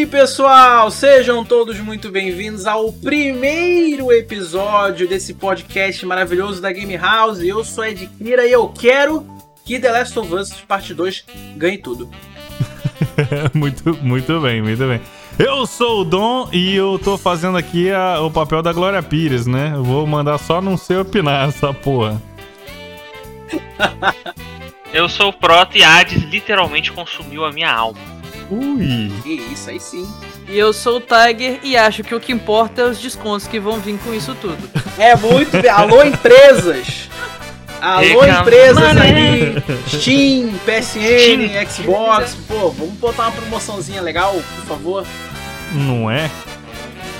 aí, 0.00 0.06
pessoal? 0.06 0.90
Sejam 0.90 1.44
todos 1.44 1.78
muito 1.78 2.10
bem-vindos 2.10 2.66
ao 2.66 2.90
primeiro 2.90 4.10
episódio 4.10 5.06
desse 5.06 5.34
podcast 5.34 6.06
maravilhoso 6.06 6.62
da 6.62 6.72
Game 6.72 6.96
House. 6.96 7.40
Eu 7.40 7.62
sou 7.62 7.84
Ed 7.84 8.08
Kira 8.16 8.46
e 8.46 8.52
eu 8.52 8.66
quero 8.68 9.26
que 9.62 9.78
The 9.78 9.92
Last 9.92 10.18
of 10.18 10.34
Us 10.34 10.52
Parte 10.66 10.94
2 10.94 11.26
ganhe 11.56 11.76
tudo. 11.76 12.08
muito, 13.52 13.94
muito 14.02 14.40
bem, 14.40 14.62
muito 14.62 14.86
bem. 14.86 15.02
Eu 15.38 15.66
sou 15.66 16.00
o 16.00 16.04
Dom 16.04 16.48
e 16.50 16.74
eu 16.74 16.98
tô 16.98 17.18
fazendo 17.18 17.58
aqui 17.58 17.90
a, 17.90 18.22
o 18.22 18.30
papel 18.30 18.62
da 18.62 18.72
Glória 18.72 19.02
Pires, 19.02 19.46
né? 19.46 19.72
Eu 19.74 19.84
vou 19.84 20.06
mandar 20.06 20.38
só 20.38 20.62
não 20.62 20.78
sei 20.78 20.96
opinar 20.96 21.46
essa 21.46 21.74
porra. 21.74 22.20
eu 24.94 25.10
sou 25.10 25.28
o 25.28 25.32
Proto 25.32 25.76
e 25.76 25.84
Hades 25.84 26.22
literalmente 26.22 26.90
consumiu 26.90 27.44
a 27.44 27.52
minha 27.52 27.70
alma. 27.70 28.19
Ui! 28.50 29.12
Isso 29.52 29.70
aí 29.70 29.78
sim. 29.78 30.06
E 30.48 30.58
eu 30.58 30.72
sou 30.72 30.96
o 30.96 31.00
Tiger 31.00 31.60
e 31.62 31.76
acho 31.76 32.02
que 32.02 32.14
o 32.14 32.20
que 32.20 32.32
importa 32.32 32.82
é 32.82 32.84
os 32.86 32.98
descontos 32.98 33.46
que 33.46 33.60
vão 33.60 33.78
vir 33.78 33.98
com 33.98 34.12
isso 34.12 34.34
tudo. 34.40 34.58
É 34.98 35.16
muito. 35.16 35.56
Alô, 35.70 36.02
empresas! 36.02 37.08
Alô, 37.80 38.22
empresas 38.26 38.96
aí! 38.98 39.54
Steam, 39.88 40.52
PSN, 40.66 41.48
Steam. 41.48 41.66
Xbox. 41.66 42.36
Pô, 42.46 42.70
vamos 42.70 42.94
botar 42.96 43.22
uma 43.22 43.32
promoçãozinha 43.32 44.02
legal, 44.02 44.34
por 44.34 44.66
favor. 44.66 45.06
Não 45.72 46.10
é? 46.10 46.30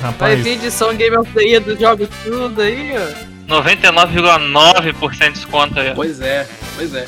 Rapaz. 0.02 0.34
Vai 0.34 0.36
vir 0.36 0.52
edição 0.58 0.94
Game 0.94 1.16
of 1.16 1.30
the 1.32 1.42
Year 1.42 1.62
dos 1.62 1.78
jogos 1.78 2.08
tudo 2.22 2.60
aí, 2.60 2.92
ó. 2.96 3.29
99,9% 3.50 5.18
de 5.18 5.30
desconto 5.32 5.80
aí. 5.80 5.92
Pois 5.92 6.20
é, 6.20 6.46
pois 6.76 6.94
é. 6.94 7.04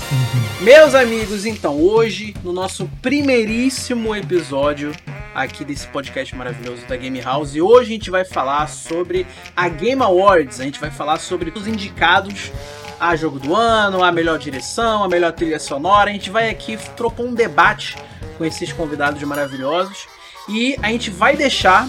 Meus 0.60 0.92
amigos, 0.92 1.46
então, 1.46 1.80
hoje, 1.80 2.34
no 2.42 2.52
nosso 2.52 2.90
primeiríssimo 3.00 4.14
episódio 4.14 4.92
aqui 5.32 5.64
desse 5.64 5.86
podcast 5.86 6.34
maravilhoso 6.34 6.84
da 6.86 6.96
Game 6.96 7.20
House, 7.20 7.54
e 7.54 7.62
hoje 7.62 7.90
a 7.90 7.94
gente 7.94 8.10
vai 8.10 8.24
falar 8.24 8.66
sobre 8.66 9.24
a 9.56 9.68
Game 9.68 10.02
Awards, 10.02 10.60
a 10.60 10.64
gente 10.64 10.80
vai 10.80 10.90
falar 10.90 11.18
sobre 11.20 11.52
os 11.54 11.68
indicados 11.68 12.50
a 12.98 13.14
jogo 13.14 13.38
do 13.38 13.54
ano, 13.54 14.02
a 14.02 14.10
melhor 14.10 14.38
direção, 14.38 15.04
a 15.04 15.08
melhor 15.08 15.32
trilha 15.32 15.60
sonora. 15.60 16.10
A 16.10 16.12
gente 16.12 16.30
vai 16.30 16.50
aqui 16.50 16.76
propor 16.96 17.26
um 17.26 17.34
debate 17.34 17.96
com 18.36 18.44
esses 18.44 18.72
convidados 18.72 19.22
maravilhosos. 19.22 20.06
E 20.48 20.76
a 20.82 20.88
gente 20.88 21.08
vai 21.08 21.36
deixar 21.36 21.88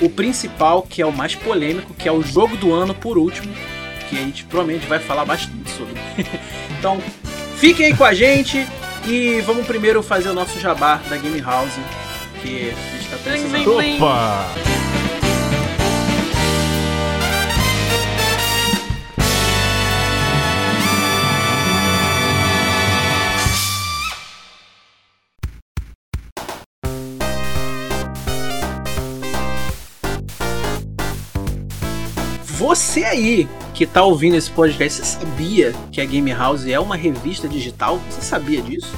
o 0.00 0.08
principal, 0.08 0.82
que 0.82 1.00
é 1.00 1.06
o 1.06 1.12
mais 1.12 1.34
polêmico, 1.34 1.94
que 1.94 2.08
é 2.08 2.12
o 2.12 2.22
jogo 2.22 2.56
do 2.56 2.72
ano 2.72 2.94
por 2.94 3.16
último, 3.16 3.54
que 4.08 4.16
a 4.18 4.22
gente 4.22 4.44
provavelmente 4.44 4.86
vai 4.86 4.98
falar 4.98 5.24
bastante 5.24 5.70
sobre. 5.70 5.94
então, 6.78 7.00
fiquem 7.56 7.86
aí 7.86 7.96
com 7.96 8.04
a 8.04 8.14
gente 8.14 8.66
e 9.06 9.40
vamos 9.42 9.66
primeiro 9.66 10.02
fazer 10.02 10.28
o 10.28 10.34
nosso 10.34 10.58
jabá 10.58 11.00
da 11.08 11.16
Game 11.16 11.40
House, 11.40 11.74
que 12.42 12.70
a 12.70 12.96
gente 12.96 13.10
tá 13.10 13.16
precisando. 13.22 13.96
Opa! 13.96 14.75
Você 32.66 33.04
aí 33.04 33.48
que 33.72 33.86
tá 33.86 34.02
ouvindo 34.02 34.34
esse 34.34 34.50
podcast, 34.50 34.98
você 35.00 35.18
sabia 35.20 35.72
que 35.92 36.00
a 36.00 36.04
Game 36.04 36.32
House 36.32 36.66
é 36.66 36.80
uma 36.80 36.96
revista 36.96 37.46
digital? 37.46 38.00
Você 38.10 38.20
sabia 38.20 38.60
disso? 38.60 38.92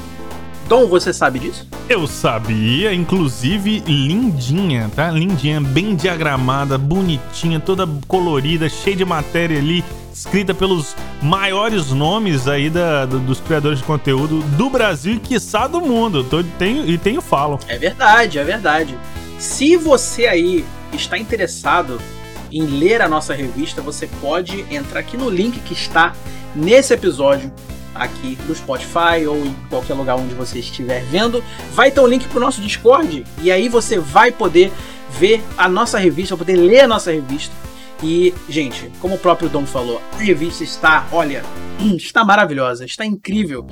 Dom, 0.67 0.87
você 0.87 1.13
sabe 1.13 1.39
disso? 1.39 1.69
Eu 1.87 2.07
sabia, 2.07 2.95
inclusive 2.95 3.81
lindinha, 3.81 4.91
tá? 4.97 5.11
Lindinha, 5.11 5.61
bem 5.61 5.95
diagramada, 5.95 6.79
bonitinha, 6.79 7.61
toda 7.61 7.87
colorida, 8.07 8.71
cheia 8.71 8.97
de 8.97 9.05
matéria 9.05 9.59
ali, 9.59 9.85
escrita 10.15 10.55
pelos 10.55 10.97
maiores 11.23 11.91
nomes 11.91 12.49
aí 12.49 12.71
da, 12.71 13.05
dos 13.05 13.39
criadores 13.39 13.81
de 13.81 13.85
conteúdo 13.85 14.41
do 14.57 14.71
Brasil 14.71 15.13
e 15.13 15.21
quiçá 15.21 15.67
do 15.67 15.83
mundo. 15.83 16.25
Tô, 16.25 16.43
tenho, 16.43 16.89
e 16.89 16.97
tenho 16.97 17.21
falo. 17.21 17.61
É 17.69 17.77
verdade, 17.77 18.39
é 18.39 18.45
verdade. 18.45 18.99
Se 19.39 19.77
você 19.77 20.27
aí 20.27 20.65
está 20.95 21.19
interessado 21.19 22.01
em 22.51 22.63
ler 22.63 23.03
a 23.03 23.09
nossa 23.09 23.35
revista, 23.35 23.83
você 23.83 24.07
pode 24.21 24.65
entrar 24.71 25.01
aqui 25.01 25.17
no 25.17 25.29
link 25.29 25.61
que 25.61 25.73
está 25.73 26.15
nesse 26.55 26.95
episódio 26.95 27.53
aqui 27.95 28.39
no 28.47 28.55
Spotify 28.55 29.27
ou 29.27 29.45
em 29.45 29.55
qualquer 29.69 29.95
lugar 29.95 30.17
onde 30.17 30.35
você 30.35 30.61
estiver 30.61 31.03
vendo. 31.05 31.43
Vai 31.73 31.91
ter 31.91 32.01
um 32.01 32.07
link 32.07 32.27
para 32.29 32.39
o 32.39 32.41
nosso 32.41 32.61
Discord 32.61 33.25
e 33.43 33.51
aí 33.51 33.69
você 33.69 33.99
vai 33.99 34.31
poder 34.31 34.73
ver 35.11 35.43
a 35.57 35.69
nossa 35.69 35.99
revista, 35.99 36.37
vai 36.37 36.47
poder 36.47 36.57
ler 36.57 36.81
a 36.81 36.89
nossa 36.89 37.13
revista. 37.13 37.55
E, 38.03 38.33
gente, 38.49 38.91
como 39.01 39.17
o 39.17 39.19
próprio 39.19 39.49
Dom 39.49 39.67
falou, 39.67 40.01
a 40.13 40.19
revista 40.19 40.63
está, 40.63 41.07
olha, 41.11 41.43
está 41.97 42.25
maravilhosa, 42.25 42.85
está 42.85 43.05
incrível. 43.05 43.67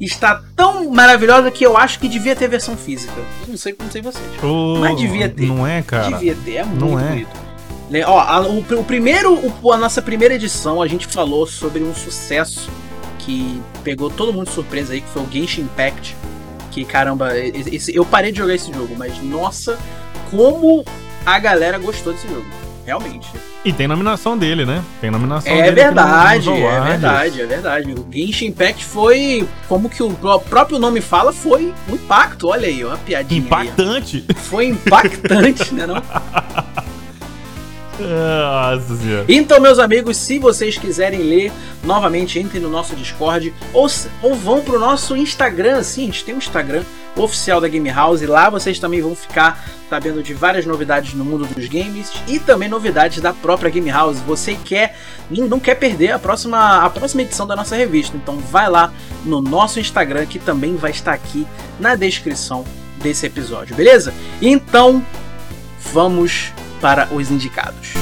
Está 0.00 0.42
tão 0.56 0.90
maravilhosa 0.90 1.50
que 1.50 1.64
eu 1.64 1.76
acho 1.76 1.98
que 1.98 2.08
devia 2.08 2.34
ter 2.34 2.48
versão 2.48 2.76
física. 2.76 3.14
Não 3.46 3.56
sei 3.56 3.72
como 3.72 3.90
sei 3.90 4.02
vocês. 4.02 4.24
Oh, 4.42 4.78
mas 4.78 4.96
devia 4.98 5.28
ter. 5.28 5.46
Não 5.46 5.66
é, 5.66 5.82
cara? 5.82 6.10
Devia 6.10 6.36
ter, 6.44 6.56
é 6.56 6.64
muito 6.64 6.84
não 6.84 6.98
é. 6.98 7.08
bonito. 7.08 7.51
Né? 7.92 8.06
Ó, 8.06 8.18
a, 8.18 8.40
o, 8.40 8.60
o, 8.60 8.84
primeiro, 8.84 9.38
o, 9.62 9.70
a 9.70 9.76
nossa 9.76 10.00
primeira 10.00 10.34
edição, 10.34 10.80
a 10.80 10.88
gente 10.88 11.06
falou 11.06 11.46
sobre 11.46 11.82
um 11.82 11.94
sucesso 11.94 12.70
que 13.18 13.60
pegou 13.84 14.08
todo 14.08 14.32
mundo 14.32 14.46
de 14.46 14.54
surpresa 14.54 14.94
aí, 14.94 15.02
que 15.02 15.08
foi 15.10 15.22
o 15.22 15.28
Genshin 15.30 15.60
Impact. 15.60 16.16
Que 16.70 16.86
caramba, 16.86 17.36
esse, 17.38 17.94
eu 17.94 18.02
parei 18.06 18.32
de 18.32 18.38
jogar 18.38 18.54
esse 18.54 18.72
jogo, 18.72 18.94
mas 18.96 19.22
nossa, 19.22 19.78
como 20.30 20.82
a 21.26 21.38
galera 21.38 21.78
gostou 21.78 22.14
desse 22.14 22.26
jogo. 22.26 22.46
Realmente. 22.86 23.28
E 23.64 23.72
tem 23.72 23.86
nominação 23.86 24.36
dele, 24.36 24.64
né? 24.64 24.82
Tem 25.00 25.10
nominação 25.10 25.52
é 25.52 25.62
dele. 25.62 25.76
Verdade, 25.76 26.46
no, 26.46 26.58
no 26.58 26.66
é 26.66 26.80
verdade, 26.80 27.40
é 27.42 27.46
verdade. 27.46 27.92
O 27.92 28.06
Genshin 28.10 28.46
Impact 28.46 28.84
foi, 28.86 29.46
como 29.68 29.90
que 29.90 30.02
o 30.02 30.10
próprio 30.48 30.78
nome 30.78 31.02
fala, 31.02 31.32
foi 31.32 31.74
um 31.88 31.94
impacto. 31.94 32.48
Olha 32.48 32.66
aí, 32.66 32.82
uma 32.82 32.96
piadinha. 32.96 33.38
Impactante. 33.38 34.24
Aí. 34.26 34.34
Foi 34.34 34.66
impactante, 34.66 35.74
né 35.74 35.86
não? 35.86 36.02
Nossa. 38.08 39.24
Então, 39.28 39.60
meus 39.60 39.78
amigos, 39.78 40.16
se 40.16 40.38
vocês 40.38 40.76
quiserem 40.76 41.20
ler, 41.22 41.52
novamente 41.84 42.38
entrem 42.38 42.60
no 42.60 42.70
nosso 42.70 42.94
Discord 42.96 43.52
ou, 43.72 43.86
ou 44.22 44.34
vão 44.34 44.60
pro 44.60 44.78
nosso 44.78 45.16
Instagram. 45.16 45.82
Sim, 45.82 46.02
a 46.02 46.06
gente 46.06 46.24
tem 46.24 46.34
um 46.34 46.38
Instagram 46.38 46.82
oficial 47.16 47.60
da 47.60 47.68
Game 47.68 47.90
House 47.90 48.22
lá 48.22 48.48
vocês 48.48 48.78
também 48.78 49.00
vão 49.00 49.14
ficar 49.14 49.62
sabendo 49.90 50.22
de 50.22 50.32
várias 50.32 50.64
novidades 50.64 51.12
no 51.12 51.24
mundo 51.24 51.46
dos 51.46 51.66
games 51.66 52.10
e 52.26 52.38
também 52.38 52.68
novidades 52.68 53.20
da 53.20 53.32
própria 53.32 53.70
Game 53.70 53.90
House. 53.90 54.18
Você 54.20 54.54
quer 54.54 54.96
não 55.30 55.60
quer 55.60 55.74
perder 55.74 56.12
a 56.12 56.18
próxima 56.18 56.78
a 56.78 56.90
próxima 56.90 57.22
edição 57.22 57.46
da 57.46 57.54
nossa 57.54 57.76
revista, 57.76 58.16
então 58.16 58.38
vai 58.38 58.68
lá 58.68 58.92
no 59.24 59.40
nosso 59.40 59.78
Instagram 59.78 60.26
que 60.26 60.38
também 60.38 60.76
vai 60.76 60.90
estar 60.90 61.12
aqui 61.12 61.46
na 61.78 61.94
descrição 61.94 62.64
desse 63.02 63.26
episódio, 63.26 63.76
beleza? 63.76 64.14
Então, 64.40 65.04
vamos 65.92 66.52
para 66.82 67.06
os 67.14 67.30
indicados. 67.30 67.94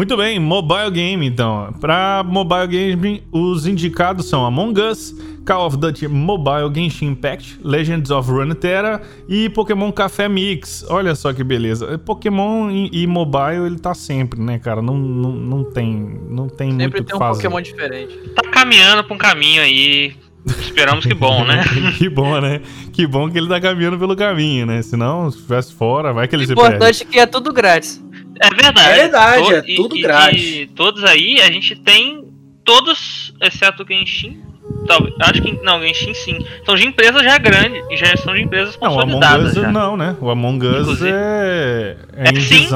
Muito 0.00 0.16
bem, 0.16 0.40
mobile 0.40 0.90
game 0.90 1.26
então. 1.26 1.74
Para 1.78 2.24
mobile 2.26 2.66
game, 2.68 3.22
os 3.30 3.66
indicados 3.66 4.30
são 4.30 4.46
Among 4.46 4.80
Us, 4.80 5.14
Call 5.44 5.66
of 5.66 5.76
Duty 5.76 6.08
Mobile, 6.08 6.74
Genshin 6.74 7.08
Impact, 7.08 7.60
Legends 7.62 8.10
of 8.10 8.30
Runeterra 8.30 9.02
e 9.28 9.50
Pokémon 9.50 9.92
Café 9.92 10.26
Mix. 10.26 10.86
Olha 10.88 11.14
só 11.14 11.34
que 11.34 11.44
beleza. 11.44 11.98
Pokémon 11.98 12.70
e, 12.70 13.02
e 13.02 13.06
mobile 13.06 13.66
ele 13.66 13.78
tá 13.78 13.92
sempre, 13.92 14.40
né, 14.40 14.58
cara? 14.58 14.80
Não, 14.80 14.96
não, 14.96 15.32
não 15.32 15.64
tem, 15.64 16.18
não 16.30 16.48
tem 16.48 16.70
sempre 16.70 16.86
muito 16.86 17.04
tem 17.04 17.16
um 17.16 17.18
fazer. 17.18 17.42
Pokémon 17.42 17.60
diferente. 17.60 18.16
Tá 18.34 18.50
caminhando 18.50 19.04
pra 19.04 19.14
um 19.14 19.18
caminho 19.18 19.60
aí. 19.60 20.16
Esperamos 20.46 21.04
que 21.04 21.12
bom, 21.12 21.44
né? 21.44 21.62
que 21.98 22.08
bom, 22.08 22.40
né? 22.40 22.62
Que 22.90 23.06
bom 23.06 23.30
que 23.30 23.36
ele 23.36 23.48
tá 23.48 23.60
caminhando 23.60 23.98
pelo 23.98 24.16
caminho, 24.16 24.64
né? 24.64 24.80
Senão, 24.80 25.30
se 25.30 25.36
estivesse 25.36 25.74
fora, 25.74 26.10
vai 26.10 26.26
que 26.26 26.34
ele 26.34 26.46
se 26.46 26.54
perde. 26.54 26.70
O 26.70 26.74
importante 26.74 27.02
é 27.02 27.04
que 27.04 27.18
é 27.18 27.26
tudo 27.26 27.52
grátis. 27.52 28.02
É 28.40 28.48
verdade. 28.48 28.88
É 28.88 29.02
verdade, 29.02 29.54
é 29.54 29.76
tudo 29.76 29.96
e, 29.96 30.00
grátis. 30.00 30.42
E 30.42 30.66
todos 30.66 31.04
aí, 31.04 31.40
a 31.40 31.50
gente 31.50 31.76
tem 31.76 32.24
todos, 32.64 33.34
exceto 33.40 33.82
o 33.82 33.86
Genshin. 33.86 34.42
Talvez, 34.86 35.14
acho 35.20 35.42
que 35.42 35.52
não, 35.62 35.80
Genshin 35.80 36.14
sim. 36.14 36.46
São 36.64 36.74
de 36.74 36.86
empresas 36.86 37.22
já 37.22 37.36
grandes, 37.36 37.82
já 37.98 38.16
são 38.16 38.34
de 38.34 38.42
empresas 38.42 38.76
consolidadas. 38.76 39.54
Não, 39.54 39.62
o 39.62 39.66
Among 39.66 39.66
Us 39.66 39.66
já. 39.66 39.72
não, 39.72 39.96
né? 39.96 40.16
O 40.20 40.30
Among 40.30 40.66
Us 40.66 41.02
é, 41.02 41.96
é, 42.16 42.28
é 42.30 42.40
sim, 42.40 42.66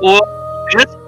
o, 0.00 0.20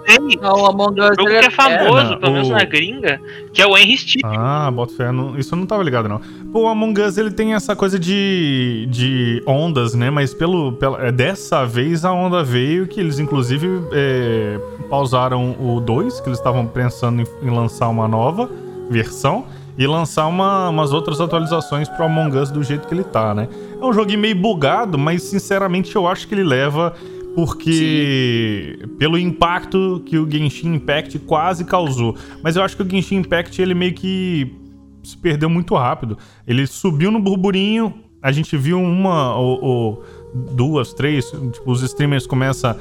tem 0.07 0.19
Não, 0.41 0.53
o 0.63 0.67
Among 0.67 1.01
Us 1.01 1.11
um 1.11 1.15
jogo 1.15 1.29
ele 1.31 1.39
que 1.41 1.47
é 1.47 1.51
famoso, 1.51 2.11
não, 2.11 2.19
pelo 2.19 2.33
menos 2.33 2.49
o- 2.49 2.53
na 2.53 2.65
gringa, 2.65 3.21
que 3.53 3.61
é 3.63 3.67
o 3.67 3.77
Henry 3.77 3.97
Steve. 3.97 4.21
Ah, 4.25 4.71
bota 4.71 4.93
fé. 4.95 5.11
Não, 5.13 5.39
isso 5.39 5.55
eu 5.55 5.59
não 5.59 5.67
tava 5.67 5.83
ligado, 5.83 6.09
não. 6.09 6.21
Pô, 6.53 6.63
o 6.63 6.69
Among 6.69 7.01
Us, 7.01 7.19
ele 7.19 7.31
tem 7.31 7.55
essa 7.55 7.75
coisa 7.75 7.99
de, 7.99 8.87
de 8.91 9.43
ondas, 9.47 9.95
né? 9.95 10.11
Mas 10.11 10.33
pelo, 10.35 10.73
pela, 10.73 11.07
é, 11.07 11.13
dessa 11.13 11.65
vez 11.67 12.05
a 12.05 12.13
onda 12.13 12.43
veio 12.45 12.87
que 12.87 13.01
eles, 13.01 13.19
inclusive, 13.19 13.67
é, 13.93 14.59
pausaram 14.89 15.57
o 15.59 15.81
2, 15.81 16.21
que 16.21 16.29
eles 16.29 16.39
estavam 16.39 16.67
pensando 16.67 17.23
em, 17.23 17.27
em 17.47 17.51
lançar 17.51 17.89
uma 17.89 18.07
nova 18.07 18.49
versão 18.91 19.45
e 19.77 19.87
lançar 19.87 20.27
uma- 20.27 20.69
umas 20.69 20.93
outras 20.93 21.21
atualizações 21.21 21.89
pro 21.89 22.05
Among 22.05 22.37
Us 22.39 22.51
do 22.51 22.63
jeito 22.63 22.87
que 22.87 22.95
ele 22.95 23.03
tá, 23.03 23.35
né? 23.35 23.49
É 23.81 23.85
um 23.85 23.93
joguinho 23.93 24.21
meio 24.21 24.37
bugado, 24.37 24.97
mas 24.97 25.23
sinceramente 25.25 25.97
eu 25.97 26.07
acho 26.07 26.29
que 26.29 26.35
ele 26.35 26.45
leva 26.45 26.95
porque 27.35 28.79
pelo 28.99 29.19
impacto 29.19 30.03
que 30.07 30.19
o 30.19 30.31
Genshin 30.31 30.75
Impact 30.75 31.19
quase 31.21 31.65
causou. 31.65 32.17
Mas 32.43 32.57
eu 32.57 32.63
acho 32.63 32.77
que 32.77 32.83
o 32.83 32.89
Genshin 32.89 33.17
Impact 33.17 33.61
ele 33.61 33.75
meio 33.75 33.93
que 33.93 34.55
se 35.03 35.17
perdeu 35.17 35.51
muito 35.51 35.75
rápido. 35.75 36.17
Ele 36.47 36.67
subiu 36.67 37.11
no 37.11 37.21
burburinho, 37.21 37.95
a 38.23 38.33
gente 38.33 38.57
viu 38.57 38.81
uma 38.81 39.37
ou, 39.37 39.63
ou 39.63 40.05
duas, 40.35 40.93
três, 40.93 41.27
tipo, 41.27 41.71
os 41.71 41.83
streamers 41.83 42.27
começam 42.27 42.77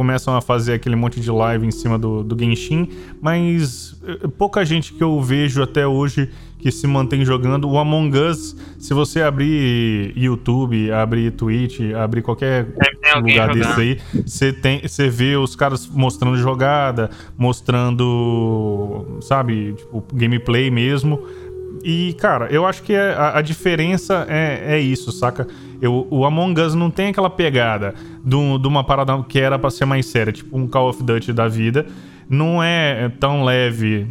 começam 0.00 0.34
a 0.34 0.40
fazer 0.40 0.72
aquele 0.72 0.96
monte 0.96 1.20
de 1.20 1.30
live 1.30 1.66
em 1.66 1.70
cima 1.70 1.98
do, 1.98 2.24
do 2.24 2.34
Genshin, 2.42 2.88
mas 3.20 3.94
eh, 4.02 4.28
pouca 4.38 4.64
gente 4.64 4.94
que 4.94 5.04
eu 5.04 5.20
vejo 5.20 5.62
até 5.62 5.86
hoje 5.86 6.30
que 6.58 6.70
se 6.72 6.86
mantém 6.86 7.22
jogando. 7.22 7.68
O 7.68 7.78
Among 7.78 8.16
Us, 8.16 8.56
se 8.78 8.94
você 8.94 9.20
abrir 9.20 10.14
YouTube, 10.16 10.90
abrir 10.90 11.32
Twitch, 11.32 11.80
abrir 11.94 12.22
qualquer 12.22 12.68
lugar 13.16 13.48
jogando. 13.48 13.52
desse 13.58 13.78
aí, 13.78 13.98
você 14.26 14.54
tem, 14.54 14.80
você 14.88 15.10
vê 15.10 15.36
os 15.36 15.54
caras 15.54 15.86
mostrando 15.86 16.38
jogada, 16.38 17.10
mostrando, 17.36 19.18
sabe, 19.20 19.74
tipo, 19.74 20.02
gameplay 20.14 20.70
mesmo. 20.70 21.20
E, 21.84 22.14
cara, 22.14 22.46
eu 22.50 22.64
acho 22.64 22.82
que 22.82 22.94
é- 22.94 23.12
a, 23.12 23.36
a 23.36 23.42
diferença 23.42 24.24
é, 24.30 24.76
é 24.76 24.80
isso, 24.80 25.12
saca? 25.12 25.46
Eu, 25.80 26.06
o 26.10 26.24
Among 26.24 26.60
Us 26.60 26.74
não 26.74 26.90
tem 26.90 27.08
aquela 27.08 27.30
pegada 27.30 27.94
de 28.24 28.36
uma 28.36 28.84
parada 28.84 29.22
que 29.28 29.38
era 29.40 29.58
pra 29.58 29.70
ser 29.70 29.84
mais 29.86 30.06
séria, 30.06 30.32
tipo 30.32 30.56
um 30.56 30.66
Call 30.66 30.88
of 30.90 31.02
Duty 31.02 31.32
da 31.32 31.48
vida. 31.48 31.86
Não 32.28 32.62
é 32.62 33.08
tão 33.18 33.42
leve, 33.44 34.06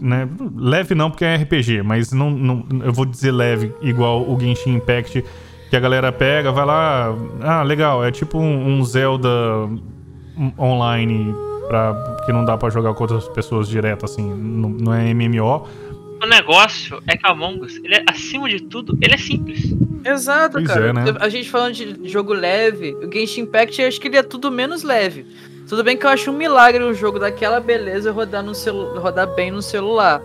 né? 0.00 0.28
Leve 0.56 0.94
não, 0.94 1.10
porque 1.10 1.24
é 1.24 1.34
RPG, 1.36 1.82
mas 1.82 2.12
não, 2.12 2.30
não- 2.30 2.64
eu 2.84 2.92
vou 2.92 3.04
dizer 3.04 3.32
leve, 3.32 3.72
igual 3.82 4.22
o 4.22 4.38
Genshin 4.38 4.74
Impact, 4.76 5.24
que 5.70 5.76
a 5.76 5.80
galera 5.80 6.12
pega, 6.12 6.52
vai 6.52 6.64
lá. 6.64 7.12
Ah, 7.40 7.62
legal, 7.64 8.04
é 8.04 8.12
tipo 8.12 8.38
um, 8.38 8.78
um 8.78 8.84
Zelda 8.84 9.28
online 10.58 11.34
pra, 11.68 11.94
que 12.24 12.32
não 12.32 12.44
dá 12.44 12.56
pra 12.56 12.70
jogar 12.70 12.94
com 12.94 13.02
outras 13.04 13.26
pessoas 13.28 13.68
direto, 13.68 14.04
assim. 14.04 14.28
Não, 14.32 14.68
não 14.68 14.94
é 14.94 15.12
MMO. 15.14 15.66
O 16.22 16.26
negócio 16.26 17.02
é 17.06 17.16
que 17.16 17.26
a 17.26 17.30
Among 17.30 17.60
Us, 17.64 17.76
ele 17.84 17.94
é, 17.96 18.04
acima 18.08 18.48
de 18.48 18.60
tudo, 18.60 18.96
ele 19.00 19.14
é 19.14 19.18
simples. 19.18 19.60
Exato, 20.04 20.52
Pois 20.54 20.66
cara. 20.66 20.88
é, 20.88 20.92
né? 20.92 21.04
A 21.20 21.28
gente 21.28 21.48
falando 21.50 21.74
de 21.74 22.08
jogo 22.08 22.32
leve, 22.32 22.94
o 22.94 23.10
Genshin 23.12 23.42
Impact 23.42 23.80
eu 23.80 23.88
acho 23.88 24.00
que 24.00 24.08
ele 24.08 24.16
é 24.16 24.22
tudo 24.22 24.50
menos 24.50 24.82
leve. 24.82 25.26
Tudo 25.68 25.82
bem 25.82 25.96
que 25.96 26.04
eu 26.04 26.10
acho 26.10 26.30
um 26.30 26.36
milagre 26.36 26.84
um 26.84 26.92
jogo 26.94 27.18
daquela 27.18 27.58
beleza 27.58 28.12
rodar, 28.12 28.42
no 28.42 28.54
celu 28.54 28.98
rodar 28.98 29.34
bem 29.34 29.50
no 29.50 29.62
celular. 29.62 30.20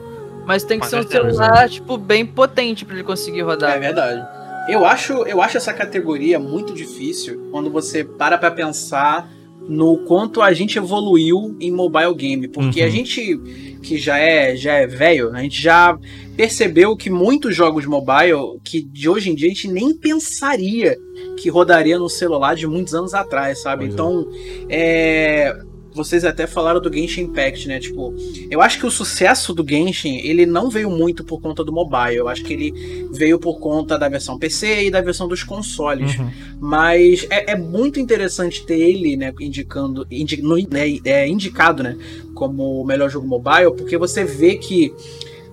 Mas 0.45 0.63
tem 0.63 0.79
que 0.79 0.85
Com 0.85 0.89
ser 0.89 0.97
um 0.97 1.01
certeza. 1.07 1.31
celular, 1.43 1.69
tipo, 1.69 1.97
bem 1.97 2.25
potente 2.25 2.83
pra 2.85 2.95
ele 2.95 3.03
conseguir 3.03 3.41
rodar. 3.41 3.71
É 3.75 3.79
verdade. 3.79 4.25
Eu 4.67 4.85
acho, 4.85 5.13
eu 5.25 5.41
acho 5.41 5.57
essa 5.57 5.73
categoria 5.73 6.37
muito 6.39 6.73
difícil 6.73 7.47
quando 7.51 7.69
você 7.69 8.03
para 8.03 8.37
pra 8.37 8.51
pensar 8.51 9.29
no 9.69 9.97
quanto 9.99 10.41
a 10.41 10.51
gente 10.51 10.79
evoluiu 10.79 11.55
em 11.61 11.71
mobile 11.71 12.15
game, 12.15 12.47
porque 12.47 12.81
Uhum. 12.81 12.87
a 12.87 12.89
gente 12.89 13.39
que 13.83 13.97
já 13.97 14.17
é 14.17 14.55
já 14.55 14.73
é 14.73 14.87
velho, 14.87 15.29
a 15.33 15.41
gente 15.41 15.61
já 15.61 15.97
percebeu 16.35 16.97
que 16.97 17.09
muitos 17.09 17.55
jogos 17.55 17.85
mobile 17.85 18.59
que 18.63 18.81
de 18.81 19.07
hoje 19.07 19.29
em 19.29 19.35
dia 19.35 19.47
a 19.47 19.53
gente 19.53 19.67
nem 19.67 19.95
pensaria 19.95 20.97
que 21.37 21.49
rodaria 21.49 21.99
no 21.99 22.09
celular 22.09 22.55
de 22.55 22.65
muitos 22.65 22.95
anos 22.95 23.13
atrás, 23.13 23.61
sabe? 23.61 23.85
Pois 23.85 23.91
é. 23.91 23.93
então, 23.93 24.27
é, 24.69 25.55
vocês 25.93 26.23
até 26.23 26.45
falaram 26.47 26.79
do 26.79 26.93
Genshin 26.93 27.21
Impact, 27.21 27.67
né? 27.67 27.79
Tipo, 27.79 28.13
eu 28.49 28.61
acho 28.61 28.79
que 28.79 28.85
o 28.85 28.91
sucesso 28.91 29.53
do 29.53 29.65
Genshin, 29.67 30.17
ele 30.17 30.45
não 30.45 30.69
veio 30.69 30.89
muito 30.89 31.23
por 31.23 31.41
conta 31.41 31.63
do 31.63 31.71
mobile. 31.71 32.15
Eu 32.15 32.27
acho 32.27 32.43
que 32.43 32.53
ele 32.53 32.73
veio 33.11 33.39
por 33.39 33.59
conta 33.59 33.97
da 33.97 34.07
versão 34.07 34.37
PC 34.37 34.85
e 34.85 34.91
da 34.91 35.01
versão 35.01 35.27
dos 35.27 35.43
consoles. 35.43 36.17
Uhum. 36.17 36.29
Mas 36.59 37.25
é, 37.29 37.51
é 37.51 37.55
muito 37.55 37.99
interessante 37.99 38.65
ter 38.65 38.79
ele, 38.79 39.15
né, 39.17 39.33
indicando, 39.39 40.05
indi, 40.11 40.41
no- 40.41 40.55
né, 40.69 40.99
é, 41.05 41.27
indicado, 41.27 41.83
né, 41.83 41.97
como 42.33 42.81
o 42.81 42.85
melhor 42.85 43.09
jogo 43.09 43.27
mobile, 43.27 43.73
porque 43.75 43.97
você 43.97 44.23
vê 44.23 44.55
que, 44.55 44.93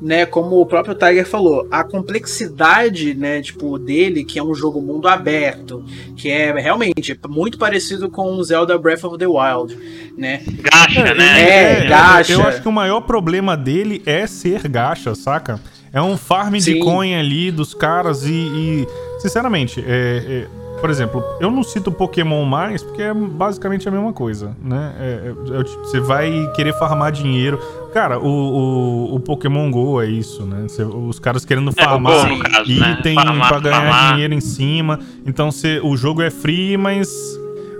né, 0.01 0.27
como 0.27 0.61
o 0.61 0.67
próprio 0.67 0.95
Tiger 0.95 1.27
falou, 1.27 1.67
a 1.71 1.83
complexidade, 1.83 3.15
né, 3.15 3.41
tipo, 3.41 3.79
dele, 3.79 4.25
que 4.25 4.39
é 4.39 4.43
um 4.43 4.55
jogo 4.55 4.81
mundo 4.81 5.09
aberto, 5.09 5.83
que 6.17 6.31
é 6.31 6.53
realmente 6.53 7.19
muito 7.29 7.57
parecido 7.59 8.11
com 8.11 8.35
o 8.35 8.45
Zelda 8.45 8.77
Breath 8.79 9.05
of 9.05 9.17
the 9.19 9.27
Wild, 9.27 9.77
né? 10.17 10.43
Gacha, 10.47 11.15
né? 11.15 11.41
É, 11.41 11.85
eu- 11.85 11.89
gacha. 11.89 12.33
Eu 12.33 12.43
acho 12.43 12.63
que 12.63 12.69
o 12.69 12.73
maior 12.73 13.01
problema 13.03 13.57
dele 13.57 14.03
é 14.05 14.27
ser 14.27 14.67
gacha, 14.69 15.15
saca? 15.15 15.61
É 15.93 16.01
um 16.03 16.17
farm 16.17 16.55
de 16.55 16.61
Sim. 16.63 16.81
coin 16.81 17.15
ali 17.15 17.51
dos 17.51 17.73
caras 17.73 18.25
e, 18.25 18.33
e, 18.33 18.87
sinceramente, 19.19 19.81
é- 19.87 20.47
é, 20.47 20.47
por 20.81 20.91
exemplo, 20.91 21.23
eu 21.41 21.51
não 21.51 21.63
cito 21.63 21.91
Pokémon 21.91 22.45
mais 22.45 22.83
porque 22.83 23.03
é 23.03 23.13
basicamente 23.15 23.89
a 23.89 23.91
mesma 23.91 24.13
coisa, 24.13 24.57
né? 24.63 24.95
É- 24.99 25.05
é- 25.05 25.59
é, 25.61 25.63
você 25.63 26.01
vai 26.01 26.51
querer 26.55 26.73
farmar 26.79 27.11
dinheiro. 27.13 27.59
Cara, 27.93 28.19
o, 28.19 28.27
o, 28.27 29.15
o 29.15 29.21
Pokémon 29.21 29.71
GO 29.71 30.01
é 30.03 30.07
isso, 30.07 30.45
né? 30.45 30.65
Você- 30.69 30.83
os 30.85 31.19
caras 31.19 31.45
querendo 31.45 31.69
É, 31.77 31.83
o 31.83 31.85
farmar 31.85 32.13
Go, 32.29 32.37
no 32.37 32.39
caso, 32.41 32.71
né? 32.81 32.97
item 33.01 33.15
Farmar, 33.15 33.49
pra 33.49 33.59
ganhar 33.61 33.77
farmar. 33.81 34.13
dinheiro 34.13 34.35
em 34.35 34.41
cima. 34.41 34.99
Então 35.25 35.51
você, 35.51 35.81
o 35.83 35.97
jogo 35.97 36.21
é 36.23 36.31
free, 36.31 36.77
mas 36.77 37.09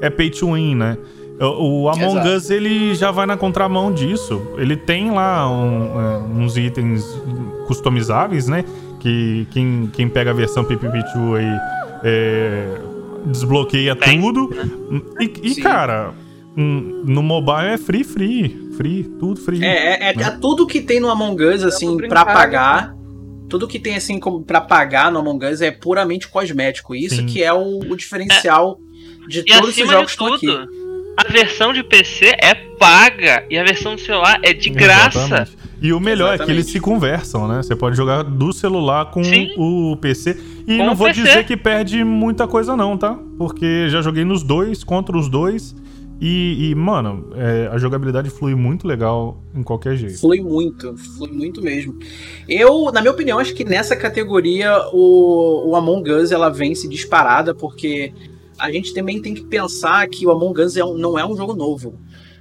é 0.01 0.09
pay 0.11 0.31
to 0.31 0.53
win, 0.55 0.75
né? 0.75 0.97
O, 1.39 1.83
o 1.83 1.89
Among 1.91 2.13
Exato. 2.19 2.29
Us 2.29 2.51
ele 2.51 2.95
já 2.95 3.11
vai 3.11 3.27
na 3.27 3.37
contramão 3.37 3.93
disso. 3.93 4.41
Ele 4.57 4.75
tem 4.75 5.11
lá 5.11 5.47
um, 5.51 6.01
é, 6.01 6.19
uns 6.43 6.57
itens 6.57 7.05
customizáveis, 7.67 8.49
né? 8.49 8.65
Que 9.01 9.47
quem, 9.51 9.91
quem 9.93 10.09
pega 10.09 10.31
a 10.31 10.35
versão 10.35 10.65
PPP2 10.65 11.37
aí 11.37 11.59
é, 12.09 12.79
desbloqueia 13.27 13.97
Tem, 13.97 14.21
tudo. 14.21 14.49
E, 15.21 15.33
e, 15.43 15.55
Sim. 15.55 15.63
cara, 15.63 16.15
hum, 16.57 17.03
no 17.05 17.23
mobile 17.23 17.69
é 17.75 17.77
free, 17.79 18.05
free. 18.05 18.65
Free, 18.77 19.05
tudo 19.19 19.41
free. 19.41 19.65
É, 19.65 19.69
é, 19.69 20.13
é- 20.13 20.23
é 20.23 20.31
tudo 20.31 20.67
que 20.67 20.81
tem 20.81 21.01
no 21.01 21.09
Among 21.11 21.43
Us, 21.45 21.65
assim, 21.65 21.97
pra 21.97 22.25
pagar. 22.25 22.95
Tudo 23.49 23.67
que 23.67 23.79
tem, 23.79 23.97
assim, 23.97 24.19
como 24.21 24.43
pra 24.45 24.61
pagar 24.61 25.11
no 25.11 25.19
Among 25.19 25.47
Us 25.47 25.61
é 25.63 25.71
puramente 25.71 26.29
cosmético. 26.29 26.95
Isso 26.95 27.17
Sim. 27.17 27.27
que 27.27 27.43
é 27.43 27.53
o, 27.53 27.79
o 27.79 27.97
diferencial 27.97 28.79
de 29.29 29.41
E 29.41 29.45
todos 29.45 29.71
esses 29.71 29.89
jogos 29.91 30.11
de 30.13 30.17
que 30.19 30.25
estão 30.25 30.35
aqui. 30.35 30.47
tudo, 30.47 30.69
a 31.17 31.33
versão 31.33 31.73
de 31.73 31.83
PC 31.83 32.35
é 32.41 32.55
paga 32.79 33.45
e 33.49 33.57
a 33.59 33.65
versão 33.65 33.95
do 33.95 34.01
celular 34.01 34.39
é 34.43 34.53
de 34.53 34.69
graça. 34.71 35.49
Exatamente. 35.81 35.87
E 35.87 35.93
o 35.93 36.01
melhor 36.01 36.27
é 36.27 36.31
que 36.31 36.35
Exatamente. 36.43 36.57
eles 36.61 36.73
se 36.73 36.81
conversam, 36.81 37.49
né? 37.49 37.63
Você 37.63 37.77
pode 37.77 37.97
jogar 37.97 38.23
do 38.23 38.53
celular 38.53 39.11
com 39.11 39.23
Sim. 39.23 39.51
o 39.57 39.97
PC. 40.01 40.37
E 40.67 40.79
Com 40.79 40.87
não 40.87 40.95
vou 40.95 41.07
PC. 41.09 41.23
dizer 41.23 41.47
que 41.47 41.57
perde 41.57 42.03
muita 42.05 42.47
coisa, 42.47 42.77
não, 42.77 42.97
tá? 42.97 43.19
Porque 43.39 43.89
já 43.89 44.01
joguei 44.03 44.25
nos 44.25 44.43
dois, 44.43 44.83
contra 44.83 45.17
os 45.17 45.29
dois. 45.29 45.75
E, 46.19 46.71
e, 46.71 46.75
mano, 46.75 47.29
é, 47.35 47.69
a 47.71 47.77
jogabilidade 47.77 48.31
flui 48.31 48.55
muito 48.55 48.89
legal 48.89 49.43
em 49.55 49.63
qualquer 49.63 49.97
jeito. 49.97 50.19
Flui 50.19 50.41
muito, 50.41 50.97
flui 50.97 51.31
muito 51.31 51.61
mesmo. 51.61 51.95
Eu, 52.49 52.91
na 52.91 53.03
minha 53.03 53.13
opinião, 53.13 53.39
acho 53.39 53.55
que 53.55 53.65
nessa 53.65 53.95
categoria 53.95 54.79
o, 54.95 55.69
o 55.69 55.77
Among 55.77 56.11
Us 56.11 56.33
ela 56.33 56.49
vence 56.49 56.89
disparada, 56.89 57.55
porque 57.55 58.15
a 58.59 58.73
gente 58.73 58.95
também 58.95 59.21
tem 59.21 59.35
que 59.35 59.43
pensar 59.45 60.09
que 60.09 60.27
o 60.27 60.31
Among 60.31 60.59
Us 60.63 60.79
é 60.79 60.85
um- 60.85 60.97
não 60.97 61.19
é 61.19 61.27
um 61.27 61.37
jogo 61.37 61.55
novo. 61.55 61.95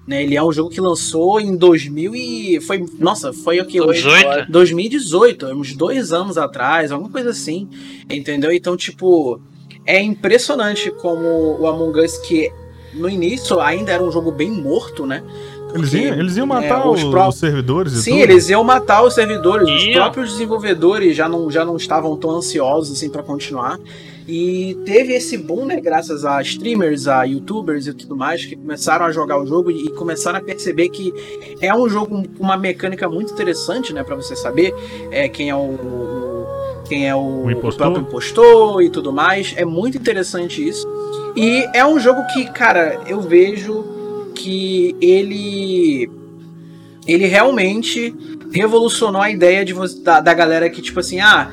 Né? 0.08 0.22
Ele 0.24 0.36
é 0.36 0.44
um 0.44 0.52
jogo 0.52 0.70
que 0.70 0.80
lançou 0.80 1.40
em 1.40 1.56
2000 1.56 2.16
e 2.16 2.62
foi, 2.62 2.86
nossa, 3.00 3.34
foi 3.34 3.60
o 3.60 3.66
que 3.66 3.82
hoje? 3.82 4.04
18? 4.04 4.52
2018, 4.52 5.46
uns 5.48 5.74
dois 5.76 6.14
anos 6.14 6.38
atrás, 6.38 6.92
alguma 6.92 7.10
coisa 7.10 7.32
assim, 7.32 7.68
entendeu? 8.10 8.52
Então, 8.52 8.78
tipo, 8.78 9.40
é 9.86 10.00
impressionante 10.02 10.92
como 10.92 11.58
o 11.60 11.66
Among 11.68 12.00
Us, 12.00 12.18
que 12.20 12.52
no 12.94 13.10
início 13.10 13.60
ainda 13.60 13.92
era 13.92 14.04
um 14.04 14.12
jogo 14.12 14.32
bem 14.32 14.52
morto, 14.52 15.06
né? 15.08 15.24
Eles 15.74 15.90
Porque, 15.90 16.06
iam, 16.06 16.20
eles 16.20 16.38
iam 16.38 16.46
é, 16.46 16.48
matar 16.48 16.88
os 16.90 17.04
os, 17.04 17.10
pró- 17.10 17.28
os 17.28 17.36
servidores 17.36 17.94
e 17.94 18.02
Sim, 18.04 18.12
tudo? 18.12 18.22
eles 18.32 18.50
iam 18.50 18.64
matar 18.64 19.04
os 19.04 19.14
servidores. 19.14 19.68
Os 19.68 19.84
Iam. 19.84 19.94
próprios 19.96 20.32
desenvolvedores 20.32 21.18
já 21.18 21.28
não, 21.28 21.52
já 21.52 21.66
não 21.66 21.76
estavam 21.76 22.16
tão 22.16 22.30
ansiosos 22.30 22.96
assim 22.96 23.10
para 23.10 23.22
continuar. 23.24 23.78
E 24.28 24.76
teve 24.86 25.14
esse 25.14 25.38
boom, 25.38 25.66
né, 25.66 25.80
graças 25.80 26.26
a 26.26 26.42
streamers, 26.42 27.08
a 27.08 27.24
youtubers 27.26 27.86
e 27.86 27.94
tudo 27.94 28.16
mais, 28.16 28.44
que 28.44 28.56
começaram 28.56 29.06
a 29.06 29.12
jogar 29.12 29.40
o 29.40 29.46
jogo 29.46 29.70
e 29.70 29.90
começaram 29.90 30.40
a 30.40 30.42
perceber 30.42 30.90
que 30.90 31.14
é 31.62 31.74
um 31.76 31.88
jogo 31.88 32.24
com 32.36 32.44
uma 32.44 32.58
mecânica 32.58 33.08
muito 33.08 33.32
interessante, 33.34 33.94
né, 33.94 34.04
para 34.04 34.16
você 34.16 34.36
saber 34.36 34.74
é, 35.12 35.30
quem 35.30 35.50
é 35.52 35.56
o, 35.56 35.60
o- 35.60 36.46
quem 36.88 37.08
é 37.08 37.16
o, 37.16 37.44
O 37.46 37.52
impostor? 37.52 37.88
o 37.88 37.92
próprio 37.92 38.08
impostor 38.08 38.82
e 38.84 38.90
tudo 38.90 39.12
mais. 39.14 39.54
É 39.58 39.66
muito 39.66 39.98
interessante 39.98 40.68
isso. 40.68 40.88
E 41.36 41.64
é 41.74 41.86
um 41.86 42.00
jogo 42.00 42.22
que, 42.34 42.46
cara, 42.52 43.02
eu 43.08 43.22
vejo 43.22 44.32
que 44.36 44.96
ele 45.02 46.10
ele 47.08 47.26
realmente 47.28 48.14
revolucionou 48.52 49.22
a 49.22 49.30
ideia 49.30 49.64
de 49.64 49.74
da, 50.04 50.20
da 50.20 50.34
galera 50.34 50.70
que 50.70 50.82
tipo 50.82 51.00
assim, 51.00 51.20
ah, 51.20 51.52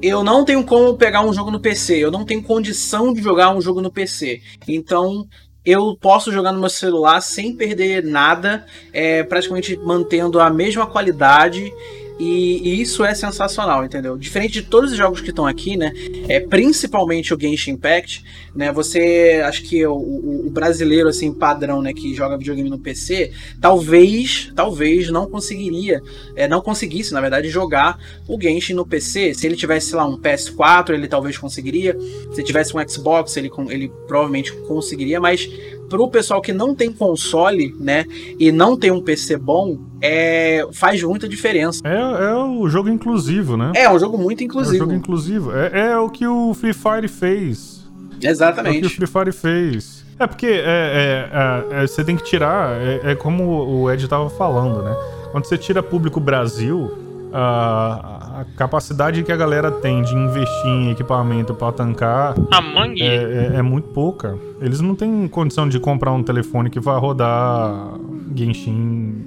eu 0.00 0.22
não 0.22 0.44
tenho 0.44 0.64
como 0.64 0.96
pegar 0.96 1.22
um 1.22 1.32
jogo 1.32 1.50
no 1.50 1.60
PC, 1.60 1.96
eu 1.96 2.10
não 2.10 2.24
tenho 2.24 2.42
condição 2.42 3.12
de 3.12 3.20
jogar 3.20 3.54
um 3.54 3.60
jogo 3.60 3.80
no 3.80 3.90
PC. 3.90 4.40
Então, 4.66 5.26
eu 5.64 5.96
posso 6.00 6.32
jogar 6.32 6.52
no 6.52 6.60
meu 6.60 6.70
celular 6.70 7.20
sem 7.20 7.54
perder 7.54 8.02
nada, 8.04 8.64
é, 8.92 9.22
praticamente 9.22 9.76
mantendo 9.76 10.40
a 10.40 10.48
mesma 10.48 10.86
qualidade 10.86 11.72
e, 12.18 12.60
e, 12.64 12.82
isso 12.82 13.04
é 13.04 13.14
sensacional, 13.14 13.84
entendeu? 13.84 14.16
Diferente 14.16 14.54
de 14.54 14.62
todos 14.62 14.90
os 14.90 14.96
jogos 14.96 15.20
que 15.20 15.30
estão 15.30 15.46
aqui, 15.46 15.76
né? 15.76 15.92
É, 16.28 16.40
principalmente 16.40 17.32
o 17.32 17.40
Genshin 17.40 17.72
Impact, 17.72 18.24
né? 18.54 18.72
Você, 18.72 19.40
acho 19.44 19.62
que 19.62 19.86
o, 19.86 19.94
o, 19.94 20.46
o, 20.46 20.50
brasileiro, 20.50 21.08
assim, 21.08 21.32
padrão, 21.32 21.80
né? 21.80 21.92
Que 21.92 22.14
joga 22.14 22.36
videogame 22.36 22.68
no 22.68 22.78
PC, 22.78 23.30
talvez, 23.60 24.50
talvez 24.56 25.10
não 25.10 25.30
conseguiria, 25.30 26.02
é, 26.34 26.48
não 26.48 26.60
conseguisse, 26.60 27.12
na 27.12 27.20
verdade, 27.20 27.48
jogar 27.48 27.98
o 28.26 28.40
Genshin 28.40 28.74
no 28.74 28.86
PC. 28.86 29.34
Se 29.34 29.46
ele 29.46 29.54
tivesse, 29.56 29.94
lá, 29.94 30.04
um 30.04 30.18
PS4, 30.18 30.90
ele 30.90 31.06
talvez 31.06 31.38
conseguiria. 31.38 31.96
Se 32.32 32.42
tivesse 32.42 32.76
um 32.76 32.88
Xbox, 32.88 33.36
ele, 33.36 33.50
ele 33.68 33.92
provavelmente 34.08 34.52
conseguiria, 34.66 35.20
mas 35.20 35.48
pro 35.88 36.08
pessoal 36.08 36.40
que 36.40 36.52
não 36.52 36.74
tem 36.74 36.92
console, 36.92 37.74
né, 37.78 38.04
e 38.38 38.52
não 38.52 38.76
tem 38.76 38.90
um 38.90 39.00
PC 39.00 39.36
bom, 39.36 39.78
é, 40.00 40.66
faz 40.72 41.02
muita 41.02 41.28
diferença. 41.28 41.80
É, 41.84 42.30
é 42.30 42.34
o 42.34 42.68
jogo 42.68 42.88
inclusivo, 42.88 43.56
né? 43.56 43.72
É, 43.74 43.90
um 43.90 43.98
jogo 43.98 44.16
muito 44.16 44.44
inclusivo. 44.44 44.74
É 44.74 44.76
um 44.76 44.80
jogo 44.80 44.92
inclusivo. 44.92 45.52
É, 45.52 45.90
é 45.90 45.98
o 45.98 46.08
que 46.08 46.26
o 46.26 46.54
Free 46.54 46.72
Fire 46.72 47.08
fez. 47.08 47.84
Exatamente. 48.22 48.76
É 48.76 48.78
o 48.78 48.80
que 48.82 48.86
o 48.86 48.90
Free 48.90 49.06
Fire 49.06 49.32
fez. 49.32 50.04
É 50.18 50.26
porque 50.26 50.46
é, 50.46 50.50
é, 50.50 51.30
é, 51.76 51.82
é 51.82 51.86
você 51.86 52.04
tem 52.04 52.16
que 52.16 52.24
tirar, 52.24 52.76
é, 52.80 53.14
como 53.14 53.44
o 53.44 53.90
Ed 53.90 54.06
tava 54.08 54.28
falando, 54.28 54.82
né? 54.82 54.94
Quando 55.30 55.44
você 55.44 55.56
tira 55.56 55.82
público 55.82 56.18
Brasil, 56.18 56.90
a, 57.32 58.40
a, 58.40 58.44
capacidade 58.56 59.22
que 59.22 59.32
a 59.32 59.36
galera 59.36 59.70
tem 59.70 60.02
de 60.02 60.14
investir 60.14 60.66
em 60.66 60.90
equipamento 60.90 61.54
para 61.54 61.72
tancar 61.72 62.34
a 62.50 62.60
mangue. 62.60 63.02
É, 63.02 63.14
é, 63.14 63.56
é, 63.56 63.62
muito 63.62 63.88
pouca. 63.88 64.38
Eles 64.60 64.80
não 64.80 64.94
têm 64.94 65.28
condição 65.28 65.68
de 65.68 65.78
comprar 65.78 66.12
um 66.12 66.22
telefone 66.22 66.70
que 66.70 66.80
vai 66.80 66.98
rodar 66.98 67.94
Genshin 68.34 69.24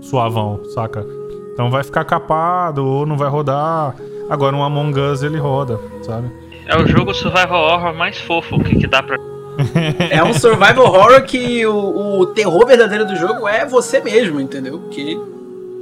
suavão, 0.00 0.60
saca? 0.74 1.04
Então 1.52 1.70
vai 1.70 1.82
ficar 1.82 2.04
capado 2.04 2.84
ou 2.84 3.06
não 3.06 3.16
vai 3.16 3.28
rodar. 3.28 3.94
Agora 4.28 4.54
um 4.56 4.62
Among 4.62 4.98
Us 4.98 5.22
ele 5.22 5.38
roda, 5.38 5.78
sabe? 6.02 6.30
É 6.66 6.76
o 6.76 6.86
jogo 6.86 7.12
survival 7.12 7.62
horror 7.62 7.94
mais 7.94 8.18
fofo 8.18 8.58
que, 8.62 8.76
que 8.76 8.86
dá 8.86 9.02
pra 9.02 9.18
é 10.10 10.22
um 10.22 10.34
survival 10.34 10.86
horror 10.86 11.22
que 11.22 11.64
o, 11.64 12.18
o, 12.18 12.26
terror 12.26 12.66
verdadeiro 12.66 13.06
do 13.06 13.14
jogo 13.14 13.46
é 13.46 13.64
você 13.64 14.00
mesmo, 14.00 14.40
entendeu? 14.40 14.88
Que 14.90 15.16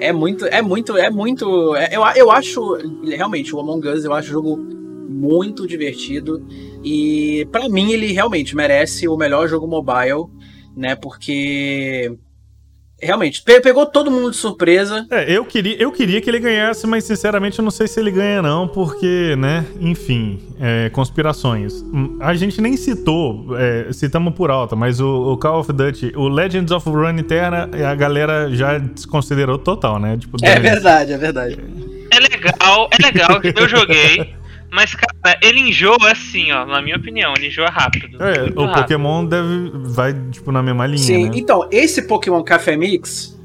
é 0.01 0.13
muito, 0.13 0.47
é 0.47 0.61
muito, 0.61 0.97
é 0.97 1.11
muito. 1.11 1.77
É, 1.77 1.97
eu, 1.97 2.03
eu 2.17 2.31
acho, 2.31 2.77
realmente, 3.05 3.55
o 3.55 3.61
Among 3.61 3.89
Us 3.89 4.05
eu 4.05 4.13
acho 4.13 4.31
o 4.31 4.33
jogo 4.33 4.57
muito 4.57 5.67
divertido. 5.67 6.45
E 6.83 7.47
para 7.53 7.69
mim 7.69 7.93
ele 7.93 8.13
realmente 8.13 8.57
merece 8.57 9.07
o 9.07 9.17
melhor 9.17 9.49
jogo 9.49 9.67
mobile, 9.67 10.27
né? 10.77 10.97
Porque 10.97 12.17
realmente, 13.03 13.43
pegou 13.43 13.85
todo 13.87 14.11
mundo 14.11 14.31
de 14.31 14.37
surpresa. 14.37 15.07
É, 15.11 15.31
eu 15.31 15.45
queria, 15.45 15.77
eu 15.83 15.91
queria 15.91 16.21
que 16.21 16.31
ele 16.31 16.39
ganhasse, 16.39 16.87
mas 16.87 17.05
sinceramente 17.05 17.59
eu 17.59 17.65
não 17.65 17.71
sei 17.71 17.89
se 17.89 17.99
ele 17.99 18.11
ganha 18.11 18.41
não, 18.41 18.69
porque, 18.69 19.35
né, 19.37 19.67
enfim, 19.81 20.41
é, 20.61 20.89
conspirações. 20.91 21.83
Hum, 21.83 22.19
a 22.21 22.35
gente 22.35 22.61
nem 22.61 22.77
citou, 22.77 23.57
é, 23.59 23.93
citamos 23.93 24.35
por 24.35 24.51
alta, 24.51 24.77
mas 24.77 25.01
o, 25.01 25.33
o, 25.33 25.37
Call 25.37 25.61
of 25.61 25.73
Duty, 25.73 26.13
o 26.15 26.29
Legends 26.29 26.71
of 26.71 26.89
Runeterra, 26.89 27.69
a 27.91 27.95
galera 27.95 28.49
já 28.55 28.79
desconsiderou 28.79 29.59
total, 29.59 29.99
né? 29.99 30.17
Tipo, 30.17 30.37
é 30.43 30.61
verdade, 30.61 31.13
é 31.13 31.19
verdade. 31.19 31.59
É 32.11 32.21
legal, 32.21 32.89
é 32.91 33.03
legal, 33.03 33.41
eu 33.43 33.69
joguei. 33.69 34.42
Mas, 34.73 34.95
cara, 34.95 35.39
ele 35.43 35.61
enjoa 35.61 36.11
assim, 36.11 36.51
ó, 36.51 36.65
na 36.65 36.81
minha 36.81 36.97
opinião, 36.97 37.35
ele 37.37 37.49
enjoa 37.49 37.69
rápido. 37.69 38.17
É, 38.23 38.45
o 38.57 38.65
rápido. 38.65 38.81
Pokémon 38.81 39.27
deve. 39.27 39.71
vai, 39.85 40.15
tipo, 40.31 40.51
na 40.51 40.63
mesma 40.63 40.87
linha. 40.87 40.99
Sim, 40.99 41.29
né? 41.29 41.33
então, 41.35 41.69
esse 41.71 42.01
Pokémon 42.03 42.43
Café 42.43 42.75
Mix. 42.75 43.39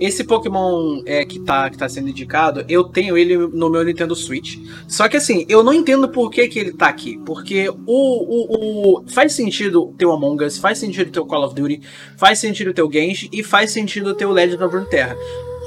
Esse 0.00 0.24
Pokémon 0.24 1.02
é, 1.04 1.24
que, 1.24 1.40
tá, 1.40 1.68
que 1.68 1.76
tá 1.78 1.88
sendo 1.88 2.08
indicado, 2.08 2.64
eu 2.68 2.84
tenho 2.84 3.16
ele 3.16 3.36
no 3.36 3.70
meu 3.70 3.84
Nintendo 3.84 4.16
Switch. 4.16 4.58
Só 4.88 5.08
que 5.08 5.16
assim, 5.16 5.44
eu 5.48 5.62
não 5.62 5.72
entendo 5.72 6.08
por 6.08 6.28
que, 6.30 6.48
que 6.48 6.58
ele 6.58 6.72
tá 6.72 6.88
aqui. 6.88 7.20
Porque 7.24 7.68
o, 7.68 7.76
o, 7.86 8.98
o. 9.00 9.08
Faz 9.08 9.32
sentido 9.32 9.94
ter 9.98 10.06
o 10.06 10.12
Among 10.12 10.44
Us, 10.44 10.58
faz 10.58 10.78
sentido 10.78 11.10
ter 11.10 11.20
o 11.20 11.26
Call 11.26 11.44
of 11.44 11.54
Duty, 11.54 11.80
faz 12.16 12.38
sentido 12.38 12.72
ter 12.72 12.82
o 12.82 12.90
Genshin 12.90 13.28
e 13.32 13.44
faz 13.44 13.70
sentido 13.70 14.14
ter 14.14 14.26
o 14.26 14.32
Legend 14.32 14.62
of 14.64 14.74
Runeterra. 14.74 15.16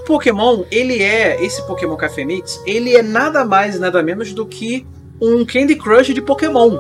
Pokémon, 0.06 0.64
ele 0.72 1.02
é, 1.02 1.44
esse 1.44 1.66
Pokémon 1.66 1.96
Café 1.96 2.24
Mix, 2.24 2.62
ele 2.66 2.96
é 2.96 3.02
nada 3.02 3.44
mais 3.44 3.80
nada 3.80 4.02
menos 4.02 4.34
do 4.34 4.46
que 4.46 4.86
um 5.22 5.44
Candy 5.46 5.76
Crush 5.76 6.14
de 6.14 6.22
Pokémon. 6.22 6.78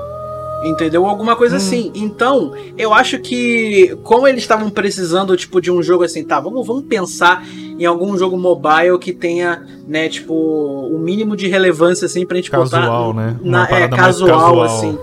Entendeu? 0.63 1.05
Alguma 1.05 1.35
coisa 1.35 1.55
hum. 1.55 1.57
assim. 1.57 1.91
Então, 1.93 2.53
eu 2.77 2.93
acho 2.93 3.19
que, 3.19 3.95
como 4.03 4.27
eles 4.27 4.41
estavam 4.41 4.69
precisando, 4.69 5.35
tipo, 5.37 5.61
de 5.61 5.69
um 5.69 5.83
jogo 5.83 6.03
assim, 6.03 6.23
tá, 6.23 6.39
vamos, 6.39 6.65
vamos 6.65 6.85
pensar 6.85 7.45
em 7.77 7.85
algum 7.85 8.17
jogo 8.17 8.37
mobile 8.37 8.97
que 8.99 9.13
tenha, 9.13 9.63
né, 9.87 10.09
tipo, 10.09 10.33
o 10.33 10.95
um 10.95 10.99
mínimo 10.99 11.35
de 11.35 11.47
relevância, 11.47 12.05
assim, 12.05 12.25
pra 12.25 12.37
gente 12.37 12.49
casual, 12.49 13.13
botar. 13.13 13.25
Né? 13.27 13.39
Na, 13.43 13.63
é, 13.69 13.87
casual, 13.87 14.29
casual, 14.29 14.63
assim. 14.63 14.97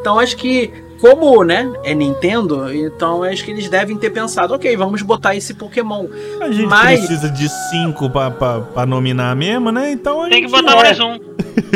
Então, 0.00 0.18
acho 0.18 0.36
que 0.36 0.70
como, 1.02 1.42
né, 1.42 1.68
é 1.82 1.92
Nintendo, 1.92 2.72
então 2.72 3.24
acho 3.24 3.44
que 3.44 3.50
eles 3.50 3.68
devem 3.68 3.96
ter 3.96 4.10
pensado, 4.10 4.54
ok, 4.54 4.76
vamos 4.76 5.02
botar 5.02 5.34
esse 5.34 5.52
Pokémon. 5.52 6.06
A 6.40 6.48
gente 6.48 6.68
Mas... 6.68 7.00
precisa 7.00 7.28
de 7.28 7.48
cinco 7.48 8.08
pra, 8.08 8.30
pra, 8.30 8.60
pra 8.60 8.86
nominar 8.86 9.34
mesmo, 9.34 9.72
né? 9.72 9.90
Então 9.90 10.22
a 10.22 10.28
Tem 10.28 10.42
gente... 10.42 10.52
que 10.52 10.62
botar 10.62 10.72
é. 10.72 10.76
mais 10.76 11.00
um. 11.00 11.18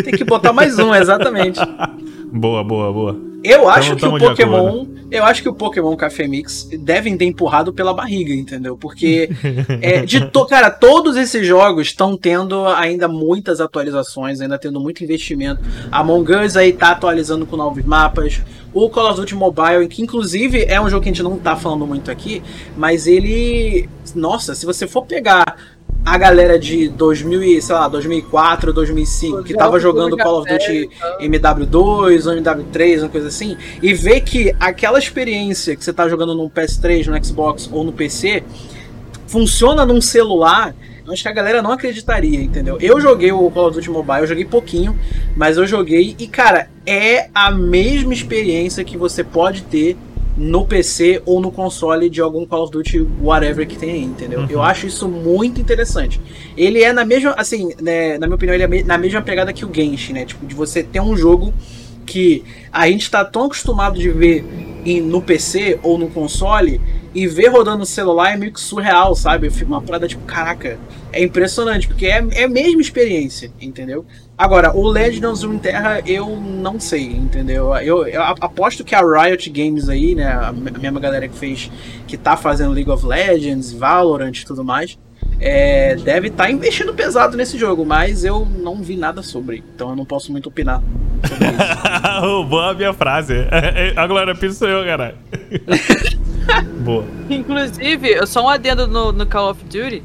Tem 0.04 0.14
que 0.14 0.25
botar 0.25 0.52
mais 0.52 0.78
um, 0.78 0.95
exatamente. 0.95 1.59
boa, 2.33 2.62
boa, 2.62 2.92
boa. 2.92 3.35
Eu 3.46 3.68
acho 3.68 3.96
que 3.96 4.06
o 4.06 4.18
Pokémon. 4.18 4.86
Eu 5.08 5.24
acho 5.24 5.40
que 5.40 5.48
o 5.48 5.54
Pokémon 5.54 5.94
Café 5.96 6.26
Mix 6.26 6.68
devem 6.80 7.16
ter 7.16 7.26
empurrado 7.26 7.72
pela 7.72 7.94
barriga, 7.94 8.34
entendeu? 8.34 8.76
Porque 8.76 9.30
é, 9.80 10.04
de 10.04 10.26
to, 10.26 10.44
cara, 10.46 10.68
todos 10.68 11.16
esses 11.16 11.46
jogos 11.46 11.86
estão 11.86 12.16
tendo 12.16 12.66
ainda 12.66 13.06
muitas 13.06 13.60
atualizações, 13.60 14.40
ainda 14.40 14.58
tendo 14.58 14.80
muito 14.80 15.04
investimento. 15.04 15.62
A 15.92 16.00
Among 16.00 16.32
Us 16.34 16.56
aí 16.56 16.72
tá 16.72 16.90
atualizando 16.90 17.46
com 17.46 17.56
novos 17.56 17.84
mapas. 17.84 18.42
O 18.74 18.90
Call 18.90 19.10
of 19.10 19.20
Duty 19.20 19.34
Mobile, 19.36 19.86
que 19.88 20.02
inclusive 20.02 20.64
é 20.64 20.80
um 20.80 20.90
jogo 20.90 21.02
que 21.02 21.08
a 21.08 21.12
gente 21.12 21.22
não 21.22 21.38
tá 21.38 21.54
falando 21.56 21.86
muito 21.86 22.10
aqui, 22.10 22.42
mas 22.76 23.06
ele. 23.06 23.88
Nossa, 24.14 24.54
se 24.54 24.66
você 24.66 24.86
for 24.86 25.06
pegar 25.06 25.56
a 26.06 26.16
galera 26.16 26.56
de 26.56 26.88
2000, 26.88 27.60
sei 27.60 27.75
lá, 27.75 27.88
2004, 27.88 28.72
2005, 28.72 29.42
que 29.42 29.52
tava 29.52 29.80
jogando 29.80 30.16
Call 30.16 30.38
of 30.40 30.48
Duty 30.48 30.88
MW2 31.20 31.75
ou 31.75 32.32
MW3, 32.32 33.00
uma 33.00 33.08
coisa 33.08 33.26
assim, 33.26 33.56
e 33.82 33.92
ver 33.92 34.20
que 34.20 34.54
aquela 34.60 35.00
experiência 35.00 35.75
que 35.75 35.84
você 35.84 35.92
tá 35.92 36.08
jogando 36.08 36.32
no 36.32 36.48
PS3, 36.48 37.06
no 37.06 37.25
Xbox 37.25 37.68
ou 37.72 37.82
no 37.82 37.92
PC 37.92 38.44
funciona 39.26 39.84
num 39.84 40.00
celular, 40.00 40.76
acho 41.08 41.25
que 41.25 41.28
a 41.28 41.32
galera 41.32 41.60
não 41.60 41.72
acreditaria, 41.72 42.40
entendeu? 42.40 42.78
Eu 42.80 43.00
joguei 43.00 43.32
o 43.32 43.50
Call 43.50 43.66
of 43.66 43.75
Duty 43.75 43.90
Mobile, 43.90 44.20
eu 44.20 44.26
joguei 44.28 44.44
pouquinho, 44.44 44.96
mas 45.36 45.56
eu 45.56 45.66
joguei 45.66 46.14
e, 46.20 46.28
cara, 46.28 46.70
é 46.86 47.30
a 47.34 47.50
mesma 47.50 48.14
experiência 48.14 48.84
que 48.84 48.96
você 48.96 49.25
pode 49.25 49.62
ter 49.62 49.96
no 50.36 50.66
PC 50.66 51.22
ou 51.24 51.40
no 51.40 51.50
console 51.50 52.10
de 52.10 52.20
algum 52.20 52.44
Call 52.44 52.64
of 52.64 52.72
Duty 52.72 53.06
whatever 53.22 53.66
que 53.66 53.76
tem 53.76 53.90
aí, 53.90 54.02
entendeu? 54.02 54.40
Uhum. 54.40 54.46
Eu 54.50 54.62
acho 54.62 54.86
isso 54.86 55.08
muito 55.08 55.60
interessante. 55.60 56.20
Ele 56.56 56.82
é 56.82 56.92
na 56.92 57.04
mesma, 57.04 57.34
assim, 57.38 57.70
né, 57.80 58.18
na 58.18 58.26
minha 58.26 58.36
opinião, 58.36 58.54
ele 58.54 58.64
é 58.64 58.82
na 58.82 58.98
mesma 58.98 59.22
pegada 59.22 59.52
que 59.52 59.64
o 59.64 59.70
Genshin, 59.72 60.12
né? 60.12 60.24
Tipo, 60.26 60.44
de 60.44 60.54
você 60.54 60.82
ter 60.82 61.00
um 61.00 61.16
jogo 61.16 61.54
que 62.04 62.44
a 62.72 62.88
gente 62.88 63.10
tá 63.10 63.24
tão 63.24 63.44
acostumado 63.44 63.98
de 63.98 64.10
ver 64.10 64.44
em, 64.84 65.00
no 65.00 65.20
PC 65.20 65.80
ou 65.82 65.98
no 65.98 66.08
console 66.08 66.80
e 67.14 67.26
ver 67.26 67.48
rodando 67.48 67.78
no 67.78 67.86
celular 67.86 68.34
é 68.34 68.36
meio 68.36 68.52
que 68.52 68.60
surreal, 68.60 69.14
sabe? 69.14 69.46
Eu 69.46 69.50
fico 69.50 69.72
uma 69.72 69.82
parada 69.82 70.06
tipo, 70.06 70.22
caraca, 70.24 70.78
é 71.12 71.22
impressionante, 71.22 71.88
porque 71.88 72.06
é, 72.06 72.24
é 72.32 72.44
a 72.44 72.48
mesma 72.48 72.80
experiência, 72.80 73.50
entendeu? 73.60 74.04
Agora, 74.38 74.76
o 74.76 74.86
Legends 74.86 75.42
of 75.42 75.58
Terra 75.58 76.02
eu 76.04 76.36
não 76.38 76.78
sei, 76.78 77.06
entendeu? 77.06 77.74
Eu, 77.76 78.06
eu, 78.06 78.22
aposto 78.22 78.84
que 78.84 78.94
a 78.94 79.00
Riot 79.00 79.48
Games 79.48 79.88
aí, 79.88 80.14
né, 80.14 80.30
a 80.30 80.52
mesma 80.52 81.00
galera 81.00 81.26
que 81.26 81.34
fez, 81.34 81.70
que 82.06 82.18
tá 82.18 82.36
fazendo 82.36 82.72
League 82.72 82.90
of 82.90 83.04
Legends, 83.06 83.72
Valorant 83.72 84.36
e 84.36 84.44
tudo 84.44 84.62
mais, 84.62 84.98
é, 85.40 85.96
deve 85.96 86.28
estar 86.28 86.44
tá 86.44 86.50
investindo 86.50 86.92
pesado 86.92 87.36
nesse 87.36 87.56
jogo, 87.56 87.84
mas 87.86 88.24
eu 88.24 88.44
não 88.44 88.76
vi 88.76 88.96
nada 88.96 89.22
sobre, 89.22 89.64
então 89.74 89.90
eu 89.90 89.96
não 89.96 90.04
posso 90.04 90.30
muito 90.30 90.50
opinar 90.50 90.82
sobre 91.26 91.48
isso. 91.48 92.44
Boa 92.48 92.70
a 92.70 92.74
minha 92.74 92.92
frase. 92.92 93.34
A 93.96 94.06
Glória 94.06 94.34
Pires 94.34 94.60
eu, 94.60 94.84
caralho. 94.84 95.16
Boa. 96.84 97.04
Inclusive, 97.30 98.26
só 98.26 98.44
um 98.44 98.48
adendo 98.48 98.86
no, 98.86 99.12
no 99.12 99.26
Call 99.26 99.50
of 99.50 99.64
Duty. 99.64 100.02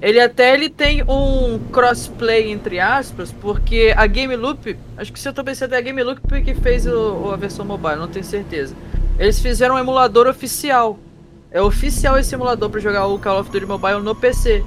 Ele 0.00 0.18
até 0.18 0.54
ele 0.54 0.70
tem 0.70 1.02
um 1.02 1.58
crossplay 1.70 2.50
entre 2.50 2.80
aspas, 2.80 3.32
porque 3.32 3.92
a 3.96 4.06
Game 4.06 4.34
Loop, 4.34 4.76
acho 4.96 5.12
que 5.12 5.20
se 5.20 5.28
eu 5.28 5.32
tô 5.32 5.44
pensando 5.44 5.74
é 5.74 5.78
a 5.78 5.80
Game 5.80 6.02
Loop 6.02 6.20
que 6.42 6.54
fez 6.54 6.86
o, 6.86 7.30
a 7.32 7.36
versão 7.36 7.64
mobile, 7.64 7.96
não 7.96 8.08
tenho 8.08 8.24
certeza. 8.24 8.74
Eles 9.18 9.38
fizeram 9.38 9.74
um 9.74 9.78
emulador 9.78 10.26
oficial 10.26 10.98
é 11.50 11.60
oficial 11.60 12.16
esse 12.16 12.30
simulador 12.30 12.70
para 12.70 12.80
jogar 12.80 13.06
o 13.06 13.18
Call 13.18 13.40
of 13.40 13.50
Duty 13.50 13.66
Mobile 13.66 14.00
no 14.00 14.14
PC. 14.14 14.62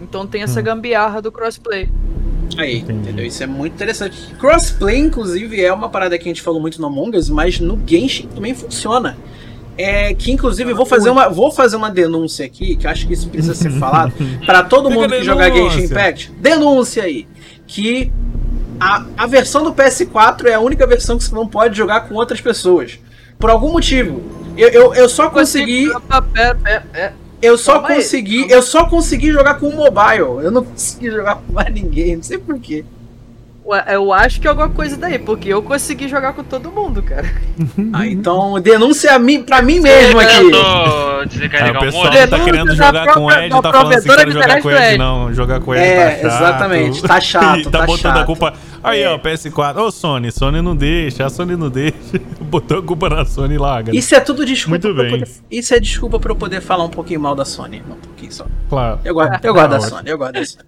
Então 0.00 0.26
tem 0.26 0.42
essa 0.42 0.60
hum. 0.60 0.62
gambiarra 0.62 1.20
do 1.20 1.32
crossplay. 1.32 1.88
Aí, 2.56 2.78
Entendi. 2.78 3.00
entendeu? 3.00 3.26
Isso 3.26 3.42
é 3.42 3.46
muito 3.46 3.74
interessante. 3.74 4.32
Crossplay, 4.38 4.98
inclusive, 4.98 5.60
é 5.60 5.72
uma 5.72 5.88
parada 5.88 6.16
que 6.16 6.24
a 6.24 6.28
gente 6.28 6.42
falou 6.42 6.60
muito 6.60 6.80
no 6.80 6.86
Among 6.86 7.16
Us, 7.16 7.28
mas 7.28 7.58
no 7.58 7.80
Genshin 7.86 8.28
também 8.28 8.54
funciona. 8.54 9.16
É, 9.82 10.12
que 10.12 10.30
inclusive 10.30 10.74
vou 10.74 10.84
fazer 10.84 11.08
uma 11.08 11.28
vou 11.30 11.50
fazer 11.50 11.76
uma 11.76 11.90
denúncia 11.90 12.44
aqui, 12.44 12.76
que 12.76 12.86
acho 12.86 13.06
que 13.06 13.14
isso 13.14 13.28
precisa 13.28 13.54
ser 13.54 13.70
falado 13.80 14.12
para 14.44 14.62
todo 14.62 14.90
mundo 14.90 15.08
que 15.08 15.24
jogar 15.24 15.50
Genshin 15.50 15.84
Impact. 15.84 16.32
Denúncia 16.38 17.04
aí 17.04 17.26
que 17.66 18.12
a, 18.78 19.04
a 19.16 19.26
versão 19.26 19.62
do 19.62 19.72
PS4 19.72 20.46
é 20.46 20.54
a 20.54 20.60
única 20.60 20.86
versão 20.86 21.16
que 21.16 21.24
você 21.24 21.34
não 21.34 21.46
pode 21.46 21.76
jogar 21.76 22.02
com 22.02 22.14
outras 22.14 22.40
pessoas. 22.40 22.98
Por 23.38 23.48
algum 23.48 23.72
motivo. 23.72 24.22
Eu, 24.56 24.68
eu, 24.68 24.94
eu 24.94 25.08
só 25.08 25.30
consegui. 25.30 25.90
Eu 27.40 27.56
só 27.56 27.80
consegui. 27.80 28.50
Eu 28.50 28.62
só 28.62 28.86
consegui 28.86 29.32
jogar 29.32 29.54
com 29.54 29.68
o 29.68 29.76
mobile. 29.76 30.44
Eu 30.44 30.50
não 30.50 30.64
consegui 30.64 31.10
jogar 31.10 31.36
com 31.36 31.52
mais 31.52 31.72
ninguém, 31.72 32.16
não 32.16 32.22
sei 32.22 32.36
porquê. 32.36 32.84
Eu 33.86 34.12
acho 34.12 34.40
que 34.40 34.46
é 34.46 34.50
alguma 34.50 34.68
coisa 34.68 34.96
daí, 34.96 35.18
porque 35.18 35.48
eu 35.48 35.62
consegui 35.62 36.08
jogar 36.08 36.32
com 36.32 36.42
todo 36.42 36.70
mundo, 36.70 37.02
cara. 37.02 37.30
Ah, 37.92 38.06
então 38.06 38.58
denúncia 38.62 39.14
a 39.14 39.18
mim, 39.18 39.42
pra 39.42 39.60
mim 39.60 39.80
mesmo 39.80 40.18
aqui. 40.18 40.50
Ah, 40.54 41.22
o 41.76 41.80
pessoal 41.80 42.10
tá 42.28 42.40
querendo 42.40 42.74
jogar 42.74 43.14
com 43.14 43.24
o 43.24 43.32
Ed, 43.32 43.50
tá 43.50 43.72
falando 43.72 43.92
assim, 43.94 44.08
quero 44.08 44.32
jogar 44.32 44.62
com 44.62 44.68
o 44.68 44.70
Ed, 44.70 44.98
não. 44.98 45.34
Jogar 45.34 45.60
com 45.60 45.70
o 45.70 45.74
Ed 45.74 45.84
é, 45.84 45.96
tá 45.96 46.10
chato. 46.10 46.26
exatamente, 46.26 47.02
tá 47.02 47.20
chato, 47.20 47.70
tá, 47.70 47.78
tá 47.80 47.86
botando 47.86 48.14
chato. 48.14 48.22
a 48.22 48.24
culpa... 48.24 48.54
Aí, 48.82 49.06
ó, 49.06 49.18
PS4. 49.18 49.76
Ô, 49.76 49.90
Sony, 49.90 50.32
Sony 50.32 50.62
não 50.62 50.74
deixa, 50.74 51.26
a 51.26 51.30
Sony 51.30 51.54
não 51.54 51.68
deixa. 51.68 51.94
Botou 52.40 52.78
a 52.78 52.82
culpa 52.82 53.10
na 53.10 53.24
Sony 53.26 53.54
e 53.54 53.58
larga. 53.58 53.94
Isso 53.94 54.14
é 54.14 54.20
tudo 54.20 54.44
desculpa 54.44 54.70
Muito 54.70 54.94
bem. 54.94 55.10
Poder... 55.10 55.28
Isso 55.50 55.74
é 55.74 55.80
desculpa 55.80 56.18
pra 56.18 56.32
eu 56.32 56.36
poder 56.36 56.62
falar 56.62 56.84
um 56.84 56.90
pouquinho 56.90 57.20
mal 57.20 57.34
da 57.34 57.44
Sony. 57.44 57.82
Um 57.86 57.96
pouquinho 57.96 58.32
só. 58.32 58.46
Claro. 58.70 59.00
Eu, 59.04 59.12
gosto, 59.14 59.44
eu 59.44 59.52
gosto 59.52 59.68
da 59.68 59.80
Sony, 59.80 60.10
eu 60.10 60.18
gosto 60.18 60.32
da 60.32 60.44
Sony. 60.46 60.64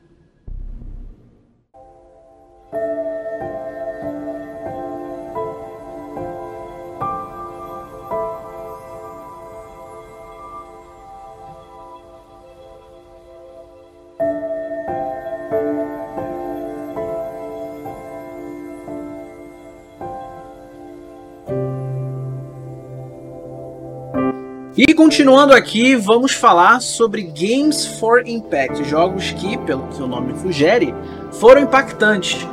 E 24.75 24.95
continuando 24.95 25.53
aqui, 25.53 25.95
vamos 25.95 26.33
falar 26.33 26.81
sobre 26.81 27.25
Games 27.25 27.85
for 27.99 28.27
Impact, 28.27 28.83
jogos 28.85 29.31
que, 29.33 29.59
pelo 29.59 29.87
que 29.89 30.03
o 30.03 30.07
nome 30.07 30.33
sugere, 30.41 30.95
foram 31.33 31.61
impactantes. 31.61 32.47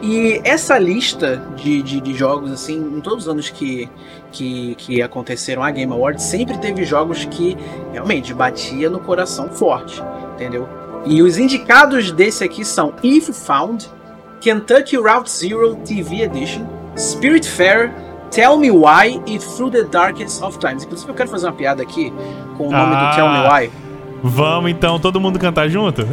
E 0.00 0.40
essa 0.44 0.78
lista 0.78 1.42
de, 1.56 1.82
de, 1.82 2.00
de, 2.00 2.14
jogos, 2.14 2.52
assim, 2.52 2.76
em 2.76 3.00
todos 3.00 3.24
os 3.24 3.28
anos 3.28 3.50
que, 3.50 3.88
que, 4.30 4.76
que 4.76 5.02
aconteceram 5.02 5.64
a 5.64 5.70
Game 5.72 5.92
Awards, 5.92 6.22
sempre 6.22 6.56
teve 6.58 6.84
jogos 6.84 7.24
que 7.24 7.56
realmente 7.90 8.32
batia 8.32 8.88
no 8.88 9.00
coração 9.00 9.48
forte, 9.48 10.00
entendeu? 10.34 10.68
E 11.04 11.22
os 11.22 11.38
indicados 11.38 12.12
desse 12.12 12.44
aqui 12.44 12.64
são 12.64 12.94
If 13.02 13.30
Found, 13.30 13.90
Kentucky 14.40 14.96
Route 14.96 15.28
Zero 15.28 15.74
TV 15.84 16.22
Edition, 16.22 16.68
Spirit 16.96 17.48
Fair, 17.48 17.92
Tell 18.34 18.56
Me 18.58 18.68
Why 18.68 19.22
e 19.26 19.38
Through 19.38 19.70
the 19.70 19.84
Darkest 19.84 20.42
of 20.42 20.58
Times. 20.58 20.82
Inclusive, 20.82 21.08
eu 21.08 21.14
quero 21.14 21.28
fazer 21.28 21.46
uma 21.46 21.52
piada 21.52 21.84
aqui 21.84 22.12
com 22.56 22.66
o 22.66 22.72
nome 22.72 22.92
ah, 22.96 23.10
do 23.10 23.14
Tell 23.14 23.28
Me 23.28 23.38
Why. 23.48 23.70
Vamos 24.24 24.72
então, 24.72 24.98
todo 24.98 25.20
mundo 25.20 25.38
cantar 25.38 25.68
junto? 25.68 26.04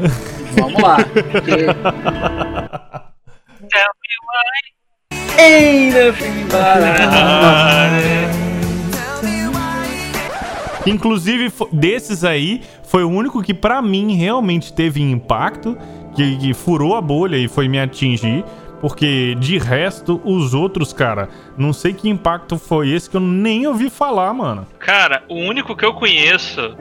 Vamos 0.51 0.79
lá. 0.79 0.97
Tell 1.01 1.15
Me 3.97 4.13
Why. 4.27 4.61
Ain't 5.39 5.95
nothing 5.95 6.45
Inclusive, 10.85 11.51
desses 11.71 12.23
aí, 12.23 12.61
foi 12.83 13.03
o 13.03 13.09
único 13.09 13.41
que 13.41 13.53
para 13.53 13.81
mim 13.81 14.15
realmente 14.15 14.71
teve 14.71 15.01
impacto, 15.01 15.75
que, 16.15 16.37
que 16.37 16.53
furou 16.53 16.95
a 16.95 17.01
bolha 17.01 17.37
e 17.37 17.47
foi 17.47 17.67
me 17.67 17.79
atingir 17.79 18.45
porque 18.81 19.35
de 19.35 19.59
resto, 19.59 20.19
os 20.25 20.53
outros, 20.53 20.91
cara, 20.91 21.29
não 21.55 21.71
sei 21.71 21.93
que 21.93 22.09
impacto 22.09 22.57
foi 22.57 22.89
esse 22.89 23.09
que 23.09 23.15
eu 23.15 23.21
nem 23.21 23.67
ouvi 23.67 23.89
falar, 23.89 24.33
mano. 24.33 24.67
Cara, 24.79 25.23
o 25.29 25.35
único 25.35 25.75
que 25.75 25.85
eu 25.85 25.93
conheço. 25.93 26.75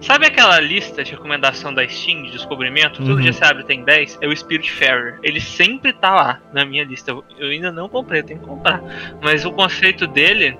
Sabe 0.00 0.26
aquela 0.26 0.60
lista 0.60 1.02
de 1.02 1.12
recomendação 1.12 1.72
da 1.72 1.88
Steam 1.88 2.24
de 2.24 2.32
descobrimento? 2.32 3.00
Uhum. 3.00 3.08
Todo 3.08 3.22
dia 3.22 3.32
você 3.32 3.42
abre 3.42 3.64
tem 3.64 3.82
10? 3.82 4.18
É 4.20 4.26
o 4.26 4.36
Spirit 4.36 4.70
Fairer. 4.70 5.18
Ele 5.22 5.40
sempre 5.40 5.94
tá 5.94 6.14
lá 6.14 6.40
na 6.52 6.62
minha 6.66 6.84
lista. 6.84 7.12
Eu 7.38 7.48
ainda 7.48 7.72
não 7.72 7.88
comprei, 7.88 8.20
eu 8.20 8.24
tenho 8.24 8.40
que 8.40 8.44
comprar. 8.44 8.82
Mas 9.22 9.46
o 9.46 9.52
conceito 9.52 10.06
dele 10.06 10.58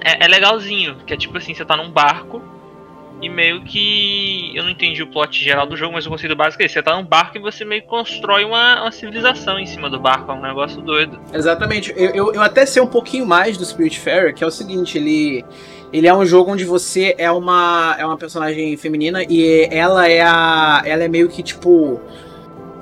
é, 0.00 0.24
é 0.24 0.26
legalzinho. 0.26 0.96
Que 1.06 1.14
é 1.14 1.16
tipo 1.16 1.38
assim, 1.38 1.54
você 1.54 1.64
tá 1.64 1.76
num 1.76 1.90
barco 1.90 2.42
e 3.20 3.28
meio 3.28 3.62
que. 3.62 4.52
Eu 4.54 4.62
não 4.62 4.70
entendi 4.70 5.02
o 5.02 5.06
plot 5.06 5.42
geral 5.42 5.66
do 5.66 5.76
jogo, 5.76 5.94
mas 5.94 6.06
o 6.06 6.10
conceito 6.10 6.36
básico 6.36 6.62
é 6.62 6.66
esse. 6.66 6.74
Você 6.74 6.82
tá 6.82 6.94
num 6.96 7.04
barco 7.04 7.38
e 7.38 7.40
você 7.40 7.64
meio 7.64 7.82
que 7.82 7.88
constrói 7.88 8.44
uma, 8.44 8.82
uma 8.82 8.92
civilização 8.92 9.58
em 9.58 9.66
cima 9.66 9.88
do 9.88 9.98
barco. 9.98 10.30
É 10.30 10.34
um 10.34 10.42
negócio 10.42 10.80
doido. 10.82 11.18
Exatamente. 11.32 11.92
Eu, 11.96 12.10
eu, 12.10 12.34
eu 12.34 12.42
até 12.42 12.66
sei 12.66 12.82
um 12.82 12.86
pouquinho 12.86 13.26
mais 13.26 13.56
do 13.56 13.64
Spiritfarer, 13.64 14.34
que 14.34 14.44
é 14.44 14.46
o 14.46 14.50
seguinte, 14.50 14.98
ele. 14.98 15.44
Ele 15.92 16.06
é 16.06 16.14
um 16.14 16.26
jogo 16.26 16.50
onde 16.50 16.64
você 16.64 17.14
é 17.16 17.30
uma, 17.30 17.94
é 17.96 18.04
uma 18.04 18.16
personagem 18.16 18.76
feminina 18.76 19.22
e 19.22 19.68
ela 19.70 20.08
é 20.08 20.20
a. 20.20 20.82
Ela 20.84 21.04
é 21.04 21.08
meio 21.08 21.28
que 21.28 21.42
tipo 21.42 22.00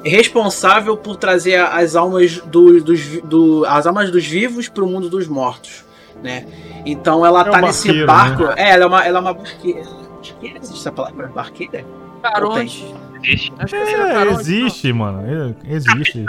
responsável 0.03 0.97
por 0.97 1.17
trazer 1.17 1.61
as 1.61 1.95
almas 1.97 2.39
do, 2.39 2.83
dos 2.83 3.21
do, 3.23 3.65
as 3.67 3.87
almas 3.87 4.11
dos 4.11 4.27
vivos 4.27 4.69
para 4.69 4.85
o 4.85 4.87
mundo 4.87 5.09
dos 5.09 5.29
mortos, 5.29 5.85
né? 6.23 6.47
Então 6.85 7.25
ela 7.25 7.43
é 7.43 7.45
tá 7.45 7.59
um 7.59 7.61
nesse 7.63 7.89
barqueiro, 7.89 8.07
barco. 8.07 8.43
Né? 8.45 8.55
É, 8.57 8.71
ela 8.71 8.85
é 8.85 8.87
uma 8.87 9.07
ela 9.07 9.19
é 9.19 9.21
uma 9.21 9.35
barqueira 9.35 10.04
Barqueira? 10.33 10.59
Existe 10.59 10.81
essa 10.81 10.93
palavra? 10.93 11.29
Barqueira? 11.29 11.85
Caronte. 12.23 12.95
Existe. 13.23 13.53
Acho 13.59 13.75
que 13.75 13.83
é, 13.83 14.33
existe, 14.33 14.93
mano. 14.93 15.57
Existe. 15.67 16.25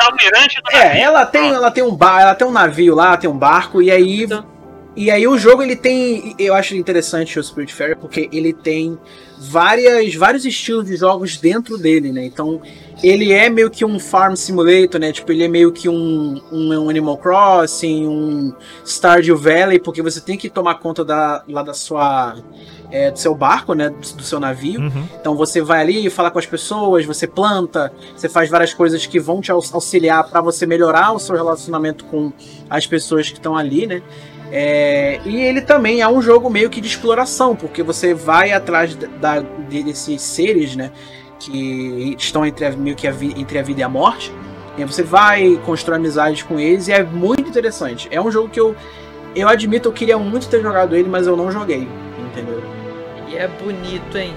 É, 0.71 1.01
ela 1.01 1.25
tem, 1.25 1.49
ela 1.49 1.71
tem 1.71 1.83
um 1.83 1.95
bar, 1.95 2.21
ela 2.21 2.35
tem 2.35 2.47
um 2.47 2.51
navio 2.51 2.95
lá, 2.95 3.17
tem 3.17 3.29
um 3.29 3.37
barco, 3.37 3.81
e 3.81 3.91
aí. 3.91 4.23
Então. 4.23 4.55
E 4.97 5.11
aí 5.11 5.27
o 5.27 5.37
jogo 5.37 5.61
ele 5.61 5.75
tem. 5.75 6.35
Eu 6.39 6.55
acho 6.55 6.73
interessante 6.73 7.37
o 7.37 7.43
Spirit 7.43 7.73
Fairy 7.73 7.95
porque 7.95 8.29
ele 8.31 8.53
tem 8.53 8.97
várias, 9.37 10.15
vários 10.15 10.45
estilos 10.45 10.85
de 10.85 10.95
jogos 10.95 11.37
dentro 11.37 11.77
dele, 11.77 12.13
né? 12.13 12.25
Então 12.25 12.61
ele 13.03 13.33
é 13.33 13.49
meio 13.49 13.69
que 13.69 13.83
um 13.83 13.99
Farm 13.99 14.35
Simulator, 14.35 14.99
né? 14.99 15.11
Tipo, 15.11 15.33
ele 15.33 15.43
é 15.43 15.49
meio 15.49 15.73
que 15.73 15.89
um, 15.89 16.41
um, 16.49 16.89
Animal 16.89 17.17
Crossing, 17.17 18.07
um 18.07 18.53
Stardew 18.85 19.35
Valley, 19.35 19.79
porque 19.79 20.01
você 20.01 20.21
tem 20.21 20.37
que 20.37 20.49
tomar 20.49 20.75
conta 20.75 21.03
da, 21.03 21.43
lá 21.45 21.61
da 21.61 21.73
sua 21.73 22.37
é, 22.95 23.11
do 23.11 23.19
seu 23.19 23.35
barco, 23.35 23.73
né? 23.73 23.89
Do, 23.89 23.97
do 23.97 24.23
seu 24.23 24.39
navio. 24.39 24.79
Uhum. 24.79 25.03
Então 25.19 25.35
você 25.35 25.61
vai 25.61 25.81
ali 25.81 26.09
falar 26.09 26.31
com 26.31 26.39
as 26.39 26.45
pessoas, 26.45 27.05
você 27.05 27.27
planta, 27.27 27.91
você 28.15 28.29
faz 28.29 28.49
várias 28.49 28.73
coisas 28.73 29.05
que 29.05 29.19
vão 29.19 29.41
te 29.41 29.51
auxiliar 29.51 30.23
para 30.29 30.39
você 30.39 30.65
melhorar 30.65 31.11
o 31.11 31.19
seu 31.19 31.35
relacionamento 31.35 32.05
com 32.05 32.31
as 32.69 32.87
pessoas 32.87 33.29
que 33.29 33.37
estão 33.37 33.57
ali, 33.57 33.85
né? 33.85 34.01
É, 34.49 35.19
e 35.25 35.41
ele 35.41 35.59
também 35.59 35.99
é 35.99 36.07
um 36.07 36.21
jogo 36.21 36.49
meio 36.49 36.69
que 36.69 36.79
de 36.79 36.87
exploração, 36.87 37.55
porque 37.55 37.83
você 37.83 38.13
vai 38.13 38.53
atrás 38.53 38.95
da, 38.95 39.41
desses 39.41 40.21
seres, 40.21 40.75
né? 40.75 40.91
Que 41.37 42.15
estão 42.17 42.45
entre 42.45 42.65
a, 42.65 42.71
meio 42.71 42.95
que 42.95 43.07
a, 43.07 43.11
entre 43.11 43.59
a 43.59 43.61
vida 43.61 43.81
e 43.81 43.83
a 43.83 43.89
morte. 43.89 44.31
E 44.77 44.85
você 44.85 45.03
vai 45.03 45.59
construir 45.65 45.97
amizades 45.97 46.43
com 46.43 46.57
eles 46.59 46.87
e 46.87 46.93
é 46.93 47.03
muito 47.03 47.49
interessante. 47.49 48.07
É 48.09 48.21
um 48.21 48.31
jogo 48.31 48.47
que 48.47 48.59
eu, 48.59 48.73
eu 49.35 49.49
admito, 49.49 49.89
eu 49.89 49.93
queria 49.93 50.17
muito 50.17 50.47
ter 50.47 50.61
jogado 50.61 50.95
ele, 50.95 51.09
mas 51.09 51.27
eu 51.27 51.35
não 51.35 51.51
joguei, 51.51 51.87
entendeu? 52.29 52.74
E 53.35 53.37
é 53.37 53.49
bonito, 53.49 54.17
hein? 54.17 54.33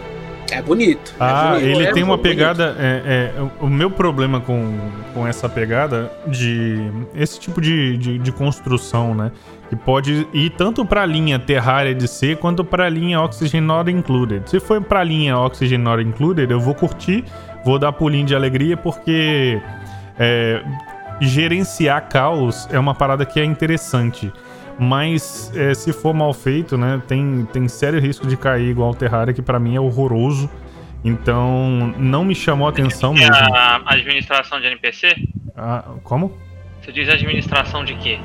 É 0.51 0.61
bonito. 0.61 1.15
Ah, 1.21 1.57
é 1.57 1.61
bonito. 1.61 1.79
ele 1.79 1.87
é 1.87 1.93
tem 1.93 2.03
uma 2.03 2.19
pegada. 2.19 2.75
É, 2.79 3.33
é, 3.37 3.43
o 3.61 3.69
meu 3.69 3.91
problema 3.91 4.41
com, 4.41 4.77
com 5.15 5.27
essa 5.27 5.49
pegada 5.49 6.11
de. 6.27 6.91
Esse 7.15 7.39
tipo 7.39 7.61
de, 7.61 7.97
de, 7.97 8.19
de 8.19 8.33
construção, 8.33 9.15
né? 9.15 9.31
Que 9.69 9.77
pode 9.77 10.27
ir 10.33 10.51
tanto 10.51 10.85
para 10.85 11.03
a 11.03 11.07
linha 11.07 11.39
Terraria 11.39 11.95
de 11.95 12.09
C 12.09 12.35
quanto 12.35 12.65
para 12.65 12.87
a 12.87 12.89
linha 12.89 13.21
Oxygen 13.21 13.61
Not 13.61 13.89
Included. 13.89 14.51
Se 14.51 14.59
for 14.59 14.83
para 14.83 15.01
a 15.01 15.05
linha 15.05 15.39
Oxygen 15.39 15.79
Not 15.79 16.03
Included, 16.03 16.51
eu 16.51 16.59
vou 16.59 16.75
curtir, 16.75 17.25
vou 17.65 17.79
dar 17.79 17.93
pulinho 17.93 18.27
de 18.27 18.35
alegria, 18.35 18.77
porque 18.77 19.61
é, 20.19 20.61
gerenciar 21.21 22.09
caos 22.09 22.67
é 22.73 22.79
uma 22.79 22.95
parada 22.95 23.25
que 23.25 23.39
é 23.39 23.45
interessante. 23.45 24.33
Mas 24.79 25.53
é, 25.55 25.75
se 25.75 25.93
for 25.93 26.15
mal 26.15 26.33
feito, 26.33 26.79
né, 26.79 27.03
tem, 27.09 27.47
tem 27.53 27.67
sério 27.69 28.01
risco 28.01 28.27
de 28.27 28.37
cair 28.37 28.69
igual 28.69 28.91
o 28.91 28.95
Terraria, 28.95 29.35
que 29.35 29.43
para 29.43 29.59
mim 29.59 29.75
é 29.75 29.81
horroroso. 29.81 30.49
Então, 31.05 31.95
não 31.97 32.25
me 32.25 32.35
chamou 32.35 32.67
a 32.67 32.71
atenção 32.71 33.13
mesmo. 33.15 33.35
A 33.35 33.83
administração 33.87 34.61
de 34.61 34.67
NPC? 34.67 35.17
Ah, 35.57 35.85
como? 36.03 36.37
Você 36.81 36.93
diz 36.93 37.09
administração 37.09 37.85
de 37.85 37.95
quê? 37.95 38.19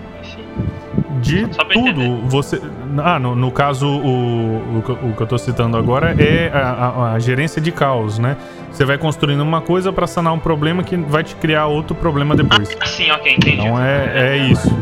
de 1.24 1.48
tudo. 1.72 2.28
Você, 2.28 2.62
ah, 3.04 3.18
no, 3.18 3.36
no 3.36 3.52
caso, 3.52 3.88
o, 3.88 4.78
o, 4.78 5.10
o, 5.10 5.16
que 5.16 5.22
eu 5.22 5.28
tô 5.28 5.38
citando 5.38 5.78
agora 5.78 6.14
é 6.22 6.52
a, 6.54 6.60
a, 6.60 7.14
a 7.14 7.20
gerência 7.20 7.62
de 7.62 7.72
caos, 7.72 8.20
né? 8.20 8.36
Você 8.72 8.84
vai 8.84 8.98
construindo 8.98 9.42
uma 9.42 9.62
coisa 9.62 9.94
para 9.94 10.06
sanar 10.06 10.34
um 10.34 10.40
problema 10.40 10.84
que 10.84 10.98
vai 10.98 11.24
te 11.24 11.36
criar 11.36 11.68
outro 11.68 11.96
problema 11.96 12.36
depois. 12.36 12.76
Ah, 12.80 12.86
sim, 12.86 13.10
ok, 13.12 13.34
entendi. 13.34 13.62
Então 13.62 13.82
é, 13.82 14.36
é 14.36 14.38
isso. 14.38 14.76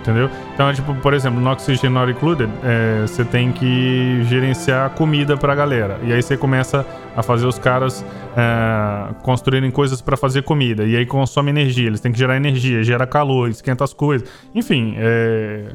Entendeu? 0.00 0.30
Então, 0.54 0.68
é 0.68 0.72
tipo, 0.72 0.94
por 0.96 1.12
exemplo, 1.12 1.40
no 1.40 1.50
Oxygen 1.50 1.90
Not 1.90 2.10
Included, 2.10 2.50
é, 2.64 3.02
você 3.02 3.24
tem 3.24 3.52
que 3.52 4.22
gerenciar 4.24 4.90
comida 4.90 5.36
pra 5.36 5.54
galera. 5.54 5.98
E 6.02 6.12
aí 6.12 6.22
você 6.22 6.36
começa 6.36 6.86
a 7.14 7.22
fazer 7.22 7.46
os 7.46 7.58
caras 7.58 8.04
é, 8.36 9.14
construírem 9.22 9.70
coisas 9.70 10.00
para 10.00 10.16
fazer 10.16 10.42
comida. 10.42 10.84
E 10.84 10.96
aí 10.96 11.04
consome 11.04 11.50
energia. 11.50 11.86
Eles 11.86 12.00
têm 12.00 12.12
que 12.12 12.18
gerar 12.18 12.36
energia, 12.36 12.82
gera 12.82 13.06
calor, 13.06 13.50
esquenta 13.50 13.84
as 13.84 13.92
coisas. 13.92 14.28
Enfim, 14.54 14.94
é 14.96 15.68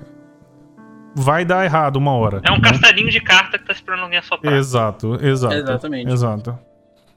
vai 1.16 1.46
dar 1.46 1.64
errado 1.64 1.96
uma 1.96 2.12
hora. 2.12 2.42
É 2.44 2.52
um 2.52 2.56
né? 2.56 2.70
castelinho 2.70 3.10
de 3.10 3.22
carta 3.22 3.58
que 3.58 3.66
tá 3.66 3.72
esperando 3.72 4.04
alguém 4.04 4.20
assoprar. 4.20 4.54
Exato, 4.54 5.18
exato. 5.22 5.56
Exatamente. 5.56 6.12
Exato. 6.12 6.60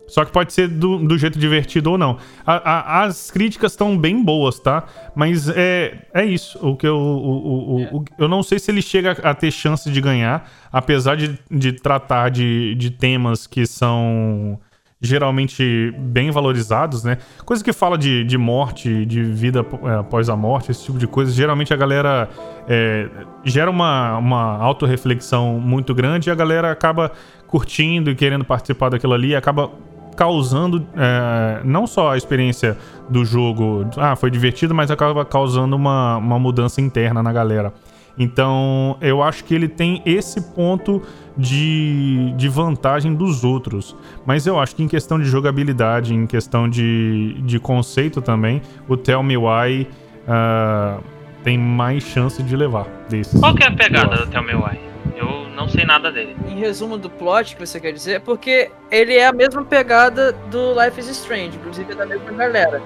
Só 0.09 0.25
que 0.25 0.33
pode 0.33 0.53
ser 0.53 0.67
do, 0.67 0.99
do 0.99 1.17
jeito 1.17 1.39
divertido 1.39 1.93
ou 1.93 1.99
não. 1.99 2.17
A, 2.45 2.55
a, 2.71 3.05
as 3.05 3.31
críticas 3.31 3.73
estão 3.73 3.97
bem 3.97 4.25
boas, 4.25 4.59
tá? 4.59 4.85
Mas 5.15 5.49
é, 5.49 6.07
é 6.13 6.25
isso. 6.25 6.59
O 6.67 6.75
que 6.75 6.87
eu, 6.87 6.97
o, 6.97 7.77
o, 7.77 7.99
o, 7.99 8.05
eu 8.19 8.27
não 8.27 8.43
sei 8.43 8.59
se 8.59 8.71
ele 8.71 8.83
chega 8.83 9.13
a 9.23 9.35
ter 9.35 9.51
chance 9.51 9.91
de 9.91 10.01
ganhar, 10.01 10.51
apesar 10.73 11.17
de, 11.17 11.39
de 11.51 11.73
tratar 11.73 12.31
de, 12.31 12.75
de 12.75 12.91
temas 12.91 13.47
que 13.47 13.67
são 13.67 14.59
geralmente 15.01 15.95
bem 15.97 16.31
valorizados, 16.31 17.05
né? 17.05 17.19
Coisa 17.45 17.63
que 17.63 17.73
fala 17.73 17.97
de, 17.97 18.25
de 18.25 18.37
morte, 18.37 19.07
de 19.07 19.23
vida 19.23 19.65
é, 19.85 19.95
após 20.01 20.29
a 20.29 20.37
morte, 20.37 20.71
esse 20.71 20.85
tipo 20.85 20.99
de 20.99 21.07
coisa. 21.07 21.31
Geralmente 21.31 21.73
a 21.73 21.77
galera 21.77 22.29
é, 22.67 23.09
gera 23.45 23.71
uma, 23.71 24.19
uma 24.19 24.57
autorreflexão 24.59 25.61
muito 25.61 25.95
grande 25.95 26.29
e 26.29 26.33
a 26.33 26.35
galera 26.35 26.73
acaba 26.73 27.13
curtindo 27.47 28.11
e 28.11 28.15
querendo 28.15 28.45
participar 28.45 28.89
daquilo 28.89 29.15
ali 29.15 29.29
e 29.29 29.37
acaba 29.37 29.71
causando 30.19 30.85
é, 30.97 31.61
não 31.65 31.87
só 31.87 32.11
a 32.11 32.17
experiência 32.17 32.77
do 33.09 33.25
jogo, 33.25 33.89
ah, 33.97 34.17
foi 34.17 34.33
divertido, 34.33 34.75
mas 34.75 34.91
acaba 34.91 35.25
causando 35.25 35.77
uma, 35.77 36.17
uma 36.17 36.41
mudança 36.41 36.81
interna 36.81 37.23
na 37.23 37.33
galera. 37.33 37.73
Então, 38.19 38.97
eu 39.01 39.23
acho 39.23 39.45
que 39.45 39.55
ele 39.55 39.69
tem 39.69 40.03
esse 40.05 40.41
ponto 40.41 41.01
de, 41.37 42.35
de 42.37 42.49
vantagem 42.49 43.15
dos 43.15 43.45
outros. 43.45 43.95
Mas 44.27 44.45
eu 44.45 44.59
acho 44.59 44.75
que 44.75 44.83
em 44.83 44.89
questão 44.89 45.21
de 45.21 45.25
jogabilidade, 45.27 46.13
em 46.13 46.27
questão 46.27 46.69
de, 46.69 47.41
de 47.45 47.61
conceito 47.61 48.21
também, 48.21 48.61
o 48.89 48.97
Tell 48.97 49.23
Me 49.23 49.37
Why 49.37 49.87
uh, 50.27 51.01
tem 51.49 51.57
mais 51.57 52.03
chance 52.03 52.43
de 52.43 52.55
levar 52.55 52.87
desses. 53.09 53.41
Qual 53.41 53.55
que 53.55 53.63
é 53.63 53.69
a 53.69 53.73
pegada 53.73 54.17
do 54.17 54.27
Tell 54.27 54.43
Me 54.43 54.55
Why? 54.55 54.79
Eu 55.17 55.49
não 55.57 55.67
sei 55.67 55.87
nada 55.87 56.13
dele. 56.13 56.37
Em 56.47 56.59
resumo 56.59 56.99
do 56.99 57.09
plot 57.09 57.57
que 57.57 57.67
você 57.67 57.81
quer 57.81 57.91
dizer, 57.91 58.17
é 58.17 58.19
porque 58.19 58.71
ele 58.91 59.15
é 59.15 59.27
a 59.27 59.33
mesma 59.33 59.65
pegada 59.65 60.33
do 60.51 60.79
Life 60.79 61.01
is 61.01 61.09
Strange, 61.09 61.57
inclusive 61.57 61.91
é 61.91 61.95
da 61.95 62.05
mesma 62.05 62.31
galera. 62.33 62.83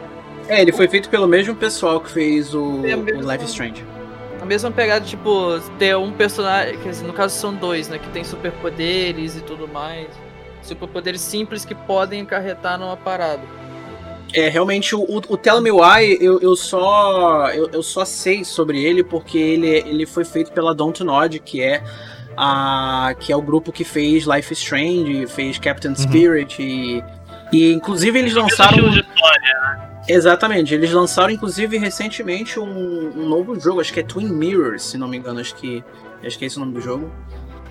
É, 0.46 0.62
ele 0.62 0.70
foi 0.70 0.86
feito 0.86 1.08
pelo 1.08 1.26
mesmo 1.26 1.56
pessoal 1.56 2.00
que 2.00 2.08
fez 2.08 2.54
o, 2.54 2.86
é 2.86 2.94
o 2.94 3.32
Life 3.32 3.44
is 3.44 3.50
Strange. 3.50 3.84
A 4.40 4.44
mesma 4.44 4.70
pegada, 4.70 5.04
tipo, 5.04 5.58
ter 5.76 5.96
um 5.96 6.12
personagem, 6.12 6.78
quer 6.78 6.90
dizer, 6.90 7.04
no 7.04 7.12
caso 7.12 7.36
são 7.36 7.52
dois, 7.52 7.88
né, 7.88 7.98
que 7.98 8.08
tem 8.10 8.22
superpoderes 8.22 9.36
e 9.36 9.40
tudo 9.40 9.66
mais. 9.66 10.06
Superpoderes 10.62 11.20
simples 11.20 11.64
que 11.64 11.74
podem 11.74 12.22
acarretar 12.22 12.78
numa 12.78 12.96
parada. 12.96 13.42
É, 14.32 14.48
realmente, 14.48 14.94
o, 14.94 15.02
o 15.02 15.36
Tell 15.36 15.60
Me 15.60 15.70
Why, 15.70 16.16
eu, 16.20 16.40
eu 16.40 16.56
só 16.56 17.50
eu, 17.50 17.68
eu, 17.72 17.82
só 17.82 18.04
sei 18.04 18.44
sobre 18.44 18.82
ele 18.82 19.04
porque 19.04 19.36
ele, 19.36 19.68
ele 19.68 20.06
foi 20.06 20.24
feito 20.24 20.52
pela 20.52 20.74
Don't 20.74 21.04
Nod, 21.04 21.38
que 21.38 21.60
é 21.60 21.82
a, 22.36 23.14
que 23.20 23.30
é 23.30 23.36
o 23.36 23.42
grupo 23.42 23.70
que 23.70 23.84
fez 23.84 24.24
Life 24.24 24.52
is 24.52 24.58
Strange, 24.60 25.26
fez 25.26 25.58
Captain 25.58 25.90
uhum. 25.90 25.96
Spirit 25.96 26.62
e, 26.62 27.04
e 27.52 27.72
inclusive 27.72 28.18
eles 28.18 28.32
lançaram 28.32 28.88
de 28.90 29.00
história, 29.00 29.60
né? 29.60 29.88
Exatamente, 30.08 30.74
eles 30.74 30.90
lançaram 30.90 31.30
inclusive 31.30 31.76
recentemente 31.76 32.58
um, 32.58 33.12
um, 33.14 33.28
novo 33.28 33.58
jogo, 33.60 33.80
acho 33.80 33.92
que 33.92 34.00
é 34.00 34.02
Twin 34.02 34.28
Mirrors, 34.28 34.82
se 34.82 34.98
não 34.98 35.06
me 35.06 35.16
engano, 35.16 35.40
acho 35.40 35.54
que 35.54 35.84
acho 36.24 36.38
que 36.38 36.44
é 36.44 36.46
esse 36.46 36.56
o 36.56 36.60
nome 36.60 36.72
do 36.72 36.80
jogo. 36.80 37.10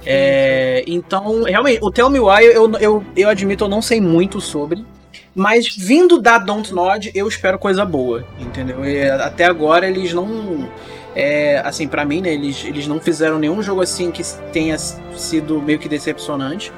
É, 0.05 0.83
então, 0.87 1.43
realmente, 1.43 1.79
o 1.81 1.91
Tell 1.91 2.09
Me 2.09 2.19
Why 2.19 2.45
eu, 2.45 2.71
eu, 2.79 3.05
eu 3.15 3.29
admito, 3.29 3.65
eu 3.65 3.69
não 3.69 3.81
sei 3.81 3.99
muito 3.99 4.39
sobre. 4.39 4.85
Mas 5.33 5.75
vindo 5.75 6.19
da 6.19 6.37
Don't 6.37 6.73
Nod, 6.73 7.11
eu 7.15 7.27
espero 7.27 7.57
coisa 7.57 7.85
boa, 7.85 8.25
entendeu? 8.39 8.83
E 8.85 9.09
até 9.09 9.45
agora 9.45 9.87
eles 9.87 10.13
não 10.13 10.69
é, 11.15 11.61
assim, 11.65 11.87
para 11.87 12.05
mim, 12.05 12.21
né, 12.21 12.33
eles, 12.33 12.63
eles 12.63 12.87
não 12.87 12.99
fizeram 12.99 13.37
nenhum 13.37 13.61
jogo 13.61 13.81
assim 13.81 14.11
que 14.11 14.23
tenha 14.51 14.77
sido 14.77 15.61
meio 15.61 15.79
que 15.79 15.89
decepcionante. 15.89 16.71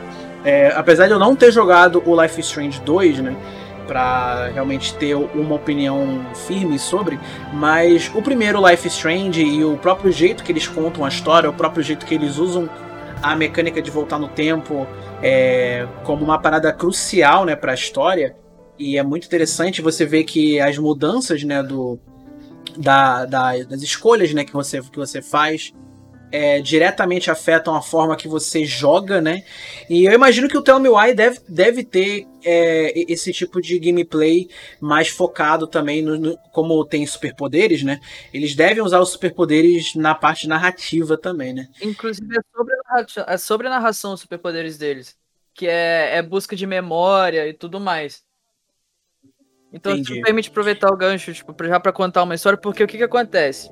É, 0.44 0.74
apesar 0.76 1.08
de 1.08 1.14
eu 1.14 1.20
não 1.20 1.36
ter 1.36 1.52
jogado 1.52 2.04
o 2.06 2.22
Life 2.22 2.40
Strange 2.42 2.82
2, 2.82 3.20
né, 3.20 3.36
para 3.88 4.50
realmente 4.54 4.94
ter 4.96 5.16
uma 5.16 5.56
opinião 5.56 6.26
firme 6.48 6.80
sobre, 6.80 7.20
mas 7.54 8.12
o 8.16 8.22
primeiro 8.22 8.66
Life 8.68 8.88
Strange 8.88 9.44
e 9.44 9.64
o 9.64 9.78
próprio 9.78 10.12
jeito 10.12 10.44
que 10.44 10.52
eles 10.52 10.68
contam 10.68 11.06
a 11.06 11.10
história, 11.10 11.50
o 11.50 11.54
próprio 11.54 11.84
jeito 11.84 12.06
que 12.06 12.16
eles 12.16 12.38
usam 12.38 12.70
a 13.22 13.36
mecânica 13.36 13.82
de 13.82 13.92
voltar 13.92 14.20
no 14.20 14.28
tempo 14.28 14.88
é, 15.22 15.88
como 16.04 16.24
uma 16.24 16.40
parada 16.40 16.72
crucial, 16.74 17.46
né, 17.46 17.56
para 17.56 17.72
a 17.72 17.76
história. 17.76 18.36
E 18.84 18.98
é 18.98 19.04
muito 19.04 19.26
interessante 19.26 19.82
você 19.82 20.06
ver 20.06 20.26
que 20.26 20.60
as 20.60 20.78
mudanças, 20.78 21.42
né, 21.42 21.64
do, 21.64 21.98
da, 22.76 23.24
da, 23.24 23.64
das 23.64 23.82
escolhas 23.82 24.34
né, 24.34 24.44
que, 24.44 24.52
você, 24.52 24.82
que 24.82 24.98
você 24.98 25.22
faz 25.22 25.74
é, 26.34 26.60
diretamente 26.60 27.32
afetam 27.32 27.76
a 27.76 27.82
forma 27.82 28.18
que 28.18 28.28
você 28.28 28.66
joga, 28.66 29.22
né? 29.22 29.46
E 29.90 30.04
eu 30.04 30.12
imagino 30.12 30.50
que 30.50 30.58
o 30.58 30.62
Tell 30.62 30.82
Me 30.82 30.90
Why 30.90 31.14
deve, 31.14 31.40
deve 31.48 31.84
ter 31.86 32.28
é, 32.44 32.92
esse 33.10 33.32
tipo 33.32 33.62
de 33.62 33.80
gameplay 33.80 34.50
mais 34.82 35.08
focado 35.08 35.66
também, 35.66 36.02
no, 36.02 36.18
no, 36.18 36.38
como 36.52 36.84
tem 36.84 37.06
superpoderes, 37.06 37.84
né? 37.84 38.02
Eles 38.34 38.54
devem 38.54 38.84
usar 38.84 39.00
os 39.00 39.12
superpoderes 39.12 39.96
na 39.96 40.14
parte 40.14 40.46
narrativa 40.46 41.18
também, 41.18 41.54
né? 41.54 41.70
Inclusive 41.82 42.36
é 42.36 42.42
sobre, 42.54 42.76
é 43.28 43.38
sobre 43.38 43.68
a 43.68 43.70
narração 43.70 44.14
os 44.14 44.20
superpoderes 44.20 44.78
deles, 44.78 45.16
que 45.54 45.68
é, 45.68 46.18
é 46.18 46.22
busca 46.22 46.54
de 46.54 46.68
memória 46.68 47.48
e 47.48 47.54
tudo 47.54 47.80
mais. 47.80 48.24
Então, 49.74 49.92
Entendi. 49.94 50.14
isso 50.14 50.22
permite 50.22 50.50
aproveitar 50.50 50.88
o 50.94 50.96
gancho, 50.96 51.34
tipo, 51.34 51.56
já 51.66 51.80
pra 51.80 51.92
contar 51.92 52.22
uma 52.22 52.36
história, 52.36 52.58
porque 52.58 52.84
o 52.84 52.88
que 52.88 52.98
que 52.98 53.04
acontece? 53.04 53.72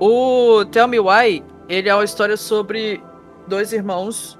O 0.00 0.64
Tell 0.64 0.88
Me 0.88 0.98
Why, 0.98 1.44
ele 1.68 1.88
é 1.88 1.94
uma 1.94 2.04
história 2.04 2.36
sobre 2.36 3.00
dois 3.46 3.72
irmãos, 3.72 4.36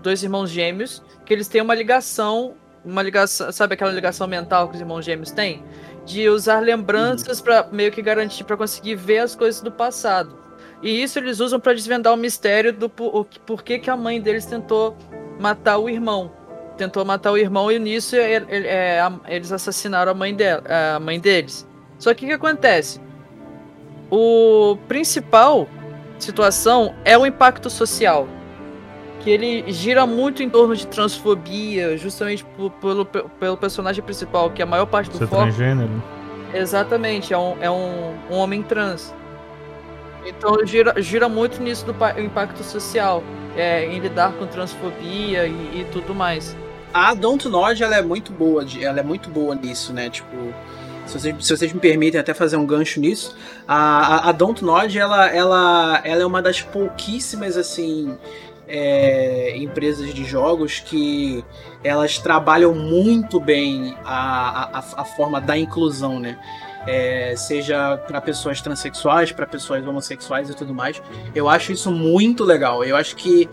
dois 0.00 0.22
irmãos 0.22 0.48
gêmeos, 0.48 1.02
que 1.26 1.34
eles 1.34 1.48
têm 1.48 1.60
uma 1.60 1.74
ligação, 1.74 2.54
uma 2.84 3.02
ligação, 3.02 3.50
sabe 3.50 3.74
aquela 3.74 3.90
ligação 3.90 4.28
mental 4.28 4.68
que 4.68 4.76
os 4.76 4.80
irmãos 4.80 5.04
gêmeos 5.04 5.32
têm? 5.32 5.64
De 6.06 6.28
usar 6.28 6.60
lembranças 6.60 7.38
uhum. 7.38 7.44
para 7.44 7.68
meio 7.72 7.90
que 7.90 8.00
garantir, 8.00 8.44
para 8.44 8.56
conseguir 8.56 8.94
ver 8.94 9.18
as 9.18 9.34
coisas 9.34 9.60
do 9.60 9.70
passado. 9.70 10.38
E 10.80 11.02
isso 11.02 11.18
eles 11.18 11.40
usam 11.40 11.58
para 11.58 11.74
desvendar 11.74 12.12
o 12.12 12.16
mistério 12.16 12.72
do 12.72 12.88
por, 12.88 13.24
porquê 13.46 13.80
que 13.80 13.90
a 13.90 13.96
mãe 13.96 14.20
deles 14.20 14.46
tentou 14.46 14.96
matar 15.40 15.78
o 15.78 15.88
irmão 15.88 16.41
tentou 16.76 17.04
matar 17.04 17.32
o 17.32 17.38
irmão 17.38 17.70
e 17.70 17.78
nisso 17.78 18.16
ele, 18.16 18.46
ele, 18.48 18.66
é, 18.66 19.00
eles 19.28 19.52
assassinaram 19.52 20.12
a 20.12 20.14
mãe, 20.14 20.34
dela, 20.34 20.62
a 20.96 21.00
mãe 21.00 21.18
deles. 21.20 21.66
Só 21.98 22.12
que 22.14 22.24
o 22.24 22.28
que 22.28 22.34
acontece? 22.34 23.00
O 24.10 24.76
principal 24.88 25.68
situação 26.18 26.94
é 27.04 27.16
o 27.16 27.26
impacto 27.26 27.70
social. 27.70 28.26
Que 29.20 29.30
ele 29.30 29.70
gira 29.72 30.04
muito 30.06 30.42
em 30.42 30.50
torno 30.50 30.74
de 30.74 30.86
transfobia, 30.86 31.96
justamente 31.96 32.44
pelo, 32.80 33.04
pelo 33.04 33.56
personagem 33.56 34.02
principal, 34.02 34.50
que 34.50 34.60
é 34.60 34.64
a 34.64 34.66
maior 34.66 34.86
parte 34.86 35.10
do 35.10 35.18
Você 35.18 35.26
foco. 35.26 35.42
transgênero. 35.42 36.02
Exatamente, 36.52 37.32
é 37.32 37.38
um, 37.38 37.56
é 37.60 37.70
um, 37.70 38.14
um 38.30 38.36
homem 38.36 38.62
trans. 38.62 39.14
Então 40.26 40.64
gira, 40.66 41.00
gira 41.00 41.28
muito 41.28 41.62
nisso 41.62 41.86
do 41.86 41.94
impacto 42.20 42.62
social, 42.62 43.22
é, 43.56 43.86
em 43.86 43.98
lidar 43.98 44.32
com 44.32 44.46
transfobia 44.46 45.46
e, 45.46 45.80
e 45.80 45.86
tudo 45.92 46.14
mais 46.14 46.56
a 46.92 47.14
Don't 47.14 47.48
Nod 47.48 47.82
ela 47.82 47.96
é 47.96 48.02
muito 48.02 48.32
boa, 48.32 48.64
ela 48.80 49.00
é 49.00 49.02
muito 49.02 49.30
boa 49.30 49.54
nisso, 49.54 49.92
né? 49.92 50.10
Tipo, 50.10 50.36
se 51.06 51.18
vocês, 51.18 51.46
se 51.46 51.56
vocês 51.56 51.72
me 51.72 51.80
permitem 51.80 52.20
até 52.20 52.34
fazer 52.34 52.56
um 52.56 52.66
gancho 52.66 53.00
nisso, 53.00 53.34
a, 53.66 54.28
a, 54.28 54.32
Don't 54.32 54.62
ela, 54.96 55.28
ela, 55.28 56.00
ela 56.04 56.22
é 56.22 56.26
uma 56.26 56.42
das 56.42 56.60
pouquíssimas 56.60 57.56
assim 57.56 58.16
é, 58.68 59.56
empresas 59.56 60.12
de 60.12 60.24
jogos 60.24 60.80
que 60.80 61.44
elas 61.82 62.18
trabalham 62.18 62.74
muito 62.74 63.40
bem 63.40 63.96
a, 64.04 64.78
a, 64.78 64.84
a 65.02 65.04
forma 65.04 65.40
da 65.40 65.56
inclusão, 65.56 66.20
né? 66.20 66.38
É, 66.86 67.34
seja 67.36 67.96
para 67.96 68.20
pessoas 68.20 68.60
transexuais, 68.60 69.30
para 69.30 69.46
pessoas 69.46 69.86
homossexuais 69.86 70.50
e 70.50 70.54
tudo 70.54 70.74
mais. 70.74 71.00
Eu 71.34 71.48
acho 71.48 71.72
isso 71.72 71.90
muito 71.90 72.44
legal. 72.44 72.84
Eu 72.84 72.96
acho 72.96 73.14
que 73.14 73.48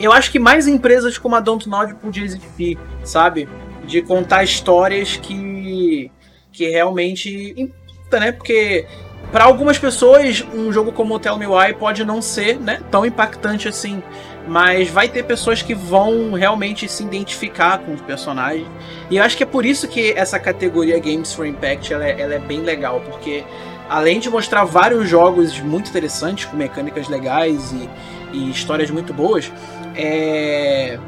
eu 0.00 0.12
acho 0.12 0.30
que 0.32 0.38
mais 0.38 0.66
empresas 0.66 1.16
como 1.16 1.36
a 1.36 1.40
Dontnod 1.40 1.94
podia 1.94 2.24
existir, 2.24 2.78
sabe? 3.04 3.48
De 3.86 4.02
contar 4.02 4.42
histórias 4.42 5.16
que 5.16 6.10
que 6.50 6.68
realmente 6.68 7.54
importa, 7.56 8.20
né? 8.20 8.32
Porque 8.32 8.86
para 9.34 9.44
algumas 9.44 9.78
pessoas, 9.78 10.44
um 10.54 10.72
jogo 10.72 10.92
como 10.92 11.18
Me 11.36 11.46
Why 11.46 11.74
pode 11.74 12.04
não 12.04 12.22
ser 12.22 12.58
né, 12.60 12.80
tão 12.88 13.04
impactante 13.04 13.66
assim, 13.66 14.00
mas 14.46 14.88
vai 14.90 15.08
ter 15.08 15.24
pessoas 15.24 15.62
que 15.62 15.74
vão 15.74 16.32
realmente 16.32 16.88
se 16.88 17.02
identificar 17.02 17.78
com 17.78 17.94
os 17.94 18.00
personagens. 18.00 18.66
E 19.10 19.16
eu 19.16 19.22
acho 19.22 19.36
que 19.36 19.42
é 19.42 19.46
por 19.46 19.64
isso 19.64 19.88
que 19.88 20.12
essa 20.12 20.38
categoria 20.38 20.98
Games 20.98 21.32
for 21.32 21.46
Impact 21.46 21.92
ela 21.92 22.04
é, 22.04 22.20
ela 22.20 22.34
é 22.34 22.38
bem 22.38 22.60
legal, 22.60 23.00
porque 23.00 23.44
além 23.88 24.18
de 24.20 24.28
mostrar 24.28 24.64
vários 24.64 25.08
jogos 25.08 25.58
muito 25.60 25.88
interessantes, 25.88 26.44
com 26.44 26.56
mecânicas 26.56 27.08
legais 27.08 27.72
e, 27.72 27.88
e 28.36 28.50
histórias 28.50 28.90
muito 28.90 29.12
boas, 29.12 29.52
é 29.96 30.98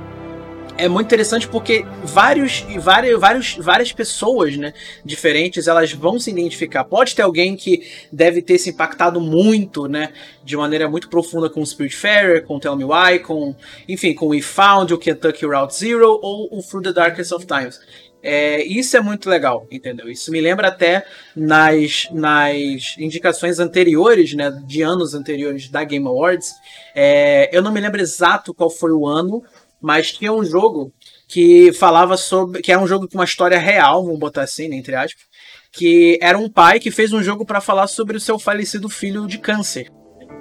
é 0.79 0.89
muito 0.89 1.07
interessante 1.07 1.49
porque 1.49 1.85
vários, 2.05 2.61
vários, 2.79 3.21
vários, 3.21 3.57
várias 3.57 3.93
pessoas 3.93 4.57
né, 4.57 4.73
diferentes 5.05 5.67
elas 5.67 5.93
vão 5.93 6.19
se 6.19 6.31
identificar. 6.31 6.85
Pode 6.85 7.15
ter 7.15 7.23
alguém 7.23 7.57
que 7.57 7.87
deve 8.13 8.43
ter 8.43 8.59
se 8.59 8.71
impactado 8.71 9.21
muito, 9.21 9.87
né, 9.87 10.13
de 10.45 10.57
maneira 10.57 10.89
muito 10.89 11.09
profunda 11.09 11.49
com 11.49 11.61
o 11.61 11.67
Spiritfarer, 11.67 12.45
com 12.45 12.59
Tell 12.59 12.77
Me 12.77 12.85
Why, 12.85 13.19
com, 13.21 13.55
enfim, 13.89 14.15
com 14.15 14.29
We 14.29 14.43
Found, 14.43 14.93
o 14.93 14.99
Kentucky 14.99 15.47
Route 15.47 15.75
Zero 15.75 16.19
ou 16.23 16.49
o 16.53 16.63
Through 16.63 16.83
the 16.83 16.93
Darkest 16.93 17.33
of 17.33 17.47
Times. 17.47 17.81
É, 18.23 18.65
isso 18.65 18.97
é 18.97 19.01
muito 19.01 19.31
legal, 19.31 19.69
entendeu? 19.71 20.11
Isso 20.11 20.33
me 20.33 20.41
lembra 20.41 20.67
até 20.67 21.07
nas, 21.35 22.09
nas 22.11 22.97
indicações 22.99 23.61
anteriores, 23.61 24.35
né, 24.35 24.51
de 24.67 24.83
anos 24.83 25.15
anteriores 25.15 25.69
da 25.69 25.85
Game 25.85 26.07
Awards. 26.07 26.53
É, 26.93 27.49
eu 27.57 27.63
não 27.63 27.73
me 27.73 27.81
lembro 27.81 28.01
exato 28.01 28.53
qual 28.53 28.69
foi 28.69 28.91
o 28.91 29.07
ano, 29.07 29.45
mas 29.87 30.11
tinha 30.11 30.33
um 30.33 30.45
jogo 30.45 30.93
que 31.29 31.73
falava 31.73 32.17
sobre. 32.17 32.61
que 32.61 32.73
era 32.73 32.83
um 32.83 32.89
jogo 32.89 33.07
com 33.07 33.19
uma 33.19 33.25
história 33.25 33.57
real, 33.57 34.05
vamos 34.05 34.19
botar 34.19 34.43
assim, 34.43 34.67
né, 34.67 34.75
entre 34.75 34.97
aspas. 34.97 35.23
Que 35.71 36.19
era 36.21 36.37
um 36.37 36.51
pai 36.51 36.81
que 36.81 36.91
fez 36.91 37.13
um 37.13 37.23
jogo 37.23 37.47
para 37.47 37.61
falar 37.61 37.87
sobre 37.87 38.17
o 38.17 38.21
seu 38.21 38.37
falecido 38.37 38.89
filho 38.89 39.29
de 39.29 39.39
câncer. 39.39 39.89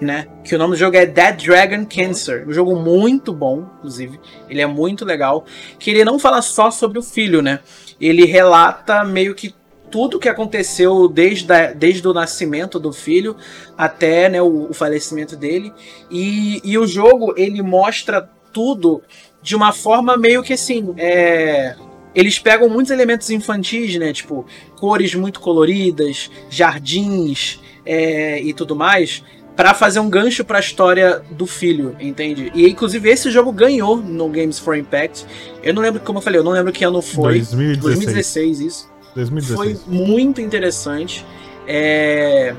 Né? 0.02 0.26
Que 0.44 0.56
o 0.56 0.58
nome 0.58 0.74
do 0.74 0.80
jogo 0.80 0.98
é 0.98 1.06
Dead 1.06 1.44
Dragon 1.46 1.86
Cancer. 1.86 2.48
Um 2.48 2.52
jogo 2.52 2.76
muito 2.76 3.32
bom, 3.32 3.68
inclusive. 3.78 4.20
Ele 4.50 4.62
é 4.62 4.66
muito 4.66 5.06
legal. 5.06 5.46
Que 5.78 5.92
ele 5.92 6.04
não 6.04 6.18
fala 6.18 6.42
só 6.42 6.72
sobre 6.72 6.98
o 6.98 7.04
filho, 7.04 7.44
né? 7.44 7.60
Ele 8.02 8.26
relata 8.26 9.04
meio 9.04 9.36
que 9.36 9.54
tudo 9.92 10.20
que 10.20 10.28
aconteceu 10.28 11.08
desde, 11.08 11.54
a, 11.54 11.72
desde 11.72 12.08
o 12.08 12.14
nascimento 12.14 12.80
do 12.80 12.92
filho 12.92 13.38
até 13.78 14.28
né, 14.28 14.42
o, 14.42 14.72
o 14.72 14.74
falecimento 14.74 15.36
dele. 15.36 15.72
E, 16.10 16.62
e 16.64 16.80
o 16.80 16.88
jogo 16.88 17.36
ele 17.38 17.62
mostra 17.62 18.28
tudo 18.56 19.04
de 19.46 19.56
uma 19.56 19.72
forma 19.72 20.18
meio 20.18 20.42
que 20.42 20.54
assim. 20.54 20.94
É... 20.98 21.76
Eles 22.16 22.40
pegam 22.40 22.68
muitos 22.70 22.92
elementos 22.92 23.30
infantis, 23.30 23.96
né? 23.98 24.12
Tipo, 24.12 24.46
cores 24.80 25.14
muito 25.14 25.40
coloridas, 25.40 26.32
jardins 26.50 27.62
é... 27.86 28.42
e 28.42 28.54
tudo 28.54 28.76
mais, 28.76 29.22
para 29.56 29.74
fazer 29.74 30.00
um 30.00 30.10
gancho 30.10 30.44
para 30.44 30.58
a 30.58 30.60
história 30.60 31.22
do 31.30 31.46
filho, 31.46 31.96
entende? 32.00 32.52
E 32.56 32.68
inclusive 32.68 33.08
esse 33.08 33.30
jogo 33.30 33.52
ganhou 33.52 33.98
no 33.98 34.28
Games 34.30 34.58
for 34.58 34.76
Impact. 34.76 35.28
Eu 35.62 35.74
não 35.74 35.82
lembro, 35.82 36.02
como 36.02 36.18
eu 36.18 36.24
falei, 36.24 36.40
eu 36.40 36.44
não 36.44 36.52
lembro 36.52 36.74
que 36.74 36.84
ano 36.84 37.02
foi. 37.02 37.36
2016, 37.36 37.80
2016 37.84 38.60
isso. 38.62 38.90
2016. 39.14 39.82
Foi 39.84 39.94
muito 39.94 40.42
interessante. 40.42 41.24
É... 41.68 42.56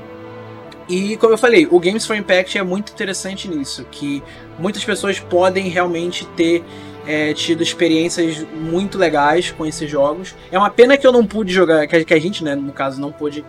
E 0.87 1.17
como 1.17 1.33
eu 1.33 1.37
falei, 1.37 1.67
o 1.69 1.79
Games 1.79 2.05
for 2.05 2.15
Impact 2.15 2.57
é 2.57 2.63
muito 2.63 2.91
interessante 2.93 3.47
nisso, 3.47 3.85
que 3.91 4.23
muitas 4.57 4.83
pessoas 4.83 5.19
podem 5.19 5.67
realmente 5.67 6.25
ter 6.27 6.63
é, 7.05 7.33
tido 7.33 7.61
experiências 7.61 8.45
muito 8.53 8.97
legais 8.97 9.51
com 9.51 9.65
esses 9.65 9.89
jogos. 9.89 10.35
É 10.51 10.57
uma 10.57 10.69
pena 10.69 10.97
que 10.97 11.05
eu 11.05 11.11
não 11.11 11.25
pude 11.25 11.53
jogar, 11.53 11.87
que 11.87 12.13
a 12.13 12.19
gente, 12.19 12.43
né, 12.43 12.55
no 12.55 12.71
caso, 12.71 13.01
não 13.01 13.11
pôde 13.11 13.43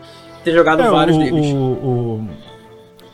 ter 0.44 0.52
jogado 0.52 0.82
é, 0.82 0.90
vários 0.90 1.16
o, 1.16 1.20
deles. 1.20 1.46
O, 1.52 1.56
o, 1.56 2.28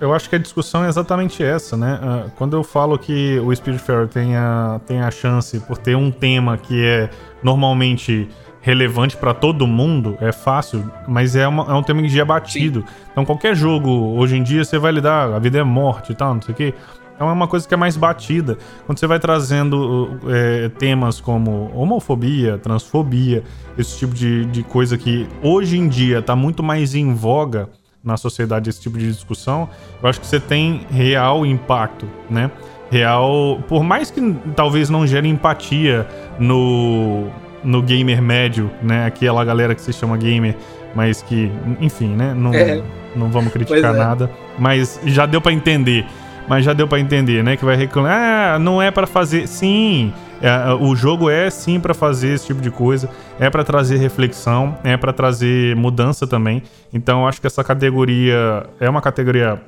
eu 0.00 0.12
acho 0.12 0.28
que 0.28 0.36
a 0.36 0.38
discussão 0.38 0.84
é 0.84 0.88
exatamente 0.88 1.42
essa, 1.42 1.76
né? 1.76 1.98
Ah, 2.02 2.26
quando 2.36 2.56
eu 2.56 2.62
falo 2.62 2.98
que 2.98 3.38
o 3.38 3.54
Spiritfarer 3.54 4.08
tem 4.08 4.36
a, 4.36 4.80
tem 4.86 5.00
a 5.00 5.10
chance 5.10 5.58
por 5.60 5.78
ter 5.78 5.96
um 5.96 6.10
tema 6.10 6.58
que 6.58 6.84
é 6.84 7.08
normalmente 7.42 8.28
relevante 8.64 9.14
para 9.14 9.34
todo 9.34 9.66
mundo, 9.66 10.16
é 10.22 10.32
fácil, 10.32 10.90
mas 11.06 11.36
é, 11.36 11.46
uma, 11.46 11.70
é 11.70 11.74
um 11.74 11.82
tema 11.82 12.00
que 12.00 12.08
já 12.08 12.22
é 12.22 12.24
batido. 12.24 12.80
Sim. 12.80 12.94
Então 13.12 13.22
qualquer 13.22 13.54
jogo, 13.54 13.90
hoje 14.16 14.38
em 14.38 14.42
dia, 14.42 14.64
você 14.64 14.78
vai 14.78 14.90
lidar, 14.90 15.34
a 15.34 15.38
vida 15.38 15.58
é 15.58 15.62
morte 15.62 16.12
e 16.12 16.14
tal, 16.14 16.34
não 16.34 16.40
sei 16.40 16.54
o 16.54 16.56
quê. 16.56 16.74
Então 17.14 17.28
é 17.28 17.32
uma 17.32 17.46
coisa 17.46 17.68
que 17.68 17.74
é 17.74 17.76
mais 17.76 17.94
batida. 17.94 18.56
Quando 18.86 18.98
você 18.98 19.06
vai 19.06 19.20
trazendo 19.20 20.18
é, 20.28 20.70
temas 20.70 21.20
como 21.20 21.70
homofobia, 21.74 22.56
transfobia, 22.56 23.44
esse 23.76 23.98
tipo 23.98 24.14
de, 24.14 24.46
de 24.46 24.62
coisa 24.62 24.96
que 24.96 25.28
hoje 25.42 25.76
em 25.76 25.86
dia 25.86 26.20
está 26.20 26.34
muito 26.34 26.62
mais 26.62 26.94
em 26.94 27.12
voga 27.12 27.68
na 28.02 28.16
sociedade, 28.16 28.70
esse 28.70 28.80
tipo 28.80 28.96
de 28.96 29.12
discussão, 29.12 29.68
eu 30.02 30.08
acho 30.08 30.18
que 30.20 30.26
você 30.26 30.40
tem 30.40 30.86
real 30.90 31.44
impacto, 31.44 32.08
né? 32.30 32.50
Real. 32.90 33.62
Por 33.68 33.84
mais 33.84 34.10
que 34.10 34.34
talvez 34.56 34.88
não 34.88 35.06
gere 35.06 35.28
empatia 35.28 36.06
no, 36.38 37.30
no 37.64 37.82
gamer 37.82 38.20
médio, 38.22 38.70
né? 38.82 39.06
Aquela 39.06 39.44
galera 39.44 39.74
que 39.74 39.80
se 39.80 39.92
chama 39.92 40.16
gamer, 40.16 40.56
mas 40.94 41.22
que, 41.22 41.50
enfim, 41.80 42.08
né? 42.08 42.34
Não, 42.34 42.52
é. 42.54 42.82
não 43.16 43.30
vamos 43.30 43.52
criticar 43.52 43.94
é. 43.94 43.98
nada. 43.98 44.30
Mas 44.58 45.00
já 45.04 45.26
deu 45.26 45.40
para 45.40 45.52
entender. 45.52 46.06
Mas 46.46 46.64
já 46.64 46.74
deu 46.74 46.86
para 46.86 47.00
entender, 47.00 47.42
né? 47.42 47.56
Que 47.56 47.64
vai 47.64 47.74
reclamar, 47.74 48.54
ah, 48.54 48.58
não 48.58 48.80
é 48.80 48.90
para 48.90 49.06
fazer. 49.06 49.48
Sim, 49.48 50.12
é, 50.42 50.74
o 50.74 50.94
jogo 50.94 51.30
é 51.30 51.48
sim 51.48 51.80
para 51.80 51.94
fazer 51.94 52.34
esse 52.34 52.46
tipo 52.46 52.60
de 52.60 52.70
coisa, 52.70 53.08
é 53.40 53.48
para 53.48 53.64
trazer 53.64 53.96
reflexão, 53.96 54.76
é 54.84 54.96
para 54.96 55.12
trazer 55.12 55.74
mudança 55.74 56.26
também. 56.26 56.62
Então, 56.92 57.22
eu 57.22 57.28
acho 57.28 57.40
que 57.40 57.46
essa 57.46 57.64
categoria 57.64 58.66
é 58.78 58.88
uma 58.88 59.00
categoria 59.00 59.58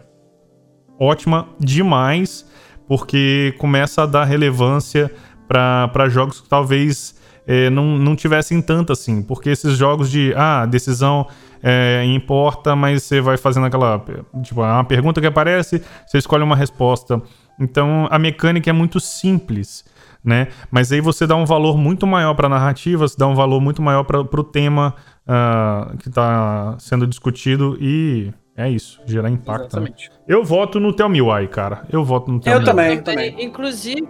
ótima 0.99 1.49
demais, 1.59 2.47
porque 2.87 3.55
começa 3.59 4.03
a 4.03 4.07
dar 4.07 4.25
relevância 4.25 5.11
para 5.49 6.09
jogos 6.09 6.41
que 6.41 6.49
talvez 6.49 7.15
é, 7.47 7.71
não, 7.71 7.97
não 7.97 8.17
tivessem 8.17 8.61
tanto 8.61 8.93
assim, 8.93 9.23
porque 9.23 9.51
esses 9.51 9.77
jogos 9.77 10.11
de 10.11 10.35
ah, 10.37 10.67
decisão 10.67 11.27
é, 11.63 12.05
importa, 12.05 12.75
mas 12.75 13.05
você 13.05 13.21
vai 13.21 13.37
fazendo 13.37 13.67
aquela. 13.67 14.05
Tipo, 14.43 14.63
uma 14.63 14.85
pergunta 14.85 15.21
que 15.21 15.27
aparece, 15.27 15.81
você 16.07 16.19
escolhe 16.19 16.43
uma 16.43 16.57
resposta. 16.57 17.23
Então 17.59 18.09
a 18.11 18.19
mecânica 18.19 18.69
é 18.69 18.73
muito 18.73 18.99
simples. 18.99 19.85
Né? 20.25 20.49
Mas 20.73 20.91
aí 20.91 21.01
você 21.01 21.25
dá 21.25 21.37
um 21.37 21.45
valor 21.45 21.79
muito 21.79 22.05
maior 22.05 22.35
para 22.35 22.47
a 22.47 22.51
narrativa, 22.51 23.07
você 23.07 23.17
dá 23.17 23.29
um 23.29 23.35
valor 23.37 23.61
muito 23.61 23.81
maior 23.81 24.03
para 24.03 24.21
o 24.21 24.43
tema 24.43 24.93
uh, 25.23 25.97
que 25.99 26.09
está 26.09 26.75
sendo 26.81 27.07
discutido 27.07 27.79
e 27.81 28.33
é 28.57 28.69
isso, 28.69 29.01
gerar 29.07 29.31
impacto. 29.31 29.79
Né? 29.79 29.89
Eu 30.27 30.45
voto 30.45 30.81
no 30.81 30.93
Tell 30.93 31.09
Me 31.09 31.23
Why, 31.23 31.47
cara. 31.47 31.85
Eu 31.93 32.05
voto 32.05 32.33
no 32.33 32.41
Tell 32.41 32.55
Eu 32.55 32.59
Me 32.59 32.65
também, 32.65 33.01
também. 33.01 33.37
Inclusive, 33.39 34.05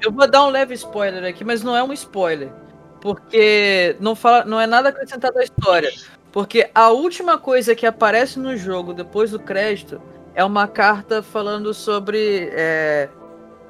eu 0.00 0.12
vou 0.12 0.30
dar 0.30 0.46
um 0.46 0.50
leve 0.50 0.74
spoiler 0.74 1.24
aqui, 1.24 1.44
mas 1.44 1.64
não 1.64 1.74
é 1.74 1.82
um 1.82 1.92
spoiler 1.92 2.52
porque 3.06 3.94
não, 4.00 4.16
fala, 4.16 4.44
não 4.44 4.60
é 4.60 4.66
nada 4.66 4.88
acrescentado 4.88 5.38
à 5.38 5.44
história. 5.44 5.92
Porque 6.32 6.68
a 6.74 6.90
última 6.90 7.38
coisa 7.38 7.72
que 7.74 7.86
aparece 7.86 8.36
no 8.36 8.56
jogo 8.56 8.92
depois 8.92 9.30
do 9.30 9.38
crédito 9.38 10.02
é 10.34 10.44
uma 10.44 10.66
carta 10.66 11.22
falando 11.22 11.72
sobre 11.72 12.50
é, 12.52 13.08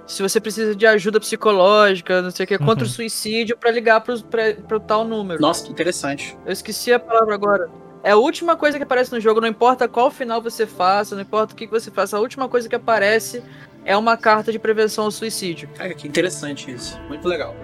se 0.07 0.23
você 0.23 0.41
precisa 0.41 0.75
de 0.75 0.87
ajuda 0.87 1.21
psicológica, 1.21 2.23
não 2.23 2.31
sei 2.31 2.45
o 2.45 2.47
que, 2.47 2.57
contra 2.57 2.85
uhum. 2.85 2.91
o 2.91 2.93
suicídio, 2.93 3.59
para 3.59 3.71
ligar 3.71 4.01
para 4.01 4.77
o 4.77 4.81
tal 4.81 5.05
número. 5.05 5.39
Nossa, 5.39 5.67
que 5.67 5.71
interessante. 5.71 6.37
Eu 6.47 6.53
esqueci 6.53 6.95
a 6.95 6.99
palavra 6.99 7.35
agora. 7.35 7.71
É 8.03 8.13
a 8.13 8.17
última 8.17 8.57
coisa 8.57 8.79
que 8.79 8.85
aparece 8.85 9.13
no 9.13 9.21
jogo, 9.21 9.41
não 9.41 9.49
importa 9.49 9.87
qual 9.87 10.11
final 10.11 10.41
você 10.41 10.67
faça, 10.67 11.15
não 11.15 11.23
importa 11.23 11.53
o 11.53 11.57
que 11.57 11.67
você 11.67 11.91
faça, 11.91 12.17
a 12.17 12.21
última 12.21 12.49
coisa 12.49 12.69
que 12.69 12.75
aparece 12.75 13.43
é 13.85 13.95
uma 13.97 14.17
carta 14.17 14.51
de 14.51 14.59
prevenção 14.59 15.05
ao 15.05 15.11
suicídio. 15.11 15.69
Cara, 15.77 15.93
que 15.93 16.09
interessante 16.09 16.71
isso. 16.71 16.99
Muito 17.09 17.29
legal. 17.29 17.55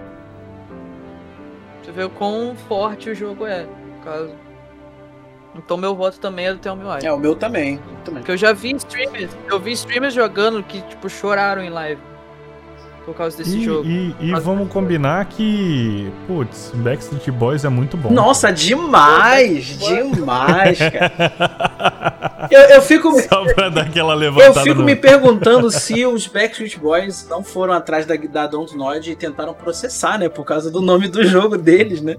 Vê 1.95 2.03
o 2.03 2.09
quão 2.09 2.55
forte 2.67 3.09
o 3.09 3.15
jogo 3.15 3.45
é, 3.45 3.67
caso. 4.03 4.33
Então 5.55 5.77
meu 5.77 5.95
voto 5.95 6.19
também 6.19 6.47
é 6.47 6.53
do 6.53 6.59
Tell 6.59 6.75
Me 6.75 6.83
Why. 6.83 7.05
É, 7.05 7.13
o 7.13 7.17
meu 7.17 7.35
também. 7.35 7.79
também. 8.03 8.21
Porque 8.21 8.31
eu 8.31 8.37
já 8.37 8.53
vi 8.53 8.75
streamers, 8.75 9.31
eu 9.47 9.59
vi 9.59 9.71
streamers 9.73 10.13
jogando 10.13 10.63
que, 10.63 10.81
tipo, 10.81 11.09
choraram 11.09 11.63
em 11.63 11.69
live 11.69 12.01
por 13.05 13.15
causa 13.15 13.37
desse 13.37 13.57
e, 13.57 13.63
jogo. 13.63 13.87
E, 13.87 14.15
e 14.19 14.31
vamos 14.33 14.69
combinar 14.69 15.25
que, 15.25 16.11
putz, 16.27 16.71
Backstreet 16.75 17.29
Boys 17.31 17.65
é 17.65 17.69
muito 17.69 17.97
bom. 17.97 18.11
Nossa, 18.11 18.51
demais! 18.51 19.77
demais, 19.77 20.79
cara. 20.91 22.47
Eu, 22.49 22.61
eu 22.61 22.81
fico. 22.81 23.11
Só 23.21 23.45
pra 23.53 23.69
dar 23.69 23.83
aquela 23.83 24.13
levantada. 24.13 24.59
Eu 24.59 24.63
fico 24.63 24.79
no... 24.79 24.85
me 24.85 24.95
perguntando 24.95 25.69
se 25.71 26.05
os 26.05 26.27
Backstreet 26.27 26.77
Boys 26.77 27.27
não 27.29 27.43
foram 27.43 27.73
atrás 27.73 28.05
da, 28.05 28.15
da 28.15 28.47
Dontnod 28.47 29.09
e 29.09 29.15
tentaram 29.15 29.53
processar, 29.53 30.17
né? 30.17 30.29
Por 30.29 30.45
causa 30.45 30.71
do 30.71 30.81
nome 30.81 31.07
do 31.07 31.23
jogo 31.23 31.57
deles, 31.57 32.01
né? 32.01 32.17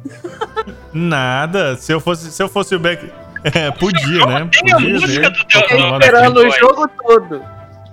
Nada. 0.92 1.76
Se 1.76 1.92
eu 1.92 2.00
fosse, 2.00 2.30
se 2.30 2.42
eu 2.42 2.48
fosse 2.48 2.74
o 2.74 2.78
Back. 2.78 3.10
É, 3.44 3.70
podia, 3.72 4.24
né? 4.24 4.48
Tem 4.50 4.72
podia 4.72 4.76
a 4.76 4.80
música 4.80 5.28
do 5.28 5.44
teu 5.44 5.60
esperando 5.60 6.38
o 6.38 6.50
jogo 6.50 6.88
todo. 6.88 7.42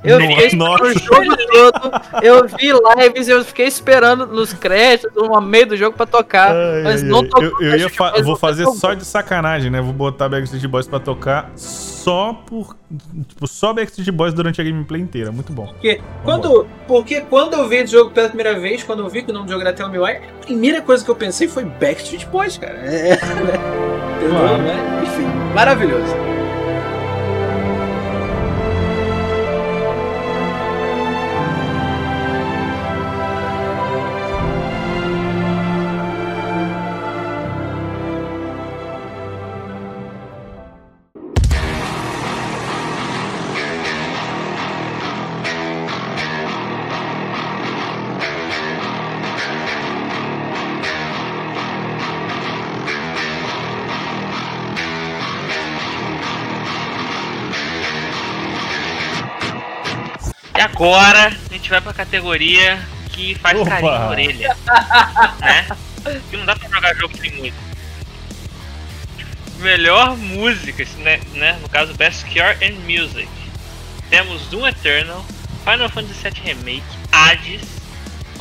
Eu 0.03 0.19
fiquei 0.19 0.57
Nossa. 0.57 0.83
o 0.83 0.93
jogo 0.93 1.37
todo, 1.51 1.91
eu 2.23 2.47
vi 2.47 2.71
lives, 2.71 3.27
eu 3.27 3.45
fiquei 3.45 3.67
esperando 3.67 4.25
nos 4.25 4.51
créditos, 4.51 5.11
no 5.15 5.39
meio 5.41 5.67
do 5.67 5.77
jogo 5.77 5.95
pra 5.95 6.07
tocar, 6.07 6.55
ai, 6.55 6.81
mas 6.83 7.03
ai, 7.03 7.09
não 7.09 7.23
tocou. 7.23 7.61
Eu, 7.61 7.71
eu 7.71 7.77
ia 7.77 7.89
fa 7.89 8.13
vou 8.23 8.35
fazer 8.35 8.65
só 8.67 8.95
de 8.95 9.05
sacanagem, 9.05 9.69
né? 9.69 9.79
Vou 9.79 9.93
botar 9.93 10.27
Backstreet 10.27 10.65
Boys 10.67 10.87
pra 10.87 10.99
tocar 10.99 11.51
só 11.55 12.33
por. 12.33 12.75
Tipo, 13.27 13.47
só 13.47 13.73
Backstreet 13.73 14.09
Boys 14.11 14.33
durante 14.33 14.59
a 14.59 14.63
gameplay 14.63 15.01
inteira. 15.01 15.31
Muito 15.31 15.53
bom. 15.53 15.67
Porque 15.67 16.01
quando, 16.23 16.67
porque 16.87 17.21
quando 17.21 17.53
eu 17.53 17.67
vi 17.67 17.77
esse 17.77 17.91
jogo 17.91 18.09
pela 18.09 18.27
primeira 18.27 18.59
vez, 18.59 18.83
quando 18.83 19.03
eu 19.03 19.09
vi 19.09 19.21
que 19.21 19.29
o 19.29 19.33
nome 19.33 19.45
do 19.45 19.51
jogo 19.51 19.61
era 19.61 19.73
Tell 19.73 19.89
Me 19.89 19.99
Why, 19.99 20.17
a 20.17 20.45
primeira 20.45 20.81
coisa 20.81 21.05
que 21.05 21.11
eu 21.11 21.15
pensei 21.15 21.47
foi 21.47 21.63
Backstreet 21.63 22.25
Boys, 22.27 22.57
cara. 22.57 22.73
É, 22.73 23.13
Entendeu? 24.17 24.57
Né? 24.57 25.03
Enfim, 25.03 25.27
maravilhoso. 25.53 26.30
Agora 60.81 61.27
a 61.27 61.53
gente 61.53 61.69
vai 61.69 61.79
pra 61.79 61.93
categoria 61.93 62.81
que 63.11 63.35
faz 63.35 63.55
Opa. 63.59 63.69
carinho 63.69 63.91
na 63.91 64.09
orelha. 64.09 64.57
né? 65.39 65.67
Que 66.27 66.37
não 66.37 66.43
dá 66.43 66.55
pra 66.55 66.67
jogar 66.67 66.95
jogo 66.95 67.15
sem 67.15 67.31
música. 67.33 67.55
Melhor 69.59 70.17
música, 70.17 70.83
né, 70.97 71.21
né? 71.35 71.59
No 71.61 71.69
caso, 71.69 71.93
Best 71.93 72.25
Cure 72.25 72.57
and 72.65 72.79
Music. 72.87 73.29
Temos 74.09 74.47
Doom 74.47 74.69
Eternal, 74.69 75.23
Final 75.63 75.87
Fantasy 75.87 76.19
VII 76.23 76.41
Remake, 76.45 76.83
Hades, 77.11 77.61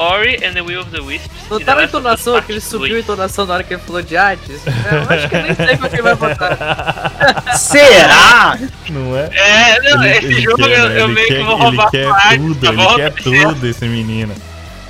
Ori 0.00 0.36
and 0.36 0.54
the 0.54 0.62
Will 0.62 0.80
of 0.80 0.90
the 0.90 1.00
Wisps. 1.00 1.28
Notaram 1.50 1.82
a 1.82 1.84
entonação 1.84 2.40
que 2.40 2.52
ele 2.52 2.60
subiu 2.60 2.96
a 2.96 3.00
entonação 3.00 3.44
na 3.44 3.54
hora 3.54 3.62
que 3.62 3.74
ele 3.74 3.82
falou 3.82 4.00
de 4.00 4.16
Hades? 4.16 4.62
Eu 4.66 5.14
acho 5.14 5.28
que 5.28 5.36
nem 5.36 5.54
sei 5.54 5.76
pra 5.76 5.88
quem 5.90 6.02
vai 6.02 6.14
votar. 6.14 7.52
Será? 7.54 8.58
Não 8.88 9.14
é? 9.14 9.28
É, 9.30 9.80
não, 9.82 10.02
ele, 10.02 10.16
esse 10.16 10.26
ele 10.26 10.40
jogo 10.40 10.56
quer, 10.56 10.78
eu, 10.78 10.90
eu 10.90 11.08
meio 11.08 11.28
quer, 11.28 11.36
que 11.36 11.42
vou 11.42 11.56
roubar 11.56 11.90
ele 11.92 12.06
quer 12.06 12.38
tudo, 12.38 12.54
tá 12.54 12.72
ele 12.72 12.94
quer 12.96 13.12
tudo, 13.12 13.66
esse 13.66 13.84
menino. 13.84 14.34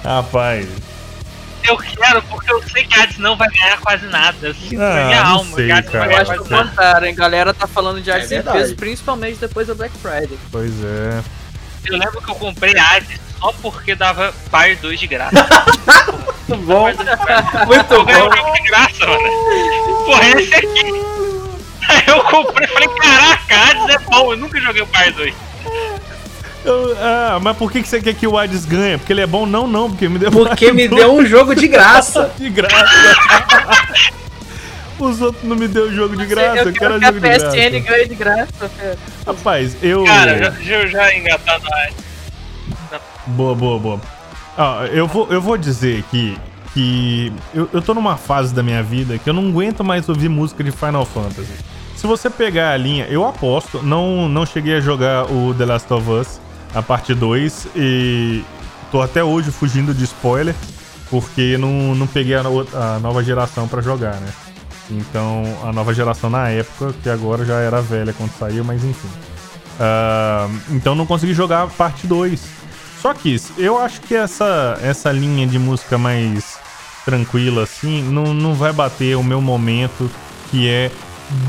Rapaz. 0.05 0.69
Eu 1.65 1.77
quero, 1.77 2.23
porque 2.23 2.53
eu 2.53 2.63
sei 2.63 2.85
que 2.85 2.99
Hades 2.99 3.19
não 3.19 3.37
vai 3.37 3.49
ganhar 3.49 3.79
quase 3.81 4.07
nada. 4.07 4.37
Eu 4.41 4.55
sinto 4.55 4.81
ah, 4.81 5.07
minha 5.07 5.23
alma 5.23 5.57
sei, 5.57 5.67
que 5.67 5.73
Hades 5.73 5.91
cara. 5.91 6.05
vai 6.05 6.09
ganhar 6.09 6.25
eu 6.25 6.33
acho 6.33 6.43
que 6.45 6.55
o 6.55 6.57
contrário, 6.57 7.09
hein? 7.09 7.15
Galera 7.17 7.53
tá 7.53 7.67
falando 7.67 8.01
de 8.01 8.13
Hades 8.13 8.31
é 8.31 8.39
em 8.39 8.43
peso, 8.43 8.77
principalmente 8.77 9.41
depois 9.41 9.67
da 9.67 9.75
Black 9.75 9.93
Friday. 9.99 10.39
Pois 10.53 10.73
é. 10.85 11.21
Eu 11.87 11.99
lembro 11.99 12.23
que 12.23 12.31
eu 12.31 12.35
comprei 12.37 12.79
Hades 12.79 13.30
só 13.41 13.53
porque 13.63 13.95
dava 13.95 14.35
Par 14.51 14.77
2 14.77 15.01
de 15.01 15.07
graça. 15.07 15.35
Muito 16.47 16.67
bom. 16.67 16.85
Muito 16.85 18.05
bom. 18.05 18.53
de 18.53 18.63
graça, 18.69 19.07
mano. 19.07 20.05
Porra, 20.05 20.25
é 20.25 20.31
esse 20.43 20.55
aqui. 20.55 21.11
Aí 21.89 22.03
eu 22.07 22.23
comprei 22.25 22.69
e 22.69 22.71
falei, 22.71 22.89
caraca, 22.89 23.57
Hades 23.57 23.97
é 23.97 23.99
bom, 23.99 24.33
eu 24.33 24.37
nunca 24.37 24.61
joguei 24.61 24.83
o 24.83 24.87
Par 24.87 25.11
2. 25.13 25.35
Eu, 26.65 26.97
ah, 27.01 27.39
mas 27.41 27.57
por 27.57 27.73
que, 27.73 27.83
que 27.83 27.89
você 27.89 28.01
quer 28.01 28.15
que 28.15 28.27
o 28.27 28.37
Hades 28.37 28.65
ganhe? 28.67 28.99
Porque 28.99 29.13
ele 29.13 29.23
é 29.23 29.27
bom? 29.27 29.47
Não, 29.47 29.67
não, 29.67 29.91
porque 29.91 30.09
me 30.09 30.19
deu 30.19 30.31
Porque 30.31 30.73
me 30.73 30.87
deu 30.87 31.15
um 31.15 31.25
jogo 31.25 31.55
de 31.55 31.67
graça. 31.67 32.31
de 32.39 32.51
graça. 32.51 32.77
Os 34.99 35.23
outros 35.23 35.43
não 35.45 35.57
me 35.57 35.67
deu 35.67 35.91
jogo 35.93 36.15
de 36.15 36.27
graça, 36.27 36.59
eu, 36.59 36.67
eu 36.67 36.73
quero, 36.75 37.01
quero 37.01 37.07
jogo 37.07 37.21
de 37.21 37.21
graça. 37.21 37.47
a 37.47 37.51
PSN 37.51 37.81
ganhe 37.81 38.07
de 38.07 38.15
graça. 38.15 38.71
Rapaz, 39.27 39.77
eu. 39.83 40.05
Cara, 40.05 40.55
eu 40.61 40.63
já, 40.63 40.87
já 40.87 41.17
engatado 41.17 41.65
na 41.65 41.89
Boa, 43.27 43.55
boa, 43.55 43.79
boa. 43.79 44.01
Ah, 44.57 44.87
eu, 44.93 45.07
vou, 45.07 45.27
eu 45.31 45.41
vou 45.41 45.57
dizer 45.57 46.01
aqui 46.01 46.37
que 46.73 47.33
eu, 47.55 47.69
eu 47.73 47.83
tô 47.83 47.95
numa 47.95 48.17
fase 48.17 48.55
da 48.55 48.63
minha 48.63 48.83
vida 48.83 49.19
que 49.19 49.29
eu 49.29 49.35
não 49.35 49.49
aguento 49.49 49.83
mais 49.83 50.09
ouvir 50.09 50.29
música 50.29 50.63
de 50.63 50.71
Final 50.71 51.05
Fantasy. 51.05 51.53
Se 51.97 52.07
você 52.07 52.31
pegar 52.31 52.73
a 52.73 52.77
linha, 52.77 53.07
eu 53.07 53.27
aposto, 53.27 53.83
não, 53.83 54.29
não 54.29 54.47
cheguei 54.47 54.77
a 54.77 54.81
jogar 54.81 55.31
o 55.31 55.55
The 55.55 55.67
Last 55.67 55.93
of 55.93 56.11
Us, 56.11 56.41
a 56.75 56.83
parte 56.83 57.15
2, 57.15 57.69
e 57.77 58.43
tô 58.91 59.03
até 59.03 59.23
hoje 59.23 59.51
fugindo 59.51 59.93
de 59.93 60.05
spoiler, 60.05 60.55
porque 61.11 61.59
não, 61.59 61.95
não 61.95 62.07
peguei 62.07 62.35
a, 62.35 62.41
a 62.41 62.99
nova 63.01 63.23
geração 63.23 63.69
para 63.69 63.83
jogar, 63.83 64.15
né? 64.15 64.33
Então, 64.91 65.45
a 65.63 65.73
nova 65.73 65.93
geração 65.93 66.31
na 66.31 66.49
época, 66.49 66.95
que 67.03 67.09
agora 67.09 67.45
já 67.45 67.61
era 67.61 67.81
velha 67.81 68.13
quando 68.13 68.33
saiu, 68.33 68.65
mas 68.65 68.83
enfim. 68.83 69.09
Uh, 69.79 70.61
então 70.71 70.95
não 70.95 71.07
consegui 71.07 71.33
jogar 71.33 71.63
a 71.63 71.67
parte 71.67 72.07
2. 72.07 72.60
Só 73.01 73.15
que 73.15 73.41
eu 73.57 73.79
acho 73.79 74.01
que 74.03 74.15
essa, 74.15 74.79
essa 74.83 75.11
linha 75.11 75.47
de 75.47 75.59
música 75.59 75.97
mais 75.97 76.59
tranquila, 77.05 77.63
assim, 77.63 78.03
não, 78.03 78.35
não 78.35 78.55
vai 78.55 78.73
bater 78.73 79.17
o 79.17 79.23
meu 79.23 79.41
momento, 79.41 80.11
que 80.51 80.69
é 80.69 80.91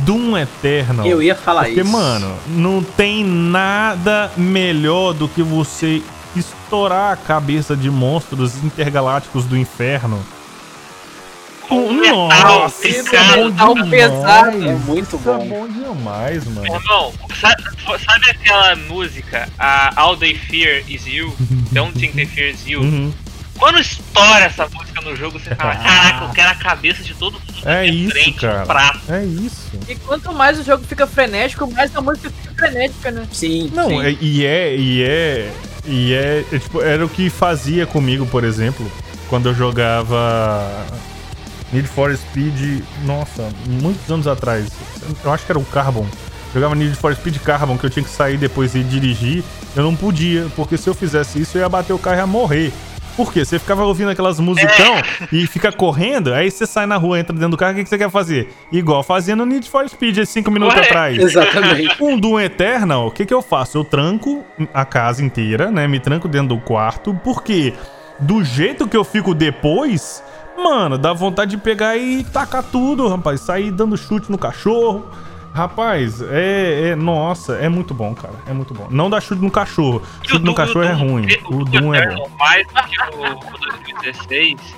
Doom 0.05 0.37
Eternal. 0.37 1.05
Eu 1.05 1.21
ia 1.21 1.35
falar 1.35 1.65
porque, 1.65 1.81
isso. 1.81 1.91
Porque, 1.91 2.03
mano, 2.03 2.35
não 2.47 2.81
tem 2.81 3.23
nada 3.23 4.31
melhor 4.37 5.13
do 5.13 5.27
que 5.27 5.43
você 5.43 6.01
estourar 6.35 7.13
a 7.13 7.17
cabeça 7.17 7.75
de 7.75 7.89
monstros 7.91 8.63
intergalácticos 8.63 9.45
do 9.45 9.57
inferno 9.57 10.23
com 11.71 11.93
Nossa, 11.93 12.85
isso 12.85 13.15
é 13.15 13.49
bom 13.49 13.73
demais. 13.73 13.89
pesado. 13.89 14.67
É 14.67 14.75
muito 14.75 15.15
isso 15.15 15.29
é 15.29 15.33
bom. 15.33 15.41
é 15.41 15.47
bom 15.47 15.67
demais, 15.69 16.45
mano. 16.47 16.75
Irmão, 16.75 17.13
sabe, 17.39 17.63
sabe, 18.05 18.29
aquela 18.29 18.75
música, 18.75 19.47
a 19.57 19.93
All 19.95 20.17
They 20.17 20.35
Fear 20.35 20.83
Is 20.89 21.07
You? 21.07 21.33
Don't 21.71 21.97
Think 21.97 22.13
They 22.13 22.25
Fear 22.25 22.49
Is 22.49 22.67
You? 22.67 22.81
Uhum. 22.81 23.13
Quando 23.57 23.79
estoura 23.79 24.43
essa 24.45 24.67
música 24.67 24.99
no 25.01 25.15
jogo, 25.15 25.39
você 25.39 25.55
fala, 25.55 25.75
caraca, 25.79 26.25
eu 26.25 26.29
quero 26.31 26.49
a 26.49 26.55
cabeça 26.55 27.03
de 27.03 27.13
todo 27.13 27.33
mundo. 27.33 27.53
É 27.63 27.85
isso, 27.85 28.11
frente, 28.11 28.41
cara. 28.41 28.65
prato. 28.65 28.99
É 29.07 29.23
isso. 29.23 29.71
E 29.87 29.95
quanto 29.95 30.33
mais 30.33 30.59
o 30.59 30.63
jogo 30.63 30.83
fica 30.83 31.07
frenético, 31.07 31.71
mais 31.71 31.95
a 31.95 32.01
música 32.01 32.29
fica 32.31 32.53
frenética, 32.55 33.11
né? 33.11 33.25
Sim. 33.31 33.71
Não, 33.73 33.87
sim. 33.87 34.01
É, 34.01 34.17
e 34.19 34.45
é, 34.45 34.75
e 34.75 35.03
é, 35.03 35.53
e 35.85 36.13
é, 36.13 36.45
é, 36.51 36.59
tipo, 36.59 36.81
era 36.81 37.05
o 37.05 37.09
que 37.09 37.29
fazia 37.29 37.85
comigo, 37.85 38.25
por 38.25 38.43
exemplo, 38.43 38.91
quando 39.29 39.47
eu 39.47 39.55
jogava 39.55 40.85
Need 41.71 41.87
for 41.87 42.15
Speed, 42.15 42.83
nossa, 43.05 43.49
muitos 43.65 44.09
anos 44.11 44.27
atrás. 44.27 44.69
Eu 45.23 45.31
acho 45.31 45.45
que 45.45 45.51
era 45.51 45.59
o 45.59 45.65
Carbon. 45.65 46.05
Jogava 46.53 46.75
Need 46.75 46.95
for 46.95 47.15
Speed 47.15 47.37
Carbon, 47.39 47.77
que 47.77 47.85
eu 47.85 47.89
tinha 47.89 48.03
que 48.03 48.09
sair 48.09 48.37
depois 48.37 48.75
e 48.75 48.83
dirigir. 48.83 49.43
Eu 49.75 49.83
não 49.83 49.95
podia, 49.95 50.47
porque 50.55 50.77
se 50.77 50.89
eu 50.89 50.93
fizesse 50.93 51.39
isso, 51.39 51.57
eu 51.57 51.61
ia 51.61 51.69
bater 51.69 51.93
o 51.93 51.99
carro 51.99 52.17
e 52.17 52.19
ia 52.19 52.27
morrer. 52.27 52.73
Por 53.15 53.31
quê? 53.31 53.43
Você 53.43 53.59
ficava 53.59 53.83
ouvindo 53.83 54.09
aquelas 54.09 54.39
musicão 54.39 54.97
é. 54.97 55.03
e 55.31 55.45
fica 55.45 55.71
correndo, 55.71 56.33
aí 56.33 56.49
você 56.49 56.65
sai 56.65 56.85
na 56.85 56.97
rua, 56.97 57.19
entra 57.19 57.33
dentro 57.33 57.51
do 57.51 57.57
carro, 57.57 57.73
o 57.73 57.75
que, 57.75 57.83
que 57.83 57.89
você 57.89 57.97
quer 57.97 58.09
fazer? 58.09 58.53
Igual 58.71 59.03
fazia 59.03 59.35
no 59.35 59.45
Need 59.45 59.69
for 59.69 59.87
Speed, 59.87 60.25
cinco 60.25 60.49
minutos 60.49 60.75
Ué? 60.75 60.85
atrás. 60.85 61.17
Exatamente. 61.17 62.01
Um 62.01 62.17
Doom 62.17 62.39
Eternal, 62.39 63.07
o 63.07 63.11
que, 63.11 63.25
que 63.25 63.33
eu 63.33 63.41
faço? 63.41 63.77
Eu 63.77 63.83
tranco 63.83 64.43
a 64.73 64.85
casa 64.85 65.23
inteira, 65.23 65.69
né? 65.69 65.87
Me 65.87 65.99
tranco 65.99 66.27
dentro 66.27 66.55
do 66.55 66.57
quarto, 66.57 67.13
porque 67.23 67.73
do 68.19 68.43
jeito 68.43 68.87
que 68.87 68.95
eu 68.95 69.03
fico 69.03 69.33
depois, 69.33 70.23
Mano, 70.57 70.97
dá 70.97 71.13
vontade 71.13 71.51
de 71.51 71.57
pegar 71.57 71.97
e 71.97 72.23
tacar 72.23 72.63
tudo, 72.63 73.07
rapaz. 73.07 73.41
Sair 73.41 73.71
dando 73.71 73.97
chute 73.97 74.31
no 74.31 74.37
cachorro. 74.37 75.05
Rapaz, 75.53 76.21
é, 76.21 76.89
é, 76.89 76.95
Nossa, 76.95 77.55
é 77.55 77.67
muito 77.67 77.93
bom, 77.93 78.15
cara. 78.15 78.35
É 78.47 78.53
muito 78.53 78.73
bom. 78.73 78.87
Não 78.89 79.09
dá 79.09 79.19
chute 79.19 79.41
no 79.41 79.51
cachorro. 79.51 80.01
Chute 80.23 80.45
no 80.45 80.55
cachorro 80.55 80.85
é 80.85 80.93
ruim. 80.93 81.27
O 81.45 81.65
Doom 81.65 81.93
é 81.93 82.15
bom. 82.15 82.29
Mais 82.39 82.65
do 82.67 82.83
que 82.83 83.55
o 83.55 83.57
2016. 83.57 84.75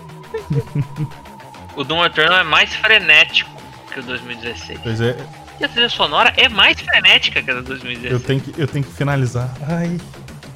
o 1.76 1.84
Doom 1.84 2.04
Eternal 2.06 2.40
é 2.40 2.44
mais 2.44 2.74
frenético 2.76 3.52
que 3.92 4.00
o 4.00 4.04
2016. 4.04 4.80
Pois 4.82 5.00
é. 5.00 5.16
E 5.60 5.66
a 5.66 5.70
trilha 5.70 5.90
sonora 5.90 6.34
é 6.36 6.50
mais 6.50 6.80
frenética 6.82 7.42
que 7.42 7.52
a 7.52 7.54
do 7.54 7.62
2016. 7.62 8.12
Eu 8.12 8.20
tenho 8.20 8.42
que, 8.42 8.62
eu 8.62 8.68
tenho 8.68 8.84
que 8.84 8.92
finalizar. 8.92 9.54
Ai. 9.70 10.00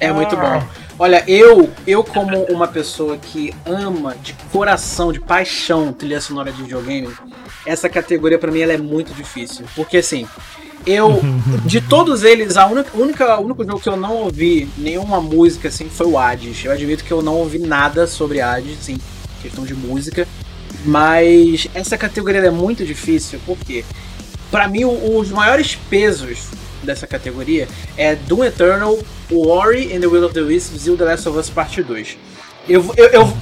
É 0.00 0.12
muito 0.12 0.36
bom. 0.36 0.62
Olha, 0.98 1.22
eu, 1.28 1.70
eu 1.86 2.02
como 2.02 2.42
uma 2.44 2.66
pessoa 2.66 3.16
que 3.16 3.54
ama 3.64 4.16
de 4.22 4.32
coração, 4.52 5.12
de 5.12 5.20
paixão, 5.20 5.92
trilha 5.92 6.20
sonora 6.20 6.50
de 6.52 6.62
videogame, 6.62 7.08
essa 7.64 7.88
categoria 7.88 8.38
para 8.38 8.50
mim 8.50 8.60
ela 8.60 8.72
é 8.72 8.78
muito 8.78 9.14
difícil, 9.14 9.64
porque 9.76 9.98
assim, 9.98 10.26
eu 10.86 11.20
de 11.64 11.80
todos 11.80 12.24
eles, 12.24 12.56
a 12.56 12.66
única, 12.66 12.90
única, 12.96 13.38
o 13.38 13.44
único 13.44 13.64
jogo 13.64 13.80
que 13.80 13.88
eu 13.88 13.96
não 13.96 14.16
ouvi 14.16 14.68
nenhuma 14.76 15.20
música 15.20 15.68
assim 15.68 15.88
foi 15.88 16.06
o 16.06 16.18
Hades. 16.18 16.64
Eu 16.64 16.72
admito 16.72 17.04
que 17.04 17.12
eu 17.12 17.22
não 17.22 17.34
ouvi 17.34 17.58
nada 17.58 18.06
sobre 18.06 18.40
Hades, 18.40 18.78
assim, 18.80 18.98
questão 19.40 19.64
de 19.64 19.74
música, 19.74 20.26
mas 20.84 21.68
essa 21.74 21.96
categoria 21.96 22.40
é 22.40 22.50
muito 22.50 22.84
difícil, 22.84 23.40
porque 23.46 23.84
para 24.50 24.66
mim 24.66 24.84
os 24.84 25.30
maiores 25.30 25.76
pesos 25.76 26.48
dessa 26.82 27.06
categoria 27.06 27.68
é 27.96 28.14
Doom 28.14 28.44
Eternal, 28.44 28.98
Ori 29.30 29.94
and 29.94 30.00
the 30.00 30.06
Will 30.06 30.24
of 30.24 30.34
the 30.34 30.40
Wisps 30.40 30.86
e 30.86 30.90
o 30.90 30.96
The 30.96 31.04
Last 31.04 31.28
of 31.28 31.38
Us 31.38 31.50
Part 31.50 31.82
2. 31.82 32.16
Eu, 32.68 32.94
eu, 32.96 33.06
eu, 33.06 33.38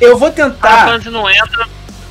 eu 0.00 0.18
vou 0.18 0.30
tentar. 0.30 0.94
Ah, 0.94 1.10
não 1.10 1.28
entra 1.28 1.68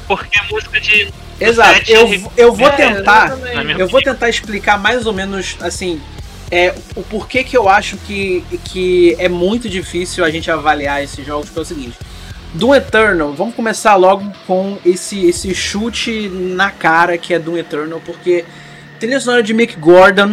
porque 0.08 0.40
é 0.40 0.44
música 0.52 0.80
de. 0.80 1.12
Exato, 1.40 1.90
eu, 1.90 2.32
eu 2.38 2.54
vou 2.54 2.68
é, 2.68 2.72
tentar. 2.72 3.38
Eu 3.78 3.88
vou 3.88 4.02
tentar 4.02 4.30
explicar 4.30 4.78
mais 4.78 5.06
ou 5.06 5.14
menos 5.14 5.58
assim. 5.62 6.02
É, 6.54 6.76
o 6.98 7.04
porquê 7.04 7.46
que 7.46 7.56
eu 7.56 7.70
acho 7.70 7.96
que, 7.96 8.44
que 8.66 9.16
é 9.18 9.30
muito 9.30 9.70
difícil 9.70 10.26
a 10.26 10.30
gente 10.30 10.52
avaliar 10.52 11.02
esses 11.02 11.26
jogos, 11.26 11.50
que 11.50 11.58
é 11.58 11.62
o 11.62 11.66
seguinte. 11.66 11.98
Doom 12.54 12.76
Eternal, 12.76 13.34
vamos 13.34 13.56
começar 13.56 13.96
logo 13.96 14.30
com 14.46 14.78
esse, 14.86 15.26
esse 15.26 15.56
chute 15.56 16.28
na 16.28 16.70
cara 16.70 17.18
que 17.18 17.34
é 17.34 17.40
Doom 17.40 17.56
Eternal, 17.56 18.02
porque 18.06 18.44
trilha 19.02 19.20
sonora 19.20 19.42
de 19.42 19.52
Mick 19.52 19.80
Gordon. 19.80 20.28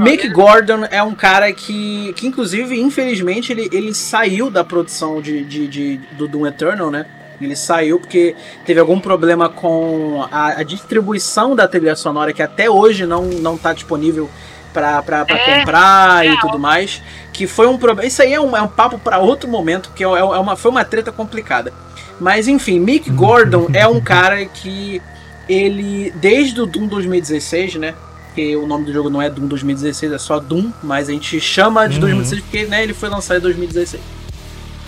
Mick 0.00 0.28
Gordon 0.30 0.84
é 0.90 1.00
um 1.00 1.14
cara 1.14 1.52
que, 1.52 2.12
que 2.14 2.26
inclusive, 2.26 2.76
infelizmente, 2.80 3.52
ele, 3.52 3.68
ele 3.72 3.94
saiu 3.94 4.50
da 4.50 4.64
produção 4.64 5.22
de, 5.22 5.44
de, 5.44 5.68
de 5.68 5.96
do 6.16 6.26
Doom 6.26 6.48
Eternal, 6.48 6.90
né? 6.90 7.06
Ele 7.40 7.54
saiu 7.54 8.00
porque 8.00 8.34
teve 8.66 8.80
algum 8.80 8.98
problema 8.98 9.48
com 9.48 10.26
a, 10.32 10.58
a, 10.58 10.62
distribuição 10.64 11.54
da 11.54 11.68
trilha 11.68 11.94
sonora, 11.94 12.32
que 12.32 12.42
até 12.42 12.68
hoje 12.68 13.06
não, 13.06 13.22
não 13.22 13.56
tá 13.56 13.72
disponível 13.72 14.28
para 14.72 15.24
é, 15.28 15.58
comprar 15.60 16.26
é. 16.26 16.32
e 16.32 16.40
tudo 16.40 16.58
mais. 16.58 17.00
Que 17.32 17.46
foi 17.46 17.68
um 17.68 17.78
problema. 17.78 18.08
Isso 18.08 18.20
aí 18.20 18.34
é 18.34 18.40
um, 18.40 18.56
é 18.56 18.60
um 18.60 18.66
papo 18.66 18.98
para 18.98 19.18
outro 19.20 19.48
momento, 19.48 19.90
porque 19.90 20.02
é, 20.02 20.08
é 20.08 20.10
uma, 20.10 20.56
foi 20.56 20.72
uma 20.72 20.84
treta 20.84 21.12
complicada. 21.12 21.72
Mas 22.18 22.48
enfim, 22.48 22.80
Mick 22.80 23.08
Gordon 23.10 23.68
é 23.72 23.86
um 23.86 24.00
cara 24.02 24.44
que 24.44 25.00
ele, 25.48 26.12
desde 26.16 26.60
o 26.60 26.66
Doom 26.66 26.88
2016, 26.88 27.76
né? 27.76 27.94
Porque 28.38 28.54
o 28.54 28.68
nome 28.68 28.84
do 28.84 28.92
jogo 28.92 29.10
não 29.10 29.20
é 29.20 29.28
Doom 29.28 29.48
2016, 29.48 30.12
é 30.12 30.18
só 30.18 30.38
Doom, 30.38 30.70
mas 30.80 31.08
a 31.08 31.12
gente 31.12 31.40
chama 31.40 31.88
de 31.88 31.96
uhum. 31.96 32.02
2016 32.02 32.42
porque 32.42 32.64
né, 32.66 32.84
ele 32.84 32.94
foi 32.94 33.08
lançado 33.08 33.38
em 33.38 33.40
2016. 33.40 34.00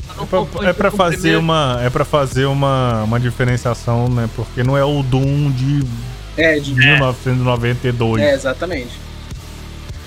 É 0.09 0.27
pra, 0.27 0.69
é 0.69 0.73
pra 0.73 0.91
fazer 0.91 1.37
uma 1.37 1.81
é 1.83 1.91
para 1.91 2.05
fazer 2.05 2.45
uma, 2.45 3.03
uma 3.03 3.19
diferenciação, 3.19 4.09
né? 4.09 4.29
Porque 4.37 4.63
não 4.63 4.77
é 4.77 4.85
o 4.85 5.03
Doom 5.03 5.51
de, 5.51 5.83
é, 6.37 6.61
de 6.61 6.75
1992. 6.75 8.23
É, 8.23 8.35
exatamente. 8.35 8.93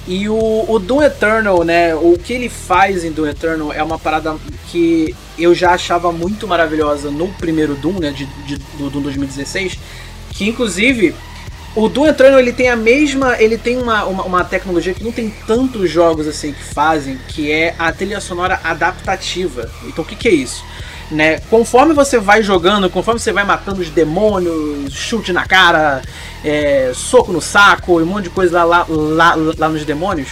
E 0.07 0.29
o, 0.29 0.65
o 0.67 0.79
Doom 0.79 1.01
Eternal, 1.01 1.63
né? 1.65 1.95
O 1.95 2.17
que 2.17 2.31
ele 2.31 2.47
faz 2.47 3.03
em 3.03 3.11
Doom 3.11 3.27
Eternal 3.27 3.73
é 3.73 3.83
uma 3.83 3.99
parada 3.99 4.35
que 4.69 5.13
eu 5.37 5.53
já 5.53 5.71
achava 5.71 6.11
muito 6.13 6.47
maravilhosa 6.47 7.11
no 7.11 7.27
primeiro 7.27 7.75
Doom, 7.75 7.99
né? 7.99 8.11
De, 8.11 8.25
de 8.45 8.57
do 8.77 8.89
Doom 8.89 9.01
2016. 9.01 9.77
Que 10.29 10.47
inclusive 10.47 11.13
o 11.75 11.89
Doom 11.89 12.07
Eternal 12.07 12.39
ele 12.39 12.53
tem 12.53 12.69
a 12.69 12.75
mesma. 12.75 13.41
Ele 13.41 13.57
tem 13.57 13.81
uma, 13.81 14.05
uma, 14.05 14.23
uma, 14.23 14.43
tecnologia 14.43 14.93
que 14.93 15.03
não 15.03 15.11
tem 15.11 15.29
tantos 15.47 15.89
jogos 15.89 16.27
assim 16.27 16.53
que 16.53 16.63
fazem, 16.63 17.17
que 17.27 17.51
é 17.51 17.75
a 17.79 17.91
trilha 17.91 18.21
sonora 18.21 18.59
adaptativa. 18.63 19.69
Então 19.85 20.03
o 20.03 20.07
que, 20.07 20.15
que 20.15 20.27
é 20.27 20.31
isso? 20.31 20.63
Né? 21.09 21.39
Conforme 21.49 21.93
você 21.93 22.19
vai 22.19 22.41
jogando, 22.41 22.89
conforme 22.89 23.19
você 23.19 23.31
vai 23.31 23.43
matando 23.43 23.81
os 23.81 23.89
demônios, 23.89 24.93
chute 24.93 25.33
na 25.33 25.45
cara, 25.45 26.01
é, 26.43 26.91
soco 26.93 27.31
no 27.31 27.41
saco 27.41 27.99
um 27.99 28.05
monte 28.05 28.25
de 28.25 28.29
coisa 28.29 28.63
lá, 28.63 28.85
lá, 28.87 29.35
lá, 29.35 29.53
lá 29.57 29.69
nos 29.69 29.85
demônios, 29.85 30.29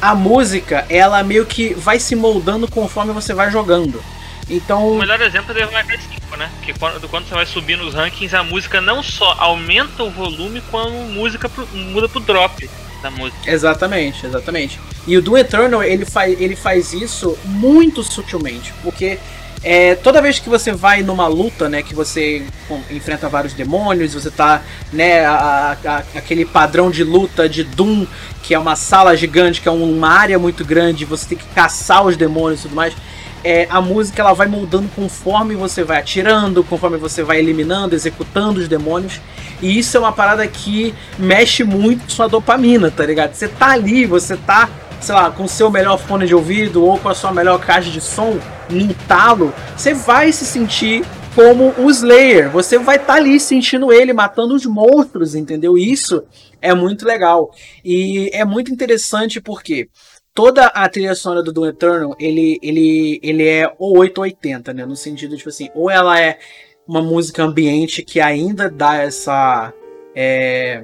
a 0.00 0.14
música 0.14 0.84
ela 0.88 1.22
meio 1.22 1.46
que 1.46 1.74
vai 1.74 1.98
se 1.98 2.16
moldando 2.16 2.68
conforme 2.68 3.12
você 3.12 3.34
vai 3.34 3.50
jogando. 3.50 4.02
Então. 4.50 4.88
O 4.88 4.98
melhor 4.98 5.20
exemplo 5.20 5.56
é 5.56 5.64
o 5.64 5.72
Mega 5.72 5.96
5, 5.96 6.36
né? 6.36 6.50
Que 6.62 6.74
quando, 6.74 7.08
quando 7.08 7.28
você 7.28 7.34
vai 7.34 7.46
subir 7.46 7.76
nos 7.76 7.94
rankings, 7.94 8.34
a 8.34 8.42
música 8.42 8.80
não 8.80 9.02
só 9.02 9.36
aumenta 9.38 10.02
o 10.02 10.10
volume, 10.10 10.60
como 10.70 11.04
música 11.06 11.48
pro, 11.48 11.66
muda 11.68 12.08
pro 12.08 12.20
drop 12.20 12.68
da 13.00 13.10
música. 13.10 13.50
Exatamente, 13.50 14.26
exatamente. 14.26 14.80
E 15.06 15.16
o 15.16 15.22
Doom 15.22 15.38
Eternal 15.38 15.82
ele, 15.82 16.04
faz, 16.04 16.38
ele 16.40 16.56
faz 16.56 16.92
isso 16.92 17.38
muito 17.44 18.02
sutilmente, 18.02 18.74
porque 18.82 19.18
é, 19.62 19.94
toda 19.94 20.20
vez 20.20 20.38
que 20.38 20.48
você 20.48 20.72
vai 20.72 21.02
numa 21.02 21.26
luta, 21.26 21.68
né, 21.68 21.82
que 21.82 21.94
você 21.94 22.44
enfrenta 22.90 23.28
vários 23.28 23.52
demônios, 23.52 24.14
você 24.14 24.30
tá, 24.30 24.62
né, 24.92 25.24
a, 25.24 25.76
a, 25.84 25.98
aquele 26.18 26.44
padrão 26.44 26.90
de 26.90 27.04
luta 27.04 27.48
de 27.48 27.64
Doom, 27.64 28.06
que 28.42 28.54
é 28.54 28.58
uma 28.58 28.76
sala 28.76 29.16
gigante, 29.16 29.60
que 29.60 29.68
é 29.68 29.72
uma 29.72 30.08
área 30.08 30.38
muito 30.38 30.64
grande, 30.64 31.04
você 31.04 31.26
tem 31.26 31.38
que 31.38 31.46
caçar 31.54 32.06
os 32.06 32.16
demônios 32.16 32.60
e 32.60 32.62
tudo 32.64 32.74
mais 32.74 32.94
é, 33.42 33.66
a 33.70 33.80
música 33.80 34.22
ela 34.22 34.32
vai 34.32 34.46
moldando 34.46 34.88
conforme 34.94 35.54
você 35.54 35.82
vai 35.82 35.98
atirando, 35.98 36.62
conforme 36.64 36.96
você 36.96 37.22
vai 37.22 37.38
eliminando, 37.38 37.94
executando 37.94 38.60
os 38.60 38.68
demônios. 38.68 39.20
E 39.62 39.78
isso 39.78 39.96
é 39.96 40.00
uma 40.00 40.12
parada 40.12 40.46
que 40.46 40.94
mexe 41.18 41.64
muito 41.64 42.04
com 42.04 42.10
sua 42.10 42.28
dopamina, 42.28 42.90
tá 42.90 43.04
ligado? 43.04 43.34
Você 43.34 43.48
tá 43.48 43.70
ali, 43.70 44.06
você 44.06 44.36
tá, 44.36 44.68
sei 45.00 45.14
lá, 45.14 45.30
com 45.30 45.44
o 45.44 45.48
seu 45.48 45.70
melhor 45.70 45.98
fone 45.98 46.26
de 46.26 46.34
ouvido 46.34 46.84
ou 46.84 46.98
com 46.98 47.08
a 47.08 47.14
sua 47.14 47.32
melhor 47.32 47.58
caixa 47.60 47.90
de 47.90 48.00
som, 48.00 48.38
num 48.68 48.88
talo, 49.08 49.52
você 49.76 49.92
vai 49.92 50.32
se 50.32 50.44
sentir 50.44 51.04
como 51.34 51.74
o 51.78 51.90
Slayer. 51.90 52.50
Você 52.50 52.78
vai 52.78 52.96
estar 52.96 53.14
tá 53.14 53.14
ali 53.14 53.38
sentindo 53.38 53.92
ele 53.92 54.12
matando 54.12 54.54
os 54.54 54.66
monstros, 54.66 55.34
entendeu? 55.34 55.76
Isso 55.78 56.22
é 56.60 56.74
muito 56.74 57.04
legal. 57.04 57.50
E 57.84 58.30
é 58.32 58.44
muito 58.44 58.72
interessante 58.72 59.40
porque 59.40 59.88
toda 60.34 60.66
a 60.66 60.88
trilha 60.88 61.14
sonora 61.14 61.42
do 61.42 61.52
Doom 61.52 61.66
Eternal, 61.66 62.16
ele, 62.18 62.58
ele, 62.62 63.20
ele 63.22 63.48
é 63.48 63.72
ou 63.78 63.98
880, 63.98 64.72
né? 64.72 64.86
No 64.86 64.96
sentido, 64.96 65.36
tipo 65.36 65.48
assim, 65.48 65.68
ou 65.74 65.90
ela 65.90 66.20
é 66.20 66.38
uma 66.86 67.02
música 67.02 67.42
ambiente 67.42 68.02
que 68.02 68.20
ainda 68.20 68.70
dá 68.70 68.96
essa. 68.96 69.72
É, 70.14 70.82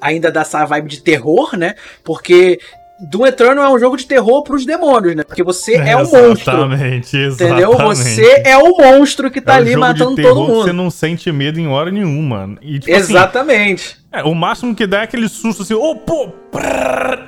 ainda 0.00 0.30
dá 0.30 0.42
essa 0.42 0.64
vibe 0.66 0.88
de 0.88 1.02
terror, 1.02 1.56
né? 1.56 1.74
Porque 2.02 2.58
Doom 3.10 3.26
Eternal 3.26 3.64
é 3.66 3.70
um 3.70 3.78
jogo 3.78 3.96
de 3.96 4.06
terror 4.06 4.42
pros 4.42 4.64
demônios, 4.64 5.16
né? 5.16 5.24
Porque 5.24 5.42
você 5.42 5.76
é, 5.76 5.90
é 5.90 5.96
um 5.96 6.00
monstro. 6.10 6.30
Exatamente, 6.30 7.16
Entendeu? 7.16 7.72
Você 7.72 8.42
é 8.44 8.56
o 8.56 8.76
monstro 8.76 9.30
que 9.30 9.40
tá 9.40 9.54
é 9.54 9.56
ali 9.56 9.76
matando 9.76 10.20
todo 10.20 10.40
mundo. 10.40 10.62
Você 10.62 10.72
não 10.72 10.90
sente 10.90 11.30
medo 11.32 11.58
em 11.58 11.66
hora 11.66 11.90
nenhuma. 11.90 12.56
E, 12.62 12.78
tipo, 12.78 12.94
assim, 12.94 13.12
Exatamente. 13.12 13.84
Assim, 13.84 14.03
é, 14.14 14.22
o 14.22 14.34
máximo 14.34 14.74
que 14.74 14.86
dá 14.86 15.00
é 15.00 15.02
aquele 15.02 15.28
susto 15.28 15.62
assim, 15.62 15.74
ô, 15.74 15.90
oh, 15.90 15.96
pô, 15.96 16.32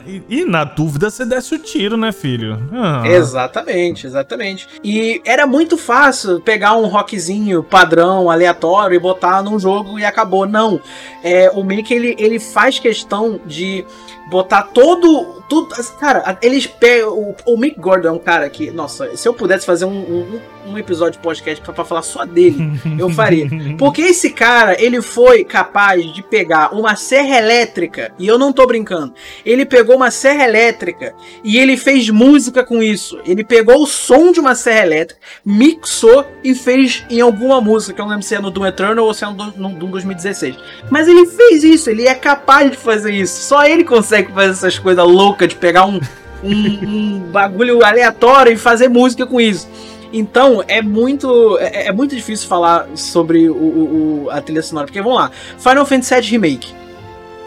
e, 0.06 0.22
e, 0.28 0.44
na 0.44 0.62
dúvida 0.62 1.10
você 1.10 1.24
desce 1.24 1.54
o 1.56 1.58
tiro, 1.58 1.96
né, 1.96 2.12
filho? 2.12 2.62
Ah. 2.72 3.02
Exatamente, 3.04 4.06
exatamente. 4.06 4.68
E 4.84 5.20
era 5.24 5.46
muito 5.46 5.76
fácil 5.76 6.40
pegar 6.40 6.76
um 6.76 6.86
rockzinho 6.86 7.62
padrão, 7.62 8.30
aleatório 8.30 8.94
e 8.94 9.00
botar 9.00 9.42
num 9.42 9.58
jogo 9.58 9.98
e 9.98 10.04
acabou. 10.04 10.46
Não. 10.46 10.80
É, 11.24 11.50
o 11.52 11.64
Mickey, 11.64 11.94
ele, 11.94 12.16
ele 12.18 12.38
faz 12.38 12.78
questão 12.78 13.40
de 13.44 13.84
botar 14.30 14.62
todo. 14.64 15.36
Tudo, 15.48 15.68
cara, 16.00 16.36
eles 16.42 16.66
pegam. 16.66 17.12
O, 17.12 17.36
o 17.46 17.56
Mick 17.56 17.78
Gordon 17.78 18.08
é 18.08 18.12
um 18.12 18.18
cara 18.18 18.48
que. 18.50 18.70
Nossa, 18.70 19.16
se 19.16 19.28
eu 19.28 19.34
pudesse 19.34 19.64
fazer 19.64 19.84
um, 19.84 19.90
um, 19.90 20.40
um 20.72 20.78
episódio 20.78 21.14
de 21.14 21.18
podcast 21.18 21.62
pra, 21.64 21.72
pra 21.72 21.84
falar 21.84 22.02
só 22.02 22.24
dele, 22.24 22.80
eu 22.98 23.08
faria. 23.10 23.48
Porque 23.78 24.02
esse 24.02 24.30
cara, 24.30 24.80
ele 24.80 25.00
foi 25.00 25.44
capaz 25.44 26.04
de 26.12 26.22
pegar 26.22 26.75
uma 26.80 26.96
serra 26.96 27.38
elétrica, 27.38 28.12
e 28.18 28.26
eu 28.26 28.38
não 28.38 28.52
tô 28.52 28.66
brincando. 28.66 29.14
Ele 29.44 29.64
pegou 29.64 29.96
uma 29.96 30.10
serra 30.10 30.44
elétrica 30.44 31.14
e 31.42 31.58
ele 31.58 31.76
fez 31.76 32.08
música 32.10 32.64
com 32.64 32.82
isso. 32.82 33.18
Ele 33.26 33.44
pegou 33.44 33.82
o 33.82 33.86
som 33.86 34.32
de 34.32 34.40
uma 34.40 34.54
serra 34.54 34.86
elétrica, 34.86 35.20
mixou 35.44 36.26
e 36.42 36.54
fez 36.54 37.04
em 37.10 37.20
alguma 37.20 37.60
música, 37.60 37.94
que 37.94 38.00
eu 38.00 38.04
não 38.04 38.10
lembro 38.10 38.26
se 38.26 38.34
é 38.34 38.40
no 38.40 38.50
Doom 38.50 38.66
Eternal 38.66 39.04
ou 39.04 39.14
se 39.14 39.24
é 39.24 39.28
no 39.28 39.70
Doom 39.70 39.90
2016. 39.90 40.56
Mas 40.90 41.08
ele 41.08 41.26
fez 41.26 41.64
isso, 41.64 41.90
ele 41.90 42.06
é 42.06 42.14
capaz 42.14 42.70
de 42.70 42.76
fazer 42.76 43.12
isso. 43.12 43.42
Só 43.42 43.64
ele 43.64 43.84
consegue 43.84 44.32
fazer 44.32 44.50
essas 44.50 44.78
coisas 44.78 45.04
loucas 45.04 45.48
de 45.48 45.56
pegar 45.56 45.86
um, 45.86 46.00
um, 46.42 46.52
um 46.52 47.18
bagulho 47.30 47.84
aleatório 47.84 48.52
e 48.52 48.56
fazer 48.56 48.88
música 48.88 49.26
com 49.26 49.40
isso. 49.40 49.68
Então 50.16 50.64
é 50.66 50.80
muito 50.80 51.58
é, 51.58 51.88
é, 51.88 51.92
muito 51.92 52.16
difícil 52.16 52.48
falar 52.48 52.88
sobre 52.94 53.50
o, 53.50 53.54
o, 53.54 54.28
a 54.30 54.40
trilha 54.40 54.62
sonora, 54.62 54.86
porque 54.86 55.00
vamos 55.02 55.18
lá, 55.18 55.30
Final 55.58 55.84
Fantasy 55.84 56.14
VII 56.14 56.30
Remake. 56.30 56.74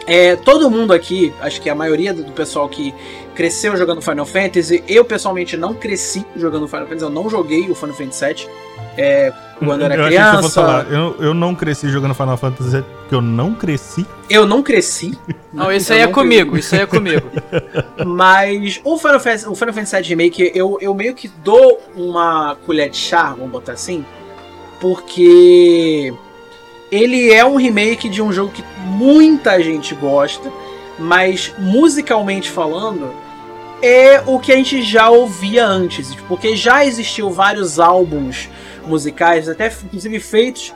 É, 0.06 0.36
todo 0.36 0.70
mundo 0.70 0.92
aqui, 0.92 1.32
acho 1.40 1.60
que 1.60 1.68
a 1.68 1.74
maioria 1.74 2.14
do 2.14 2.32
pessoal 2.32 2.68
que 2.68 2.94
cresceu 3.34 3.76
jogando 3.76 4.00
Final 4.00 4.24
Fantasy, 4.24 4.82
eu 4.88 5.04
pessoalmente 5.04 5.56
não 5.56 5.74
cresci 5.74 6.24
jogando 6.36 6.66
Final 6.68 6.86
Fantasy, 6.86 7.04
eu 7.04 7.10
não 7.10 7.28
joguei 7.28 7.68
o 7.68 7.74
Final 7.74 7.94
Fantasy 7.94 8.24
VII 8.26 8.48
é, 8.96 9.32
quando 9.64 9.82
era 9.82 9.94
eu 9.94 10.06
criança. 10.06 10.48
Falar, 10.48 10.90
eu, 10.90 11.16
eu 11.20 11.34
não 11.34 11.54
cresci 11.54 11.88
jogando 11.88 12.14
Final 12.14 12.36
Fantasy 12.36 12.82
porque 12.82 13.14
eu 13.14 13.20
não 13.20 13.54
cresci. 13.54 14.06
Eu 14.28 14.46
não 14.46 14.62
cresci. 14.62 15.18
Não, 15.52 15.72
isso 15.72 15.92
aí 15.92 15.98
é 15.98 16.06
comigo, 16.06 16.56
isso 16.56 16.76
aí 16.76 16.82
é 16.82 16.86
comigo. 16.86 17.28
Mas 18.06 18.80
o 18.84 18.96
Final 18.96 19.18
Fantasy, 19.18 19.48
o 19.48 19.54
Final 19.56 19.74
Fantasy 19.74 19.96
VII 19.96 20.08
Remake, 20.10 20.52
eu, 20.54 20.78
eu 20.80 20.94
meio 20.94 21.12
que 21.12 21.26
dou 21.26 21.80
uma 21.96 22.56
colher 22.64 22.88
de 22.88 22.96
chá, 22.96 23.34
vamos 23.36 23.50
botar 23.50 23.72
assim, 23.72 24.04
porque 24.80 26.14
ele 26.90 27.32
é 27.32 27.44
um 27.44 27.56
remake 27.56 28.08
de 28.08 28.22
um 28.22 28.32
jogo 28.32 28.52
que 28.52 28.62
muita 28.84 29.60
gente 29.60 29.92
gosta, 29.92 30.52
mas 31.00 31.52
musicalmente 31.58 32.48
falando, 32.48 33.12
é 33.82 34.22
o 34.24 34.38
que 34.38 34.52
a 34.52 34.56
gente 34.56 34.82
já 34.82 35.10
ouvia 35.10 35.66
antes, 35.66 36.14
porque 36.28 36.54
já 36.54 36.84
existiu 36.84 37.30
vários 37.30 37.80
álbuns 37.80 38.48
musicais, 38.86 39.48
até 39.48 39.72
inclusive 39.84 40.20
feitos 40.20 40.74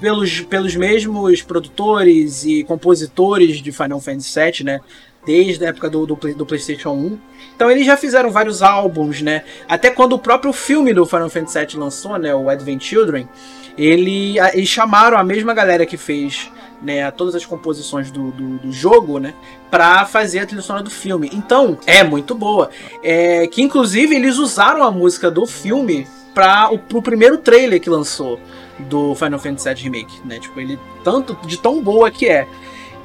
pelos, 0.00 0.40
pelos 0.42 0.76
mesmos 0.76 1.42
produtores 1.42 2.44
e 2.44 2.64
compositores 2.64 3.58
de 3.58 3.72
Final 3.72 4.00
Fantasy 4.00 4.40
VII, 4.40 4.64
né? 4.64 4.80
desde 5.24 5.64
a 5.64 5.68
época 5.68 5.88
do, 5.88 6.06
do, 6.06 6.14
do, 6.34 6.46
PlayStation 6.46 6.90
1. 6.90 7.18
Então 7.56 7.70
eles 7.70 7.86
já 7.86 7.96
fizeram 7.96 8.30
vários 8.30 8.62
álbuns, 8.62 9.22
né? 9.22 9.42
Até 9.68 9.90
quando 9.90 10.12
o 10.14 10.18
próprio 10.18 10.52
filme 10.52 10.92
do 10.92 11.06
Final 11.06 11.30
Fantasy 11.30 11.58
VII 11.58 11.76
lançou, 11.78 12.18
né? 12.18 12.34
O 12.34 12.48
Advent 12.48 12.82
Children, 12.82 13.28
ele, 13.76 14.38
eles 14.52 14.68
chamaram 14.68 15.16
a 15.16 15.24
mesma 15.24 15.54
galera 15.54 15.86
que 15.86 15.96
fez 15.96 16.50
né, 16.82 17.10
todas 17.10 17.34
as 17.34 17.46
composições 17.46 18.10
do, 18.10 18.30
do, 18.30 18.58
do, 18.58 18.72
jogo, 18.72 19.18
né, 19.18 19.32
pra 19.70 20.04
fazer 20.04 20.40
a 20.40 20.46
trilha 20.46 20.60
sonora 20.60 20.84
do 20.84 20.90
filme. 20.90 21.30
Então, 21.32 21.78
é 21.86 22.04
muito 22.04 22.34
boa. 22.34 22.68
É, 23.02 23.46
que 23.46 23.62
inclusive 23.62 24.14
eles 24.14 24.36
usaram 24.36 24.82
a 24.82 24.90
música 24.90 25.30
do 25.30 25.46
filme 25.46 26.06
para 26.34 26.70
o 26.70 26.78
pro 26.78 27.00
primeiro 27.00 27.38
trailer 27.38 27.80
que 27.80 27.88
lançou 27.88 28.40
do 28.78 29.14
Final 29.14 29.38
Fantasy 29.38 29.68
VII 29.68 29.82
Remake, 29.84 30.20
né? 30.24 30.38
Tipo, 30.38 30.60
ele 30.60 30.78
tanto 31.02 31.34
de 31.46 31.56
tão 31.56 31.80
boa 31.80 32.10
que 32.10 32.28
é. 32.28 32.46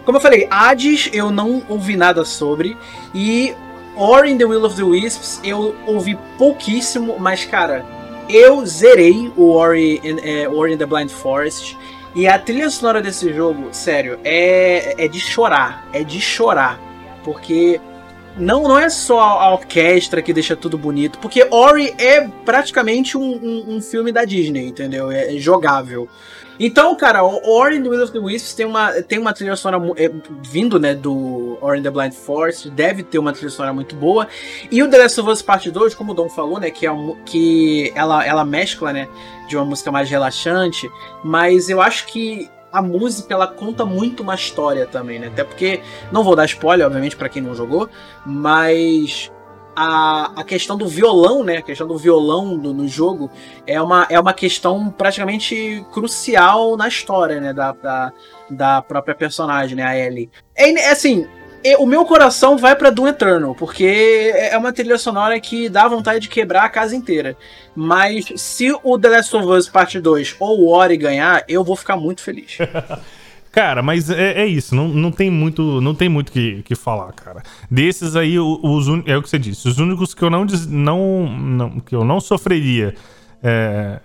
Como 0.04 0.18
eu 0.18 0.22
falei, 0.22 0.48
Hades 0.50 1.10
eu 1.14 1.30
não 1.30 1.64
ouvi 1.70 1.96
nada 1.96 2.26
sobre 2.26 2.76
e 3.14 3.54
Ori 3.96 4.32
in 4.32 4.38
the 4.38 4.46
Will 4.46 4.66
of 4.66 4.76
the 4.76 4.84
Wisps 4.84 5.40
eu 5.44 5.76
ouvi 5.86 6.18
pouquíssimo, 6.38 7.18
mas 7.20 7.46
cara, 7.46 7.86
eu 8.28 8.66
zerei 8.66 9.32
o 9.36 9.52
Ori 9.52 10.02
in, 10.04 10.18
é, 10.24 10.48
Ori 10.50 10.76
the 10.78 10.86
Blind 10.86 11.10
Forest 11.10 11.78
e 12.16 12.28
a 12.28 12.40
trilha 12.40 12.70
sonora 12.70 13.02
desse 13.02 13.32
jogo, 13.34 13.68
sério, 13.72 14.20
é, 14.24 14.96
é 14.98 15.08
de 15.08 15.20
chorar, 15.20 15.88
é 15.94 16.04
de 16.04 16.20
chorar, 16.20 16.80
porque 17.24 17.80
não, 18.40 18.64
não 18.64 18.80
é 18.80 18.90
só 18.90 19.20
a 19.20 19.54
orquestra 19.54 20.22
que 20.22 20.34
deixa 20.34 20.56
tudo 20.56 20.78
bonito, 20.78 21.20
porque 21.20 21.46
Ori 21.52 21.94
é 21.98 22.28
praticamente 22.46 23.18
um, 23.18 23.22
um, 23.22 23.76
um 23.76 23.82
filme 23.82 24.12
da 24.12 24.26
Disney, 24.26 24.68
entendeu? 24.68 25.12
É, 25.12 25.36
é 25.36 25.38
jogável. 25.38 26.08
Então, 26.60 26.94
cara, 26.94 27.24
Ori 27.24 27.78
and 27.78 27.84
the 27.84 27.90
Will 27.90 28.04
of 28.04 28.12
the 28.12 28.20
Wisps 28.20 28.54
tem 28.54 28.66
uma, 28.66 28.92
tem 29.02 29.18
uma 29.18 29.32
trilha 29.32 29.56
sonora 29.56 29.94
é, 29.96 30.12
vindo, 30.42 30.78
né, 30.78 30.94
do 30.94 31.58
Ori 31.62 31.80
and 31.80 31.84
the 31.84 31.90
Blind 31.90 32.12
Forest, 32.12 32.70
deve 32.72 33.02
ter 33.02 33.18
uma 33.18 33.32
trilha 33.32 33.50
sonora 33.50 33.74
muito 33.74 33.96
boa. 33.96 34.28
E 34.70 34.84
o 34.84 34.90
The 34.90 34.98
Last 34.98 35.22
of 35.22 35.30
Us 35.30 35.42
Part 35.42 35.72
2, 35.72 35.96
como 35.96 36.12
o 36.12 36.16
Dom 36.16 36.28
falou, 36.28 36.60
né, 36.60 36.70
que, 36.70 36.86
é 36.86 36.92
um, 36.92 37.16
que 37.24 37.94
ela, 37.96 38.26
ela 38.26 38.44
mescla, 38.44 38.92
né, 38.92 39.08
de 39.48 39.56
uma 39.56 39.64
música 39.64 39.90
mais 39.90 40.10
relaxante, 40.10 40.92
mas 41.24 41.70
eu 41.70 41.82
acho 41.82 42.08
que 42.08 42.50
a 42.72 42.82
música 42.82 43.34
ela 43.34 43.48
conta 43.48 43.86
muito 43.86 44.22
uma 44.22 44.36
história 44.36 44.86
também, 44.86 45.20
né? 45.20 45.28
Até 45.28 45.44
porque 45.44 45.82
não 46.12 46.24
vou 46.24 46.36
dar 46.36 46.46
spoiler, 46.46 46.86
obviamente, 46.86 47.16
para 47.16 47.30
quem 47.30 47.42
não 47.42 47.56
jogou, 47.56 47.90
mas 48.26 49.32
a, 49.76 50.42
a 50.42 50.44
questão 50.44 50.78
do 50.78 50.88
violão, 50.88 51.44
né? 51.44 51.58
A 51.58 51.62
questão 51.62 51.88
do 51.88 51.98
violão 51.98 52.58
do, 52.58 52.74
no 52.74 52.88
jogo 52.88 53.32
é 53.66 53.82
uma, 53.82 54.06
é 54.10 54.20
uma 54.20 54.34
questão 54.34 54.90
praticamente 54.90 55.86
crucial 55.92 56.76
na 56.76 56.88
história, 56.88 57.40
né? 57.40 57.54
Da, 57.54 57.72
da, 57.72 58.14
da 58.50 58.82
própria 58.82 59.16
personagem, 59.16 59.76
né? 59.78 59.84
A 59.84 59.98
Ellie. 59.98 60.30
É, 60.56 60.70
é 60.70 60.92
o 61.80 61.86
meu 61.86 62.06
coração 62.06 62.58
vai 62.58 62.76
para 62.76 62.90
Doom 62.90 63.08
Eternal, 63.08 63.56
porque 63.56 64.32
é 64.34 64.58
uma 64.58 64.72
trilha 64.72 64.98
sonora 64.98 65.40
que 65.40 65.70
dá 65.70 65.88
vontade 65.88 66.22
de 66.22 66.30
quebrar 66.30 66.64
a 66.64 66.70
casa 66.70 66.96
inteira. 66.96 67.36
Mas 67.76 68.32
se 68.36 68.72
o 68.84 68.98
The 68.98 69.10
Last 69.10 69.36
of 69.36 69.46
Us 69.48 69.70
Parte 69.70 70.00
2 70.00 70.36
ou 70.40 70.62
o 70.62 70.70
Ori 70.70 70.98
ganhar, 70.98 71.44
eu 71.48 71.64
vou 71.64 71.76
ficar 71.76 71.98
muito 71.98 72.22
feliz. 72.22 72.58
Cara, 73.52 73.82
mas 73.82 74.10
é, 74.10 74.44
é, 74.44 74.46
isso, 74.46 74.76
não, 74.76 74.88
não 74.88 75.12
tem 75.12 75.30
muito 75.30 75.82
não 75.82 75.96
tem 75.96 76.08
muito 76.08 76.32
que, 76.32 76.62
que 76.62 76.76
falar, 76.76 77.12
cara. 77.14 77.42
Desses 77.70 78.16
aí, 78.16 78.38
os, 78.38 78.88
é 79.08 79.18
o 79.18 79.24
que 79.24 79.30
você 79.30 79.40
disse, 79.40 79.68
os 79.68 79.80
únicos 79.80 80.14
que 80.14 80.22
eu 80.22 80.30
não, 80.30 80.46
não, 80.68 81.28
não 81.28 81.80
que 81.80 81.96
eu 81.96 82.06
não 82.06 82.20
sofreria, 82.20 82.94
é, 83.42 84.00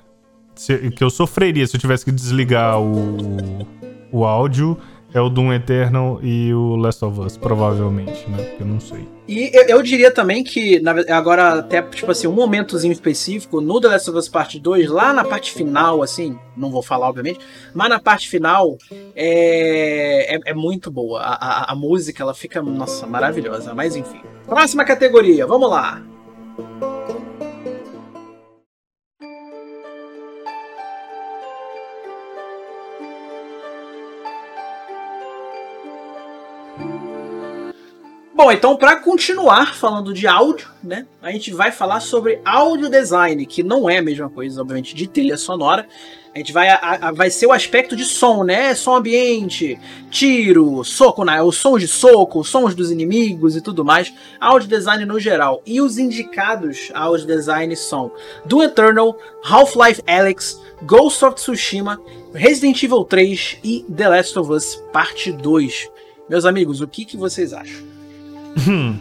se, 0.54 0.90
que 0.90 1.04
eu 1.04 1.10
sofreria 1.10 1.66
se 1.66 1.76
eu 1.76 1.80
tivesse 1.80 2.06
que 2.06 2.10
desligar 2.10 2.80
o, 2.80 3.66
o 4.10 4.24
áudio 4.24 4.78
é 5.14 5.20
o 5.20 5.28
Doom 5.28 5.52
Eternal 5.52 6.18
e 6.20 6.52
o 6.52 6.74
Last 6.74 7.04
of 7.04 7.20
Us, 7.20 7.36
provavelmente, 7.36 8.28
né? 8.28 8.42
Porque 8.42 8.62
eu 8.64 8.66
não 8.66 8.80
sei. 8.80 9.08
E 9.28 9.48
eu, 9.54 9.62
eu 9.68 9.82
diria 9.82 10.10
também 10.10 10.42
que, 10.42 10.80
na, 10.80 10.90
agora, 11.16 11.60
até, 11.60 11.80
tipo 11.80 12.10
assim, 12.10 12.26
um 12.26 12.32
momentozinho 12.32 12.90
específico, 12.90 13.60
no 13.60 13.80
The 13.80 13.88
Last 13.88 14.10
of 14.10 14.18
Us 14.18 14.28
Part 14.28 14.58
2, 14.58 14.90
lá 14.90 15.12
na 15.12 15.24
parte 15.24 15.52
final, 15.52 16.02
assim, 16.02 16.36
não 16.56 16.68
vou 16.68 16.82
falar, 16.82 17.08
obviamente, 17.08 17.38
mas 17.72 17.88
na 17.88 18.00
parte 18.00 18.28
final, 18.28 18.76
é, 19.14 20.34
é, 20.34 20.40
é 20.46 20.54
muito 20.54 20.90
boa. 20.90 21.20
A, 21.20 21.34
a, 21.34 21.72
a 21.72 21.76
música, 21.76 22.20
ela 22.20 22.34
fica, 22.34 22.60
nossa, 22.60 23.06
maravilhosa. 23.06 23.72
Mas 23.72 23.94
enfim. 23.94 24.20
Próxima 24.46 24.84
categoria, 24.84 25.46
vamos 25.46 25.70
lá. 25.70 26.02
Bom, 38.36 38.50
então 38.50 38.76
para 38.76 38.96
continuar 38.96 39.76
falando 39.76 40.12
de 40.12 40.26
áudio, 40.26 40.66
né, 40.82 41.06
a 41.22 41.30
gente 41.30 41.52
vai 41.54 41.70
falar 41.70 42.00
sobre 42.00 42.40
áudio 42.44 42.88
design, 42.90 43.46
que 43.46 43.62
não 43.62 43.88
é 43.88 43.98
a 43.98 44.02
mesma 44.02 44.28
coisa, 44.28 44.60
obviamente, 44.60 44.92
de 44.92 45.06
trilha 45.06 45.36
sonora. 45.36 45.86
A 46.34 46.38
gente 46.38 46.52
vai, 46.52 46.68
a, 46.68 46.98
a, 47.00 47.12
vai 47.12 47.30
ser 47.30 47.46
o 47.46 47.52
aspecto 47.52 47.94
de 47.94 48.04
som, 48.04 48.42
né? 48.42 48.74
Som 48.74 48.96
ambiente, 48.96 49.78
tiro, 50.10 50.82
soco, 50.82 51.24
né? 51.24 51.40
os 51.40 51.56
sons 51.56 51.80
de 51.80 51.86
soco, 51.86 52.40
os 52.40 52.48
sons 52.48 52.74
dos 52.74 52.90
inimigos 52.90 53.54
e 53.54 53.60
tudo 53.60 53.84
mais. 53.84 54.12
Áudio 54.40 54.68
design 54.68 55.04
no 55.04 55.20
geral. 55.20 55.62
E 55.64 55.80
os 55.80 55.96
indicados 55.96 56.90
áudio 56.92 57.28
design 57.28 57.76
são 57.76 58.10
Do 58.44 58.64
Eternal, 58.64 59.16
Half-Life 59.44 60.02
Alyx, 60.08 60.60
Ghost 60.82 61.24
of 61.24 61.36
Tsushima, 61.36 62.00
Resident 62.32 62.82
Evil 62.82 63.04
3 63.04 63.58
e 63.62 63.86
The 63.96 64.08
Last 64.08 64.36
of 64.36 64.50
Us 64.50 64.82
Parte 64.92 65.30
2. 65.30 65.88
Meus 66.28 66.44
amigos, 66.44 66.80
o 66.80 66.88
que, 66.88 67.04
que 67.04 67.16
vocês 67.16 67.52
acham? 67.52 67.93
Hum. 68.68 68.96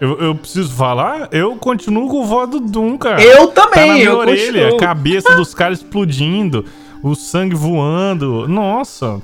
Eu, 0.00 0.18
eu, 0.18 0.34
preciso 0.34 0.74
falar? 0.74 1.28
Eu 1.30 1.54
continuo 1.56 2.08
com 2.08 2.22
o 2.22 2.24
voto 2.24 2.58
do 2.58 2.66
Doom, 2.66 2.98
cara. 2.98 3.22
Eu 3.22 3.46
também, 3.48 3.72
tá 3.72 3.86
na 3.86 3.94
minha 3.94 4.06
eu 4.06 4.16
orelha, 4.16 4.62
continuo. 4.62 4.76
cabeça 4.76 5.36
dos 5.36 5.54
caras 5.54 5.78
explodindo, 5.78 6.64
o 7.04 7.14
sangue 7.14 7.54
voando. 7.54 8.48
Nossa, 8.48 9.22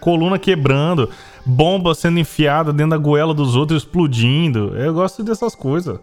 coluna 0.00 0.38
quebrando, 0.38 1.10
bomba 1.44 1.94
sendo 1.94 2.18
enfiada 2.18 2.72
dentro 2.72 2.92
da 2.92 2.96
goela 2.96 3.34
dos 3.34 3.54
outros 3.56 3.82
explodindo. 3.82 4.74
Eu 4.74 4.94
gosto 4.94 5.22
dessas 5.22 5.54
coisas. 5.54 5.98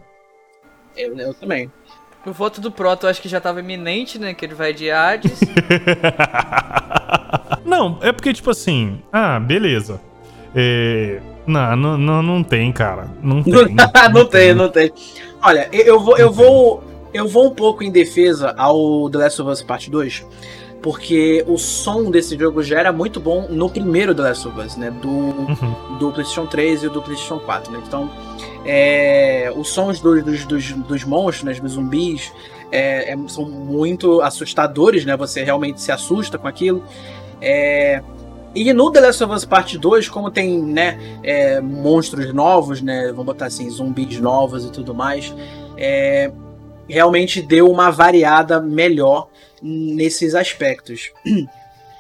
Eu, 0.95 1.18
eu 1.18 1.34
também. 1.34 1.72
O 2.24 2.32
voto 2.32 2.61
do 2.61 2.72
Proto 2.72 3.07
eu 3.07 3.09
acho 3.09 3.22
que 3.22 3.28
já 3.28 3.41
tava 3.41 3.61
iminente, 3.61 4.20
né? 4.20 4.36
Que 4.36 4.45
ele 4.45 4.53
vai 4.53 4.74
de 4.74 4.91
Hades. 4.91 5.39
não, 7.66 7.97
é 8.01 8.11
porque, 8.11 8.32
tipo 8.32 8.51
assim, 8.51 9.01
ah, 9.11 9.39
beleza. 9.39 9.99
É, 10.55 11.20
não, 11.46 11.76
não, 11.76 11.98
não, 11.98 12.24
não 12.24 12.44
tem, 12.44 12.72
cara. 12.72 13.08
Não 13.22 13.41
tem. 13.44 13.54
não, 13.54 14.10
não, 14.14 14.26
tem, 14.30 14.54
não 14.54 14.70
tem. 14.70 14.91
Olha, 15.41 15.68
eu 15.72 16.00
vou, 16.00 16.18
eu 16.18 16.32
vou, 16.32 16.84
eu 17.14 17.28
vou 17.28 17.48
um 17.48 17.52
pouco 17.52 17.84
em 17.84 17.91
defesa 17.91 18.54
ao 18.58 19.10
The 19.10 19.18
Last 19.18 19.41
of 19.41 19.52
Us 19.52 19.62
Part 19.62 19.89
2, 19.89 20.26
porque 20.82 21.44
o 21.48 21.58
som 21.58 22.10
desse 22.10 22.38
jogo 22.38 22.64
já 22.64 22.80
era 22.80 22.91
muito 22.91 23.20
bom 23.20 23.48
no 23.50 23.70
primeiro 23.70 24.16
The 24.16 24.22
Last 24.22 24.48
of 24.48 24.60
Us, 24.60 24.78
né? 24.78 24.91
Do, 24.91 25.10
uhum. 25.10 25.98
do 26.00 26.12
PlayStation 26.12 26.46
3 26.46 26.84
e 26.84 26.89
do 26.89 27.02
PlayStation 27.02 27.39
4, 27.39 27.72
né? 27.72 27.82
Então, 27.86 28.10
é, 28.66 29.52
os 29.56 29.70
sons 29.70 30.00
dos, 30.00 30.24
dos, 30.24 30.46
dos, 30.46 30.72
dos 30.72 31.04
monstros, 31.04 31.44
né, 31.44 31.54
dos 31.62 31.74
zumbis, 31.74 32.32
é, 32.72 33.14
é, 33.14 33.18
são 33.28 33.46
muito 33.46 34.22
assustadores, 34.22 35.06
né? 35.06 35.16
Você 35.18 35.44
realmente 35.44 35.80
se 35.80 35.91
assusta 35.91 36.38
com 36.38 36.48
aquilo. 36.48 36.84
É, 37.39 38.02
e 38.56 38.72
no 38.72 38.91
The 38.91 38.99
Last 38.99 39.24
of 39.24 39.34
Us 39.34 39.45
Part 39.45 39.78
2, 39.78 40.10
como 40.10 40.30
tem, 40.30 40.62
né, 40.62 40.99
é, 41.24 41.60
monstros 41.60 42.34
novos, 42.34 42.82
né, 42.82 43.08
vamos 43.08 43.26
botar 43.26 43.47
assim, 43.47 43.70
zumbis 43.70 44.20
novos 44.20 44.66
e 44.66 44.72
tudo 44.72 44.93
mais, 44.93 45.34
é, 45.78 46.32
realmente 46.88 47.41
deu 47.41 47.70
uma 47.70 47.89
variada 47.89 48.62
melhor 48.62 49.28
nesses 49.62 50.36
aspectos. 50.36 51.12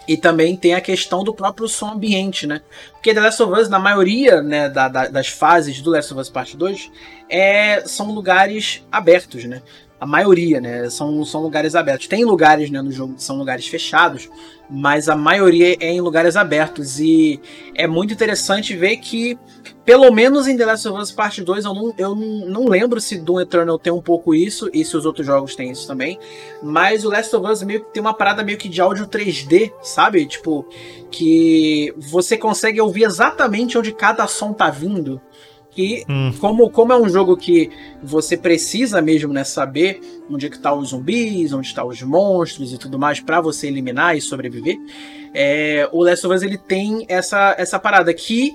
E 0.05 0.17
também 0.17 0.57
tem 0.57 0.73
a 0.73 0.81
questão 0.81 1.23
do 1.23 1.33
próprio 1.33 1.65
som 1.65 1.91
ambiente, 1.91 2.45
né? 2.45 2.61
Porque 2.91 3.13
The 3.13 3.21
Last 3.21 3.41
of 3.41 3.57
Us, 3.57 3.69
na 3.69 3.79
maioria 3.79 4.41
né, 4.41 4.67
da, 4.67 4.89
da, 4.89 5.07
das 5.07 5.29
fases 5.29 5.81
do 5.81 5.91
Last 5.91 6.11
of 6.11 6.19
Us 6.19 6.29
Part 6.29 6.57
2, 6.57 6.91
é, 7.29 7.81
são 7.85 8.11
lugares 8.11 8.85
abertos, 8.91 9.45
né? 9.45 9.61
A 10.03 10.05
maioria, 10.05 10.59
né? 10.59 10.89
São, 10.89 11.23
são 11.23 11.41
lugares 11.41 11.75
abertos. 11.75 12.07
Tem 12.07 12.25
lugares 12.25 12.69
né, 12.69 12.81
no 12.81 12.91
jogo 12.91 13.13
que 13.13 13.23
são 13.23 13.37
lugares 13.37 13.65
fechados, 13.65 14.29
mas 14.69 15.07
a 15.07 15.15
maioria 15.15 15.77
é 15.79 15.91
em 15.93 16.01
lugares 16.01 16.35
abertos. 16.35 16.99
E 16.99 17.39
é 17.73 17.87
muito 17.87 18.13
interessante 18.13 18.75
ver 18.75 18.97
que, 18.97 19.39
pelo 19.85 20.11
menos 20.11 20.45
em 20.45 20.57
The 20.57 20.65
Last 20.65 20.89
of 20.89 21.01
Us 21.01 21.09
Part 21.09 21.41
2, 21.41 21.63
eu 21.63 21.73
não, 21.73 21.93
eu 21.97 22.15
não 22.15 22.65
lembro 22.65 22.99
se 22.99 23.17
Doom 23.17 23.39
Eternal 23.39 23.79
tem 23.79 23.93
um 23.93 24.01
pouco 24.01 24.35
isso, 24.35 24.69
e 24.73 24.83
se 24.83 24.97
os 24.97 25.05
outros 25.05 25.25
jogos 25.25 25.55
têm 25.55 25.71
isso 25.71 25.87
também. 25.87 26.19
Mas 26.61 27.05
o 27.05 27.09
Last 27.09 27.33
of 27.33 27.49
Us 27.49 27.63
meio 27.63 27.85
que 27.85 27.93
tem 27.93 28.01
uma 28.01 28.13
parada 28.13 28.43
meio 28.43 28.57
que 28.57 28.67
de 28.67 28.81
áudio 28.81 29.07
3D, 29.07 29.71
sabe? 29.81 30.25
Tipo, 30.25 30.67
que 31.09 31.93
você 31.95 32.35
consegue 32.35 32.81
ouvir 32.81 33.05
exatamente 33.05 33.77
onde 33.77 33.93
cada 33.93 34.27
som 34.27 34.51
tá 34.51 34.69
vindo. 34.69 35.21
E 35.77 36.05
hum. 36.09 36.31
como, 36.39 36.69
como 36.69 36.93
é 36.93 36.99
um 36.99 37.09
jogo 37.09 37.35
que 37.35 37.69
você 38.01 38.37
precisa 38.37 39.01
mesmo 39.01 39.33
né, 39.33 39.43
saber 39.43 39.99
onde 40.29 40.45
é 40.45 40.49
que 40.49 40.59
tá 40.59 40.73
os 40.73 40.89
zumbis, 40.89 41.53
onde 41.53 41.67
estão 41.67 41.85
tá 41.85 41.89
os 41.89 42.01
monstros 42.01 42.73
e 42.73 42.77
tudo 42.77 42.99
mais 42.99 43.19
para 43.19 43.41
você 43.41 43.67
eliminar 43.67 44.15
e 44.15 44.21
sobreviver, 44.21 44.77
é, 45.33 45.89
o 45.91 46.03
Last 46.03 46.25
of 46.25 46.35
Us 46.35 46.43
ele 46.43 46.57
tem 46.57 47.05
essa, 47.09 47.55
essa 47.57 47.79
parada 47.79 48.13
que 48.13 48.53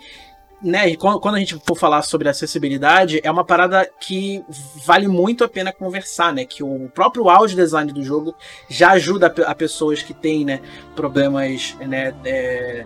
né, 0.60 0.94
quando 0.96 1.36
a 1.36 1.38
gente 1.38 1.56
for 1.64 1.76
falar 1.76 2.02
sobre 2.02 2.28
acessibilidade, 2.28 3.20
é 3.22 3.30
uma 3.30 3.44
parada 3.44 3.88
que 4.00 4.44
vale 4.84 5.06
muito 5.06 5.44
a 5.44 5.48
pena 5.48 5.72
conversar, 5.72 6.32
né? 6.32 6.44
Que 6.44 6.64
o 6.64 6.90
próprio 6.92 7.28
audio 7.28 7.56
design 7.56 7.92
do 7.92 8.02
jogo 8.02 8.34
já 8.68 8.90
ajuda 8.90 9.32
a, 9.46 9.54
pessoas 9.54 10.02
que 10.02 10.12
têm, 10.12 10.44
né, 10.44 10.60
problemas, 10.96 11.76
né, 11.80 12.12
é, 12.24 12.84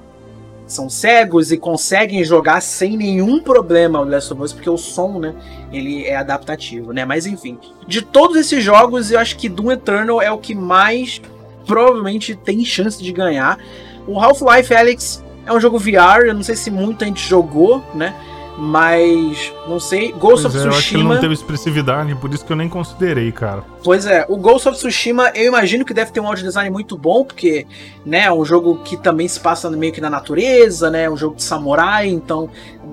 são 0.72 0.88
cegos 0.88 1.52
e 1.52 1.56
conseguem 1.56 2.24
jogar 2.24 2.60
sem 2.60 2.96
nenhum 2.96 3.40
problema 3.40 4.00
o 4.00 4.04
Last 4.04 4.32
of 4.32 4.42
Us, 4.42 4.52
porque 4.52 4.70
o 4.70 4.76
som, 4.76 5.18
né, 5.18 5.34
ele 5.72 6.04
é 6.04 6.16
adaptativo, 6.16 6.92
né? 6.92 7.04
Mas 7.04 7.26
enfim, 7.26 7.58
de 7.86 8.02
todos 8.02 8.36
esses 8.36 8.62
jogos, 8.62 9.10
eu 9.10 9.18
acho 9.18 9.36
que 9.36 9.48
Doom 9.48 9.72
Eternal 9.72 10.20
é 10.20 10.30
o 10.30 10.38
que 10.38 10.54
mais 10.54 11.20
provavelmente 11.66 12.34
tem 12.34 12.64
chance 12.64 13.02
de 13.02 13.12
ganhar. 13.12 13.58
O 14.06 14.18
Half-Life 14.18 14.74
Alyx 14.74 15.24
é 15.46 15.52
um 15.52 15.60
jogo 15.60 15.78
VR, 15.78 16.26
eu 16.26 16.34
não 16.34 16.42
sei 16.42 16.56
se 16.56 16.70
muita 16.70 17.04
gente 17.04 17.26
jogou, 17.26 17.82
né? 17.94 18.14
Mas, 18.58 19.52
não 19.66 19.80
sei, 19.80 20.12
Ghost 20.12 20.42
pois 20.42 20.44
of 20.44 20.56
é, 20.56 20.60
Tsushima. 20.60 20.72
Eu 20.72 20.78
acho 20.78 20.88
que 20.90 20.96
ele 20.96 21.04
não 21.04 21.20
teve 21.20 21.34
expressividade, 21.34 22.14
por 22.16 22.32
isso 22.32 22.44
que 22.44 22.52
eu 22.52 22.56
nem 22.56 22.68
considerei, 22.68 23.32
cara. 23.32 23.64
Pois 23.82 24.04
é, 24.04 24.26
o 24.28 24.36
Ghost 24.36 24.68
of 24.68 24.76
Tsushima 24.76 25.30
eu 25.34 25.46
imagino 25.46 25.84
que 25.84 25.94
deve 25.94 26.12
ter 26.12 26.20
um 26.20 26.26
audio 26.26 26.44
design 26.44 26.70
muito 26.70 26.96
bom, 26.96 27.24
porque, 27.24 27.66
né, 28.04 28.24
é 28.24 28.32
um 28.32 28.44
jogo 28.44 28.78
que 28.84 28.96
também 28.96 29.26
se 29.26 29.40
passa 29.40 29.70
meio 29.70 29.92
que 29.92 30.00
na 30.00 30.10
natureza, 30.10 30.90
né? 30.90 31.04
É 31.04 31.10
um 31.10 31.16
jogo 31.16 31.36
de 31.36 31.42
samurai, 31.42 32.08
então 32.08 32.50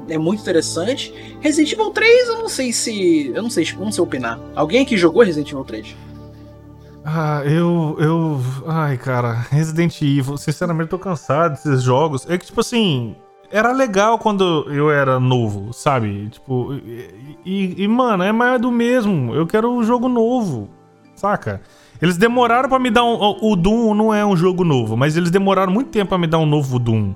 é 0.07 0.17
muito 0.17 0.41
interessante. 0.41 1.13
Resident 1.41 1.73
Evil 1.73 1.91
3, 1.91 2.29
eu 2.29 2.37
não 2.37 2.49
sei 2.49 2.71
se. 2.71 3.31
Eu 3.33 3.43
não 3.43 3.49
sei, 3.49 3.67
não 3.77 3.91
sei 3.91 4.03
opinar. 4.03 4.39
Alguém 4.55 4.83
aqui 4.83 4.97
jogou 4.97 5.23
Resident 5.23 5.51
Evil 5.51 5.63
3? 5.63 5.95
Ah, 7.03 7.41
eu. 7.45 7.97
eu. 7.99 8.41
Ai, 8.67 8.97
cara, 8.97 9.33
Resident 9.49 10.01
Evil, 10.01 10.37
sinceramente, 10.37 10.89
tô 10.89 10.99
cansado 10.99 11.51
desses 11.51 11.83
jogos. 11.83 12.25
É 12.29 12.37
que, 12.37 12.45
tipo 12.45 12.61
assim. 12.61 13.15
Era 13.51 13.71
legal 13.71 14.19
quando 14.19 14.65
eu 14.69 14.91
era 14.91 15.19
novo, 15.19 15.73
sabe? 15.73 16.29
Tipo. 16.29 16.73
E, 17.45 17.75
e 17.77 17.87
mano, 17.87 18.23
é 18.23 18.31
mais 18.31 18.61
do 18.61 18.71
mesmo. 18.71 19.33
Eu 19.33 19.47
quero 19.47 19.71
um 19.71 19.83
jogo 19.83 20.07
novo, 20.07 20.69
saca? 21.15 21.61
Eles 22.01 22.17
demoraram 22.17 22.69
para 22.69 22.79
me 22.79 22.89
dar 22.89 23.03
um. 23.03 23.37
O 23.41 23.55
Doom 23.55 23.93
não 23.93 24.13
é 24.13 24.25
um 24.25 24.37
jogo 24.37 24.63
novo, 24.63 24.95
mas 24.95 25.17
eles 25.17 25.31
demoraram 25.31 25.73
muito 25.73 25.89
tempo 25.89 26.09
para 26.09 26.17
me 26.17 26.27
dar 26.27 26.37
um 26.37 26.45
novo 26.45 26.79
Doom. 26.79 27.13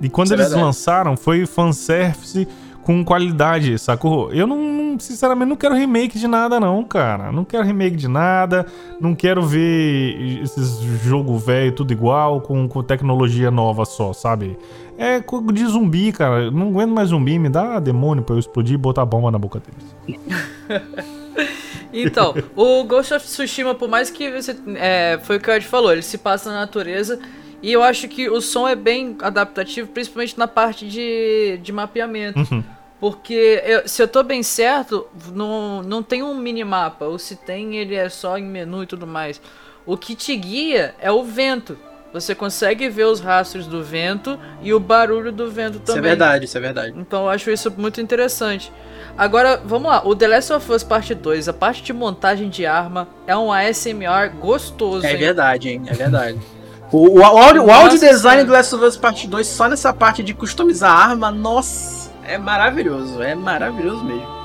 E 0.00 0.08
quando 0.08 0.26
Isso 0.26 0.34
é 0.34 0.38
eles 0.38 0.52
é 0.52 0.56
lançaram, 0.56 1.16
foi 1.16 1.44
fanservice 1.44 2.48
com 2.82 3.04
qualidade, 3.04 3.78
sacou? 3.78 4.32
Eu 4.32 4.46
não, 4.46 4.98
sinceramente, 4.98 5.48
não 5.50 5.56
quero 5.56 5.74
remake 5.74 6.18
de 6.18 6.26
nada, 6.26 6.58
não, 6.58 6.82
cara. 6.82 7.30
Não 7.30 7.44
quero 7.44 7.62
remake 7.62 7.96
de 7.96 8.08
nada. 8.08 8.64
Não 8.98 9.14
quero 9.14 9.42
ver 9.42 10.40
esses 10.42 10.78
jogo 11.02 11.36
velho 11.36 11.72
tudo 11.72 11.92
igual, 11.92 12.40
com, 12.40 12.66
com 12.66 12.82
tecnologia 12.82 13.50
nova 13.50 13.84
só, 13.84 14.14
sabe? 14.14 14.56
É 14.98 15.22
de 15.52 15.66
zumbi, 15.66 16.10
cara. 16.10 16.50
Não 16.50 16.70
aguento 16.70 16.90
mais 16.90 17.10
zumbi. 17.10 17.38
Me 17.38 17.48
dá 17.48 17.78
demônio 17.78 18.24
pra 18.24 18.34
eu 18.34 18.38
explodir 18.40 18.74
e 18.74 18.76
botar 18.76 19.06
bomba 19.06 19.30
na 19.30 19.38
boca 19.38 19.60
deles. 19.60 20.28
então, 21.94 22.34
o 22.56 22.82
Ghost 22.82 23.14
of 23.14 23.24
Tsushima, 23.24 23.76
por 23.76 23.88
mais 23.88 24.10
que 24.10 24.28
você. 24.28 24.56
É, 24.74 25.20
foi 25.22 25.36
o 25.36 25.40
que 25.40 25.48
o 25.48 25.54
Ed 25.54 25.64
falou, 25.64 25.92
ele 25.92 26.02
se 26.02 26.18
passa 26.18 26.50
na 26.50 26.60
natureza. 26.60 27.20
E 27.62 27.72
eu 27.72 27.82
acho 27.82 28.08
que 28.08 28.28
o 28.28 28.40
som 28.40 28.66
é 28.66 28.74
bem 28.74 29.16
adaptativo, 29.20 29.88
principalmente 29.88 30.36
na 30.36 30.48
parte 30.48 30.88
de, 30.88 31.58
de 31.62 31.72
mapeamento. 31.72 32.40
Uhum. 32.40 32.64
Porque 33.00 33.62
eu, 33.64 33.86
se 33.86 34.02
eu 34.02 34.08
tô 34.08 34.24
bem 34.24 34.42
certo, 34.42 35.06
não, 35.32 35.80
não 35.82 36.02
tem 36.02 36.24
um 36.24 36.34
minimapa. 36.34 37.04
Ou 37.04 37.18
se 37.20 37.36
tem, 37.36 37.76
ele 37.76 37.94
é 37.94 38.08
só 38.08 38.36
em 38.36 38.44
menu 38.44 38.82
e 38.82 38.86
tudo 38.86 39.06
mais. 39.06 39.40
O 39.86 39.96
que 39.96 40.16
te 40.16 40.36
guia 40.36 40.94
é 41.00 41.10
o 41.10 41.22
vento. 41.22 41.78
Você 42.12 42.34
consegue 42.34 42.88
ver 42.88 43.04
os 43.04 43.20
rastros 43.20 43.66
do 43.66 43.82
vento 43.82 44.38
e 44.62 44.72
o 44.72 44.80
barulho 44.80 45.30
do 45.30 45.50
vento 45.50 45.78
também. 45.80 45.82
Isso 45.82 45.98
é 45.98 46.00
verdade, 46.00 46.44
isso 46.46 46.58
é 46.58 46.60
verdade. 46.60 46.94
Então 46.96 47.24
eu 47.24 47.28
acho 47.28 47.50
isso 47.50 47.72
muito 47.76 48.00
interessante. 48.00 48.72
Agora, 49.16 49.60
vamos 49.62 49.90
lá. 49.90 50.02
O 50.06 50.16
The 50.16 50.28
Last 50.28 50.52
of 50.52 50.72
Us 50.72 50.82
Parte 50.82 51.14
2, 51.14 51.48
a 51.48 51.52
parte 51.52 51.82
de 51.82 51.92
montagem 51.92 52.48
de 52.48 52.64
arma 52.64 53.08
é 53.26 53.36
um 53.36 53.52
ASMR 53.52 54.30
gostoso. 54.40 55.04
É 55.04 55.12
hein? 55.12 55.18
verdade, 55.18 55.68
hein? 55.68 55.82
É 55.86 55.92
verdade. 55.92 56.38
o, 56.90 57.18
o, 57.18 57.24
áudio, 57.24 57.64
o 57.64 57.70
áudio 57.70 57.98
design 57.98 58.42
do 58.44 58.52
Last 58.52 58.74
of 58.74 58.84
Us 58.84 58.96
Parte 58.96 59.26
2, 59.26 59.46
só 59.46 59.68
nessa 59.68 59.92
parte 59.92 60.22
de 60.22 60.32
customizar 60.32 60.90
a 60.90 61.10
arma, 61.10 61.30
nossa 61.30 61.98
é 62.28 62.36
maravilhoso, 62.36 63.22
é 63.22 63.34
maravilhoso 63.34 64.04
mesmo. 64.04 64.38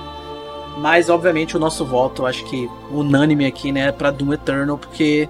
Mas, 0.77 1.09
obviamente, 1.09 1.55
o 1.55 1.59
nosso 1.59 1.85
voto, 1.85 2.25
acho 2.25 2.45
que 2.45 2.69
unânime 2.89 3.45
aqui, 3.45 3.71
né, 3.71 3.91
pra 3.91 4.09
Doom 4.09 4.33
Eternal, 4.33 4.77
porque 4.77 5.29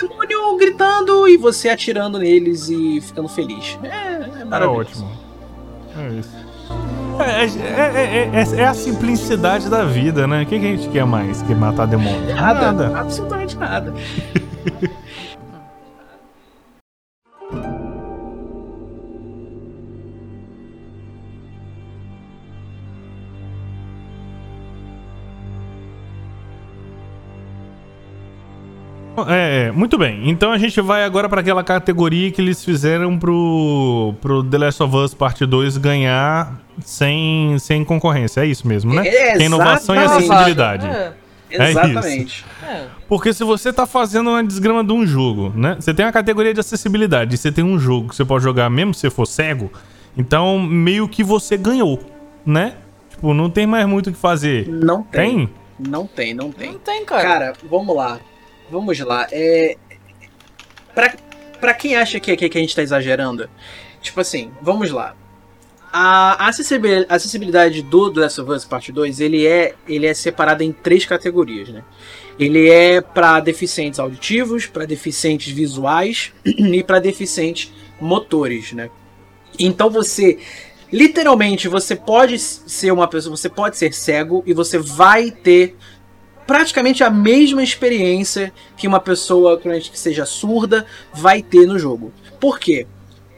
demônio 0.00 0.56
gritando 0.56 1.28
e 1.28 1.36
você 1.36 1.68
atirando 1.68 2.18
neles 2.18 2.68
e 2.68 3.00
ficando 3.00 3.28
feliz. 3.28 3.78
É, 3.82 4.40
é 4.40 4.44
maravilhoso. 4.44 5.04
É 5.04 5.08
ótimo. 5.08 5.10
É 5.96 6.18
isso. 6.18 6.42
É, 7.20 7.44
é, 7.44 8.30
é, 8.32 8.60
é, 8.60 8.64
a 8.64 8.74
simplicidade 8.74 9.68
da 9.68 9.84
vida, 9.84 10.26
né? 10.26 10.42
O 10.42 10.46
que, 10.46 10.58
que 10.58 10.66
a 10.66 10.76
gente 10.76 10.88
quer 10.88 11.04
mais 11.04 11.42
que 11.42 11.54
matar 11.54 11.86
demônio? 11.86 12.34
Nada, 12.34 12.72
nada. 12.72 12.98
absolutamente 12.98 13.56
nada. 13.56 13.92
É, 29.28 29.66
é, 29.66 29.72
muito 29.72 29.98
bem. 29.98 30.28
Então 30.30 30.52
a 30.52 30.58
gente 30.58 30.80
vai 30.80 31.04
agora 31.04 31.28
para 31.28 31.40
aquela 31.40 31.62
categoria 31.62 32.30
que 32.30 32.40
eles 32.40 32.64
fizeram 32.64 33.18
pro, 33.18 34.14
pro 34.20 34.42
The 34.42 34.58
Last 34.58 34.82
of 34.82 34.96
Us 34.96 35.14
Parte 35.14 35.46
2 35.46 35.76
ganhar 35.78 36.60
sem, 36.84 37.58
sem 37.58 37.84
concorrência. 37.84 38.40
É 38.40 38.46
isso 38.46 38.66
mesmo, 38.66 38.94
né? 38.94 39.06
É, 39.06 39.36
Tem 39.36 39.46
inovação 39.46 39.94
e 39.94 39.98
acessibilidade. 39.98 40.86
É. 40.86 41.12
É 41.50 41.70
Exatamente. 41.70 42.44
É. 42.66 42.86
Porque 43.06 43.32
se 43.32 43.44
você 43.44 43.72
tá 43.72 43.86
fazendo 43.86 44.30
uma 44.30 44.42
desgrama 44.42 44.82
de 44.82 44.92
um 44.92 45.06
jogo, 45.06 45.52
né? 45.54 45.76
Você 45.78 45.92
tem 45.92 46.06
a 46.06 46.12
categoria 46.12 46.54
de 46.54 46.60
acessibilidade, 46.60 47.36
você 47.36 47.52
tem 47.52 47.62
um 47.62 47.78
jogo 47.78 48.08
que 48.08 48.16
você 48.16 48.24
pode 48.24 48.42
jogar 48.42 48.70
mesmo 48.70 48.94
se 48.94 49.00
você 49.00 49.10
for 49.10 49.26
cego, 49.26 49.70
então 50.16 50.58
meio 50.58 51.06
que 51.06 51.22
você 51.22 51.56
ganhou, 51.56 52.00
né? 52.44 52.74
Tipo, 53.10 53.34
não 53.34 53.50
tem 53.50 53.66
mais 53.66 53.86
muito 53.86 54.08
o 54.08 54.12
que 54.12 54.18
fazer. 54.18 54.66
Não 54.66 55.02
tem. 55.02 55.46
tem? 55.46 55.50
Não 55.78 56.06
tem, 56.06 56.34
não 56.34 56.50
tem. 56.50 56.72
Não 56.72 56.78
tem, 56.78 57.04
cara. 57.04 57.22
Cara, 57.22 57.52
vamos 57.68 57.94
lá. 57.94 58.18
Vamos 58.70 58.98
lá. 59.00 59.26
É. 59.30 59.76
Pra, 60.94 61.14
pra 61.60 61.74
quem 61.74 61.96
acha 61.96 62.18
que, 62.20 62.36
que, 62.36 62.48
que 62.48 62.58
a 62.58 62.60
gente 62.60 62.74
tá 62.74 62.82
exagerando, 62.82 63.48
tipo 64.00 64.20
assim, 64.20 64.50
vamos 64.60 64.90
lá. 64.90 65.14
A 65.94 66.48
acessibilidade 66.48 67.82
do 67.82 68.10
The 68.10 68.20
Last 68.20 68.40
of 68.40 68.50
Us 68.50 68.64
Part 68.64 68.90
2, 68.90 69.20
ele 69.20 69.46
é, 69.46 69.74
ele 69.86 70.06
é 70.06 70.14
separado 70.14 70.62
em 70.62 70.72
três 70.72 71.04
categorias, 71.04 71.68
né? 71.68 71.84
Ele 72.38 72.70
é 72.70 73.02
para 73.02 73.40
deficientes 73.40 74.00
auditivos, 74.00 74.66
para 74.66 74.86
deficientes 74.86 75.52
visuais 75.52 76.32
e 76.44 76.82
para 76.82 76.98
deficientes 76.98 77.70
motores, 78.00 78.72
né? 78.72 78.88
Então 79.58 79.90
você 79.90 80.38
literalmente 80.90 81.68
você 81.68 81.96
pode 81.96 82.38
ser 82.38 82.90
uma 82.90 83.08
pessoa, 83.08 83.36
você 83.36 83.48
pode 83.48 83.76
ser 83.76 83.92
cego 83.94 84.42
e 84.46 84.52
você 84.52 84.78
vai 84.78 85.30
ter 85.30 85.76
praticamente 86.46 87.04
a 87.04 87.10
mesma 87.10 87.62
experiência 87.62 88.52
que 88.76 88.86
uma 88.88 89.00
pessoa 89.00 89.58
que 89.58 89.98
seja 89.98 90.24
surda 90.24 90.86
vai 91.12 91.42
ter 91.42 91.66
no 91.66 91.78
jogo. 91.78 92.12
Por 92.40 92.58
quê? 92.58 92.86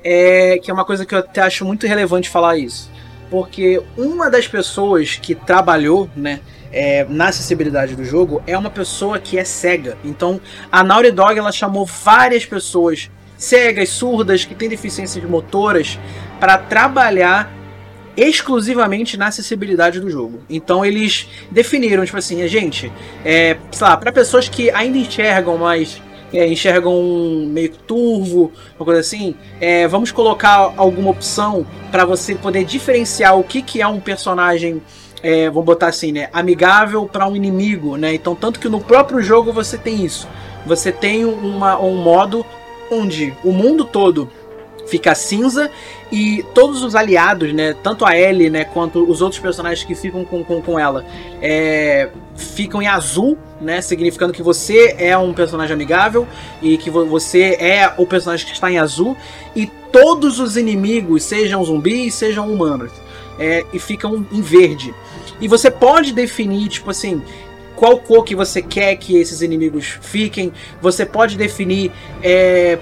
É, 0.02 0.59
que 0.59 0.70
é 0.70 0.74
uma 0.74 0.84
coisa 0.84 1.07
que 1.07 1.14
eu 1.14 1.18
até 1.18 1.40
acho 1.42 1.64
muito 1.64 1.86
relevante 1.86 2.28
falar 2.28 2.59
isso. 2.59 2.90
Porque 3.30 3.82
uma 3.96 4.30
das 4.30 4.46
pessoas 4.46 5.16
que 5.16 5.34
trabalhou 5.34 6.09
né, 6.14 6.40
é, 6.70 7.05
na 7.09 7.28
acessibilidade 7.28 7.94
do 7.94 8.05
jogo 8.05 8.42
é 8.46 8.57
uma 8.57 8.70
pessoa 8.70 9.18
que 9.18 9.38
é 9.38 9.44
cega. 9.44 9.96
Então 10.05 10.40
a 10.70 10.82
Naughty 10.82 11.11
Dog 11.11 11.38
ela 11.38 11.52
chamou 11.52 11.86
várias 11.86 12.44
pessoas 12.44 13.11
cegas, 13.36 13.90
surdas, 13.90 14.44
que 14.44 14.55
têm 14.55 14.68
deficiências 14.68 15.24
motoras 15.24 15.98
para 16.40 16.59
trabalhar 16.59 17.52
exclusivamente 18.17 19.17
na 19.17 19.27
acessibilidade 19.29 20.01
do 20.01 20.11
jogo. 20.11 20.41
Então 20.49 20.85
eles 20.85 21.29
definiram, 21.51 22.05
tipo 22.05 22.19
assim, 22.19 22.47
gente, 22.49 22.93
é, 23.25 23.57
sei 23.73 23.87
lá, 23.87 23.97
para 23.97 24.12
pessoas 24.12 24.49
que 24.49 24.71
ainda 24.71 24.99
enxergam, 24.99 25.59
mas 25.59 26.01
é, 26.33 26.47
enxergam 26.47 27.47
meio 27.49 27.71
turvo, 27.71 28.53
uma 28.79 28.85
coisa 28.85 29.01
assim, 29.01 29.35
é, 29.61 29.87
vamos 29.87 30.11
colocar 30.11 30.75
alguma 30.77 31.11
opção 31.11 31.67
para 31.91 32.05
você 32.05 32.35
poder 32.35 32.65
diferenciar 32.65 33.39
o 33.39 33.45
que, 33.45 33.62
que 33.62 33.81
é 33.81 33.87
um 33.87 34.01
personagem. 34.01 34.83
É, 35.23 35.49
vamos 35.49 35.65
botar 35.65 35.87
assim, 35.87 36.12
né? 36.12 36.29
Amigável 36.33 37.07
para 37.07 37.27
um 37.27 37.35
inimigo, 37.35 37.97
né? 37.97 38.12
Então, 38.12 38.35
tanto 38.35 38.61
que 38.61 38.69
no 38.69 38.79
próprio 38.79 39.23
jogo 39.23 39.53
você 39.53 39.79
tem 39.79 40.05
isso. 40.05 40.29
Você 40.67 40.93
tem 40.93 41.25
uma, 41.25 41.81
um 41.81 41.97
modo 41.97 42.45
onde 42.91 43.35
o 43.43 43.51
mundo 43.51 43.85
todo 43.85 44.31
fica 44.87 45.14
cinza 45.14 45.70
e 46.12 46.45
todos 46.55 46.82
os 46.82 46.95
aliados, 46.95 47.53
né, 47.53 47.74
tanto 47.82 48.05
a 48.05 48.16
Ellie, 48.16 48.51
né, 48.51 48.64
quanto 48.64 49.09
os 49.11 49.20
outros 49.20 49.41
personagens 49.41 49.85
que 49.87 49.95
ficam 49.95 50.24
com, 50.24 50.45
com, 50.45 50.61
com 50.62 50.78
ela, 50.78 51.05
é, 51.41 52.11
ficam 52.37 52.82
em 52.82 52.87
azul, 52.87 53.39
né? 53.61 53.80
Significando 53.80 54.32
que 54.32 54.43
você 54.43 54.95
é 54.99 55.16
um 55.16 55.32
personagem 55.32 55.74
amigável 55.74 56.26
e 56.61 56.76
que 56.76 56.91
você 56.91 57.57
é 57.59 57.93
o 57.97 58.07
personagem 58.07 58.47
que 58.47 58.53
está 58.53 58.70
em 58.70 58.78
azul. 58.78 59.16
E 59.55 59.66
todos 59.91 60.39
os 60.39 60.57
inimigos, 60.57 61.22
sejam 61.22 61.64
zumbis, 61.64 62.14
sejam 62.14 62.53
humanos, 62.53 62.93
é, 63.39 63.64
e 63.72 63.78
ficam 63.78 64.26
em 64.32 64.41
verde. 64.41 64.95
E 65.41 65.49
você 65.49 65.70
pode 65.70 66.12
definir, 66.12 66.68
tipo 66.68 66.91
assim, 66.91 67.22
qual 67.74 67.99
cor 67.99 68.24
que 68.24 68.35
você 68.35 68.62
quer 68.62 68.97
que 68.97 69.16
esses 69.16 69.43
inimigos 69.43 69.99
fiquem. 70.01 70.53
Você 70.80 71.05
pode 71.05 71.37
definir 71.37 71.91
é, 72.22 72.78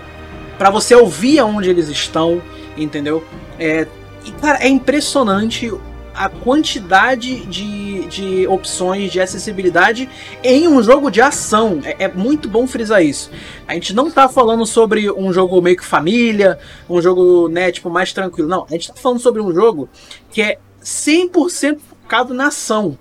para 0.58 0.70
você 0.70 0.94
ouvir 0.94 1.38
aonde 1.38 1.68
eles 1.68 1.88
estão, 1.88 2.42
entendeu? 2.76 3.24
É, 3.58 3.86
e, 4.24 4.30
cara, 4.32 4.58
é 4.62 4.68
impressionante 4.68 5.72
a 6.14 6.28
quantidade 6.28 7.46
de, 7.46 8.06
de 8.06 8.46
opções 8.46 9.10
de 9.10 9.20
acessibilidade 9.20 10.08
em 10.42 10.68
um 10.68 10.82
jogo 10.82 11.10
de 11.10 11.20
ação. 11.20 11.80
É, 11.84 12.04
é, 12.04 12.08
muito 12.08 12.48
bom 12.48 12.66
frisar 12.66 13.02
isso. 13.02 13.30
A 13.66 13.74
gente 13.74 13.94
não 13.94 14.10
tá 14.10 14.28
falando 14.28 14.66
sobre 14.66 15.10
um 15.10 15.32
jogo 15.32 15.60
meio 15.60 15.76
que 15.76 15.84
família, 15.84 16.58
um 16.88 17.00
jogo, 17.00 17.48
né, 17.48 17.72
tipo, 17.72 17.88
mais 17.90 18.12
tranquilo. 18.12 18.48
Não, 18.48 18.66
a 18.68 18.72
gente 18.72 18.88
tá 18.88 19.00
falando 19.00 19.20
sobre 19.20 19.40
um 19.40 19.52
jogo 19.52 19.88
que 20.30 20.42
é 20.42 20.58
100% 20.82 21.78
focado 21.78 22.34
na 22.34 22.48
ação. 22.48 22.98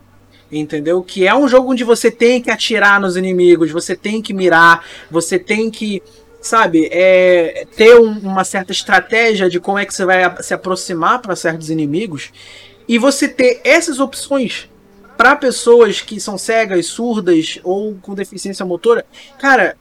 Entendeu? 0.52 1.02
Que 1.02 1.26
é 1.26 1.34
um 1.34 1.48
jogo 1.48 1.72
onde 1.72 1.86
você 1.86 2.12
tem 2.12 2.42
que 2.42 2.52
atirar 2.52 3.00
nos 3.00 3.16
inimigos, 3.16 3.72
você 3.72 3.96
tem 3.96 4.22
que 4.22 4.34
mirar, 4.34 4.86
você 5.10 5.40
tem 5.40 5.72
que 5.72 6.04
sabe, 6.42 6.90
é, 6.92 7.66
ter 7.78 8.00
um, 8.00 8.12
uma 8.20 8.44
certa 8.44 8.72
estratégia 8.72 9.50
de 9.50 9.60
como 9.60 9.78
é 9.78 9.86
que 9.86 9.94
você 9.94 10.04
vai 10.04 10.42
se 10.42 10.54
aproximar 10.54 11.22
para 11.22 11.36
certos 11.36 11.70
inimigos 11.70 12.32
e 12.88 12.98
você 12.98 13.28
ter 13.28 13.62
essas 13.64 14.00
opções 14.00 14.68
para 15.16 15.36
pessoas 15.36 16.02
que 16.02 16.20
são 16.20 16.38
cegas, 16.38 16.88
surdas 16.88 17.60
ou 17.64 17.96
com 18.02 18.16
deficiência 18.16 18.66
motora, 18.66 19.06
cara, 19.40 19.78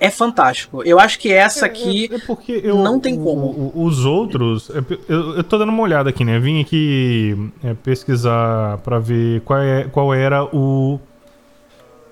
é 0.00 0.10
fantástico. 0.10 0.82
Eu 0.84 0.98
acho 0.98 1.18
que 1.18 1.32
essa 1.32 1.66
é, 1.66 1.68
aqui 1.68 2.08
é, 2.10 2.16
é 2.16 2.18
porque 2.18 2.60
eu, 2.64 2.78
não 2.78 2.98
tem 2.98 3.16
como. 3.16 3.72
os 3.74 4.04
outros, 4.04 4.70
é, 4.70 4.82
eu, 5.08 5.36
eu 5.36 5.44
tô 5.44 5.58
dando 5.58 5.70
uma 5.70 5.82
olhada 5.82 6.10
aqui, 6.10 6.24
né? 6.24 6.38
Vim 6.38 6.60
aqui 6.60 7.50
é, 7.62 7.74
pesquisar 7.74 8.78
para 8.78 8.98
ver 8.98 9.40
qual, 9.42 9.60
é, 9.60 9.84
qual 9.84 10.14
era 10.14 10.44
o 10.44 10.98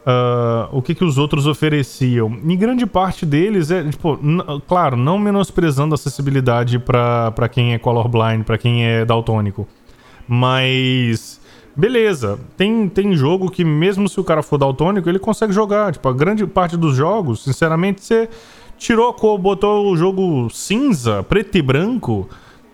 Uh, 0.06 0.68
o 0.70 0.80
que, 0.80 0.94
que 0.94 1.04
os 1.04 1.18
outros 1.18 1.48
ofereciam. 1.48 2.38
E 2.46 2.54
grande 2.54 2.86
parte 2.86 3.26
deles 3.26 3.72
é, 3.72 3.82
tipo, 3.82 4.16
claro, 4.68 4.96
não 4.96 5.18
menosprezando 5.18 5.94
a 5.94 5.96
acessibilidade 5.96 6.78
para 6.78 7.48
quem 7.50 7.74
é 7.74 7.78
colorblind, 7.78 8.44
para 8.44 8.56
quem 8.56 8.86
é 8.86 9.04
daltônico. 9.04 9.66
Mas. 10.28 11.40
Beleza, 11.74 12.38
tem, 12.56 12.88
tem 12.88 13.14
jogo 13.14 13.50
que, 13.50 13.64
mesmo 13.64 14.08
se 14.08 14.18
o 14.18 14.24
cara 14.24 14.42
for 14.42 14.56
daltônico, 14.56 15.08
ele 15.08 15.18
consegue 15.18 15.52
jogar. 15.52 15.92
Tipo, 15.92 16.08
a 16.08 16.12
grande 16.12 16.46
parte 16.46 16.76
dos 16.76 16.96
jogos, 16.96 17.42
sinceramente, 17.42 18.02
você 18.02 18.28
tirou 18.78 19.10
a 19.10 19.12
cor, 19.12 19.36
botou 19.36 19.90
o 19.90 19.96
jogo 19.96 20.48
cinza, 20.50 21.22
preto 21.24 21.58
e 21.58 21.62
branco. 21.62 22.28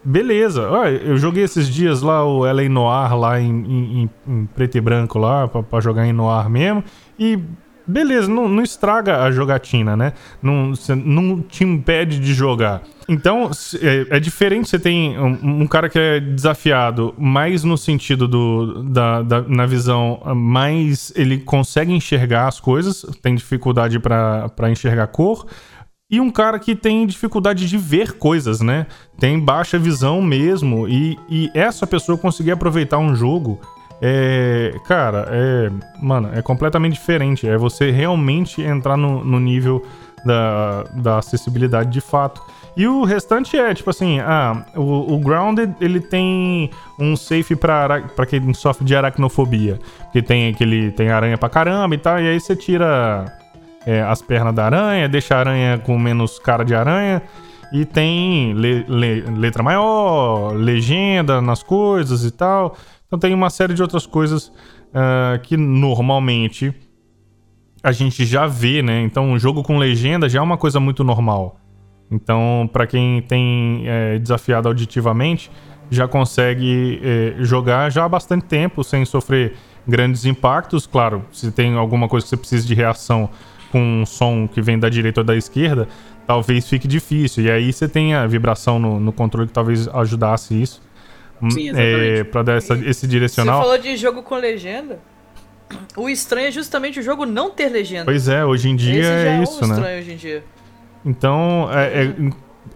Beleza, 0.04 0.62
eu 1.04 1.16
joguei 1.16 1.44
esses 1.44 1.68
dias 1.68 2.02
lá 2.02 2.24
o 2.24 2.40
LA 2.40 2.68
Noir 2.68 3.16
lá 3.16 3.40
em, 3.40 4.02
em, 4.02 4.10
em 4.26 4.46
preto 4.46 4.76
e 4.76 4.80
branco 4.80 5.18
lá, 5.18 5.46
pra, 5.46 5.62
pra, 5.62 5.80
jogar 5.80 6.06
em 6.06 6.12
Noir 6.12 6.48
mesmo. 6.50 6.82
E 7.16 7.38
beleza, 7.86 8.28
não, 8.28 8.48
não 8.48 8.62
estraga 8.62 9.22
a 9.22 9.30
jogatina, 9.30 9.96
né? 9.96 10.12
Não, 10.42 10.72
não 11.04 11.40
te 11.40 11.62
impede 11.62 12.18
de 12.18 12.34
jogar. 12.34 12.82
Então, 13.08 13.50
é, 13.80 14.16
é 14.16 14.20
diferente 14.20 14.68
você 14.68 14.78
tem 14.78 15.18
um, 15.18 15.62
um, 15.62 15.66
cara 15.66 15.88
que 15.88 15.98
é 15.98 16.20
desafiado 16.20 17.14
mais 17.18 17.64
no 17.64 17.76
sentido 17.76 18.26
do, 18.26 18.82
da, 18.84 19.22
da, 19.22 19.42
na 19.42 19.66
visão, 19.66 20.20
mais 20.34 21.12
ele 21.14 21.38
consegue 21.38 21.92
enxergar 21.92 22.48
as 22.48 22.60
coisas, 22.60 23.04
tem 23.20 23.34
dificuldade 23.34 23.98
para 23.98 24.70
enxergar 24.70 25.06
cor, 25.08 25.46
e 26.12 26.20
um 26.20 26.30
cara 26.30 26.58
que 26.58 26.76
tem 26.76 27.06
dificuldade 27.06 27.66
de 27.66 27.78
ver 27.78 28.12
coisas, 28.12 28.60
né? 28.60 28.86
Tem 29.18 29.40
baixa 29.40 29.78
visão 29.78 30.20
mesmo, 30.20 30.86
e, 30.86 31.18
e 31.26 31.50
essa 31.54 31.86
pessoa 31.86 32.18
conseguir 32.18 32.50
aproveitar 32.50 32.98
um 32.98 33.16
jogo 33.16 33.58
é, 34.04 34.74
cara, 34.84 35.28
é, 35.30 35.70
mano, 36.02 36.28
é 36.34 36.42
completamente 36.42 36.94
diferente. 36.94 37.48
É 37.48 37.56
você 37.56 37.92
realmente 37.92 38.60
entrar 38.60 38.96
no, 38.96 39.24
no 39.24 39.38
nível 39.38 39.80
da, 40.24 40.82
da 40.94 41.18
acessibilidade 41.18 41.90
de 41.90 42.00
fato. 42.00 42.42
E 42.76 42.84
o 42.84 43.04
restante 43.04 43.56
é, 43.56 43.72
tipo 43.72 43.88
assim, 43.90 44.18
ah, 44.18 44.64
o, 44.74 45.14
o 45.14 45.18
Grounded, 45.18 45.72
ele 45.80 46.00
tem 46.00 46.68
um 46.98 47.14
safe 47.14 47.54
pra, 47.54 48.00
pra 48.00 48.26
quem 48.26 48.52
sofre 48.52 48.84
de 48.84 48.96
aracnofobia. 48.96 49.78
Que 50.12 50.20
tem 50.20 50.48
aquele, 50.48 50.90
tem 50.90 51.08
aranha 51.08 51.38
pra 51.38 51.48
caramba 51.48 51.94
e 51.94 51.98
tal, 51.98 52.20
e 52.20 52.28
aí 52.28 52.40
você 52.40 52.56
tira 52.56 53.32
é, 53.86 54.02
as 54.02 54.22
pernas 54.22 54.54
da 54.54 54.64
aranha, 54.64 55.08
deixa 55.08 55.34
a 55.34 55.38
aranha 55.38 55.78
com 55.78 55.98
menos 55.98 56.38
cara 56.38 56.64
de 56.64 56.74
aranha. 56.74 57.22
E 57.72 57.86
tem 57.86 58.52
le, 58.52 58.84
le, 58.86 59.20
letra 59.22 59.62
maior, 59.62 60.52
legenda 60.54 61.40
nas 61.40 61.62
coisas 61.62 62.24
e 62.24 62.30
tal. 62.30 62.76
Então 63.06 63.18
tem 63.18 63.32
uma 63.32 63.48
série 63.48 63.72
de 63.72 63.80
outras 63.80 64.06
coisas 64.06 64.48
uh, 64.48 65.38
que 65.42 65.56
normalmente 65.56 66.74
a 67.82 67.90
gente 67.90 68.26
já 68.26 68.46
vê, 68.46 68.82
né? 68.82 69.02
Então 69.02 69.30
um 69.30 69.38
jogo 69.38 69.62
com 69.62 69.78
legenda 69.78 70.28
já 70.28 70.38
é 70.38 70.42
uma 70.42 70.58
coisa 70.58 70.78
muito 70.78 71.02
normal. 71.02 71.58
Então, 72.10 72.68
para 72.70 72.86
quem 72.86 73.22
tem 73.22 73.84
é, 73.86 74.18
desafiado 74.18 74.68
auditivamente, 74.68 75.50
já 75.90 76.06
consegue 76.06 77.00
é, 77.02 77.34
jogar 77.38 77.90
já 77.90 78.04
há 78.04 78.08
bastante 78.08 78.44
tempo 78.44 78.84
sem 78.84 79.02
sofrer 79.06 79.54
grandes 79.88 80.26
impactos. 80.26 80.86
Claro, 80.86 81.24
se 81.32 81.50
tem 81.50 81.74
alguma 81.74 82.08
coisa 82.08 82.24
que 82.24 82.30
você 82.30 82.36
precisa 82.36 82.66
de 82.66 82.74
reação 82.74 83.30
com 83.72 84.02
um 84.02 84.06
som 84.06 84.46
que 84.46 84.60
vem 84.60 84.78
da 84.78 84.90
direita 84.90 85.22
ou 85.22 85.24
da 85.24 85.34
esquerda, 85.34 85.88
talvez 86.26 86.68
fique 86.68 86.86
difícil. 86.86 87.44
E 87.44 87.50
aí 87.50 87.72
você 87.72 87.88
tem 87.88 88.14
a 88.14 88.26
vibração 88.26 88.78
no, 88.78 89.00
no 89.00 89.12
controle 89.12 89.48
que 89.48 89.54
talvez 89.54 89.88
ajudasse 89.88 90.60
isso. 90.60 90.82
Sim, 91.50 91.72
é, 91.74 92.22
pra 92.22 92.42
dar 92.42 92.58
essa, 92.58 92.74
esse 92.74 93.06
direcional. 93.08 93.56
Você 93.56 93.62
falou 93.62 93.78
de 93.78 93.96
jogo 93.96 94.22
com 94.22 94.36
legenda. 94.36 95.00
O 95.96 96.08
estranho 96.08 96.48
é 96.48 96.50
justamente 96.52 97.00
o 97.00 97.02
jogo 97.02 97.24
não 97.24 97.50
ter 97.50 97.68
legenda. 97.68 98.04
Pois 98.04 98.28
é, 98.28 98.44
hoje 98.44 98.68
em 98.68 98.76
dia 98.76 99.04
é, 99.04 99.38
é 99.38 99.42
isso, 99.42 99.66
né? 99.66 99.74
estranho 99.74 99.98
hoje 99.98 100.12
em 100.12 100.16
dia. 100.16 100.44
Então, 101.04 101.68
é, 101.72 102.04
é, 102.04 102.14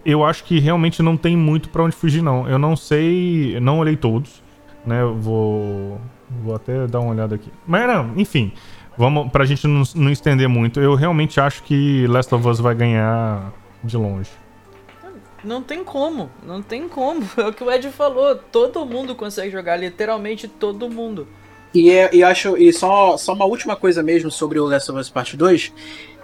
eu 0.03 0.25
acho 0.25 0.43
que 0.43 0.59
realmente 0.59 1.01
não 1.01 1.15
tem 1.15 1.37
muito 1.37 1.69
para 1.69 1.83
onde 1.83 1.95
fugir, 1.95 2.21
não. 2.21 2.49
Eu 2.49 2.59
não 2.59 2.75
sei, 2.75 3.57
não 3.61 3.79
olhei 3.79 3.95
todos, 3.95 4.43
né? 4.85 5.01
Vou, 5.17 6.01
vou 6.43 6.55
até 6.55 6.87
dar 6.87 6.99
uma 6.99 7.11
olhada 7.11 7.35
aqui. 7.35 7.51
Mas 7.65 7.87
não, 7.87 8.11
enfim, 8.17 8.51
vamos 8.97 9.31
pra 9.31 9.45
gente 9.45 9.67
não, 9.67 9.83
não 9.95 10.11
estender 10.11 10.49
muito. 10.49 10.81
Eu 10.81 10.95
realmente 10.95 11.39
acho 11.39 11.63
que 11.63 12.07
Last 12.07 12.33
of 12.33 12.47
Us 12.47 12.59
vai 12.59 12.75
ganhar 12.75 13.53
de 13.83 13.95
longe. 13.95 14.29
Não 15.43 15.61
tem 15.61 15.83
como, 15.83 16.29
não 16.43 16.61
tem 16.61 16.89
como. 16.89 17.21
É 17.37 17.47
o 17.47 17.53
que 17.53 17.63
o 17.63 17.71
Ed 17.71 17.89
falou, 17.91 18.35
todo 18.35 18.85
mundo 18.85 19.15
consegue 19.15 19.51
jogar, 19.51 19.77
literalmente 19.77 20.47
todo 20.47 20.89
mundo. 20.89 21.27
E, 21.73 21.89
é, 21.91 22.09
e 22.13 22.23
acho, 22.23 22.57
e 22.57 22.73
só, 22.73 23.17
só 23.17 23.33
uma 23.33 23.45
última 23.45 23.75
coisa 23.75 24.01
mesmo 24.01 24.31
sobre 24.31 24.59
o 24.59 24.65
Last 24.65 24.91
of 24.91 24.99
Us 24.99 25.09
Part 25.09 25.37
2. 25.37 25.73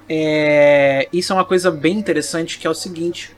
É, 0.09 1.07
isso 1.13 1.31
é 1.31 1.35
uma 1.35 1.45
coisa 1.45 1.69
bem 1.69 1.97
interessante 1.97 2.57
que 2.57 2.65
é 2.65 2.69
o 2.69 2.73
seguinte. 2.73 3.35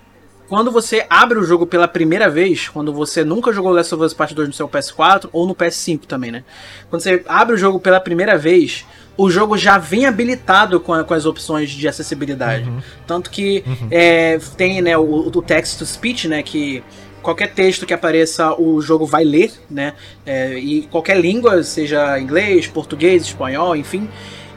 Quando 0.48 0.72
você 0.72 1.06
abre 1.10 1.40
o 1.40 1.44
jogo 1.44 1.66
pela 1.66 1.88
primeira 1.88 2.30
vez, 2.30 2.70
quando 2.70 2.94
você 2.94 3.24
nunca 3.24 3.52
jogou 3.52 3.72
Last 3.72 3.94
of 3.96 4.04
Us 4.04 4.14
Part 4.14 4.34
2 4.34 4.48
no 4.48 4.54
seu 4.54 4.70
PS4 4.70 5.28
ou 5.34 5.48
no 5.48 5.56
PS5 5.56 6.06
também, 6.06 6.32
né? 6.32 6.44
Quando 6.90 7.02
você 7.02 7.24
abre 7.28 7.56
o 7.56 7.58
jogo 7.58 7.80
pela 7.80 8.00
primeira 8.00 8.38
vez, 8.38 8.86
o 9.18 9.30
jogo 9.30 9.58
já 9.58 9.78
vem 9.78 10.06
habilitado 10.06 10.80
com, 10.80 10.94
a, 10.94 11.04
com 11.04 11.14
as 11.14 11.26
opções 11.26 11.70
de 11.70 11.88
acessibilidade. 11.88 12.70
Uhum. 12.70 12.82
Tanto 13.08 13.30
que 13.30 13.64
uhum. 13.66 13.88
é, 13.90 14.38
tem 14.58 14.82
né, 14.82 14.98
o, 14.98 15.28
o 15.28 15.42
text 15.42 15.78
to 15.78 15.86
speech, 15.86 16.28
né? 16.28 16.44
Que 16.44 16.84
qualquer 17.22 17.54
texto 17.54 17.86
que 17.86 17.94
apareça 17.94 18.54
o 18.60 18.82
jogo 18.82 19.06
vai 19.06 19.24
ler, 19.24 19.52
né? 19.70 19.94
É, 20.26 20.58
e 20.60 20.84
qualquer 20.84 21.20
língua, 21.20 21.64
seja 21.64 22.20
inglês, 22.20 22.68
português, 22.68 23.24
espanhol, 23.24 23.76
enfim. 23.76 24.10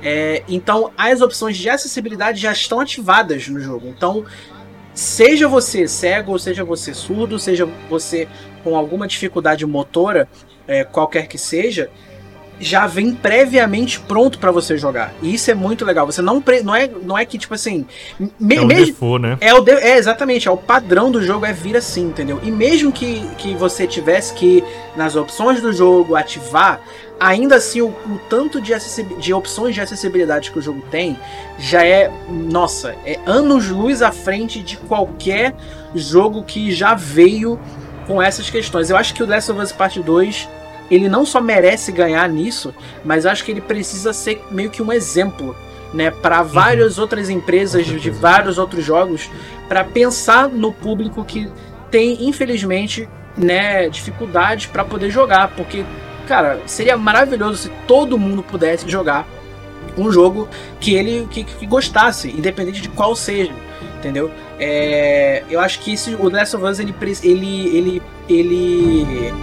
É, 0.02 0.42
então 0.48 0.92
as 0.96 1.20
opções 1.20 1.56
de 1.56 1.68
acessibilidade 1.68 2.40
já 2.40 2.52
estão 2.52 2.80
ativadas 2.80 3.48
no 3.48 3.60
jogo. 3.60 3.88
Então, 3.88 4.24
seja 4.92 5.48
você 5.48 5.86
cego, 5.86 6.38
seja 6.38 6.64
você 6.64 6.92
surdo, 6.92 7.38
seja 7.38 7.68
você 7.88 8.28
com 8.62 8.76
alguma 8.76 9.06
dificuldade 9.06 9.64
motora, 9.64 10.28
é, 10.66 10.84
qualquer 10.84 11.26
que 11.26 11.38
seja, 11.38 11.90
já 12.60 12.86
vem 12.86 13.12
previamente 13.12 14.00
pronto 14.00 14.38
para 14.38 14.50
você 14.50 14.76
jogar. 14.76 15.12
E 15.22 15.34
isso 15.34 15.50
é 15.50 15.54
muito 15.54 15.84
legal. 15.84 16.06
Você 16.06 16.20
não 16.20 16.42
não 16.64 16.74
é 16.74 16.88
não 17.02 17.16
é 17.16 17.24
que 17.24 17.38
tipo 17.38 17.54
assim, 17.54 17.86
me, 18.38 18.56
é 18.56 18.60
o 18.60 18.66
mesmo, 18.66 18.86
default, 18.86 19.22
né? 19.22 19.38
É 19.40 19.54
o 19.54 19.60
de, 19.60 19.72
é 19.72 19.96
exatamente, 19.96 20.48
é 20.48 20.50
o 20.50 20.56
padrão 20.56 21.10
do 21.10 21.22
jogo 21.22 21.46
é 21.46 21.52
vir 21.52 21.76
assim, 21.76 22.06
entendeu? 22.06 22.40
E 22.42 22.50
mesmo 22.50 22.90
que, 22.90 23.20
que 23.38 23.54
você 23.54 23.86
tivesse 23.86 24.34
que 24.34 24.64
nas 24.96 25.14
opções 25.16 25.60
do 25.60 25.72
jogo 25.72 26.16
ativar, 26.16 26.80
ainda 27.20 27.56
assim 27.56 27.80
o, 27.80 27.88
o 27.88 28.20
tanto 28.28 28.60
de, 28.60 28.72
de 29.18 29.32
opções 29.32 29.74
de 29.74 29.80
acessibilidade 29.80 30.50
que 30.50 30.58
o 30.58 30.62
jogo 30.62 30.82
tem 30.90 31.18
já 31.58 31.84
é, 31.84 32.10
nossa, 32.28 32.94
é 33.04 33.18
anos 33.26 33.68
luz 33.68 34.02
à 34.02 34.12
frente 34.12 34.62
de 34.62 34.76
qualquer 34.76 35.54
jogo 35.94 36.42
que 36.42 36.72
já 36.72 36.94
veio 36.94 37.58
com 38.06 38.22
essas 38.22 38.48
questões. 38.48 38.90
Eu 38.90 38.96
acho 38.96 39.14
que 39.14 39.22
o 39.22 39.26
Last 39.26 39.50
of 39.50 39.60
Us 39.60 39.72
Part 39.72 40.00
2 40.00 40.48
ele 40.90 41.08
não 41.08 41.24
só 41.24 41.40
merece 41.40 41.92
ganhar 41.92 42.28
nisso, 42.28 42.74
mas 43.04 43.26
acho 43.26 43.44
que 43.44 43.50
ele 43.50 43.60
precisa 43.60 44.12
ser 44.12 44.42
meio 44.50 44.70
que 44.70 44.82
um 44.82 44.92
exemplo, 44.92 45.56
né, 45.92 46.10
para 46.10 46.42
uhum. 46.42 46.48
várias 46.48 46.98
outras 46.98 47.30
empresas 47.30 47.86
de 47.86 48.10
vários 48.10 48.58
outros 48.58 48.84
jogos, 48.84 49.30
para 49.68 49.84
pensar 49.84 50.48
no 50.48 50.72
público 50.72 51.24
que 51.24 51.50
tem, 51.90 52.26
infelizmente, 52.26 53.08
né, 53.36 53.88
dificuldades 53.88 54.66
para 54.66 54.84
poder 54.84 55.10
jogar, 55.10 55.48
porque 55.56 55.84
cara, 56.26 56.60
seria 56.66 56.96
maravilhoso 56.96 57.56
se 57.56 57.68
todo 57.86 58.18
mundo 58.18 58.42
pudesse 58.42 58.88
jogar 58.88 59.26
um 59.96 60.12
jogo 60.12 60.46
que 60.78 60.94
ele 60.94 61.26
que, 61.30 61.42
que 61.42 61.66
gostasse, 61.66 62.28
independente 62.28 62.82
de 62.82 62.88
qual 62.90 63.16
seja, 63.16 63.52
entendeu? 63.98 64.30
É, 64.60 65.42
eu 65.48 65.58
acho 65.60 65.80
que 65.80 65.92
isso, 65.92 66.16
o 66.18 66.28
Last 66.28 66.54
of 66.54 66.64
Us 66.64 66.78
ele, 66.78 66.94
ele, 67.22 67.72
ele, 67.72 68.02
ele 68.28 69.34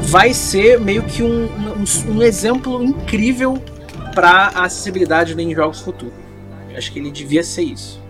vai 0.00 0.34
ser 0.34 0.80
meio 0.80 1.02
que 1.04 1.22
um, 1.22 1.44
um, 1.46 2.12
um 2.14 2.22
exemplo 2.22 2.82
incrível 2.82 3.62
para 4.14 4.48
acessibilidade 4.48 5.34
em 5.40 5.54
jogos 5.54 5.80
futuros. 5.80 6.14
Acho 6.76 6.92
que 6.92 6.98
ele 6.98 7.10
devia 7.10 7.42
ser 7.44 7.62
isso. 7.62 8.01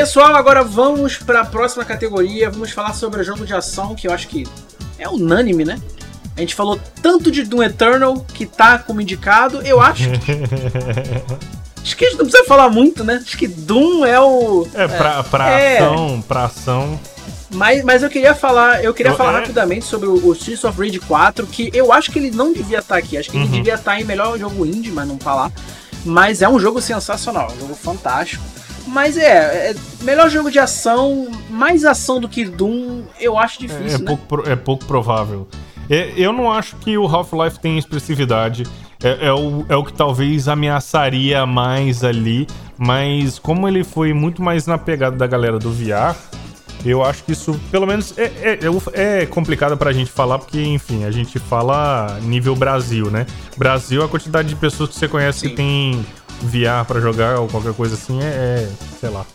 Pessoal, 0.00 0.34
agora 0.34 0.64
vamos 0.64 1.18
para 1.18 1.42
a 1.42 1.44
próxima 1.44 1.84
categoria. 1.84 2.48
Vamos 2.48 2.70
falar 2.70 2.94
sobre 2.94 3.20
o 3.20 3.22
jogo 3.22 3.44
de 3.44 3.52
ação, 3.52 3.94
que 3.94 4.08
eu 4.08 4.12
acho 4.14 4.28
que 4.28 4.46
é 4.98 5.06
unânime, 5.06 5.62
né? 5.62 5.78
A 6.34 6.40
gente 6.40 6.54
falou 6.54 6.80
tanto 7.02 7.30
de 7.30 7.42
Doom 7.42 7.64
Eternal, 7.64 8.24
que 8.32 8.46
tá 8.46 8.78
como 8.78 9.02
indicado. 9.02 9.60
Eu 9.60 9.78
acho 9.78 10.08
que. 10.20 10.32
acho 11.84 11.96
que 11.98 12.06
a 12.06 12.08
gente 12.08 12.18
não 12.18 12.24
precisa 12.24 12.48
falar 12.48 12.70
muito, 12.70 13.04
né? 13.04 13.20
Acho 13.22 13.36
que 13.36 13.46
Doom 13.46 14.06
é 14.06 14.18
o. 14.18 14.66
É, 14.72 14.88
pra, 14.88 15.22
pra 15.22 15.50
é... 15.50 15.76
ação, 15.76 16.24
pra 16.26 16.44
ação. 16.44 16.98
Mas, 17.50 17.84
mas 17.84 18.02
eu 18.02 18.08
queria 18.08 18.34
falar, 18.34 18.82
eu 18.82 18.94
queria 18.94 19.12
eu, 19.12 19.16
falar 19.16 19.32
é... 19.32 19.40
rapidamente 19.40 19.84
sobre 19.84 20.08
o, 20.08 20.28
o 20.28 20.32
Streets 20.32 20.64
of 20.64 20.80
Rage 20.80 20.98
4, 20.98 21.46
que 21.46 21.70
eu 21.74 21.92
acho 21.92 22.10
que 22.10 22.18
ele 22.18 22.30
não 22.30 22.54
devia 22.54 22.78
estar 22.78 22.94
tá 22.94 22.98
aqui. 22.98 23.18
Acho 23.18 23.30
que 23.30 23.36
uhum. 23.36 23.42
ele 23.42 23.52
devia 23.52 23.74
estar 23.74 23.92
tá 23.92 24.00
em 24.00 24.04
melhor 24.04 24.38
jogo 24.38 24.64
indie, 24.64 24.90
mas 24.90 25.06
não 25.06 25.18
tá 25.18 25.34
lá. 25.34 25.52
Mas 26.06 26.40
é 26.40 26.48
um 26.48 26.58
jogo 26.58 26.80
sensacional, 26.80 27.52
um 27.54 27.60
jogo 27.60 27.74
fantástico. 27.74 28.42
Mas 28.90 29.16
é, 29.16 29.70
é, 29.70 29.74
melhor 30.02 30.28
jogo 30.28 30.50
de 30.50 30.58
ação, 30.58 31.30
mais 31.48 31.84
ação 31.84 32.20
do 32.20 32.28
que 32.28 32.44
Doom, 32.44 33.02
eu 33.20 33.38
acho 33.38 33.60
difícil, 33.60 33.86
é, 33.86 33.94
é 33.94 33.98
né? 33.98 34.04
pouco, 34.04 34.48
é 34.48 34.56
pouco 34.56 34.84
provável. 34.84 35.46
É, 35.88 36.12
eu 36.16 36.32
não 36.32 36.52
acho 36.52 36.76
que 36.76 36.98
o 36.98 37.06
Half-Life 37.06 37.60
tenha 37.60 37.78
expressividade. 37.78 38.64
É, 39.02 39.28
é, 39.28 39.32
o, 39.32 39.64
é 39.68 39.76
o 39.76 39.84
que 39.84 39.92
talvez 39.92 40.48
ameaçaria 40.48 41.46
mais 41.46 42.02
ali. 42.04 42.46
Mas 42.76 43.38
como 43.38 43.68
ele 43.68 43.84
foi 43.84 44.12
muito 44.12 44.42
mais 44.42 44.66
na 44.66 44.78
pegada 44.78 45.16
da 45.16 45.26
galera 45.26 45.58
do 45.58 45.70
VR, 45.70 46.16
eu 46.84 47.04
acho 47.04 47.24
que 47.24 47.32
isso, 47.32 47.58
pelo 47.70 47.86
menos, 47.86 48.16
é, 48.16 48.24
é, 48.24 48.58
é, 48.94 49.22
é 49.22 49.26
complicado 49.26 49.76
pra 49.76 49.92
gente 49.92 50.10
falar, 50.10 50.38
porque, 50.38 50.62
enfim, 50.62 51.04
a 51.04 51.10
gente 51.10 51.38
fala 51.38 52.18
nível 52.22 52.56
Brasil, 52.56 53.10
né? 53.10 53.26
Brasil, 53.56 54.02
a 54.02 54.08
quantidade 54.08 54.48
de 54.48 54.56
pessoas 54.56 54.90
que 54.90 54.96
você 54.96 55.06
conhece 55.06 55.40
Sim. 55.40 55.48
que 55.50 55.54
tem 55.56 56.06
VR 56.40 56.84
para 56.86 57.00
jogar 57.00 57.38
ou 57.38 57.48
qualquer 57.48 57.74
coisa 57.74 57.94
assim 57.94 58.20
é, 58.22 58.26
é, 58.26 58.70
sei 58.98 59.10
lá. 59.10 59.26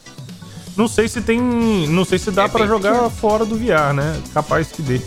Não 0.76 0.88
sei 0.88 1.08
se 1.08 1.22
tem, 1.22 1.40
não 1.40 2.04
sei 2.04 2.20
se 2.20 2.32
dá 2.32 2.44
é 2.44 2.48
para 2.48 2.68
jogar 2.68 2.92
pequeno. 2.94 3.10
fora 3.10 3.46
do 3.46 3.56
VR, 3.56 3.94
né? 3.94 4.22
Capaz 4.34 4.72
que 4.72 4.82
dê. 4.82 5.00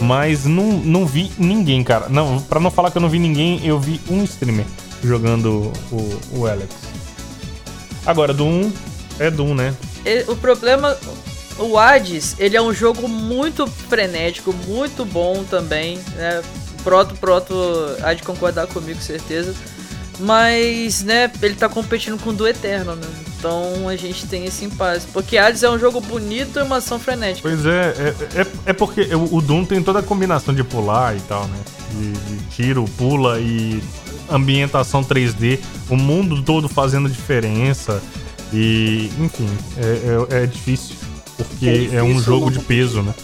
Mas 0.00 0.44
não, 0.44 0.72
não 0.72 1.06
vi 1.06 1.30
ninguém, 1.38 1.84
cara. 1.84 2.08
Não, 2.08 2.40
para 2.40 2.58
não 2.58 2.70
falar 2.70 2.90
que 2.90 2.96
eu 2.96 3.02
não 3.02 3.08
vi 3.08 3.18
ninguém, 3.18 3.64
eu 3.64 3.78
vi 3.78 4.00
um 4.08 4.24
streamer 4.24 4.64
jogando 5.02 5.70
o, 5.92 6.38
o 6.38 6.46
Alex. 6.46 6.74
Agora, 8.06 8.32
Doom 8.32 8.70
é 9.18 9.30
Doom, 9.30 9.54
né? 9.54 9.74
O 10.26 10.36
problema, 10.36 10.96
o 11.58 11.78
Hades, 11.78 12.36
ele 12.38 12.56
é 12.56 12.62
um 12.62 12.72
jogo 12.72 13.08
muito 13.08 13.66
frenético, 13.66 14.52
muito 14.66 15.04
bom 15.04 15.44
também, 15.44 15.98
né? 16.16 16.42
Proto, 16.82 17.14
Proto 17.14 17.54
há 18.02 18.12
de 18.12 18.22
concordar 18.22 18.66
comigo, 18.66 19.00
certeza. 19.00 19.54
Mas, 20.18 21.02
né, 21.02 21.30
ele 21.42 21.54
tá 21.54 21.68
competindo 21.68 22.18
com 22.18 22.30
o 22.30 22.32
do 22.32 22.46
Eterno, 22.46 22.94
né? 22.94 23.06
Então 23.38 23.88
a 23.88 23.96
gente 23.96 24.26
tem 24.26 24.46
esse 24.46 24.64
impasse. 24.64 25.06
Porque 25.12 25.36
Hades 25.36 25.62
é 25.62 25.70
um 25.70 25.78
jogo 25.78 26.00
bonito 26.00 26.58
e 26.58 26.62
uma 26.62 26.76
ação 26.76 26.98
frenética. 26.98 27.48
Pois 27.48 27.66
é, 27.66 27.94
é, 27.98 28.40
é, 28.40 28.46
é 28.66 28.72
porque 28.72 29.08
o 29.14 29.40
Doom 29.40 29.64
tem 29.64 29.82
toda 29.82 29.98
a 29.98 30.02
combinação 30.02 30.54
de 30.54 30.64
pular 30.64 31.16
e 31.16 31.20
tal, 31.20 31.46
né? 31.48 31.58
De, 31.92 32.12
de 32.12 32.44
tiro, 32.46 32.84
pula 32.96 33.38
e 33.40 33.82
ambientação 34.30 35.04
3D, 35.04 35.60
o 35.90 35.96
mundo 35.96 36.42
todo 36.42 36.68
fazendo 36.68 37.08
diferença. 37.08 38.02
E, 38.52 39.10
enfim, 39.18 39.48
é, 39.76 40.36
é, 40.38 40.44
é 40.44 40.46
difícil. 40.46 40.96
Porque 41.36 41.68
é, 41.68 41.72
difícil, 41.72 41.98
é 41.98 42.02
um 42.02 42.20
jogo 42.20 42.50
de 42.50 42.60
peso, 42.60 43.02
né? 43.02 43.14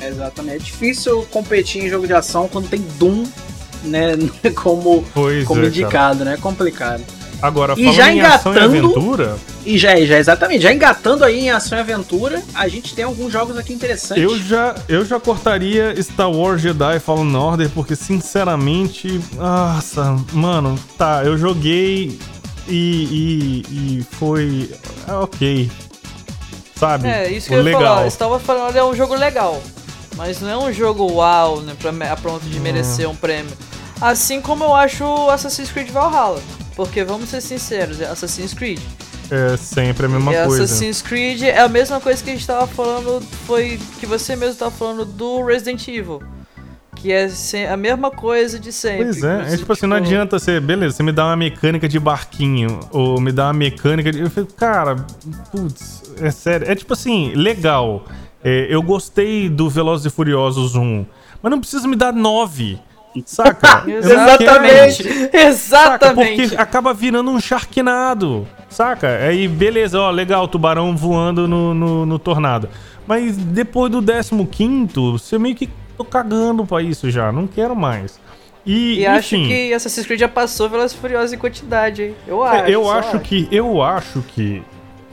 Exatamente. 0.00 0.56
É 0.56 0.58
difícil 0.58 1.26
competir 1.30 1.84
em 1.84 1.88
jogo 1.88 2.06
de 2.06 2.12
ação 2.12 2.48
quando 2.48 2.68
tem 2.68 2.80
Doom 2.98 3.24
né, 3.86 4.16
como, 4.54 5.04
como 5.46 5.62
é, 5.62 5.66
indicado, 5.66 6.18
cara. 6.18 6.30
né? 6.30 6.34
É 6.34 6.36
complicado. 6.36 7.02
Agora, 7.40 7.74
e 7.76 7.92
já 7.92 8.12
engatando, 8.12 8.58
em 8.58 8.62
aventura. 8.62 9.36
E 9.64 9.76
já, 9.76 9.94
já, 10.04 10.18
exatamente, 10.18 10.62
já 10.62 10.72
engatando 10.72 11.24
aí 11.24 11.40
em 11.40 11.50
ação 11.50 11.76
e 11.76 11.80
aventura, 11.80 12.42
a 12.54 12.66
gente 12.66 12.94
tem 12.94 13.04
alguns 13.04 13.32
jogos 13.32 13.58
aqui 13.58 13.72
interessantes. 13.72 14.22
Eu 14.22 14.38
já, 14.38 14.74
eu 14.88 15.04
já 15.04 15.20
cortaria 15.20 15.94
Star 16.02 16.30
Wars 16.30 16.62
Jedi 16.62 16.98
Fallen 16.98 17.36
Order, 17.36 17.68
porque 17.70 17.94
sinceramente. 17.94 19.20
Nossa, 19.34 20.16
mano, 20.32 20.78
tá, 20.96 21.22
eu 21.24 21.36
joguei 21.36 22.18
e, 22.66 23.62
e, 23.68 23.98
e 23.98 24.06
foi. 24.12 24.70
Ah, 25.06 25.20
ok. 25.20 25.70
Sabe? 26.74 27.08
É, 27.08 27.30
isso 27.30 27.48
que 27.48 27.54
eu 27.54 27.62
legal. 27.62 27.82
ia 27.82 27.88
falar. 27.88 28.10
Star 28.10 28.28
Wars 28.30 28.42
Fallen 28.42 28.62
Order 28.62 28.82
é 28.82 28.84
um 28.84 28.94
jogo 28.94 29.14
legal. 29.14 29.62
Mas 30.16 30.40
não 30.40 30.48
é 30.48 30.56
um 30.56 30.72
jogo 30.72 31.12
uau, 31.12 31.60
né? 31.60 31.74
Pra, 31.78 31.90
a 32.12 32.16
ponto 32.16 32.44
de 32.46 32.58
merecer 32.60 33.06
hum. 33.06 33.12
um 33.12 33.16
prêmio. 33.16 33.52
Assim 34.00 34.40
como 34.40 34.64
eu 34.64 34.74
acho 34.74 35.04
Assassin's 35.30 35.70
Creed 35.70 35.90
Valhalla. 35.90 36.42
Porque 36.74 37.02
vamos 37.02 37.30
ser 37.30 37.40
sinceros, 37.40 38.00
é 38.00 38.06
Assassin's 38.06 38.52
Creed. 38.52 38.80
É 39.30 39.56
sempre 39.56 40.06
a 40.06 40.08
mesma 40.08 40.32
e 40.32 40.46
coisa. 40.46 40.64
Assassin's 40.64 41.02
Creed 41.02 41.42
é 41.42 41.58
a 41.58 41.68
mesma 41.68 42.00
coisa 42.00 42.22
que 42.22 42.30
a 42.30 42.34
gente 42.34 42.46
tava 42.46 42.66
falando, 42.66 43.20
foi 43.46 43.80
que 43.98 44.06
você 44.06 44.36
mesmo 44.36 44.56
tava 44.56 44.70
falando 44.70 45.04
do 45.04 45.42
Resident 45.42 45.88
Evil. 45.88 46.22
Que 46.94 47.12
é 47.12 47.28
a 47.70 47.76
mesma 47.76 48.10
coisa 48.10 48.58
de 48.58 48.72
sempre. 48.72 49.04
Pois 49.04 49.22
é, 49.22 49.54
é 49.54 49.56
tipo 49.56 49.72
assim, 49.72 49.86
não 49.86 49.96
adianta 49.96 50.38
você, 50.38 50.58
beleza, 50.60 50.96
você 50.96 51.02
me 51.02 51.12
dá 51.12 51.26
uma 51.26 51.36
mecânica 51.36 51.88
de 51.88 51.98
barquinho, 51.98 52.80
ou 52.90 53.20
me 53.20 53.32
dá 53.32 53.46
uma 53.46 53.52
mecânica 53.52 54.10
de. 54.10 54.20
Eu 54.20 54.30
falei, 54.30 54.48
cara, 54.56 54.96
putz, 55.52 56.02
é 56.20 56.30
sério. 56.30 56.70
É 56.70 56.74
tipo 56.74 56.92
assim, 56.92 57.34
legal. 57.34 58.04
É, 58.42 58.66
eu 58.70 58.82
gostei 58.82 59.48
do 59.48 59.68
Velozes 59.68 60.06
e 60.06 60.10
Furiosos 60.10 60.74
1, 60.74 61.04
mas 61.42 61.50
não 61.50 61.60
precisa 61.60 61.86
me 61.86 61.96
dar 61.96 62.12
9. 62.12 62.80
Saca? 63.24 63.84
Exatamente. 63.88 65.08
Exatamente. 65.32 65.56
Saca? 65.56 66.14
Porque 66.14 66.56
acaba 66.56 66.92
virando 66.92 67.30
um 67.30 67.40
charquinado. 67.40 68.46
Saca? 68.68 69.08
Aí, 69.18 69.48
beleza, 69.48 70.00
ó, 70.00 70.10
legal, 70.10 70.46
tubarão 70.48 70.96
voando 70.96 71.48
no, 71.48 71.72
no, 71.72 72.06
no 72.06 72.18
tornado. 72.18 72.68
Mas 73.06 73.36
depois 73.36 73.90
do 73.90 74.02
15, 74.02 74.92
você 74.94 75.38
meio 75.38 75.54
que 75.54 75.70
tô 75.96 76.04
cagando 76.04 76.66
pra 76.66 76.82
isso 76.82 77.10
já. 77.10 77.32
Não 77.32 77.46
quero 77.46 77.74
mais. 77.74 78.20
E, 78.64 78.98
e 78.98 79.06
acho 79.06 79.36
que 79.36 79.72
Assassin's 79.72 80.06
Creed 80.06 80.20
já 80.20 80.28
passou 80.28 80.68
pelas 80.68 80.92
furiosas 80.92 81.32
em 81.32 81.38
quantidade, 81.38 82.02
hein? 82.02 82.14
Eu 82.26 82.44
é, 82.44 82.60
acho. 82.60 82.70
Eu 82.70 82.90
acho, 82.90 83.08
acho 83.08 83.20
que. 83.20 83.48
Eu 83.50 83.82
acho 83.82 84.22
que. 84.22 84.62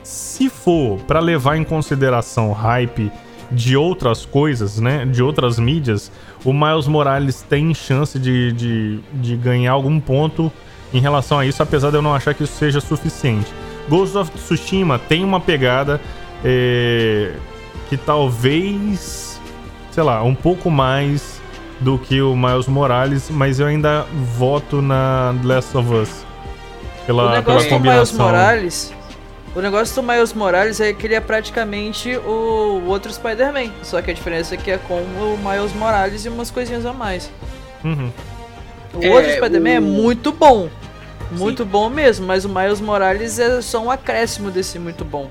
Se 0.03 0.49
for 0.49 0.99
para 1.01 1.19
levar 1.19 1.55
em 1.55 1.63
consideração 1.63 2.51
hype 2.51 3.11
de 3.51 3.77
outras 3.77 4.25
coisas, 4.25 4.79
né? 4.79 5.05
De 5.05 5.21
outras 5.21 5.59
mídias, 5.59 6.11
o 6.43 6.51
Miles 6.51 6.87
Morales 6.87 7.41
tem 7.41 7.73
chance 7.73 8.19
de, 8.19 8.51
de, 8.53 8.99
de 9.13 9.35
ganhar 9.35 9.71
algum 9.71 9.99
ponto 9.99 10.51
em 10.93 10.99
relação 10.99 11.39
a 11.39 11.45
isso, 11.45 11.63
apesar 11.63 11.89
de 11.89 11.97
eu 11.97 12.01
não 12.01 12.13
achar 12.13 12.33
que 12.33 12.43
isso 12.43 12.53
seja 12.53 12.79
suficiente. 12.79 13.51
Ghost 13.89 14.17
of 14.17 14.31
Tsushima 14.31 14.99
tem 14.99 15.23
uma 15.23 15.39
pegada 15.39 15.99
é, 16.43 17.33
que 17.89 17.97
talvez, 17.97 19.39
sei 19.91 20.03
lá, 20.03 20.23
um 20.23 20.35
pouco 20.35 20.69
mais 20.69 21.41
do 21.79 21.97
que 21.97 22.21
o 22.21 22.35
Miles 22.35 22.67
Morales, 22.67 23.29
mas 23.29 23.59
eu 23.59 23.67
ainda 23.67 24.05
voto 24.37 24.81
na 24.81 25.33
Last 25.43 25.75
of 25.75 25.93
Us. 25.93 26.25
Pela, 27.05 27.25
o 27.25 27.29
negócio 27.31 27.67
pela 27.67 27.77
combinação. 27.77 28.17
Miles 28.17 28.31
Morales 28.31 28.93
O 29.55 29.61
negócio 29.61 29.95
do 29.95 30.03
Miles 30.03 30.33
Morales 30.33 30.79
é 30.79 30.91
que 30.93 31.05
ele 31.05 31.13
é 31.13 31.19
praticamente 31.19 32.15
o 32.17 32.83
outro 32.87 33.13
Spider-Man. 33.13 33.71
Só 33.83 34.01
que 34.01 34.09
a 34.09 34.13
diferença 34.13 34.55
é 34.55 34.57
que 34.57 34.71
é 34.71 34.77
com 34.77 34.95
o 34.95 35.37
Miles 35.37 35.73
Morales 35.73 36.25
e 36.25 36.29
umas 36.29 36.49
coisinhas 36.49 36.85
a 36.85 36.93
mais. 36.93 37.31
Uhum. 37.83 38.09
O 38.95 39.03
é, 39.03 39.09
outro 39.09 39.31
Spider-Man 39.31 39.69
o... 39.69 39.73
é 39.73 39.79
muito 39.79 40.31
bom. 40.31 40.69
Muito 41.31 41.63
Sim. 41.63 41.69
bom 41.69 41.89
mesmo, 41.89 42.25
mas 42.25 42.45
o 42.45 42.49
Miles 42.49 42.81
Morales 42.81 43.39
é 43.39 43.61
só 43.61 43.83
um 43.83 43.91
acréscimo 43.91 44.49
desse 44.49 44.79
muito 44.79 45.05
bom. 45.05 45.29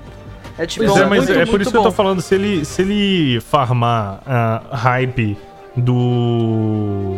É 0.57 0.65
tipo, 0.65 0.85
pois 0.85 0.97
é, 0.97 1.05
mas 1.05 1.25
muito, 1.25 1.39
é 1.39 1.45
por 1.45 1.61
isso 1.61 1.71
bom. 1.71 1.81
que 1.81 1.87
eu 1.87 1.91
tô 1.91 1.91
falando, 1.91 2.21
se 2.21 2.35
ele, 2.35 2.63
se 2.63 2.81
ele 2.81 3.41
farmar 3.41 4.19
uh, 4.19 4.75
hype 4.75 5.37
do. 5.75 7.17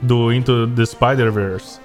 do 0.00 0.32
Into 0.32 0.66
the 0.68 0.84
Spider-Verse 0.84 1.80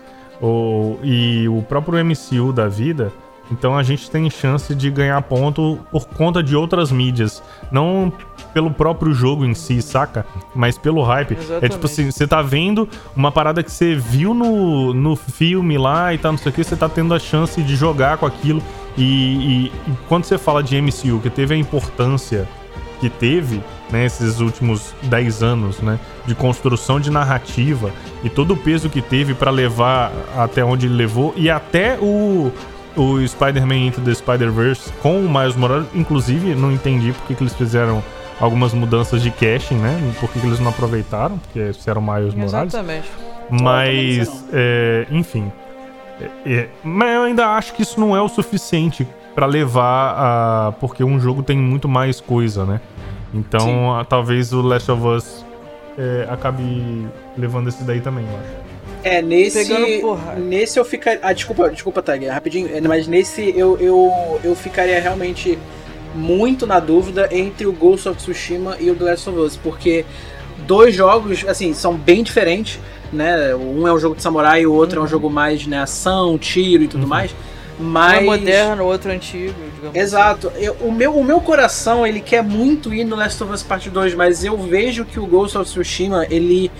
e 1.04 1.48
o 1.48 1.62
próprio 1.64 2.04
MCU 2.04 2.52
da 2.52 2.68
vida, 2.68 3.12
então 3.52 3.78
a 3.78 3.84
gente 3.84 4.10
tem 4.10 4.30
chance 4.30 4.74
de 4.74 4.90
ganhar 4.90 5.22
ponto 5.24 5.78
por 5.92 6.06
conta 6.08 6.42
de 6.42 6.56
outras 6.56 6.92
mídias. 6.92 7.44
Não 7.72 8.12
pelo 8.54 8.72
próprio 8.72 9.14
jogo 9.14 9.46
em 9.46 9.54
si, 9.54 9.82
saca? 9.82 10.26
Mas 10.56 10.78
pelo 10.78 11.04
hype. 11.04 11.34
Exatamente. 11.34 11.66
É 11.66 11.70
tipo 11.70 11.86
assim, 11.86 12.10
você 12.10 12.28
tá 12.28 12.42
vendo 12.42 12.88
uma 13.16 13.32
parada 13.32 13.62
que 13.62 13.72
você 13.72 13.96
viu 13.96 14.34
no, 14.34 14.94
no 14.94 15.16
filme 15.16 15.78
lá 15.78 16.14
e 16.14 16.18
tal, 16.18 16.32
não 16.32 16.40
sei 16.40 16.52
o 16.52 16.56
que, 16.56 16.64
você 16.64 16.76
tá 16.76 16.90
tendo 16.90 17.14
a 17.14 17.20
chance 17.20 17.62
de 17.62 17.76
jogar 17.76 18.18
com 18.18 18.26
aquilo. 18.26 18.62
E, 18.98 19.04
e, 19.04 19.66
e 19.68 19.72
quando 20.08 20.26
você 20.26 20.38
fala 20.38 20.62
de 20.64 20.80
MCU, 20.82 21.20
que 21.22 21.30
teve 21.30 21.54
a 21.54 21.58
importância 21.58 22.48
que 23.00 23.10
teve, 23.10 23.64
né, 23.90 24.06
esses 24.06 24.40
últimos 24.40 24.94
10 25.04 25.42
anos, 25.42 25.80
né, 25.80 26.00
de 26.28 26.36
construção 26.36 27.00
de 27.00 27.10
narrativa 27.10 27.92
e 28.24 28.30
todo 28.30 28.54
o 28.54 28.58
peso 28.58 28.90
que 28.90 29.02
teve 29.02 29.34
para 29.34 29.50
levar 29.50 30.12
até 30.38 30.64
onde 30.64 30.86
ele 30.86 30.94
levou 30.94 31.34
e 31.36 31.50
até 31.50 31.98
o 32.00 32.52
o 32.96 33.26
Spider-Man 33.26 33.88
Into 33.88 34.02
the 34.02 34.14
Spider-Verse 34.14 34.92
com 35.02 35.20
o 35.26 35.30
Miles 35.30 35.56
Morales, 35.56 35.88
inclusive 35.94 36.56
não 36.56 36.72
entendi 36.72 37.14
porque 37.14 37.36
que 37.36 37.44
eles 37.44 37.54
fizeram 37.54 38.04
algumas 38.40 38.74
mudanças 38.74 39.22
de 39.22 39.32
caching, 39.32 39.76
né? 39.76 40.14
Por 40.20 40.30
que 40.30 40.40
eles 40.40 40.60
não 40.60 40.70
aproveitaram, 40.70 41.38
porque 41.38 41.74
fizeram 41.74 42.02
Miles 42.02 42.34
Morales. 42.34 42.74
Exatamente. 42.74 43.10
Mas, 43.50 44.46
é, 44.52 45.06
enfim, 45.12 45.52
é, 46.20 46.54
é, 46.54 46.70
mas 46.84 47.16
eu 47.16 47.24
ainda 47.24 47.48
acho 47.50 47.74
que 47.74 47.82
isso 47.82 48.00
não 48.00 48.16
é 48.16 48.22
o 48.22 48.28
suficiente 48.28 49.08
para 49.36 49.46
levar 49.46 50.16
a. 50.18 50.72
Porque 50.80 51.04
um 51.04 51.20
jogo 51.20 51.44
tem 51.44 51.58
muito 51.58 51.88
mais 51.88 52.20
coisa, 52.20 52.66
né? 52.66 52.82
Então, 53.34 53.96
a, 53.98 54.04
talvez 54.04 54.52
o 54.54 54.62
Last 54.62 54.92
of 54.92 55.06
Us 55.06 55.46
é, 55.98 56.28
acabe 56.30 57.08
levando 57.38 57.70
esse 57.70 57.84
daí 57.84 58.02
também, 58.02 58.26
eu 58.26 58.40
acho. 58.40 58.71
É, 59.04 59.22
nesse. 59.22 59.72
Nesse 60.38 60.80
eu 60.80 60.86
ficaria. 60.86 61.20
Ah, 61.24 61.34
desculpa, 61.34 61.70
desculpa, 61.70 62.02
Tag, 62.02 62.26
rapidinho. 62.28 62.70
É, 62.76 62.82
mas 62.82 63.08
nesse 63.08 63.54
eu, 63.58 63.78
eu, 63.80 64.40
eu 64.44 64.56
ficaria 64.56 65.00
realmente 65.00 65.58
muito 66.14 66.68
na 66.68 66.80
dúvida 66.80 67.30
entre 67.32 67.66
o 67.66 67.72
Ghost 67.72 68.10
of 68.10 68.18
Tsushima 68.18 68.78
e 68.80 68.92
o 68.92 68.96
The 68.96 69.04
Last 69.06 69.30
of 69.30 69.40
Us, 69.40 69.58
porque 69.58 70.06
dois 70.68 70.94
jogos, 70.94 71.46
assim, 71.48 71.74
são 71.74 71.96
bem 71.96 72.22
diferentes 72.22 72.80
né? 73.12 73.54
Um 73.56 73.88
é 73.88 73.94
um 73.94 74.00
jogo 74.00 74.16
de 74.16 74.22
samurai, 74.22 74.66
o 74.66 74.74
outro 74.74 74.96
uhum. 74.96 75.00
é 75.00 75.02
um 75.02 75.04
uhum. 75.04 75.12
jogo 75.12 75.30
mais 75.30 75.68
né, 75.68 75.80
ação, 75.80 76.38
tiro 76.38 76.84
e 76.84 76.88
tudo 76.88 77.04
uhum. 77.04 77.10
mais. 77.10 77.36
Mas... 77.80 78.20
Um 78.20 78.22
é 78.22 78.38
moderno, 78.38 78.84
o 78.84 78.88
outro 78.88 79.12
é 79.12 79.16
antigo. 79.16 79.54
Assim. 79.90 80.00
Exato. 80.00 80.48
Assim. 80.50 80.66
Eu, 80.66 80.74
o, 80.82 80.92
meu, 80.92 81.16
o 81.16 81.24
meu 81.24 81.42
coração, 81.42 82.06
ele 82.06 82.22
quer 82.22 82.44
muito 82.44 82.94
ir 82.94 83.04
no 83.04 83.16
Last 83.16 83.44
of 83.44 83.52
Us 83.52 83.64
Part 83.64 83.90
2, 83.90 84.14
mas 84.16 84.44
eu 84.44 84.58
vejo 84.58 85.04
que 85.04 85.20
o 85.20 85.26
Ghost 85.26 85.58
of 85.58 85.70
Tsushima, 85.70 86.26
ele... 86.30 86.72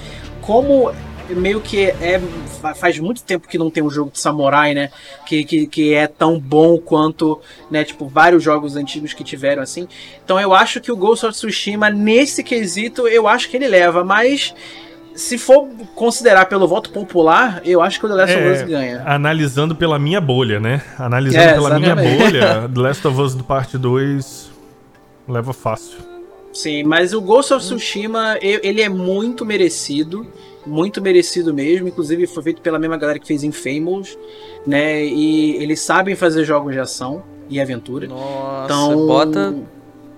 Como 0.42 0.92
meio 1.36 1.62
que 1.62 1.86
é 1.86 2.22
faz 2.76 3.00
muito 3.00 3.24
tempo 3.24 3.48
que 3.48 3.58
não 3.58 3.70
tem 3.70 3.84
um 3.84 3.90
jogo 3.90 4.12
de 4.12 4.20
samurai, 4.20 4.74
né? 4.74 4.90
Que, 5.26 5.44
que, 5.44 5.68
que 5.68 5.94
é 5.94 6.08
tão 6.08 6.40
bom 6.40 6.78
quanto, 6.78 7.40
né? 7.70 7.84
Tipo, 7.84 8.08
vários 8.08 8.44
jogos 8.44 8.76
antigos 8.76 9.14
que 9.14 9.24
tiveram 9.24 9.64
assim. 9.64 9.88
Então 10.24 10.40
eu 10.40 10.54
acho 10.54 10.80
que 10.80 10.92
o 10.92 10.96
Ghost 10.96 11.26
of 11.26 11.36
Tsushima, 11.36 11.90
nesse 11.90 12.44
quesito, 12.44 13.08
eu 13.08 13.28
acho 13.28 13.50
que 13.50 13.58
ele 13.58 13.68
leva, 13.68 14.04
mas 14.04 14.54
se 15.16 15.38
for 15.38 15.68
considerar 15.96 16.46
pelo 16.46 16.68
voto 16.68 16.90
popular, 16.90 17.62
eu 17.66 17.82
acho 17.82 18.00
que 18.00 18.06
o 18.06 18.10
The 18.10 18.16
Last 18.16 18.36
é, 18.36 18.38
of 18.38 18.62
Us 18.62 18.70
ganha. 18.70 19.04
Analisando 19.06 19.76
pela 19.76 20.00
minha 20.00 20.22
bolha, 20.22 20.60
né? 20.60 20.82
Analisando 20.98 21.44
é, 21.44 21.54
pela 21.54 21.80
minha 21.80 21.96
bolha, 21.96 22.70
The 22.74 22.80
Last 22.80 23.08
of 23.08 23.20
Us 23.20 23.36
do 23.36 23.44
parte 23.44 23.78
2 23.78 24.50
leva 25.28 25.54
fácil. 25.54 25.98
Sim, 26.54 26.84
mas 26.84 27.14
o 27.14 27.22
Ghost 27.22 27.54
of 27.54 27.64
Tsushima, 27.64 28.38
ele 28.42 28.82
é 28.82 28.90
muito 28.90 29.46
merecido. 29.46 30.28
Muito 30.66 31.02
merecido 31.02 31.54
mesmo. 31.54 31.88
Inclusive, 31.88 32.28
foi 32.28 32.44
feito 32.44 32.62
pela 32.62 32.78
mesma 32.78 32.98
galera 32.98 33.20
que 33.20 33.28
fez 33.28 33.44
Infamous, 33.44 34.18
né? 34.66 35.04
E 35.04 35.56
eles 35.56 35.80
sabem 35.80 36.16
fazer 36.16 36.44
jogos 36.46 36.74
de 36.74 36.80
ação 36.80 37.24
e 37.50 37.60
aventura. 37.60 38.08
Nossa, 38.08 38.66
então, 38.66 39.08
bota 39.08 39.56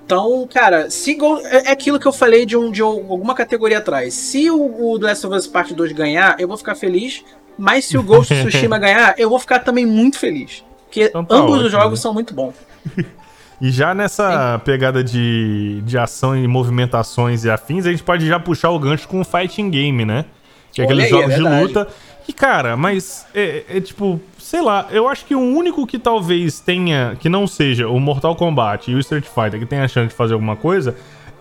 então, 0.06 0.48
cara, 0.52 0.90
se 0.90 1.18
é, 1.46 1.70
é 1.70 1.72
aquilo 1.72 2.00
que 2.00 2.06
eu 2.06 2.12
falei 2.12 2.46
de, 2.46 2.58
um, 2.58 2.70
de 2.70 2.82
alguma 2.82 3.34
categoria 3.34 3.78
atrás. 3.78 4.14
Se 4.14 4.50
o, 4.52 4.92
o 4.92 5.00
The 5.00 5.08
Last 5.08 5.28
of 5.28 5.36
Us 5.36 5.48
Part 5.48 5.74
2 5.74 5.92
ganhar, 5.94 6.36
eu 6.40 6.48
vou 6.48 6.58
ficar 6.58 6.76
feliz. 6.76 7.24
Mas 7.58 7.86
se 7.86 7.98
o 7.98 8.04
Ghost 8.04 8.34
of 8.34 8.44
Tsushima 8.48 8.78
ganhar, 8.78 9.16
eu 9.18 9.30
vou 9.30 9.40
ficar 9.40 9.60
também 9.60 9.86
muito 9.86 10.20
feliz. 10.20 10.64
Porque 10.86 11.06
então 11.06 11.24
tá 11.24 11.36
ambos 11.36 11.54
ótimo, 11.54 11.66
os 11.66 11.72
jogos 11.72 12.00
né? 12.00 12.04
são 12.04 12.14
muito 12.14 12.34
bons. 12.34 12.54
E 13.62 13.72
já 13.72 13.94
nessa 13.94 14.58
Sim. 14.58 14.66
pegada 14.66 15.04
de, 15.04 15.82
de 15.86 15.98
ação 15.98 16.36
e 16.36 16.48
movimentações 16.48 17.46
e 17.46 17.50
afins, 17.50 17.86
a 17.86 17.92
gente 17.92 18.04
pode 18.04 18.28
já 18.28 18.40
puxar 18.40 18.70
o 18.72 18.80
gancho 18.80 19.08
com 19.08 19.22
o 19.22 19.24
fighting 19.24 19.70
game, 19.70 20.06
né? 20.06 20.26
Que 20.72 20.82
é 20.82 20.86
aqueles 20.86 21.10
jogos 21.10 21.32
é 21.32 21.36
de 21.36 21.42
luta. 21.42 21.88
E, 22.28 22.34
cara, 22.34 22.78
mas 22.78 23.26
é, 23.36 23.64
é, 23.70 23.82
tipo, 23.82 24.20
sei 24.40 24.62
lá, 24.62 24.88
eu 24.92 25.08
acho 25.08 25.26
que 25.26 25.36
o 25.36 25.40
único 25.40 25.86
que 25.86 26.00
talvez 26.00 26.60
tenha, 26.60 27.18
que 27.20 27.28
não 27.28 27.46
seja 27.46 27.88
o 27.88 28.00
Mortal 28.00 28.36
Kombat 28.36 28.90
e 28.90 28.96
o 28.96 29.00
Street 29.00 29.26
Fighter, 29.26 29.60
que 29.60 29.66
tenha 29.66 29.84
a 29.84 29.88
chance 29.88 30.10
de 30.10 30.16
fazer 30.16 30.34
alguma 30.34 30.56
coisa, 30.56 30.96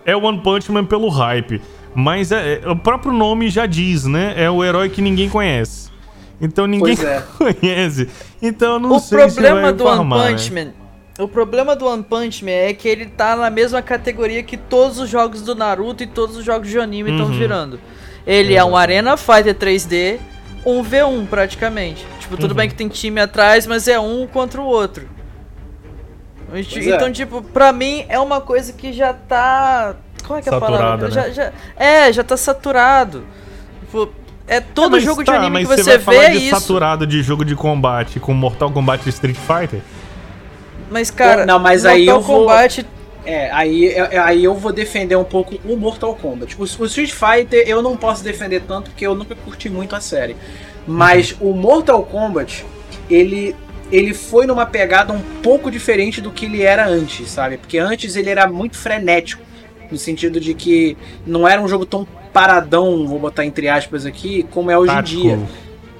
é 0.05 0.15
o 0.15 0.23
One 0.23 0.39
Punch 0.41 0.71
Man 0.71 0.85
pelo 0.85 1.07
hype. 1.09 1.61
Mas 1.95 2.31
é, 2.31 2.61
é, 2.63 2.69
o 2.69 2.75
próprio 2.75 3.13
nome 3.13 3.49
já 3.49 3.65
diz, 3.65 4.05
né? 4.05 4.33
É 4.35 4.49
o 4.49 4.63
herói 4.63 4.89
que 4.89 5.01
ninguém 5.01 5.29
conhece. 5.29 5.91
Então 6.41 6.67
ninguém 6.67 6.97
é. 6.99 7.23
conhece. 7.37 8.09
Então 8.41 8.73
eu 8.73 8.79
não 8.79 8.95
o 8.95 8.99
sei 8.99 9.29
se 9.29 9.39
O 9.39 9.41
problema 9.41 9.71
do 9.71 9.85
One 9.85 10.09
Punch 10.09 10.51
né? 10.51 10.73
O 11.19 11.27
problema 11.27 11.75
do 11.75 11.85
One 11.85 12.01
Punch 12.01 12.43
Man 12.43 12.51
é 12.51 12.73
que 12.73 12.87
ele 12.87 13.05
tá 13.05 13.35
na 13.35 13.49
mesma 13.49 13.81
categoria 13.81 14.41
que 14.41 14.57
todos 14.57 14.99
os 14.99 15.09
jogos 15.09 15.43
do 15.43 15.53
Naruto 15.53 16.03
e 16.03 16.07
todos 16.07 16.35
os 16.35 16.43
jogos 16.43 16.69
de 16.69 16.79
anime 16.79 17.11
estão 17.11 17.27
uhum. 17.27 17.37
virando. 17.37 17.79
Ele 18.25 18.55
é 18.55 18.63
um 18.63 18.75
Arena 18.75 19.15
Fighter 19.15 19.53
3D, 19.53 20.19
um 20.65 20.83
V1 20.83 21.27
praticamente. 21.27 22.05
Tipo, 22.19 22.35
tudo 22.35 22.51
uhum. 22.51 22.57
bem 22.57 22.69
que 22.69 22.73
tem 22.73 22.87
time 22.87 23.21
atrás, 23.21 23.67
mas 23.67 23.87
é 23.87 23.99
um 23.99 24.25
contra 24.25 24.59
o 24.59 24.65
outro. 24.65 25.07
Pois 26.49 26.71
então, 26.77 27.07
é. 27.07 27.11
tipo, 27.11 27.41
pra 27.41 27.71
mim 27.71 28.05
é 28.09 28.19
uma 28.19 28.41
coisa 28.41 28.73
que 28.73 28.91
já 28.91 29.13
tá. 29.13 29.95
Qual 30.25 30.39
é 30.39 30.41
que 30.41 30.49
é 30.49 30.55
a 30.55 30.59
palavra? 30.59 31.07
Né? 31.07 31.11
Já, 31.11 31.29
já, 31.29 31.53
é, 31.75 32.11
já 32.11 32.23
tá 32.23 32.37
saturado. 32.37 33.23
Tipo, 33.81 34.09
é 34.47 34.59
todo 34.59 34.97
é, 34.97 34.99
jogo 34.99 35.23
tá, 35.23 35.31
de 35.33 35.37
anime 35.37 35.59
que 35.59 35.65
você, 35.65 35.83
você 35.83 35.97
vê 35.97 36.15
é 36.15 36.35
isso. 36.35 36.59
saturado 36.59 37.05
de 37.05 37.21
jogo 37.21 37.45
de 37.45 37.55
combate 37.55 38.19
com 38.19 38.33
Mortal 38.33 38.71
Kombat 38.71 39.05
e 39.05 39.09
Street 39.09 39.37
Fighter? 39.37 39.81
Mas, 40.93 41.09
cara, 41.09 41.45
não, 41.45 41.57
mas 41.57 41.81
Mortal 41.81 41.95
aí 41.95 42.07
eu 42.07 42.21
Kombat 42.21 42.81
vou... 42.83 42.91
É, 43.25 43.49
aí, 43.51 43.87
é, 43.87 44.17
aí 44.19 44.43
eu 44.43 44.53
vou 44.53 44.71
defender 44.71 45.15
um 45.15 45.23
pouco 45.23 45.59
o 45.65 45.75
Mortal 45.75 46.13
Kombat. 46.13 46.55
O, 46.55 46.61
o 46.61 46.85
Street 46.85 47.11
Fighter 47.11 47.67
eu 47.67 47.81
não 47.81 47.97
posso 47.97 48.23
defender 48.23 48.61
tanto 48.67 48.91
porque 48.91 49.07
eu 49.07 49.15
nunca 49.15 49.33
curti 49.33 49.69
muito 49.69 49.95
a 49.95 49.99
série. 49.99 50.35
Mas 50.85 51.35
o 51.41 51.53
Mortal 51.53 52.03
Kombat, 52.03 52.63
ele 53.09 53.55
ele 53.91 54.13
foi 54.13 54.47
numa 54.47 54.65
pegada 54.65 55.13
um 55.13 55.21
pouco 55.41 55.69
diferente 55.69 56.19
do 56.19 56.31
que 56.31 56.45
ele 56.45 56.63
era 56.63 56.87
antes, 56.87 57.29
sabe? 57.29 57.57
Porque 57.57 57.77
antes 57.77 58.15
ele 58.15 58.29
era 58.29 58.47
muito 58.47 58.75
frenético, 58.75 59.43
no 59.91 59.97
sentido 59.97 60.39
de 60.39 60.53
que 60.53 60.97
não 61.27 61.47
era 61.47 61.61
um 61.61 61.67
jogo 61.67 61.85
tão 61.85 62.07
paradão, 62.33 63.07
vou 63.07 63.19
botar 63.19 63.45
entre 63.45 63.69
aspas 63.69 64.05
aqui, 64.05 64.43
como 64.49 64.71
é 64.71 64.77
hoje 64.77 64.93
Tático. 64.93 65.19
em 65.19 65.23
dia. 65.23 65.39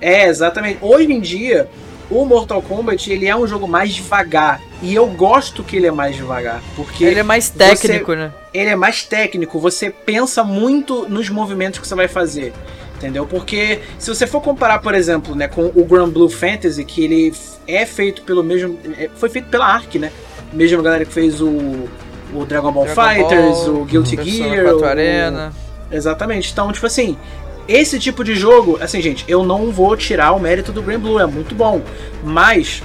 É, 0.02 0.28
exatamente. 0.28 0.80
Hoje 0.82 1.14
em 1.14 1.22
dia, 1.22 1.70
o 2.14 2.26
Mortal 2.26 2.62
Kombat 2.62 3.12
ele 3.12 3.28
é 3.28 3.36
um 3.36 3.48
jogo 3.48 3.68
mais 3.68 3.94
devagar. 3.94 4.62
E 4.82 4.94
eu 4.94 5.08
gosto 5.08 5.64
que 5.64 5.78
ele 5.78 5.88
é 5.88 5.92
mais 5.92 6.16
devagar. 6.16 6.62
Porque. 6.76 7.04
Ele 7.04 7.20
é 7.20 7.24
mais 7.24 7.50
técnico, 7.50 8.12
você, 8.12 8.16
né? 8.16 8.34
Ele 8.54 8.70
é 8.70 8.76
mais 8.76 9.04
técnico. 9.04 9.60
Você 9.60 9.90
pensa 9.90 10.44
muito 10.44 11.08
nos 11.10 11.30
movimentos 11.30 11.80
que 11.80 11.88
você 11.88 11.96
vai 11.96 12.08
fazer. 12.08 12.54
Entendeu? 12.98 13.26
Porque 13.26 13.80
se 14.00 14.14
você 14.14 14.26
for 14.26 14.40
comparar, 14.42 14.80
por 14.80 14.94
exemplo, 14.94 15.36
né, 15.36 15.48
com 15.48 15.66
o 15.66 15.84
Grand 15.84 16.10
Blue 16.10 16.30
Fantasy, 16.30 16.86
que 16.86 17.04
ele 17.04 17.34
é 17.68 17.86
feito 17.86 18.22
pelo 18.22 18.44
mesmo. 18.44 18.80
É, 18.98 19.10
foi 19.16 19.30
feito 19.30 19.50
pela 19.50 19.66
Ark, 19.66 19.98
né? 20.00 20.12
Mesmo 20.54 20.82
galera 20.82 21.04
que 21.04 21.12
fez 21.12 21.42
o, 21.42 21.88
o 22.34 22.46
Dragon 22.46 22.72
Ball 22.72 22.86
Dragon 22.86 23.10
Fighters, 23.10 23.58
Ball, 23.66 23.82
o 23.82 23.86
Guilty 23.86 24.24
Gear. 24.24 24.76
O, 24.76 24.86
Arena. 24.86 25.52
Exatamente. 25.92 26.52
Então, 26.52 26.72
tipo 26.72 26.86
assim, 26.86 27.18
esse 27.68 28.00
tipo 28.00 28.24
de 28.24 28.36
jogo, 28.36 28.78
assim, 28.82 29.02
gente, 29.02 29.26
eu 29.28 29.46
não 29.46 29.72
vou 29.72 29.96
tirar 29.96 30.34
o 30.34 30.40
mérito 30.40 30.72
do 30.72 30.82
Grand 30.82 31.00
Blue, 31.00 31.20
é 31.20 31.26
muito 31.26 31.56
bom. 31.56 31.82
Mas 32.24 32.84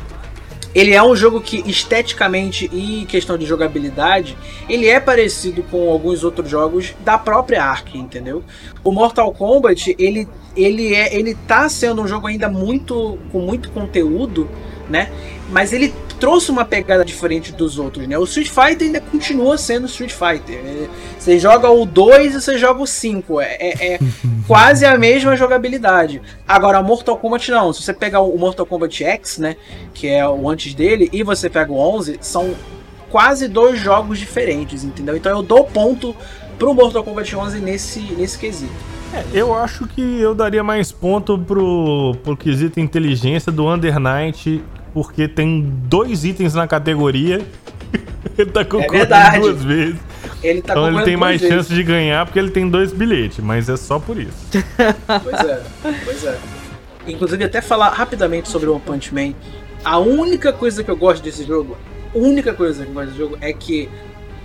ele 0.75 0.93
é 0.93 1.03
um 1.03 1.17
jogo 1.17 1.41
que 1.41 1.69
esteticamente 1.69 2.71
e 2.73 3.05
questão 3.07 3.37
de 3.39 3.47
jogabilidade, 3.47 4.37
ele 4.69 4.87
é 4.87 5.01
parecido 5.01 5.63
com 5.65 5.91
alguns 5.91 6.23
outros 6.23 6.49
jogos 6.49 6.95
da 7.05 7.19
própria 7.19 7.65
Ark, 7.65 7.97
entendeu? 7.97 8.45
O 8.85 8.93
Mortal 8.93 9.33
Kombat, 9.33 9.97
ele 9.99 10.29
ele 10.57 10.95
é, 10.95 11.15
ele 11.15 11.35
tá 11.35 11.69
sendo 11.69 12.03
um 12.03 12.09
jogo 12.09 12.27
ainda 12.27 12.49
muito 12.49 13.19
com 13.31 13.41
muito 13.41 13.71
conteúdo, 13.71 14.49
né? 14.89 15.11
Mas 15.51 15.73
ele 15.73 15.95
trouxe 16.19 16.51
uma 16.51 16.65
pegada 16.65 17.05
diferente 17.05 17.53
dos 17.53 17.79
outros, 17.79 18.07
né? 18.07 18.19
O 18.19 18.25
Street 18.25 18.49
Fighter 18.49 18.87
ainda 18.87 19.01
continua 19.01 19.57
sendo 19.57 19.87
Street 19.87 20.13
Fighter. 20.13 20.57
É, 20.65 20.89
você 21.19 21.39
joga 21.39 21.71
o 21.71 21.87
2 21.87 22.35
e 22.35 22.41
você 22.41 22.59
joga 22.59 22.83
o 22.83 22.87
5. 22.87 23.41
É, 23.41 23.57
é, 23.61 23.95
é 23.95 23.99
quase 24.47 24.85
a 24.85 24.97
mesma 24.99 25.37
jogabilidade. 25.37 26.21
Agora, 26.47 26.83
Mortal 26.83 27.17
Kombat 27.17 27.51
não. 27.51 27.73
Se 27.73 27.83
você 27.83 27.93
pegar 27.93 28.21
o 28.21 28.37
Mortal 28.37 28.67
Kombat 28.67 29.05
X, 29.05 29.39
né? 29.39 29.57
Que 29.95 30.09
é 30.09 30.29
o 30.29 30.49
antes 30.49 30.75
dele, 30.75 31.09
e 31.13 31.23
você 31.23 31.49
pega 31.49 31.73
o 31.73 31.79
11, 31.79 32.19
são 32.21 32.55
quase 33.11 33.49
dois 33.49 33.81
jogos 33.81 34.19
diferentes, 34.19 34.85
entendeu? 34.85 35.17
Então 35.17 35.33
eu 35.33 35.43
dou 35.43 35.65
ponto 35.65 36.15
pro 36.59 36.75
Mortal 36.75 37.03
Kombat 37.05 37.35
11 37.35 37.61
nesse, 37.61 38.01
nesse 38.01 38.39
quesito. 38.39 38.73
É, 39.15 39.25
eu 39.33 39.55
acho 39.55 39.87
que 39.87 40.03
eu 40.21 40.35
daria 40.35 40.63
mais 40.63 40.93
ponto 40.93 41.39
pro, 41.39 42.15
pro 42.23 42.37
quesito 42.37 42.79
inteligência 42.79 43.51
do 43.51 43.67
Under 43.67 43.99
Night 43.99 44.63
porque 44.93 45.29
tem 45.29 45.63
dois 45.85 46.25
itens 46.25 46.55
na 46.55 46.67
categoria. 46.67 47.41
ele 48.37 48.51
tá 48.51 48.65
concorrendo 48.65 49.15
é 49.15 49.41
duas 49.41 49.63
vezes. 49.63 49.97
Ele 50.43 50.63
tá 50.63 50.73
então 50.73 50.89
ele 50.89 51.03
tem 51.03 51.17
mais 51.17 51.41
vezes. 51.41 51.57
chance 51.57 51.75
de 51.75 51.83
ganhar 51.83 52.25
porque 52.27 52.39
ele 52.39 52.51
tem 52.51 52.69
dois 52.69 52.93
bilhetes, 52.93 53.39
mas 53.39 53.69
é 53.69 53.77
só 53.77 53.99
por 53.99 54.19
isso. 54.19 54.47
pois 55.23 55.41
é, 55.41 55.63
pois 56.05 56.25
é. 56.25 56.39
Inclusive, 57.07 57.45
até 57.45 57.61
falar 57.61 57.89
rapidamente 57.91 58.49
sobre 58.49 58.69
o 58.69 58.73
One 58.75 58.83
Punch 58.85 59.15
Man. 59.15 59.33
A 59.85 59.99
única 59.99 60.53
coisa 60.53 60.85
que 60.85 60.91
eu 60.91 60.97
gosto 60.97 61.23
desse 61.23 61.45
jogo, 61.45 61.77
a 62.15 62.19
única 62.19 62.53
coisa 62.53 62.85
que 62.85 62.91
eu 62.91 62.95
gosto 62.95 63.07
desse 63.09 63.19
jogo 63.19 63.39
é 63.41 63.53
que 63.53 63.89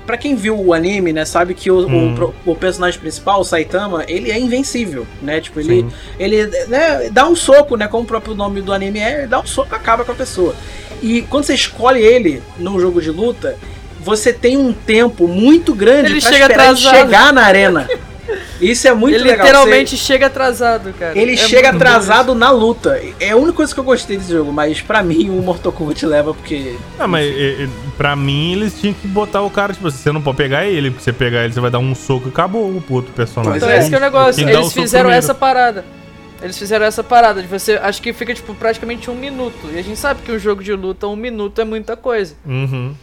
Pra 0.06 0.18
quem 0.18 0.36
viu 0.36 0.60
o 0.60 0.74
anime, 0.74 1.14
né, 1.14 1.24
sabe 1.24 1.54
que 1.54 1.72
o, 1.72 1.88
hum. 1.88 2.34
o, 2.46 2.52
o, 2.52 2.56
personagem 2.56 3.00
principal, 3.00 3.40
o 3.40 3.44
Saitama, 3.44 4.04
ele 4.08 4.32
é 4.32 4.40
invencível, 4.40 5.08
né? 5.22 5.40
Tipo, 5.40 5.60
ele, 5.60 5.86
ele 6.20 6.46
né, 6.68 7.10
dá 7.10 7.28
um 7.28 7.36
soco, 7.36 7.78
né? 7.78 7.88
Como 7.88 8.04
o 8.04 8.08
próprio 8.08 8.36
nome 8.36 8.62
do 8.62 8.74
anime 8.74 9.00
é, 9.00 9.20
ele 9.20 9.28
dá 9.28 9.40
um 9.40 9.46
soco 9.46 9.74
e 9.74 9.76
acaba 9.76 10.04
com 10.04 10.12
a 10.12 10.16
pessoa. 10.16 10.56
E 11.02 11.22
quando 11.24 11.46
você 11.46 11.54
escolhe 11.54 12.02
ele 12.02 12.42
num 12.58 12.80
jogo 12.80 13.02
de 13.02 13.12
luta, 13.12 13.58
você 14.00 14.34
tem 14.34 14.58
um 14.58 14.74
tempo 14.74 15.28
muito 15.28 15.74
grande 15.74 16.12
ele 16.12 16.22
pra 16.22 16.32
chega 16.32 16.46
esperar 16.46 16.68
ele 16.70 16.78
chegar 16.78 17.34
na 17.34 17.44
arena. 17.44 17.88
Isso 18.62 18.88
é 18.88 18.94
muito 18.94 19.16
ele 19.16 19.24
legal. 19.24 19.46
Ele 19.46 19.46
literalmente 19.46 19.98
você... 19.98 20.04
chega 20.04 20.28
atrasado, 20.28 20.94
cara. 20.94 21.18
Ele 21.18 21.34
é 21.34 21.38
chega 21.38 21.70
atrasado 21.70 22.34
na 22.34 22.50
luta. 22.50 23.02
É 23.20 23.32
a 23.32 23.36
única 23.36 23.54
coisa 23.54 23.74
que 23.74 23.80
eu 23.80 23.84
gostei 23.84 24.18
desse 24.18 24.32
jogo, 24.32 24.52
mas 24.52 24.82
pra 24.82 25.04
mim 25.04 25.30
o 25.30 25.42
Mortal 25.42 25.72
Kombat 25.72 26.06
leva 26.06 26.34
porque. 26.34 26.76
Ah, 26.98 27.08
mas 27.08 27.26
e, 27.26 27.70
pra 27.98 28.16
mim 28.16 28.54
eles 28.54 28.80
tinham 28.80 28.94
que 28.94 29.08
botar 29.08 29.42
o 29.42 29.50
cara, 29.50 29.74
tipo, 29.74 29.90
você 29.90 30.12
não 30.12 30.22
pode 30.22 30.38
pegar 30.38 30.66
ele, 30.66 30.92
porque 30.92 31.04
você 31.04 31.14
pegar 31.14 31.44
ele, 31.44 31.54
você 31.54 31.60
vai 31.60 31.72
dar 31.72 31.80
um 31.80 31.94
soco 31.94 32.28
e 32.28 32.30
acabou 32.30 32.64
o 32.64 32.94
outro 32.94 33.12
personagem. 33.14 33.58
Então, 33.58 33.72
esse 33.72 33.90
que 33.90 33.96
é 33.96 33.98
o 33.98 34.02
negócio. 34.02 34.48
Eles 34.48 34.74
fizeram 34.74 35.12
essa 35.12 35.34
parada. 35.34 35.86
Eles 36.42 36.58
fizeram 36.58 36.86
essa 36.86 37.02
parada 37.02 37.42
de 37.42 37.48
você. 37.48 37.80
Acho 37.82 38.02
que 38.02 38.12
fica, 38.12 38.34
tipo, 38.34 38.54
praticamente 38.54 39.10
um 39.10 39.16
minuto. 39.16 39.70
E 39.74 39.80
a 39.80 39.82
gente 39.82 39.98
sabe 39.98 40.22
que 40.24 40.32
um 40.32 40.38
jogo 40.38 40.62
de 40.62 40.74
luta, 40.74 41.08
um 41.08 41.16
minuto 41.16 41.62
é 41.62 41.64
muita 41.64 41.96
coisa. 41.96 42.36
Uhum. 42.46 42.94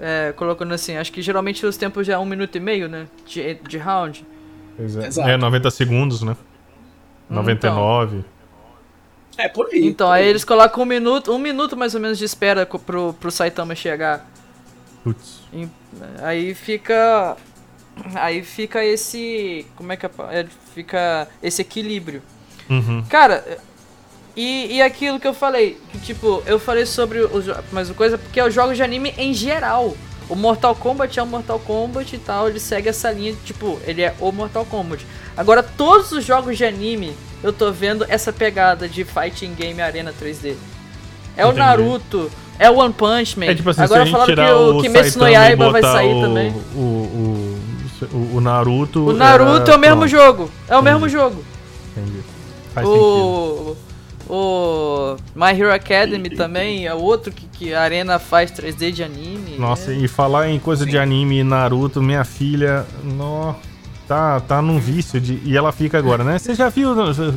É, 0.00 0.32
colocando 0.32 0.72
assim, 0.72 0.96
acho 0.96 1.12
que 1.12 1.20
geralmente 1.20 1.64
os 1.66 1.76
tempos 1.76 2.06
já 2.06 2.14
é 2.14 2.18
um 2.18 2.24
minuto 2.24 2.56
e 2.56 2.60
meio, 2.60 2.88
né? 2.88 3.06
De, 3.26 3.54
de 3.54 3.78
round. 3.78 4.26
Exato. 4.78 5.28
É, 5.28 5.36
90 5.36 5.70
segundos, 5.70 6.22
né? 6.22 6.36
99. 7.28 8.16
Então, 8.16 8.24
é 9.36 9.48
por 9.48 9.68
aí. 9.72 9.86
Então, 9.86 10.08
por 10.08 10.12
aí, 10.14 10.22
aí, 10.22 10.28
eles 10.28 10.44
colocam 10.44 10.82
um 10.82 10.86
minuto, 10.86 11.32
um 11.32 11.38
minuto 11.38 11.76
mais 11.76 11.94
ou 11.94 12.00
menos 12.00 12.18
de 12.18 12.24
espera 12.24 12.66
pro, 12.66 13.12
pro 13.14 13.30
Saitama 13.30 13.74
chegar. 13.74 14.26
Putz. 15.02 15.40
Aí 16.22 16.54
fica. 16.54 17.36
Aí 18.14 18.42
fica 18.42 18.84
esse. 18.84 19.66
Como 19.76 19.92
é 19.92 19.96
que 19.96 20.06
é? 20.06 20.10
é? 20.30 20.46
Fica 20.74 21.28
esse 21.42 21.62
equilíbrio. 21.62 22.22
Uhum. 22.68 23.04
Cara, 23.08 23.44
e, 24.36 24.76
e 24.76 24.82
aquilo 24.82 25.20
que 25.20 25.28
eu 25.28 25.34
falei, 25.34 25.78
que 25.92 25.98
tipo, 25.98 26.42
eu 26.46 26.58
falei 26.58 26.86
sobre 26.86 27.20
os 27.20 27.46
mas 27.72 27.90
coisa 27.90 28.18
porque 28.18 28.40
é 28.40 28.44
os 28.46 28.52
jogos 28.52 28.76
de 28.76 28.82
anime 28.82 29.14
em 29.16 29.32
geral. 29.32 29.96
O 30.26 30.34
Mortal 30.34 30.74
Kombat 30.74 31.18
é 31.18 31.22
o 31.22 31.26
Mortal 31.26 31.58
Kombat 31.58 32.16
e 32.16 32.18
tal, 32.18 32.48
ele 32.48 32.58
segue 32.58 32.88
essa 32.88 33.12
linha, 33.12 33.34
tipo, 33.44 33.78
ele 33.86 34.00
é 34.00 34.14
o 34.18 34.32
Mortal 34.32 34.64
Kombat. 34.64 35.06
Agora, 35.36 35.62
todos 35.62 36.12
os 36.12 36.24
jogos 36.24 36.56
de 36.56 36.64
anime, 36.64 37.14
eu 37.42 37.52
tô 37.52 37.70
vendo 37.70 38.06
essa 38.08 38.32
pegada 38.32 38.88
de 38.88 39.04
fighting 39.04 39.52
game 39.54 39.82
arena 39.82 40.14
3D. 40.18 40.54
É 41.36 41.42
Entendi. 41.42 41.42
o 41.42 41.52
Naruto, 41.52 42.30
é 42.58 42.70
o 42.70 42.78
One 42.78 42.94
Punch 42.94 43.38
Man. 43.38 43.46
É, 43.46 43.54
tipo 43.54 43.68
assim, 43.68 43.82
Agora 43.82 44.06
falaram 44.06 44.34
que 44.34 44.40
o 44.40 44.80
Kimetsu 44.80 45.18
no 45.18 45.28
Yaiba 45.28 45.70
vai 45.70 45.82
sair 45.82 46.14
o, 46.14 46.20
também. 46.22 46.54
O, 46.74 46.78
o, 46.78 48.36
o, 48.36 48.40
Naruto. 48.40 49.08
O 49.08 49.12
Naruto 49.12 49.70
é 49.70 49.76
o 49.76 49.78
mesmo 49.78 50.06
jogo. 50.06 50.50
É 50.68 50.74
o 50.74 50.80
Entendi. 50.80 50.92
mesmo 50.92 51.08
jogo. 51.08 51.44
Entendi. 51.96 52.20
Faz 52.72 52.86
o... 52.86 52.92
sentido. 52.92 53.83
O 54.28 55.16
My 55.34 55.50
Hero 55.58 55.72
Academy 55.72 56.30
também 56.30 56.86
é 56.86 56.94
outro 56.94 57.30
que, 57.30 57.46
que 57.46 57.74
a 57.74 57.82
Arena 57.82 58.18
faz 58.18 58.50
3D 58.50 58.90
de 58.90 59.02
anime. 59.02 59.56
Nossa, 59.58 59.92
é. 59.92 59.96
e 59.96 60.08
falar 60.08 60.48
em 60.48 60.58
coisa 60.58 60.84
Sim. 60.84 60.90
de 60.90 60.98
anime 60.98 61.40
e 61.40 61.44
Naruto, 61.44 62.02
minha 62.02 62.24
filha, 62.24 62.86
no, 63.02 63.54
tá, 64.08 64.40
tá 64.40 64.62
num 64.62 64.78
vício 64.78 65.20
de. 65.20 65.40
E 65.44 65.56
ela 65.56 65.72
fica 65.72 65.98
agora, 65.98 66.24
né? 66.24 66.38
Você 66.38 66.54
já 66.54 66.68
viu? 66.68 66.94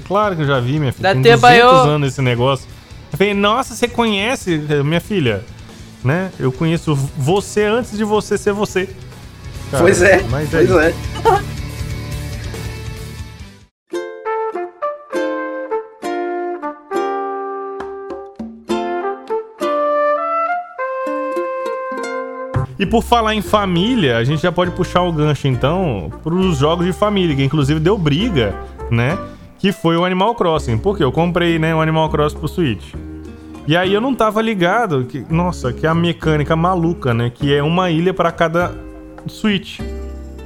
Claro 0.07 0.35
que 0.35 0.43
eu 0.43 0.47
já 0.47 0.59
vi, 0.59 0.79
minha 0.79 0.93
filha. 0.93 1.13
Da 1.13 1.21
Tem 1.21 1.37
200 1.37 1.87
anos 1.87 2.13
esse 2.13 2.21
negócio. 2.21 2.67
Eu 3.11 3.17
falei, 3.17 3.33
nossa, 3.33 3.73
você 3.75 3.87
conhece, 3.87 4.57
minha 4.85 5.01
filha? 5.01 5.43
Né? 6.03 6.31
Eu 6.39 6.51
conheço 6.51 6.95
você 7.17 7.63
antes 7.63 7.97
de 7.97 8.03
você 8.03 8.37
ser 8.37 8.53
você. 8.53 8.87
Cara, 9.71 9.83
pois 9.83 10.01
é, 10.01 10.23
mas 10.29 10.53
é 10.53 10.65
pois 10.65 10.71
é. 10.71 10.93
E 22.79 22.85
por 22.85 23.03
falar 23.03 23.33
em 23.33 23.41
família, 23.41 24.17
a 24.17 24.23
gente 24.23 24.41
já 24.41 24.51
pode 24.51 24.71
puxar 24.71 25.01
o 25.01 25.11
gancho 25.11 25.47
então 25.47 26.11
para 26.23 26.33
os 26.33 26.57
jogos 26.57 26.85
de 26.85 26.93
família, 26.93 27.35
que 27.35 27.43
inclusive 27.43 27.79
deu 27.79 27.97
briga, 27.97 28.53
né? 28.91 29.17
Que 29.57 29.71
foi 29.71 29.97
o 29.97 30.05
Animal 30.05 30.35
Crossing. 30.35 30.77
Porque 30.77 31.03
eu 31.03 31.11
comprei, 31.11 31.57
né, 31.57 31.73
o 31.73 31.81
Animal 31.81 32.09
Crossing 32.09 32.37
pro 32.37 32.47
Switch. 32.47 32.93
E 33.67 33.75
aí 33.75 33.93
eu 33.93 33.99
não 33.99 34.13
tava 34.13 34.41
ligado 34.41 35.05
que, 35.05 35.25
nossa, 35.29 35.73
que 35.73 35.85
é 35.85 35.89
a 35.89 35.95
mecânica 35.95 36.55
maluca, 36.55 37.13
né? 37.13 37.31
Que 37.33 37.53
é 37.53 37.63
uma 37.63 37.89
ilha 37.89 38.13
para 38.13 38.31
cada 38.31 38.73
Switch. 39.27 39.79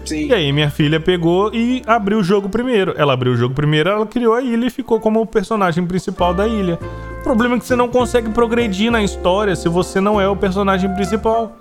Sim. 0.05 0.27
E 0.27 0.33
aí 0.33 0.51
minha 0.51 0.69
filha 0.69 0.99
pegou 0.99 1.53
e 1.53 1.83
abriu 1.85 2.19
o 2.19 2.23
jogo 2.23 2.49
primeiro. 2.49 2.93
Ela 2.97 3.13
abriu 3.13 3.33
o 3.33 3.35
jogo 3.35 3.53
primeiro, 3.53 3.89
ela 3.89 4.05
criou 4.05 4.33
a 4.33 4.41
ilha 4.41 4.65
e 4.65 4.69
ficou 4.69 4.99
como 4.99 5.21
o 5.21 5.25
personagem 5.25 5.85
principal 5.85 6.33
da 6.33 6.47
ilha. 6.47 6.79
O 7.19 7.23
problema 7.23 7.55
é 7.55 7.59
que 7.59 7.65
você 7.65 7.75
não 7.75 7.87
consegue 7.87 8.29
progredir 8.29 8.89
na 8.89 9.03
história 9.03 9.55
se 9.55 9.69
você 9.69 10.01
não 10.01 10.19
é 10.19 10.27
o 10.27 10.35
personagem 10.35 10.91
principal. 10.95 11.55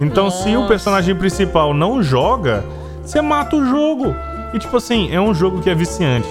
Então, 0.00 0.24
Nossa. 0.24 0.44
se 0.44 0.56
o 0.56 0.66
personagem 0.66 1.14
principal 1.14 1.72
não 1.72 2.02
joga, 2.02 2.64
você 3.02 3.20
mata 3.20 3.56
o 3.56 3.64
jogo. 3.64 4.14
E 4.52 4.58
tipo 4.58 4.76
assim, 4.76 5.12
é 5.12 5.20
um 5.20 5.34
jogo 5.34 5.60
que 5.60 5.70
é 5.70 5.74
viciante, 5.74 6.30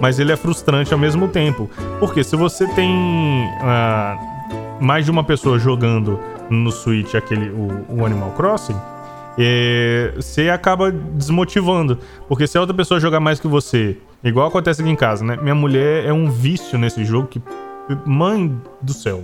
mas 0.00 0.18
ele 0.18 0.32
é 0.32 0.36
frustrante 0.36 0.92
ao 0.92 0.98
mesmo 0.98 1.28
tempo. 1.28 1.68
Porque 1.98 2.22
se 2.22 2.36
você 2.36 2.66
tem 2.68 2.90
uh, 2.90 4.82
mais 4.82 5.04
de 5.04 5.10
uma 5.10 5.24
pessoa 5.24 5.58
jogando 5.58 6.18
no 6.50 6.70
Switch 6.70 7.14
aquele, 7.14 7.50
o, 7.50 7.86
o 8.00 8.06
Animal 8.06 8.30
Crossing, 8.32 8.76
é, 9.38 10.12
você 10.16 10.48
acaba 10.48 10.90
desmotivando. 10.90 11.98
Porque 12.28 12.46
se 12.46 12.56
a 12.56 12.60
outra 12.60 12.76
pessoa 12.76 13.00
jogar 13.00 13.20
mais 13.20 13.40
que 13.40 13.48
você, 13.48 13.96
igual 14.22 14.48
acontece 14.48 14.80
aqui 14.80 14.90
em 14.90 14.96
casa, 14.96 15.24
né? 15.24 15.36
Minha 15.40 15.54
mulher 15.54 16.04
é 16.04 16.12
um 16.12 16.30
vício 16.30 16.78
nesse 16.78 17.04
jogo 17.04 17.28
que. 17.28 17.40
Mãe 18.04 18.52
do 18.82 18.92
céu 18.92 19.22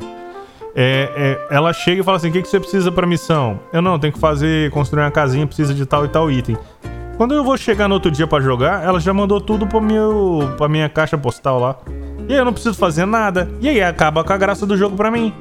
é, 0.74 1.38
é, 1.50 1.54
ela 1.54 1.72
chega 1.72 2.00
e 2.00 2.04
fala 2.04 2.16
assim: 2.16 2.28
o 2.28 2.32
que, 2.32 2.42
que 2.42 2.48
você 2.48 2.58
precisa 2.58 2.90
pra 2.90 3.06
missão? 3.06 3.60
Eu 3.72 3.82
não, 3.82 3.98
tenho 3.98 4.12
que 4.12 4.18
fazer, 4.18 4.70
construir 4.70 5.02
uma 5.02 5.10
casinha, 5.10 5.46
precisa 5.46 5.74
de 5.74 5.84
tal 5.84 6.04
e 6.04 6.08
tal 6.08 6.30
item. 6.30 6.56
Quando 7.16 7.34
eu 7.34 7.44
vou 7.44 7.56
chegar 7.56 7.88
no 7.88 7.94
outro 7.94 8.10
dia 8.10 8.26
para 8.26 8.42
jogar, 8.42 8.82
ela 8.82 8.98
já 8.98 9.12
mandou 9.12 9.40
tudo 9.40 9.66
pro 9.66 9.80
meu, 9.80 10.54
pra 10.56 10.68
minha 10.68 10.88
caixa 10.88 11.16
postal 11.18 11.60
lá. 11.60 11.76
E 12.28 12.32
aí 12.32 12.38
eu 12.38 12.44
não 12.44 12.52
preciso 12.52 12.76
fazer 12.76 13.04
nada. 13.04 13.50
E 13.60 13.68
aí 13.68 13.82
acaba 13.82 14.24
com 14.24 14.32
a 14.32 14.36
graça 14.36 14.66
do 14.66 14.76
jogo 14.76 14.96
pra 14.96 15.10
mim. 15.10 15.32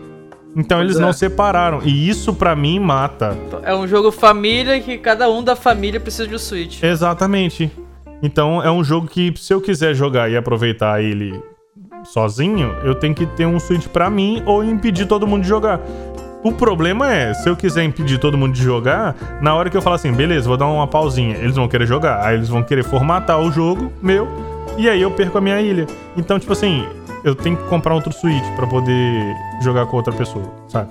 Então 0.56 0.80
pois 0.80 0.90
eles 0.90 0.98
é. 0.98 1.02
não 1.02 1.14
separaram. 1.14 1.82
E 1.84 2.10
isso 2.10 2.34
para 2.34 2.56
mim 2.56 2.80
mata. 2.80 3.38
É 3.64 3.74
um 3.74 3.88
jogo 3.88 4.12
família 4.12 4.80
que 4.82 4.98
cada 4.98 5.30
um 5.30 5.42
da 5.44 5.56
família 5.56 6.00
precisa 6.00 6.28
de 6.28 6.36
um 6.36 6.40
Switch. 6.40 6.84
Exatamente. 6.84 7.72
Então 8.22 8.62
é 8.62 8.70
um 8.70 8.84
jogo 8.84 9.08
que 9.08 9.34
se 9.38 9.54
eu 9.54 9.62
quiser 9.62 9.96
jogar 9.96 10.30
e 10.30 10.36
aproveitar 10.36 11.02
ele 11.02 11.42
sozinho, 12.04 12.76
eu 12.84 12.96
tenho 12.96 13.14
que 13.14 13.26
ter 13.26 13.46
um 13.46 13.60
Switch 13.60 13.88
para 13.88 14.10
mim 14.10 14.42
ou 14.46 14.64
impedir 14.64 15.06
todo 15.06 15.28
mundo 15.28 15.44
de 15.44 15.48
jogar. 15.48 15.80
O 16.44 16.52
problema 16.52 17.14
é, 17.14 17.34
se 17.36 17.48
eu 17.48 17.56
quiser 17.56 17.84
impedir 17.84 18.18
todo 18.18 18.36
mundo 18.36 18.54
de 18.54 18.64
jogar, 18.64 19.16
na 19.42 19.54
hora 19.54 19.70
que 19.70 19.78
eu 19.78 19.82
falar 19.82 19.98
assim, 19.98 20.12
beleza, 20.12 20.48
vou 20.48 20.58
dar 20.58 20.66
uma 20.66 20.88
pausinha, 20.88 21.36
eles 21.36 21.56
vão 21.56 21.68
querer 21.68 21.86
jogar. 21.86 22.26
Aí 22.26 22.36
eles 22.36 22.50
vão 22.50 22.64
querer 22.64 22.84
formatar 22.84 23.40
o 23.40 23.52
jogo 23.52 23.92
meu, 24.02 24.28
e 24.78 24.90
aí 24.90 25.02
eu 25.02 25.12
perco 25.12 25.38
a 25.38 25.42
minha 25.42 25.62
ilha. 25.62 25.86
Então, 26.18 26.40
tipo 26.40 26.52
assim, 26.52 26.84
eu 27.24 27.36
tenho 27.36 27.56
que 27.56 27.64
comprar 27.66 27.94
outro 27.94 28.12
Switch 28.12 28.44
para 28.56 28.66
poder 28.66 29.36
jogar 29.62 29.86
com 29.86 29.98
outra 29.98 30.14
pessoa, 30.14 30.46
sabe? 30.68 30.90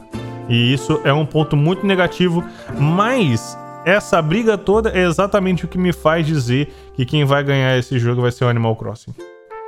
E 0.48 0.72
isso 0.72 1.00
é 1.04 1.12
um 1.12 1.26
ponto 1.26 1.56
muito 1.56 1.84
negativo, 1.84 2.44
mas 2.78 3.58
essa 3.84 4.22
briga 4.22 4.56
toda 4.56 4.90
é 4.90 5.04
exatamente 5.04 5.64
o 5.64 5.68
que 5.68 5.78
me 5.78 5.92
faz 5.92 6.26
dizer 6.26 6.72
que 6.94 7.04
quem 7.04 7.24
vai 7.24 7.42
ganhar 7.42 7.76
esse 7.76 7.98
jogo 7.98 8.22
vai 8.22 8.30
ser 8.30 8.44
o 8.44 8.48
Animal 8.48 8.76
Crossing. 8.76 9.14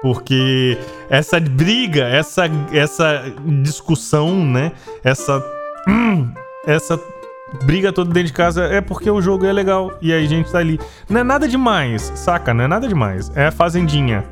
Porque 0.02 0.76
essa 1.08 1.38
briga, 1.38 2.04
essa, 2.04 2.50
essa 2.72 3.24
discussão, 3.62 4.44
né? 4.44 4.72
Essa. 5.04 5.42
Hum, 5.88 6.28
essa 6.66 7.00
briga 7.64 7.92
toda 7.92 8.12
dentro 8.12 8.28
de 8.28 8.32
casa 8.32 8.64
é 8.64 8.80
porque 8.80 9.10
o 9.10 9.20
jogo 9.20 9.44
é 9.44 9.52
legal 9.52 9.96
e 10.00 10.12
aí 10.12 10.24
a 10.24 10.28
gente 10.28 10.50
tá 10.50 10.58
ali. 10.58 10.78
Não 11.08 11.20
é 11.20 11.24
nada 11.24 11.46
demais, 11.46 12.12
saca? 12.16 12.52
Não 12.52 12.64
é 12.64 12.68
nada 12.68 12.88
demais. 12.88 13.30
É 13.36 13.46
a 13.46 13.52
Fazendinha. 13.52 14.24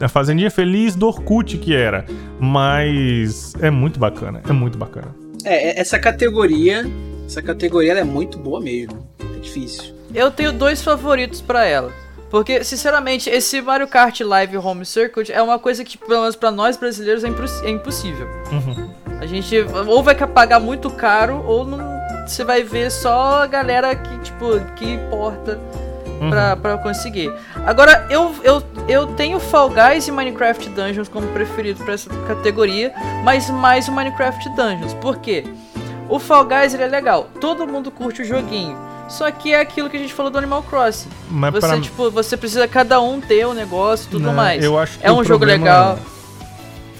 A 0.00 0.08
Fazendinha 0.08 0.50
feliz 0.50 0.96
do 0.96 1.06
Orkut 1.06 1.56
que 1.58 1.74
era. 1.74 2.04
Mas 2.40 3.54
é 3.60 3.70
muito 3.70 4.00
bacana, 4.00 4.42
é 4.48 4.52
muito 4.52 4.76
bacana. 4.76 5.14
É, 5.44 5.80
essa 5.80 5.98
categoria. 5.98 6.84
Essa 7.26 7.42
categoria 7.42 7.92
é 7.92 8.04
muito 8.04 8.38
boa 8.38 8.60
mesmo. 8.60 9.06
É 9.20 9.38
difícil. 9.38 9.94
Eu 10.14 10.30
tenho 10.30 10.52
dois 10.52 10.82
favoritos 10.82 11.40
para 11.40 11.64
ela. 11.64 11.92
Porque, 12.36 12.62
sinceramente, 12.62 13.30
esse 13.30 13.62
Mario 13.62 13.88
Kart 13.88 14.20
Live 14.20 14.58
Home 14.58 14.84
Circuit 14.84 15.32
é 15.32 15.40
uma 15.40 15.58
coisa 15.58 15.82
que, 15.82 15.96
pelo 15.96 16.20
menos 16.20 16.36
pra 16.36 16.50
nós 16.50 16.76
brasileiros, 16.76 17.24
é, 17.24 17.28
é 17.64 17.70
impossível. 17.70 18.28
Uhum. 18.52 18.90
A 19.18 19.24
gente 19.24 19.56
ou 19.88 20.02
vai 20.02 20.14
pagar 20.14 20.60
muito 20.60 20.90
caro, 20.90 21.42
ou 21.46 21.64
não, 21.64 21.78
você 22.26 22.44
vai 22.44 22.62
ver 22.62 22.90
só 22.90 23.42
a 23.42 23.46
galera 23.46 23.96
que, 23.96 24.18
tipo, 24.18 24.60
que 24.74 24.84
importa 24.84 25.58
uhum. 26.20 26.28
pra, 26.28 26.56
pra 26.56 26.76
conseguir. 26.76 27.32
Agora, 27.64 28.06
eu, 28.10 28.34
eu, 28.44 28.62
eu 28.86 29.06
tenho 29.06 29.40
Fall 29.40 29.70
Guys 29.70 30.06
e 30.06 30.12
Minecraft 30.12 30.68
Dungeons 30.68 31.08
como 31.08 31.26
preferido 31.28 31.82
pra 31.84 31.94
essa 31.94 32.10
categoria, 32.28 32.92
mas 33.24 33.48
mais 33.48 33.88
o 33.88 33.92
Minecraft 33.92 34.46
Dungeons. 34.50 34.92
Por 34.92 35.16
quê? 35.20 35.42
O 36.06 36.18
Fall 36.18 36.44
Guys 36.44 36.74
ele 36.74 36.82
é 36.82 36.86
legal, 36.86 37.30
todo 37.40 37.66
mundo 37.66 37.90
curte 37.90 38.20
o 38.20 38.24
joguinho. 38.26 38.85
Só 39.08 39.30
que 39.30 39.52
é 39.52 39.60
aquilo 39.60 39.88
que 39.88 39.96
a 39.96 40.00
gente 40.00 40.12
falou 40.12 40.30
do 40.30 40.38
Animal 40.38 40.62
Crossing. 40.64 41.08
Mas 41.30 41.52
você, 41.52 41.66
pra... 41.66 41.80
tipo, 41.80 42.10
você 42.10 42.36
precisa 42.36 42.66
cada 42.66 43.00
um 43.00 43.20
ter 43.20 43.46
o 43.46 43.50
um 43.50 43.54
negócio 43.54 44.06
e 44.06 44.10
tudo 44.10 44.26
não, 44.26 44.34
mais. 44.34 44.62
Eu 44.62 44.78
acho 44.78 44.98
que 44.98 45.06
é 45.06 45.12
um 45.12 45.22
jogo 45.22 45.46
problema... 45.46 45.64
legal. 45.64 45.98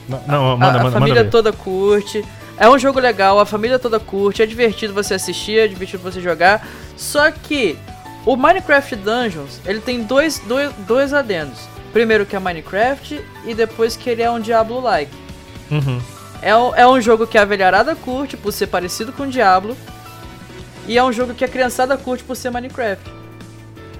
Não, 0.08 0.22
não 0.26 0.56
manda, 0.56 0.66
a, 0.78 0.80
a 0.80 0.84
manda, 0.84 0.90
família 0.92 1.20
manda 1.22 1.30
toda 1.30 1.52
curte. 1.52 2.24
É 2.58 2.68
um 2.68 2.78
jogo 2.78 2.98
legal, 2.98 3.38
a 3.38 3.44
família 3.44 3.78
toda 3.78 4.00
curte, 4.00 4.42
é 4.42 4.46
divertido 4.46 4.94
você 4.94 5.14
assistir, 5.14 5.58
é 5.58 5.68
divertido 5.68 6.02
você 6.02 6.20
jogar. 6.20 6.66
Só 6.96 7.30
que 7.30 7.76
o 8.24 8.34
Minecraft 8.34 8.96
Dungeons, 8.96 9.60
ele 9.66 9.80
tem 9.80 10.02
dois, 10.02 10.38
dois, 10.40 10.72
dois 10.86 11.12
adendos. 11.12 11.58
Primeiro 11.92 12.24
que 12.24 12.34
é 12.34 12.38
Minecraft 12.38 13.20
e 13.44 13.54
depois 13.54 13.96
que 13.96 14.08
ele 14.08 14.22
é 14.22 14.30
um 14.30 14.40
Diablo-like. 14.40 15.12
Uhum. 15.70 16.00
É, 16.40 16.50
é 16.50 16.86
um 16.86 17.00
jogo 17.00 17.26
que 17.26 17.36
a 17.36 17.44
velharada 17.44 17.94
curte 17.94 18.36
por 18.36 18.52
ser 18.52 18.68
parecido 18.68 19.12
com 19.12 19.28
Diablo. 19.28 19.76
E 20.88 20.96
é 20.96 21.04
um 21.04 21.12
jogo 21.12 21.34
que 21.34 21.44
a 21.44 21.48
criançada 21.48 21.96
curte 21.96 22.22
por 22.24 22.36
ser 22.36 22.50
Minecraft. 22.50 23.10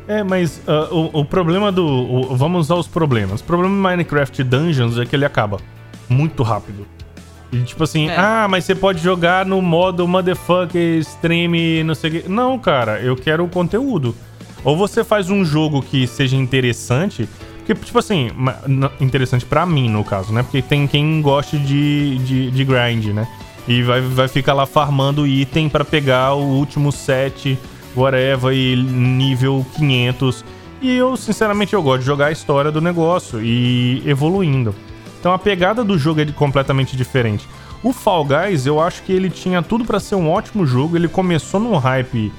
É, 0.09 0.23
mas 0.23 0.63
uh, 0.69 0.95
o, 0.95 1.21
o, 1.21 1.25
problema 1.25 1.73
do. 1.73 1.85
O, 1.85 2.37
vamos 2.37 2.67
usar 2.67 2.77
os 2.77 2.87
problemas. 2.87 3.41
O 3.41 3.45
problema 3.45 3.75
do 3.75 3.81
Minecraft 3.81 4.43
Dungeons 4.45 4.99
é 4.99 5.05
que 5.05 5.17
ele 5.17 5.25
acaba 5.25 5.59
muito 6.09 6.43
rápido. 6.43 6.87
E 7.53 7.63
tipo 7.63 7.83
assim, 7.83 8.09
é. 8.09 8.17
ah, 8.17 8.47
mas 8.49 8.65
você 8.65 8.75
pode 8.75 9.03
jogar 9.03 9.45
no 9.45 9.61
modo 9.61 10.07
motherfucker, 10.07 10.99
stream, 10.99 11.85
não 11.85 11.95
sei 11.95 12.11
o 12.11 12.13
que. 12.13 12.29
Não, 12.29 12.59
cara, 12.59 13.01
eu 13.01 13.17
quero 13.17 13.45
o 13.45 13.49
conteúdo. 13.49 14.15
Ou 14.63 14.77
você 14.77 15.03
faz 15.03 15.29
um 15.31 15.45
jogo 15.45 15.83
que 15.83 16.07
seja 16.07 16.37
interessante. 16.37 17.29
Porque, 17.59 17.75
tipo 17.85 17.99
assim, 17.99 18.31
interessante 19.01 19.45
para 19.45 19.67
mim, 19.67 19.89
no 19.91 20.05
caso, 20.05 20.33
né? 20.33 20.45
Porque 20.45 20.63
tem 20.63 20.87
quem 20.87 21.21
goste 21.21 21.59
de, 21.59 22.19
de, 22.19 22.51
de 22.53 22.65
grind, 22.65 23.07
né? 23.07 23.27
E 23.69 23.83
vai, 23.83 24.01
vai 24.01 24.29
ficar 24.29 24.55
lá 24.55 24.65
farmando 24.67 25.27
item 25.27 25.69
para 25.69 25.85
pegar 25.85 26.35
o 26.35 26.43
último 26.43 26.93
set, 26.93 27.59
whatever, 27.97 28.53
e 28.53 28.77
nível 28.77 29.67
500. 29.77 30.45
E 30.81 30.95
eu, 30.95 31.17
sinceramente, 31.17 31.75
eu 31.75 31.83
gosto 31.83 32.01
de 32.01 32.07
jogar 32.07 32.27
a 32.27 32.33
história 32.33 32.71
do 32.71 32.81
negócio 32.81 33.43
e 33.43 34.03
evoluindo. 34.07 34.75
Então 35.19 35.33
a 35.33 35.39
pegada 35.39 35.83
do 35.83 35.99
jogo 35.99 36.21
é 36.21 36.27
completamente 36.27 36.97
diferente. 36.97 37.49
O 37.83 37.93
Fall 37.93 38.25
Guys, 38.25 38.67
eu 38.67 38.81
acho 38.81 39.03
que 39.03 39.13
ele 39.13 39.31
tinha 39.31 39.63
tudo 39.63 39.85
para 39.85 39.99
ser 39.99 40.15
um 40.15 40.31
ótimo 40.31 40.67
jogo. 40.67 40.97
Ele 40.97 41.09
começou 41.09 41.59
num 41.59 41.77
hype 41.77 42.33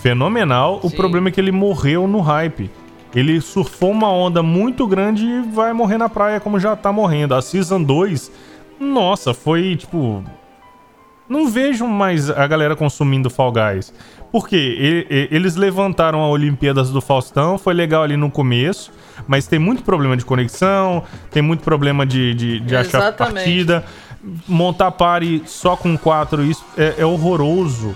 fenomenal. 0.00 0.80
Sim. 0.80 0.86
O 0.86 0.90
problema 0.90 1.28
é 1.28 1.32
que 1.32 1.40
ele 1.40 1.52
morreu 1.52 2.06
no 2.06 2.20
hype. 2.20 2.70
Ele 3.14 3.40
surfou 3.40 3.90
uma 3.90 4.12
onda 4.12 4.42
muito 4.42 4.86
grande 4.86 5.24
e 5.24 5.42
vai 5.42 5.72
morrer 5.72 5.98
na 5.98 6.08
praia 6.08 6.38
como 6.38 6.60
já 6.60 6.76
tá 6.76 6.92
morrendo. 6.92 7.34
A 7.34 7.42
Season 7.42 7.82
2, 7.82 8.30
nossa, 8.78 9.32
foi 9.32 9.76
tipo 9.76 10.22
não 11.28 11.48
vejo 11.48 11.86
mais 11.86 12.30
a 12.30 12.46
galera 12.46 12.74
consumindo 12.74 13.28
Fall 13.28 13.52
Guys. 13.52 13.92
Porque 14.30 15.06
eles 15.30 15.56
levantaram 15.56 16.20
a 16.20 16.28
Olimpíadas 16.28 16.90
do 16.90 17.00
Faustão, 17.00 17.56
foi 17.56 17.72
legal 17.72 18.02
ali 18.02 18.16
no 18.16 18.30
começo, 18.30 18.92
mas 19.26 19.46
tem 19.46 19.58
muito 19.58 19.82
problema 19.82 20.16
de 20.16 20.24
conexão, 20.24 21.02
tem 21.30 21.42
muito 21.42 21.62
problema 21.64 22.04
de, 22.04 22.34
de, 22.34 22.60
de 22.60 22.76
achar 22.76 23.12
partida. 23.12 23.84
Montar 24.46 24.90
party 24.90 25.42
só 25.46 25.76
com 25.76 25.96
quatro, 25.96 26.44
isso 26.44 26.64
é, 26.76 26.96
é 26.98 27.06
horroroso. 27.06 27.94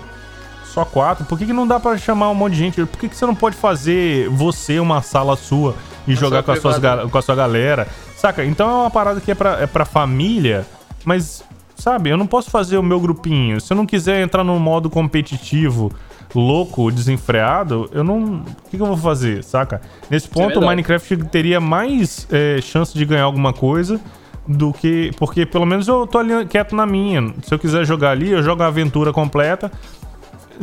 Só 0.65 0.87
quatro? 0.87 1.27
Por 1.27 1.39
que, 1.39 1.45
que 1.45 1.53
não 1.53 1.67
dá 1.67 1.79
para 1.79 1.99
chamar 1.99 2.31
um 2.31 2.35
monte 2.35 2.55
de 2.55 2.59
gente? 2.61 2.87
Por 2.87 2.99
que, 2.99 3.09
que 3.11 3.17
você 3.17 3.27
não 3.27 3.35
pode 3.35 3.57
fazer 3.57 4.29
você 4.31 4.79
uma 4.79 5.03
sala 5.03 5.37
sua 5.37 5.75
e 6.09 6.15
jogar 6.15 6.43
com, 6.43 6.51
as 6.51 6.61
suas, 6.61 6.77
com 7.11 7.19
a 7.19 7.23
sua 7.23 7.35
galera? 7.35 7.87
Saca? 8.17 8.43
Então 8.43 8.71
é 8.71 8.73
uma 8.73 8.91
parada 8.91 9.21
que 9.21 9.31
é 9.31 9.35
pra, 9.35 9.61
é 9.61 9.67
pra 9.67 9.85
família, 9.85 10.67
mas 11.05 11.45
Sabe? 11.83 12.11
Eu 12.11 12.17
não 12.17 12.29
posso 12.29 12.49
fazer 12.49 12.79
o 12.79 12.83
meu 12.83 13.01
grupinho. 13.01 13.61
Se 13.61 13.73
eu 13.73 13.77
não 13.77 13.85
quiser 13.85 14.23
entrar 14.23 14.45
no 14.45 14.57
modo 14.61 14.89
competitivo, 14.89 15.93
louco, 16.33 16.93
desenfreado, 16.93 17.91
eu 17.91 18.05
não. 18.05 18.37
O 18.37 18.71
que, 18.71 18.77
que 18.77 18.81
eu 18.81 18.87
vou 18.87 18.97
fazer, 18.97 19.43
saca? 19.43 19.81
Nesse 20.09 20.29
é 20.29 20.31
ponto, 20.31 20.61
é 20.61 20.63
o 20.63 20.65
Minecraft 20.65 21.17
teria 21.25 21.59
mais 21.59 22.29
é, 22.31 22.61
chance 22.61 22.97
de 22.97 23.05
ganhar 23.05 23.25
alguma 23.25 23.53
coisa 23.53 24.01
do 24.47 24.73
que. 24.73 25.11
Porque 25.19 25.45
pelo 25.45 25.67
menos 25.67 25.89
eu 25.89 26.07
tô 26.07 26.19
ali 26.19 26.47
quieto 26.47 26.77
na 26.77 26.87
minha. 26.87 27.35
Se 27.43 27.53
eu 27.53 27.59
quiser 27.59 27.85
jogar 27.85 28.13
ali, 28.13 28.31
eu 28.31 28.45
jogo 28.45 28.63
a 28.63 28.69
aventura 28.69 29.13
completa. 29.13 29.69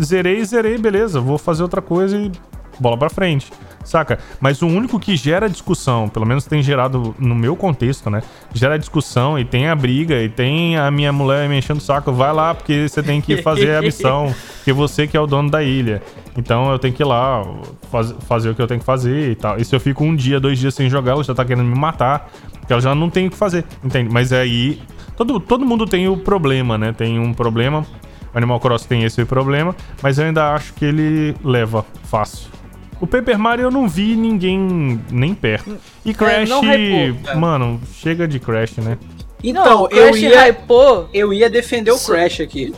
Zerei, 0.02 0.42
zerei, 0.46 0.78
beleza. 0.78 1.20
Vou 1.20 1.38
fazer 1.38 1.64
outra 1.64 1.82
coisa 1.82 2.16
e 2.16 2.32
bola 2.80 2.98
pra 2.98 3.10
frente 3.10 3.52
saca? 3.90 4.20
Mas 4.40 4.62
o 4.62 4.68
único 4.68 5.00
que 5.00 5.16
gera 5.16 5.50
discussão, 5.50 6.08
pelo 6.08 6.26
menos 6.26 6.46
tem 6.46 6.62
gerado 6.62 7.16
no 7.20 7.36
meu 7.36 7.56
contexto, 7.56 8.10
né? 8.10 8.22
Gera 8.54 8.78
discussão 8.78 9.38
e 9.38 9.44
tem 9.44 9.68
a 9.68 9.76
briga 9.76 10.22
e 10.22 10.30
tem 10.30 10.78
a 10.78 10.90
minha 10.92 11.12
mulher 11.12 11.50
me 11.50 11.58
enchendo 11.58 11.80
o 11.80 11.84
saco, 11.84 12.12
vai 12.12 12.34
lá 12.34 12.54
porque 12.54 12.88
você 12.88 13.02
tem 13.02 13.20
que 13.22 13.42
fazer 13.42 13.76
a 13.76 13.82
missão, 13.82 14.34
porque 14.58 14.72
você 14.72 15.08
que 15.08 15.18
é 15.18 15.20
o 15.20 15.28
dono 15.28 15.50
da 15.50 15.64
ilha. 15.64 16.02
Então 16.38 16.72
eu 16.72 16.80
tenho 16.80 16.94
que 16.94 17.04
ir 17.04 17.06
lá 17.06 17.44
faz, 17.92 18.14
fazer 18.28 18.50
o 18.50 18.56
que 18.56 18.62
eu 18.62 18.68
tenho 18.68 18.80
que 18.80 18.86
fazer 18.86 19.32
e 19.32 19.36
tal. 19.36 19.58
E 19.58 19.66
se 19.66 19.76
eu 19.76 19.80
fico 19.80 20.04
um 20.04 20.16
dia, 20.16 20.40
dois 20.40 20.60
dias 20.60 20.74
sem 20.74 20.90
jogar, 20.90 21.14
ela 21.14 21.24
já 21.24 21.34
tá 21.34 21.44
querendo 21.44 21.66
me 21.66 21.78
matar, 21.78 22.30
porque 22.60 22.72
ela 22.72 22.82
já 22.82 22.94
não 22.94 23.10
tem 23.10 23.28
o 23.28 23.30
que 23.32 23.38
fazer, 23.38 23.66
entende? 23.84 24.10
Mas 24.12 24.32
aí 24.32 24.80
todo, 25.18 25.40
todo 25.40 25.66
mundo 25.66 25.86
tem 25.86 26.08
o 26.08 26.16
problema, 26.16 26.78
né? 26.78 26.94
Tem 26.94 27.20
um 27.20 27.34
problema. 27.34 27.86
O 28.34 28.38
Animal 28.38 28.60
Cross 28.60 28.86
tem 28.86 29.04
esse 29.04 29.26
problema, 29.26 29.76
mas 30.04 30.20
eu 30.20 30.26
ainda 30.26 30.54
acho 30.54 30.74
que 30.74 30.86
ele 30.86 31.36
leva 31.44 31.84
fácil. 32.04 32.59
O 33.02 33.08
Paper 33.08 33.40
Mario 33.40 33.64
eu 33.64 33.72
não 33.72 33.88
vi 33.88 34.16
ninguém 34.16 35.02
nem 35.10 35.34
perto. 35.34 35.78
E 36.04 36.12
é, 36.12 36.14
Crash, 36.14 36.50
é, 36.50 37.36
mano, 37.36 37.82
chega 37.94 38.28
de 38.28 38.40
Crash, 38.40 38.78
né? 38.78 38.98
Então, 39.42 39.64
não, 39.64 39.90
eu 39.90 40.16
ia 40.18 40.50
hypou. 40.50 41.10
eu 41.14 41.32
ia 41.32 41.50
defender 41.50 41.92
o 41.92 42.00
Crash 42.00 42.42
aqui. 42.42 42.76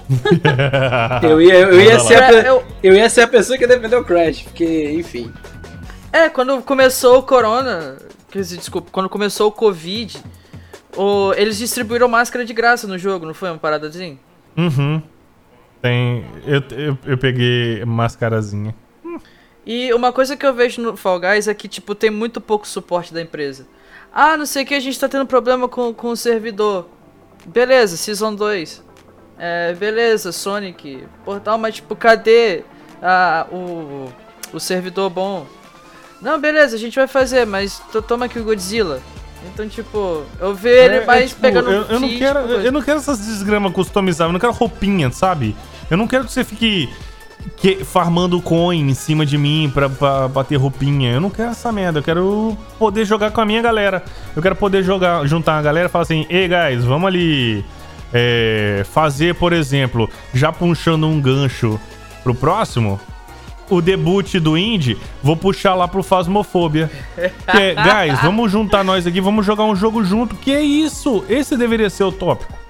eu 1.24 1.42
ia 1.42 1.56
eu 1.56 1.82
ia 1.82 2.00
ser 2.00 2.22
a, 2.22 2.32
eu... 2.34 2.64
eu 2.84 2.94
ia 2.94 3.10
ser 3.10 3.22
a 3.22 3.28
pessoa 3.28 3.58
que 3.58 3.64
ia 3.64 3.68
defender 3.68 3.96
o 3.96 4.06
Crash, 4.06 4.44
porque, 4.44 4.92
enfim. 4.92 5.32
É, 6.14 6.30
quando 6.30 6.62
começou 6.62 7.18
o 7.18 7.24
Corona, 7.24 7.98
desculpa, 8.32 8.90
quando 8.92 9.10
começou 9.10 9.48
o 9.48 9.52
Covid, 9.52 10.20
o, 10.96 11.34
eles 11.34 11.58
distribuíram 11.58 12.08
máscara 12.08 12.46
de 12.46 12.54
graça 12.54 12.86
no 12.86 12.98
jogo, 12.98 13.26
não 13.26 13.34
foi 13.34 13.50
uma 13.50 13.58
parada 13.58 13.88
assim? 13.88 14.20
Uhum. 14.56 15.02
Tem. 15.82 16.24
Eu, 16.46 16.64
eu, 16.78 16.98
eu 17.06 17.18
peguei 17.18 17.84
mascarazinha. 17.86 18.76
E 19.66 19.94
uma 19.94 20.12
coisa 20.12 20.36
que 20.36 20.46
eu 20.46 20.54
vejo 20.54 20.82
no 20.82 20.98
Fall 20.98 21.20
Guys 21.20 21.48
é 21.48 21.54
que, 21.54 21.68
tipo, 21.68 21.94
tem 21.94 22.10
muito 22.10 22.42
pouco 22.42 22.68
suporte 22.68 23.14
da 23.14 23.22
empresa. 23.22 23.68
Ah, 24.14 24.36
não 24.36 24.46
sei 24.46 24.64
o 24.64 24.66
que, 24.66 24.74
a 24.74 24.80
gente 24.80 25.00
tá 25.00 25.08
tendo 25.08 25.26
problema 25.26 25.68
com, 25.68 25.94
com 25.94 26.10
o 26.10 26.18
servidor. 26.18 26.88
Beleza, 27.46 27.96
Season 27.96 28.34
2. 28.34 28.84
É, 29.38 29.74
beleza, 29.74 30.32
Sonic. 30.32 31.04
Portal, 31.24 31.58
mas, 31.58 31.76
tipo, 31.76 31.96
cadê 31.96 32.64
ah, 33.02 33.48
o, 33.52 34.12
o 34.54 34.60
servidor 34.60 35.10
bom? 35.10 35.46
Não, 36.22 36.40
beleza, 36.40 36.76
a 36.76 36.80
gente 36.80 36.96
vai 36.96 37.08
fazer, 37.08 37.46
mas 37.46 37.82
toma 38.08 38.26
aqui 38.26 38.40
o 38.40 38.44
Godzilla. 38.44 39.02
Então, 39.52 39.68
tipo, 39.68 40.24
eu 40.40 40.54
vejo 40.54 40.84
ele 40.84 40.96
é, 40.98 41.06
mais 41.06 41.24
é, 41.24 41.28
tipo, 41.30 41.42
pegando 41.42 41.72
eu, 41.72 41.84
eu 41.84 42.00
não 42.00 42.10
quero 42.10 42.40
Eu 42.40 42.72
não 42.72 42.82
quero 42.82 43.00
essas 43.00 43.18
desgramas 43.20 43.74
customizáveis, 43.74 44.30
eu 44.30 44.34
não 44.34 44.40
quero 44.40 44.54
roupinha, 44.54 45.12
sabe? 45.12 45.56
Eu 45.90 45.98
não 45.98 46.08
quero 46.08 46.26
que 46.26 46.32
você 46.32 46.44
fique 46.44 46.88
que, 47.58 47.84
farmando 47.84 48.42
coin 48.42 48.90
em 48.90 48.94
cima 48.94 49.26
de 49.26 49.38
mim 49.38 49.72
pra, 49.74 50.28
bater 50.28 50.56
roupinha. 50.56 51.12
Eu 51.12 51.22
não 51.22 51.30
quero 51.30 51.52
essa 51.52 51.72
merda. 51.72 52.00
Eu 52.00 52.04
quero 52.04 52.58
poder 52.80 53.06
jogar 53.06 53.32
com 53.32 53.42
a 53.42 53.46
minha 53.46 53.62
galera. 53.62 54.04
Eu 54.36 54.42
quero 54.42 54.56
poder 54.56 54.84
jogar, 54.84 55.26
juntar 55.28 55.58
a 55.58 55.62
galera 55.62 55.88
e 55.88 55.90
falar 55.90 56.04
assim: 56.04 56.26
ei, 56.30 56.48
guys, 56.48 56.84
vamos 56.84 57.08
ali 57.08 57.64
é, 58.14 58.84
fazer, 58.92 59.36
por 59.36 59.54
exemplo, 59.54 60.10
já 60.34 60.52
puxando 60.52 61.06
um 61.06 61.20
gancho 61.22 61.80
pro 62.24 62.34
próximo. 62.34 63.00
o 63.70 63.82
debut 63.82 64.36
do 64.36 64.58
Indie, 64.58 64.98
vou 65.24 65.38
puxar 65.38 65.76
lá 65.76 65.88
pro 65.88 66.04
Phasmophobia. 66.04 66.92
Que 67.16 67.58
é, 67.58 67.76
guys, 67.76 68.22
vamos 68.22 68.52
juntar 68.52 68.84
nós 68.84 69.08
aqui, 69.08 69.22
vamos 69.22 69.46
jogar 69.46 69.64
um 69.64 69.76
jogo 69.76 70.04
junto. 70.04 70.36
Que 70.36 70.52
é 70.52 70.62
isso? 70.62 71.24
Esse 71.30 71.56
deveria 71.56 71.90
ser 71.90 72.04
o 72.04 72.12
tópico. 72.12 72.61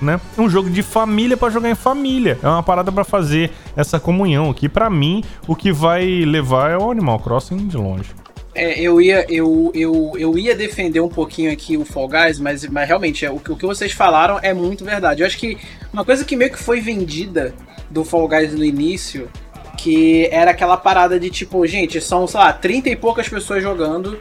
Né? 0.00 0.20
Um 0.36 0.48
jogo 0.48 0.68
de 0.68 0.82
família 0.82 1.36
para 1.36 1.50
jogar 1.50 1.70
em 1.70 1.74
família. 1.74 2.38
É 2.42 2.48
uma 2.48 2.62
parada 2.62 2.92
para 2.92 3.04
fazer 3.04 3.50
essa 3.74 3.98
comunhão 3.98 4.50
aqui. 4.50 4.68
Para 4.68 4.90
mim, 4.90 5.24
o 5.46 5.56
que 5.56 5.72
vai 5.72 6.04
levar 6.24 6.70
é 6.70 6.76
o 6.76 6.90
Animal 6.90 7.18
Crossing 7.18 7.66
de 7.66 7.76
longe. 7.76 8.10
É, 8.54 8.80
eu 8.80 9.00
ia, 9.02 9.26
eu, 9.28 9.70
eu, 9.74 10.12
eu 10.16 10.38
ia 10.38 10.56
defender 10.56 11.00
um 11.00 11.10
pouquinho 11.10 11.52
aqui 11.52 11.76
o 11.76 11.84
Fall 11.84 12.08
Guys, 12.08 12.40
mas, 12.40 12.66
mas 12.66 12.88
realmente, 12.88 13.26
é, 13.26 13.30
o, 13.30 13.34
o 13.36 13.56
que 13.56 13.66
vocês 13.66 13.92
falaram 13.92 14.38
é 14.42 14.54
muito 14.54 14.82
verdade. 14.82 15.20
Eu 15.20 15.26
acho 15.26 15.36
que 15.36 15.58
uma 15.92 16.04
coisa 16.04 16.24
que 16.24 16.34
meio 16.36 16.50
que 16.50 16.58
foi 16.58 16.80
vendida 16.80 17.54
do 17.90 18.02
Fall 18.02 18.26
Guys 18.26 18.54
no 18.54 18.64
início, 18.64 19.28
que 19.76 20.26
era 20.32 20.52
aquela 20.52 20.78
parada 20.78 21.20
de 21.20 21.28
tipo, 21.28 21.66
gente, 21.66 22.00
são, 22.00 22.26
sei 22.26 22.40
lá, 22.40 22.52
30 22.52 22.88
e 22.88 22.96
poucas 22.96 23.28
pessoas 23.28 23.62
jogando. 23.62 24.18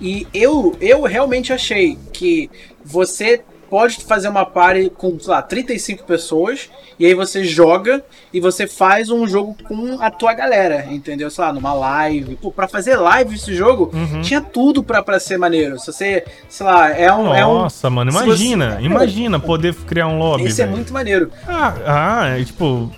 E 0.00 0.26
eu, 0.34 0.76
eu 0.80 1.02
realmente 1.02 1.52
achei 1.52 1.96
que 2.12 2.50
você 2.84 3.42
pode 3.68 4.04
fazer 4.04 4.28
uma 4.28 4.44
party 4.44 4.90
com, 4.90 5.18
sei 5.18 5.30
lá, 5.30 5.42
35 5.42 6.04
pessoas, 6.04 6.70
e 6.98 7.06
aí 7.06 7.14
você 7.14 7.44
joga 7.44 8.04
e 8.32 8.40
você 8.40 8.66
faz 8.66 9.10
um 9.10 9.26
jogo 9.26 9.56
com 9.64 10.00
a 10.00 10.10
tua 10.10 10.32
galera, 10.34 10.86
entendeu? 10.90 11.30
Sei 11.30 11.44
lá, 11.44 11.52
numa 11.52 11.72
live. 11.74 12.36
Pô, 12.36 12.50
pra 12.50 12.68
fazer 12.68 12.96
live 12.96 13.34
esse 13.34 13.54
jogo, 13.54 13.90
uhum. 13.92 14.22
tinha 14.22 14.40
tudo 14.40 14.82
pra, 14.82 15.02
pra 15.02 15.20
ser 15.20 15.38
maneiro. 15.38 15.78
Se 15.78 15.86
você, 15.86 16.24
sei 16.48 16.66
lá, 16.66 16.90
é 16.90 17.12
um. 17.12 17.24
Nossa, 17.24 17.86
é 17.86 17.90
um, 17.90 17.92
mano, 17.92 18.10
imagina, 18.10 18.76
você... 18.76 18.82
imagina 18.82 19.40
poder 19.40 19.74
criar 19.74 20.08
um 20.08 20.18
lobby. 20.18 20.46
Isso 20.46 20.62
é 20.62 20.66
muito 20.66 20.92
maneiro. 20.92 21.30
Ah, 21.46 21.74
ah, 21.86 22.28
é, 22.28 22.44
tipo, 22.44 22.90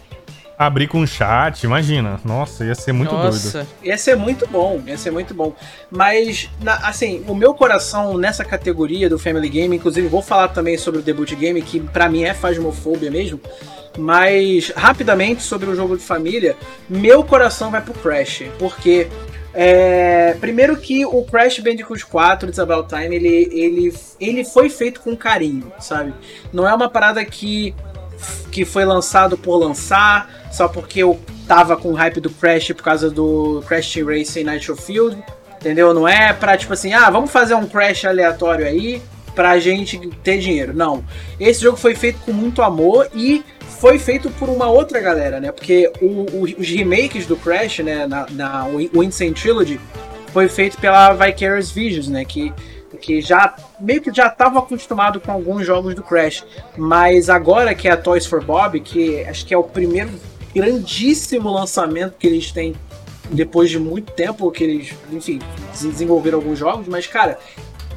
abrir 0.58 0.88
com 0.88 1.06
chat, 1.06 1.62
imagina. 1.62 2.20
Nossa, 2.24 2.64
ia 2.64 2.74
ser 2.74 2.92
muito 2.92 3.12
Nossa. 3.14 3.58
doido. 3.58 3.68
Ia 3.84 3.96
ser 3.96 4.16
muito 4.16 4.46
bom, 4.48 4.82
ia 4.84 4.98
ser 4.98 5.12
muito 5.12 5.32
bom. 5.32 5.54
Mas, 5.88 6.50
na, 6.60 6.74
assim, 6.88 7.24
o 7.28 7.34
meu 7.34 7.54
coração 7.54 8.18
nessa 8.18 8.44
categoria 8.44 9.08
do 9.08 9.18
Family 9.18 9.48
Game, 9.48 9.76
inclusive 9.76 10.08
vou 10.08 10.20
falar 10.20 10.48
também 10.48 10.76
sobre 10.76 10.98
o 10.98 11.02
debut 11.02 11.32
game, 11.36 11.62
que 11.62 11.78
para 11.78 12.08
mim 12.08 12.24
é 12.24 12.34
fasmofobia 12.34 13.10
mesmo. 13.10 13.40
Mas, 13.96 14.72
rapidamente, 14.76 15.42
sobre 15.42 15.70
o 15.70 15.76
jogo 15.76 15.96
de 15.96 16.02
família, 16.02 16.56
meu 16.88 17.22
coração 17.22 17.70
vai 17.70 17.80
pro 17.80 17.94
Crash. 17.94 18.42
Porque 18.58 19.06
é, 19.54 20.36
primeiro 20.40 20.76
que 20.76 21.06
o 21.06 21.22
Crash 21.24 21.60
Bandicoot 21.60 22.04
4 22.04 22.48
It's 22.48 22.58
About 22.58 22.88
Time, 22.88 23.14
ele, 23.14 23.48
ele, 23.52 23.94
ele 24.20 24.44
foi 24.44 24.68
feito 24.68 25.00
com 25.00 25.16
carinho, 25.16 25.72
sabe? 25.78 26.12
Não 26.52 26.68
é 26.68 26.74
uma 26.74 26.88
parada 26.88 27.24
que 27.24 27.74
que 28.50 28.64
foi 28.64 28.84
lançado 28.84 29.38
por 29.38 29.56
lançar, 29.56 30.28
só 30.50 30.68
porque 30.68 31.02
eu 31.02 31.18
tava 31.46 31.76
com 31.76 31.92
hype 31.92 32.20
do 32.20 32.30
Crash 32.30 32.68
por 32.68 32.82
causa 32.82 33.10
do 33.10 33.62
Crash 33.66 33.92
Team 33.92 34.06
Racing 34.06 34.44
Nitro 34.44 34.76
Field, 34.76 35.22
entendeu? 35.60 35.92
Não 35.94 36.06
é 36.06 36.32
pra 36.32 36.56
tipo 36.56 36.72
assim, 36.72 36.92
ah, 36.92 37.08
vamos 37.10 37.30
fazer 37.30 37.54
um 37.54 37.66
Crash 37.66 38.04
aleatório 38.04 38.66
aí 38.66 39.02
pra 39.34 39.58
gente 39.58 39.98
ter 40.22 40.38
dinheiro. 40.38 40.74
Não. 40.74 41.04
Esse 41.38 41.62
jogo 41.62 41.76
foi 41.76 41.94
feito 41.94 42.18
com 42.20 42.32
muito 42.32 42.60
amor 42.60 43.08
e 43.14 43.44
foi 43.80 43.98
feito 43.98 44.30
por 44.30 44.48
uma 44.48 44.68
outra 44.68 45.00
galera, 45.00 45.40
né? 45.40 45.52
Porque 45.52 45.90
o, 46.00 46.06
o, 46.06 46.42
os 46.42 46.68
remakes 46.68 47.26
do 47.26 47.36
Crash, 47.36 47.78
né, 47.78 48.06
na, 48.06 48.26
na 48.30 48.66
o 48.66 49.32
Trilogy, 49.34 49.80
foi 50.32 50.48
feito 50.48 50.78
pela 50.78 51.12
Vicarious 51.12 51.70
Visions, 51.70 52.08
né? 52.08 52.24
Que 52.24 52.52
que 53.00 53.20
já 53.20 53.54
meio 53.78 54.00
que 54.02 54.12
já 54.12 54.26
estava 54.26 54.58
acostumado 54.58 55.20
com 55.20 55.30
alguns 55.30 55.64
jogos 55.64 55.94
do 55.94 56.02
Crash, 56.02 56.44
mas 56.76 57.30
agora 57.30 57.74
que 57.74 57.86
é 57.86 57.92
a 57.92 57.96
Toys 57.96 58.26
for 58.26 58.42
Bob, 58.42 58.80
que 58.80 59.22
acho 59.24 59.46
que 59.46 59.54
é 59.54 59.58
o 59.58 59.62
primeiro 59.62 60.10
grandíssimo 60.54 61.50
lançamento 61.52 62.14
que 62.18 62.26
eles 62.26 62.50
têm 62.52 62.74
depois 63.30 63.70
de 63.70 63.78
muito 63.78 64.12
tempo 64.12 64.50
que 64.50 64.64
eles, 64.64 64.94
enfim, 65.12 65.38
desenvolveram 65.72 66.38
alguns 66.38 66.58
jogos, 66.58 66.88
mas 66.88 67.06
cara, 67.06 67.38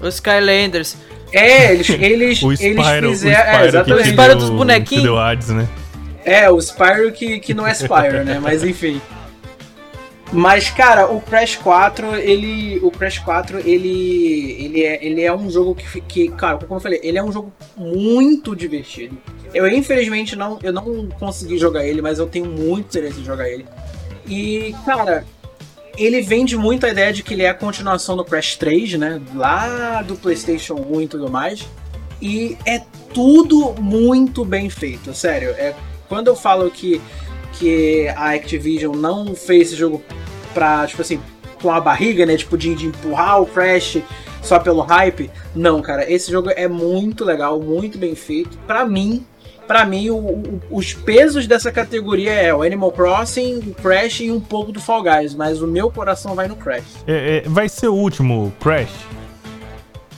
os 0.01 0.15
Skylanders. 0.15 0.97
É, 1.31 1.71
eles 1.73 1.89
eles 1.89 2.43
o 2.43 2.51
Spyro, 2.51 2.75
eles 2.75 2.85
fizeram, 2.85 3.09
o 3.09 3.15
Spyro, 3.15 3.35
é, 3.35 3.67
exatamente. 3.67 4.01
o 4.01 4.11
Spyro 4.11 4.35
dos 4.35 4.49
bonequinhos. 4.49 5.03
Que 5.03 5.07
deu 5.07 5.17
ads, 5.17 5.49
né? 5.49 5.67
É, 6.25 6.49
o 6.49 6.59
Spyro 6.59 7.11
que, 7.13 7.39
que 7.39 7.53
não 7.53 7.65
é 7.65 7.73
Spyro, 7.73 8.23
né? 8.25 8.39
Mas 8.41 8.63
enfim. 8.63 9.01
Mas, 10.33 10.69
cara, 10.69 11.11
o 11.11 11.19
Crash 11.19 11.57
4, 11.57 12.15
ele. 12.15 12.79
O 12.81 12.89
Crash 12.89 13.19
4, 13.19 13.59
ele. 13.59 14.51
Ele 14.63 14.83
é, 14.83 15.05
ele 15.05 15.21
é 15.21 15.33
um 15.33 15.49
jogo 15.49 15.75
que, 15.75 16.01
que. 16.01 16.29
Cara, 16.29 16.57
como 16.57 16.75
eu 16.75 16.79
falei, 16.79 17.01
ele 17.03 17.17
é 17.17 17.23
um 17.23 17.31
jogo 17.31 17.51
muito 17.75 18.55
divertido. 18.55 19.17
Eu, 19.53 19.67
infelizmente, 19.67 20.35
não, 20.37 20.57
eu 20.63 20.71
não 20.71 21.09
consegui 21.19 21.57
jogar 21.57 21.85
ele, 21.85 22.01
mas 22.01 22.17
eu 22.17 22.27
tenho 22.27 22.45
muito 22.45 22.85
interesse 22.85 23.19
em 23.19 23.25
jogar 23.25 23.49
ele. 23.49 23.65
E, 24.25 24.73
cara, 24.85 25.25
ele 25.97 26.21
vende 26.21 26.55
muito 26.55 26.85
a 26.85 26.89
ideia 26.89 27.11
de 27.11 27.23
que 27.23 27.33
ele 27.33 27.43
é 27.43 27.49
a 27.49 27.53
continuação 27.53 28.15
do 28.15 28.23
Crash 28.23 28.55
3, 28.55 28.93
né? 28.93 29.21
Lá 29.35 30.01
do 30.01 30.15
PlayStation 30.15 30.75
1 30.75 31.01
e 31.01 31.07
tudo 31.07 31.29
mais. 31.29 31.67
E 32.21 32.57
é 32.65 32.81
tudo 33.13 33.73
muito 33.81 34.45
bem 34.45 34.69
feito, 34.69 35.13
sério. 35.13 35.49
É, 35.49 35.75
quando 36.07 36.27
eu 36.27 36.35
falo 36.37 36.71
que 36.71 37.01
que 37.61 38.07
a 38.17 38.31
Activision 38.31 38.95
não 38.95 39.35
fez 39.35 39.67
esse 39.67 39.75
jogo 39.75 40.03
pra, 40.51 40.87
tipo 40.87 41.03
assim, 41.03 41.21
com 41.61 41.71
a 41.71 41.79
barriga, 41.79 42.25
né? 42.25 42.35
Tipo, 42.35 42.57
de, 42.57 42.73
de 42.73 42.87
empurrar 42.87 43.39
o 43.39 43.45
Crash 43.45 43.99
só 44.41 44.57
pelo 44.57 44.81
hype. 44.81 45.29
Não, 45.55 45.79
cara, 45.79 46.11
esse 46.11 46.31
jogo 46.31 46.49
é 46.49 46.67
muito 46.67 47.23
legal, 47.23 47.59
muito 47.61 47.99
bem 47.99 48.15
feito. 48.15 48.57
Para 48.65 48.83
mim, 48.83 49.23
para 49.67 49.85
mim, 49.85 50.09
o, 50.09 50.17
o, 50.17 50.61
os 50.71 50.95
pesos 50.95 51.45
dessa 51.45 51.71
categoria 51.71 52.33
é 52.33 52.51
o 52.51 52.63
Animal 52.63 52.91
Crossing, 52.91 53.59
o 53.59 53.75
Crash 53.75 54.21
e 54.21 54.31
um 54.31 54.39
pouco 54.39 54.71
do 54.71 54.81
Fall 54.81 55.03
Guys, 55.03 55.35
mas 55.35 55.61
o 55.61 55.67
meu 55.67 55.91
coração 55.91 56.33
vai 56.33 56.47
no 56.47 56.55
Crash. 56.55 57.03
É, 57.05 57.43
é, 57.45 57.47
vai 57.47 57.69
ser 57.69 57.89
o 57.89 57.93
último 57.93 58.51
Crash? 58.59 58.89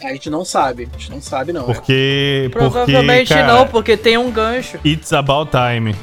A 0.02 0.14
gente 0.14 0.30
não 0.30 0.46
sabe, 0.46 0.88
a 0.94 0.98
gente 0.98 1.12
não 1.12 1.22
sabe 1.22 1.52
não. 1.52 1.66
Porque. 1.66 2.50
Provavelmente 2.52 3.28
porque, 3.30 3.42
cara, 3.42 3.54
não, 3.54 3.68
porque 3.68 3.96
tem 3.96 4.18
um 4.18 4.32
gancho. 4.32 4.78
It's 4.86 5.14
about 5.14 5.52
time. 5.52 5.96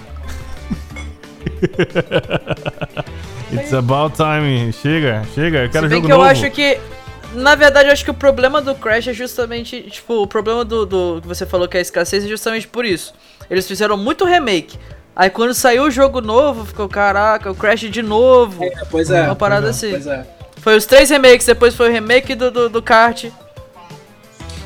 It's 3.53 3.73
about 3.73 4.16
time. 4.16 4.73
Chega, 4.73 5.23
chega. 5.35 5.65
Eu 5.65 5.70
quero 5.70 5.87
Se 5.87 5.91
bem 5.91 5.97
jogo 5.97 6.07
que 6.07 6.12
novo. 6.12 6.24
eu 6.24 6.28
acho 6.28 6.51
que. 6.51 6.78
Na 7.35 7.55
verdade, 7.55 7.89
eu 7.89 7.93
acho 7.93 8.05
que 8.05 8.11
o 8.11 8.15
problema 8.15 8.61
do 8.61 8.74
Crash 8.74 9.09
é 9.09 9.12
justamente. 9.12 9.82
Tipo, 9.82 10.23
o 10.23 10.27
problema 10.27 10.65
do, 10.65 10.85
do 10.85 11.19
que 11.20 11.28
você 11.28 11.47
falou 11.47 11.69
que 11.69 11.77
é 11.77 11.81
a 11.81 11.82
escassez 11.82 12.24
é 12.24 12.28
justamente 12.28 12.66
por 12.66 12.85
isso. 12.85 13.15
Eles 13.49 13.66
fizeram 13.66 13.97
muito 13.97 14.24
remake. 14.24 14.78
Aí 15.15 15.28
quando 15.28 15.53
saiu 15.53 15.85
o 15.85 15.91
jogo 15.91 16.20
novo, 16.20 16.65
ficou, 16.65 16.89
caraca, 16.89 17.51
o 17.51 17.55
Crash 17.55 17.81
de 17.81 18.03
novo. 18.03 18.65
É, 18.65 18.85
pois 18.91 19.11
é. 19.11 19.23
Uma 19.23 19.37
parada 19.37 19.66
é, 19.66 19.70
assim. 19.70 19.95
É. 19.95 20.24
Foi 20.59 20.77
os 20.77 20.87
três 20.87 21.11
remakes, 21.11 21.47
depois 21.47 21.74
foi 21.74 21.89
o 21.89 21.93
remake 21.93 22.35
do, 22.35 22.51
do, 22.51 22.69
do 22.69 22.82
kart. 22.82 23.27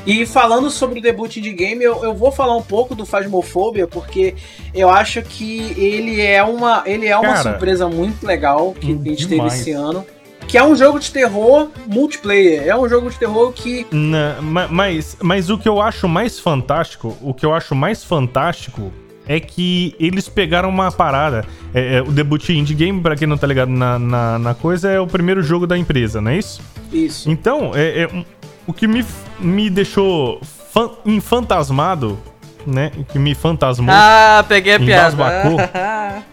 E 0.05 0.25
falando 0.25 0.69
sobre 0.69 0.99
o 0.99 1.01
debut 1.01 1.37
de 1.37 1.51
game, 1.51 1.83
eu, 1.83 2.03
eu 2.03 2.13
vou 2.13 2.31
falar 2.31 2.55
um 2.55 2.61
pouco 2.61 2.93
do 2.93 3.05
Phasmophobia, 3.05 3.87
porque 3.87 4.35
eu 4.73 4.89
acho 4.89 5.21
que 5.23 5.73
ele 5.77 6.21
é 6.21 6.43
uma, 6.43 6.83
ele 6.85 7.07
é 7.07 7.17
uma 7.17 7.33
Cara, 7.33 7.51
surpresa 7.51 7.87
muito 7.87 8.25
legal 8.25 8.73
que 8.79 8.91
a 8.91 8.95
gente 8.95 9.25
demais. 9.25 9.53
teve 9.53 9.61
esse 9.61 9.71
ano. 9.71 10.05
Que 10.47 10.59
é 10.59 10.63
um 10.63 10.75
jogo 10.75 10.99
de 10.99 11.11
terror 11.11 11.69
multiplayer. 11.87 12.67
É 12.67 12.77
um 12.77 12.87
jogo 12.87 13.09
de 13.09 13.17
terror 13.17 13.51
que. 13.51 13.87
Não, 13.91 14.41
mas, 14.69 15.17
mas 15.19 15.49
o 15.49 15.57
que 15.57 15.67
eu 15.67 15.81
acho 15.81 16.07
mais 16.07 16.39
fantástico, 16.39 17.17
o 17.19 17.33
que 17.33 17.43
eu 17.43 17.51
acho 17.51 17.73
mais 17.73 18.03
fantástico 18.03 18.91
é 19.27 19.39
que 19.39 19.95
eles 19.99 20.29
pegaram 20.29 20.69
uma 20.69 20.91
parada. 20.91 21.45
É, 21.73 21.97
é, 21.97 22.01
o 22.01 22.11
debut 22.11 22.47
indie 22.49 22.75
game, 22.75 23.01
pra 23.01 23.15
quem 23.15 23.27
não 23.27 23.37
tá 23.37 23.47
ligado 23.47 23.69
na, 23.69 23.97
na, 23.97 24.39
na, 24.39 24.53
coisa, 24.53 24.89
é 24.89 24.99
o 24.99 25.07
primeiro 25.07 25.41
jogo 25.41 25.65
da 25.65 25.77
empresa, 25.77 26.21
não 26.21 26.31
é 26.31 26.37
isso? 26.37 26.61
Isso. 26.91 27.29
Então, 27.29 27.71
é, 27.73 28.03
é 28.03 28.25
o 28.67 28.73
que 28.73 28.87
me, 28.87 29.05
me 29.39 29.69
deixou 29.69 30.39
fan, 30.43 30.89
enfantasmado, 31.05 32.19
né? 32.65 32.91
O 32.97 33.03
que 33.03 33.19
me 33.19 33.35
fantasmou. 33.35 33.93
Ah, 33.95 34.43
peguei 34.47 34.75
a 34.75 34.79
piada. 34.79 35.15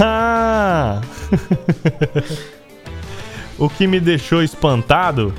ah. 0.00 1.00
o 3.58 3.68
que 3.68 3.86
me 3.86 4.00
deixou 4.00 4.42
espantado. 4.42 5.34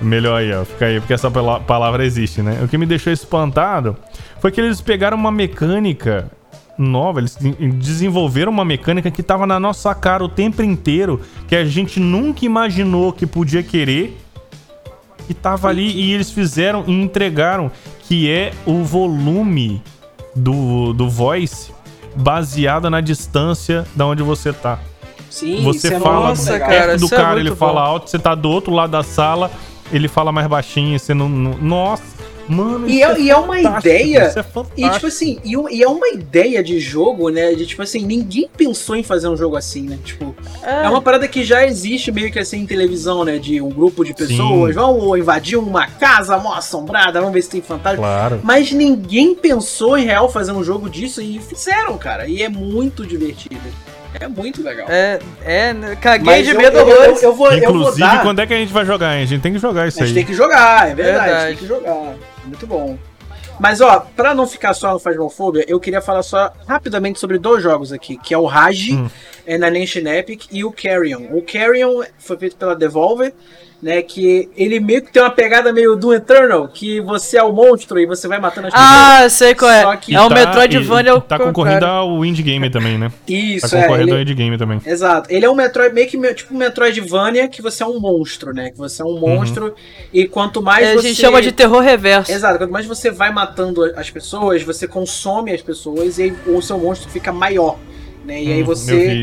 Melhor 0.00 0.36
aí, 0.36 0.52
ó. 0.52 0.64
Fica 0.64 0.86
aí, 0.86 1.00
porque 1.00 1.12
essa 1.12 1.30
palavra 1.30 2.04
existe, 2.04 2.40
né? 2.40 2.60
O 2.62 2.68
que 2.68 2.78
me 2.78 2.86
deixou 2.86 3.12
espantado 3.12 3.96
foi 4.40 4.52
que 4.52 4.60
eles 4.60 4.80
pegaram 4.80 5.16
uma 5.16 5.32
mecânica 5.32 6.30
nova, 6.78 7.18
eles 7.18 7.36
desenvolveram 7.74 8.52
uma 8.52 8.64
mecânica 8.64 9.10
que 9.10 9.22
tava 9.22 9.44
na 9.44 9.58
nossa 9.58 9.92
cara 9.96 10.22
o 10.22 10.28
tempo 10.28 10.62
inteiro, 10.62 11.20
que 11.48 11.56
a 11.56 11.64
gente 11.64 11.98
nunca 11.98 12.46
imaginou 12.46 13.12
que 13.12 13.26
podia 13.26 13.64
querer 13.64 14.16
e 15.28 15.34
tava 15.34 15.68
ali 15.68 15.90
e 15.90 16.12
eles 16.12 16.30
fizeram 16.30 16.84
e 16.86 16.92
entregaram 16.92 17.70
que 18.00 18.30
é 18.30 18.52
o 18.64 18.82
volume 18.82 19.82
do, 20.34 20.92
do 20.92 21.08
voice 21.08 21.70
baseado 22.14 22.88
na 22.88 23.00
distância 23.00 23.86
da 23.94 24.06
onde 24.06 24.22
você 24.22 24.52
tá. 24.52 24.78
Sim, 25.30 25.62
você 25.62 25.94
é 25.94 26.00
fala 26.00 26.28
nossa, 26.30 26.58
cara, 26.58 26.96
do 26.96 27.06
é 27.06 27.08
cara, 27.10 27.38
é 27.38 27.40
ele 27.40 27.50
bom. 27.50 27.56
fala 27.56 27.82
alto, 27.82 28.08
você 28.08 28.18
tá 28.18 28.34
do 28.34 28.48
outro 28.48 28.72
lado 28.72 28.90
da 28.90 29.02
sala, 29.02 29.50
ele 29.92 30.08
fala 30.08 30.32
mais 30.32 30.46
baixinho, 30.46 30.98
você 30.98 31.12
não, 31.12 31.28
não 31.28 31.58
nossa, 31.58 32.02
Mano, 32.48 32.88
E 32.88 33.02
é, 33.02 33.20
e 33.20 33.30
é 33.30 33.36
uma 33.36 33.60
ideia. 33.60 34.26
Isso 34.28 34.38
é 34.38 34.42
E 34.42 34.44
fantástico. 34.44 34.90
tipo 34.94 35.06
assim, 35.06 35.38
e, 35.44 35.76
e 35.76 35.82
é 35.82 35.88
uma 35.88 36.08
ideia 36.08 36.62
de 36.62 36.78
jogo, 36.80 37.28
né? 37.28 37.52
De 37.54 37.66
tipo 37.66 37.82
assim, 37.82 38.04
ninguém 38.04 38.48
pensou 38.56 38.96
em 38.96 39.02
fazer 39.02 39.28
um 39.28 39.36
jogo 39.36 39.56
assim, 39.56 39.82
né? 39.82 39.98
Tipo, 40.04 40.34
É, 40.62 40.86
é 40.86 40.88
uma 40.88 41.02
parada 41.02 41.28
que 41.28 41.44
já 41.44 41.66
existe 41.66 42.10
meio 42.10 42.32
que 42.32 42.38
assim 42.38 42.60
em 42.60 42.66
televisão, 42.66 43.24
né? 43.24 43.38
De 43.38 43.60
um 43.60 43.68
grupo 43.68 44.04
de 44.04 44.14
pessoas, 44.14 44.74
Sim. 44.74 44.80
vamos 44.80 45.18
invadir 45.18 45.58
uma 45.58 45.86
casa 45.86 46.38
mal 46.38 46.54
assombrada, 46.54 47.20
vamos 47.20 47.34
ver 47.34 47.42
se 47.42 47.50
tem 47.50 47.60
fantasma. 47.62 47.98
Claro. 47.98 48.40
Mas 48.42 48.72
ninguém 48.72 49.34
pensou 49.34 49.98
em 49.98 50.04
real 50.06 50.28
fazer 50.30 50.52
um 50.52 50.64
jogo 50.64 50.88
disso 50.88 51.20
e 51.20 51.38
fizeram, 51.40 51.98
cara. 51.98 52.26
E 52.26 52.42
é 52.42 52.48
muito 52.48 53.06
divertido. 53.06 53.56
É 54.18 54.26
muito 54.26 54.62
legal. 54.62 54.86
é, 54.88 55.18
é, 55.44 55.72
né, 55.74 55.94
caguei 56.00 56.24
Mas 56.24 56.46
de 56.46 56.52
eu, 56.52 56.58
medo 56.58 56.78
eu, 56.78 56.88
eu, 56.88 56.94
eu 57.02 57.12
vou, 57.14 57.22
eu 57.24 57.34
vou 57.34 57.52
Inclusive, 57.54 58.00
dar. 58.00 58.22
quando 58.22 58.40
é 58.40 58.46
que 58.46 58.54
a 58.54 58.56
gente 58.56 58.72
vai 58.72 58.84
jogar, 58.86 59.14
hein? 59.16 59.22
A 59.22 59.26
gente 59.26 59.42
tem 59.42 59.52
que 59.52 59.58
jogar 59.58 59.86
isso 59.86 60.02
A 60.02 60.06
gente 60.06 60.16
aí. 60.18 60.24
tem 60.24 60.32
que 60.32 60.34
jogar, 60.34 60.88
é 60.88 60.94
verdade, 60.94 61.24
Verdade. 61.26 61.46
tem 61.48 61.56
que 61.58 61.66
jogar. 61.66 62.14
Muito 62.48 62.66
bom. 62.66 62.98
Mas 63.60 63.80
ó, 63.80 64.00
pra 64.16 64.34
não 64.34 64.46
ficar 64.46 64.72
só 64.72 64.92
no 64.92 64.98
Phasmophobia, 65.00 65.64
eu 65.68 65.80
queria 65.80 66.00
falar 66.00 66.22
só 66.22 66.52
rapidamente 66.66 67.18
sobre 67.18 67.38
dois 67.38 67.62
jogos 67.62 67.92
aqui, 67.92 68.16
que 68.16 68.32
é 68.32 68.38
o 68.38 68.46
Rage, 68.46 68.94
Hum. 68.94 69.10
é 69.46 69.58
na 69.58 69.70
Nation 69.70 70.00
Epic, 70.06 70.44
e 70.50 70.64
o 70.64 70.70
Carrion. 70.72 71.26
O 71.36 71.42
Carrion 71.42 72.02
foi 72.18 72.36
feito 72.38 72.56
pela 72.56 72.76
Devolver, 72.76 73.34
né, 73.80 74.02
que 74.02 74.48
ele 74.56 74.80
meio 74.80 75.02
que 75.02 75.12
tem 75.12 75.22
uma 75.22 75.30
pegada 75.30 75.72
meio 75.72 75.94
do 75.94 76.12
Eternal, 76.12 76.66
que 76.66 77.00
você 77.00 77.38
é 77.38 77.42
o 77.44 77.52
monstro 77.52 78.00
e 78.00 78.06
você 78.06 78.26
vai 78.26 78.40
matando 78.40 78.66
as 78.66 78.72
pessoas. 78.72 78.90
Ah, 78.90 79.28
sei 79.28 79.54
qual 79.54 79.70
é. 79.70 79.82
Só 79.82 79.96
que 79.96 80.14
é 80.16 80.20
o 80.20 80.28
tá- 80.28 80.34
Metroidvania. 80.34 81.12
e- 81.14 81.20
Tá 81.20 81.38
concorrendo 81.38 81.86
ao 81.86 82.24
Indie 82.24 82.42
Game 82.42 82.68
também, 82.70 82.98
né? 82.98 83.12
Isso, 83.28 83.70
Tá 83.70 83.78
é. 83.78 83.82
concorrendo 83.82 84.08
ele- 84.08 84.16
ao 84.16 84.20
Indie 84.22 84.34
Game 84.34 84.58
também. 84.58 84.80
Exato. 84.84 85.32
Ele 85.32 85.44
é 85.44 85.50
um 85.50 85.54
Metroid, 85.54 85.94
meio 85.94 86.08
que 86.08 86.16
me- 86.16 86.34
tipo 86.34 86.52
um 86.54 86.58
Metroidvania, 86.58 87.46
que 87.46 87.62
você 87.62 87.82
é 87.84 87.86
um 87.86 88.00
monstro, 88.00 88.52
né? 88.52 88.70
Que 88.70 88.78
você 88.78 89.00
é 89.00 89.04
um 89.04 89.18
monstro, 89.18 89.74
e 90.12 90.26
quanto 90.26 90.60
mais 90.60 90.84
É, 90.84 90.90
a 90.90 90.94
você... 90.96 91.08
gente 91.08 91.20
chama 91.20 91.40
de 91.40 91.52
terror 91.52 91.80
reverso. 91.80 92.32
Exato, 92.32 92.58
quanto 92.58 92.72
mais 92.72 92.84
você 92.86 93.10
vai 93.12 93.32
matando 93.32 93.84
as 93.96 94.10
pessoas, 94.10 94.62
você 94.64 94.88
consome 94.88 95.52
as 95.52 95.62
pessoas 95.62 96.18
e 96.18 96.22
aí 96.24 96.34
o 96.46 96.60
seu 96.60 96.78
monstro 96.78 97.08
fica 97.10 97.32
maior. 97.32 97.76
Né? 98.24 98.42
E 98.42 98.52
aí 98.52 98.56
Hum, 98.58 98.60
Eu 98.60 98.66
você. 98.66 99.22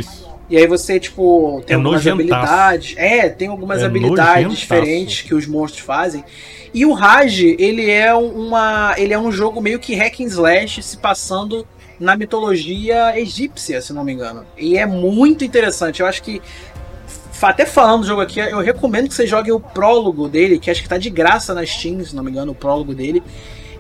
E 0.50 0.58
aí 0.58 0.68
você, 0.68 1.00
tipo, 1.00 1.62
tem 1.66 1.74
É 1.74 1.78
algumas 1.78 2.06
nojentaço. 2.06 2.44
habilidades. 2.54 2.94
É, 2.98 3.30
tem 3.30 3.48
algumas 3.48 3.82
É 3.82 3.86
habilidades 3.86 4.44
nojentaço. 4.44 4.56
diferentes 4.56 5.22
que 5.22 5.34
os 5.34 5.48
monstros 5.48 5.84
fazem. 5.84 6.24
E 6.74 6.86
o 6.86 6.94
Rage, 6.94 7.56
ele 7.58 7.90
é 7.90 8.14
uma. 8.14 8.94
Ele 8.98 9.14
é 9.14 9.18
um 9.20 9.32
jogo 9.32 9.62
meio 9.62 9.80
que 9.80 9.96
hack 9.96 10.20
and 10.20 10.26
slash 10.26 10.84
se 10.84 10.98
passando 10.98 11.66
na 12.00 12.16
mitologia 12.18 13.18
egípcia, 13.18 13.82
se 13.82 13.94
não 13.94 14.04
me 14.04 14.12
engano. 14.14 14.46
E 14.58 14.78
é 14.78 14.86
muito 14.86 15.44
interessante. 15.46 16.02
Eu 16.02 16.08
acho 16.08 16.22
que. 16.22 16.42
Até 17.42 17.66
falando 17.66 18.02
do 18.02 18.08
jogo 18.08 18.22
aqui, 18.22 18.40
eu 18.40 18.60
recomendo 18.60 19.08
que 19.08 19.14
você 19.14 19.28
jogue 19.28 19.52
o 19.52 19.60
prólogo 19.60 20.28
dele, 20.28 20.58
que 20.58 20.72
acho 20.72 20.82
que 20.82 20.90
tá 20.90 20.98
de 20.98 21.10
graça 21.10 21.54
na 21.54 21.66
Steam, 21.66 22.04
se 22.04 22.16
não 22.16 22.24
me 22.24 22.32
engano, 22.32 22.52
o 22.54 22.56
prólogo 22.56 22.94
dele. 22.94 23.22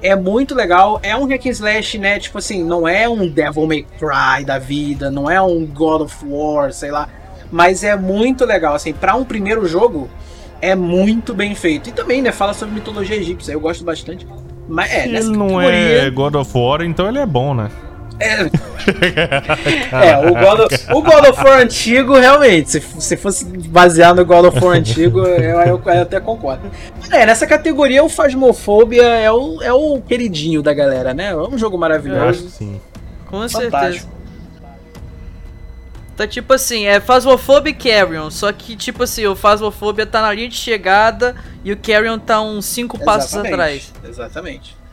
É 0.01 0.15
muito 0.15 0.53
legal. 0.55 0.99
É 1.03 1.15
um 1.15 1.25
hack 1.27 1.45
and 1.45 1.49
slash, 1.51 1.97
né? 1.97 2.19
Tipo 2.19 2.37
assim, 2.37 2.63
não 2.63 2.87
é 2.87 3.07
um 3.09 3.27
Devil 3.27 3.65
May 3.67 3.85
Cry 3.97 4.45
da 4.45 4.57
vida, 4.59 5.09
não 5.09 5.29
é 5.29 5.41
um 5.41 5.65
God 5.65 6.01
of 6.01 6.15
War, 6.27 6.71
sei 6.71 6.91
lá. 6.91 7.07
Mas 7.51 7.83
é 7.83 7.95
muito 7.95 8.45
legal, 8.45 8.75
assim, 8.75 8.91
para 8.93 9.15
um 9.15 9.23
primeiro 9.23 9.65
jogo, 9.67 10.09
é 10.61 10.75
muito 10.75 11.33
bem 11.33 11.53
feito. 11.55 11.89
E 11.89 11.91
também, 11.91 12.21
né, 12.21 12.31
fala 12.31 12.53
sobre 12.53 12.75
mitologia 12.75 13.15
egípcia, 13.15 13.53
eu 13.53 13.59
gosto 13.59 13.83
bastante. 13.83 14.27
Mas 14.67 14.91
é, 14.91 15.01
Se 15.03 15.07
ele 15.09 15.23
não 15.37 15.47
categoria- 15.49 16.07
é 16.07 16.09
God 16.09 16.35
of 16.35 16.51
War, 16.57 16.81
então 16.81 17.07
ele 17.07 17.19
é 17.19 17.25
bom, 17.25 17.53
né? 17.53 17.69
É, 19.91 20.17
o 20.17 20.33
God, 20.33 20.59
of, 20.59 20.93
o 20.93 21.01
God 21.01 21.29
of 21.29 21.43
War 21.43 21.59
antigo, 21.59 22.13
realmente, 22.17 22.69
se, 22.69 22.81
se 22.81 23.17
fosse 23.17 23.45
baseado 23.45 24.17
no 24.17 24.25
God 24.25 24.45
of 24.45 24.63
War 24.63 24.77
antigo, 24.77 25.19
eu, 25.21 25.59
eu, 25.61 25.81
eu 25.83 26.01
até 26.01 26.19
concordo. 26.19 26.69
É, 27.11 27.25
nessa 27.25 27.47
categoria 27.47 28.03
o 28.03 28.09
Phasmophobia 28.09 29.03
é 29.03 29.31
o, 29.31 29.61
é 29.61 29.73
o 29.73 29.99
queridinho 30.01 30.61
da 30.61 30.73
galera, 30.73 31.13
né? 31.13 31.31
É 31.31 31.35
um 31.35 31.57
jogo 31.57 31.75
Eu 31.75 31.83
acho 31.83 32.03
maravilhoso. 32.03 32.43
que 32.45 32.51
sim. 32.51 32.81
Com 33.25 33.47
Fantástico. 33.49 33.71
certeza. 33.71 34.15
Tá 36.15 36.25
tipo 36.25 36.53
assim, 36.53 36.85
é 36.85 36.99
Phasmophobia 37.01 37.71
e 37.71 37.73
Carrion, 37.73 38.29
só 38.29 38.51
que 38.53 38.75
tipo 38.75 39.03
assim, 39.03 39.25
o 39.25 39.35
Phasmophobia 39.35 40.05
tá 40.05 40.21
na 40.21 40.31
linha 40.31 40.47
de 40.47 40.55
chegada 40.55 41.35
e 41.63 41.73
o 41.73 41.77
Carrion 41.77 42.17
tá 42.17 42.39
uns 42.41 42.65
cinco 42.65 42.97
passos 42.97 43.33
Exatamente, 43.33 43.53
atrás. 43.53 43.93
Exatamente. 44.07 44.84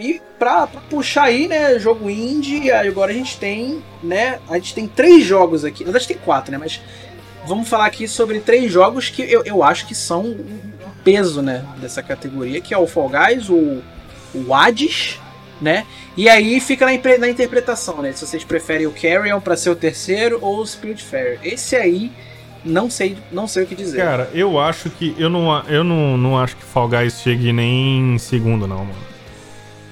E 0.00 0.18
pra, 0.38 0.66
pra 0.66 0.80
puxar 0.80 1.24
aí, 1.24 1.46
né, 1.46 1.78
jogo 1.78 2.08
indie, 2.08 2.72
agora 2.72 3.10
a 3.10 3.14
gente 3.14 3.36
tem, 3.36 3.82
né, 4.02 4.38
a 4.48 4.54
gente 4.54 4.74
tem 4.74 4.88
três 4.88 5.26
jogos 5.26 5.62
aqui, 5.62 5.84
na 5.84 5.92
verdade 5.92 6.08
tem 6.08 6.16
quatro, 6.16 6.50
né, 6.50 6.56
mas 6.56 6.80
vamos 7.46 7.68
falar 7.68 7.84
aqui 7.84 8.08
sobre 8.08 8.40
três 8.40 8.72
jogos 8.72 9.10
que 9.10 9.20
eu, 9.20 9.44
eu 9.44 9.62
acho 9.62 9.86
que 9.86 9.94
são 9.94 10.22
o 10.22 10.60
peso, 11.04 11.42
né, 11.42 11.66
dessa 11.76 12.02
categoria, 12.02 12.62
que 12.62 12.72
é 12.72 12.78
o 12.78 12.86
Fall 12.86 13.10
Guys, 13.10 13.50
o, 13.50 13.82
o 14.34 14.54
Hades, 14.54 15.20
né, 15.60 15.84
e 16.16 16.30
aí 16.30 16.58
fica 16.60 16.86
na, 16.86 16.92
na 17.18 17.28
interpretação, 17.28 18.00
né, 18.00 18.12
se 18.12 18.26
vocês 18.26 18.42
preferem 18.42 18.86
o 18.86 18.92
Carrion 18.92 19.38
pra 19.38 19.54
ser 19.54 19.68
o 19.68 19.76
terceiro 19.76 20.38
ou 20.40 20.60
o 20.60 20.66
Spiritfarer. 20.66 21.40
Esse 21.44 21.76
aí, 21.76 22.10
não 22.64 22.88
sei, 22.88 23.18
não 23.30 23.46
sei 23.46 23.64
o 23.64 23.66
que 23.66 23.74
dizer. 23.74 23.98
Cara, 23.98 24.30
eu 24.32 24.58
acho 24.58 24.88
que. 24.90 25.14
Eu 25.18 25.30
não, 25.30 25.62
eu 25.66 25.84
não, 25.84 26.16
não 26.16 26.38
acho 26.38 26.56
que 26.56 26.64
Fall 26.64 26.88
Guys 26.88 27.20
chegue 27.20 27.52
nem 27.52 28.14
em 28.14 28.18
segundo, 28.18 28.66
não, 28.66 28.84
mano. 28.84 29.09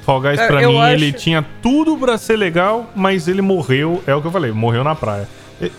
Fall 0.08 0.22
Guys, 0.22 0.36
Cara, 0.36 0.48
pra 0.52 0.62
eu 0.62 0.72
mim, 0.72 0.78
acho- 0.80 0.92
ele 0.94 1.12
tinha 1.12 1.44
tudo 1.60 1.94
pra 1.98 2.16
ser 2.16 2.36
legal, 2.38 2.90
mas 2.96 3.28
ele 3.28 3.42
morreu. 3.42 4.02
É 4.06 4.14
o 4.14 4.22
que 4.22 4.26
eu 4.26 4.32
falei, 4.32 4.50
morreu 4.50 4.82
na 4.82 4.94
praia. 4.94 5.28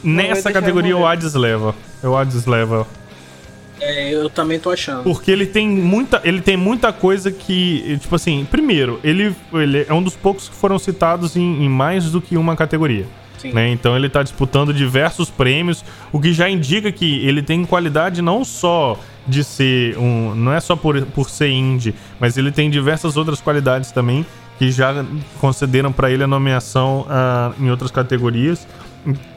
Nessa 0.03 0.51
categoria, 0.53 0.95
o 0.95 1.03
Hades 1.03 1.33
leva. 1.33 1.73
O 2.03 2.15
Hades 2.15 2.45
leva. 2.45 2.85
É, 3.81 4.13
eu 4.13 4.29
também 4.29 4.59
tô 4.59 4.69
achando. 4.69 5.01
Porque 5.01 5.31
ele 5.31 5.47
tem 5.47 5.67
muita, 5.67 6.21
ele 6.23 6.41
tem 6.41 6.55
muita 6.55 6.93
coisa 6.93 7.31
que, 7.31 7.97
tipo 8.01 8.13
assim, 8.15 8.45
primeiro, 8.51 8.99
ele, 9.03 9.35
ele 9.51 9.85
é 9.89 9.93
um 9.95 10.03
dos 10.03 10.15
poucos 10.15 10.47
que 10.47 10.53
foram 10.55 10.77
citados 10.77 11.35
em, 11.35 11.63
em 11.63 11.69
mais 11.69 12.11
do 12.11 12.21
que 12.21 12.37
uma 12.37 12.55
categoria. 12.55 13.07
Né? 13.53 13.69
Então 13.71 13.95
ele 13.95 14.09
tá 14.09 14.21
disputando 14.21 14.71
diversos 14.73 15.29
prêmios, 15.31 15.83
o 16.11 16.19
que 16.19 16.33
já 16.33 16.47
indica 16.49 16.91
que 16.91 17.25
ele 17.25 17.41
tem 17.41 17.65
qualidade 17.65 18.21
não 18.21 18.43
só 18.45 18.99
de 19.29 19.43
ser 19.43 19.97
um. 19.97 20.33
Não 20.35 20.51
é 20.53 20.59
só 20.59 20.75
por, 20.75 21.01
por 21.07 21.29
ser 21.29 21.49
indie, 21.49 21.93
mas 22.19 22.37
ele 22.37 22.51
tem 22.51 22.69
diversas 22.69 23.15
outras 23.17 23.39
qualidades 23.39 23.91
também 23.91 24.25
que 24.57 24.71
já 24.71 25.05
concederam 25.39 25.91
pra 25.91 26.11
ele 26.11 26.23
a 26.23 26.27
nomeação 26.27 27.05
ah, 27.09 27.53
em 27.59 27.69
outras 27.71 27.91
categorias, 27.91 28.67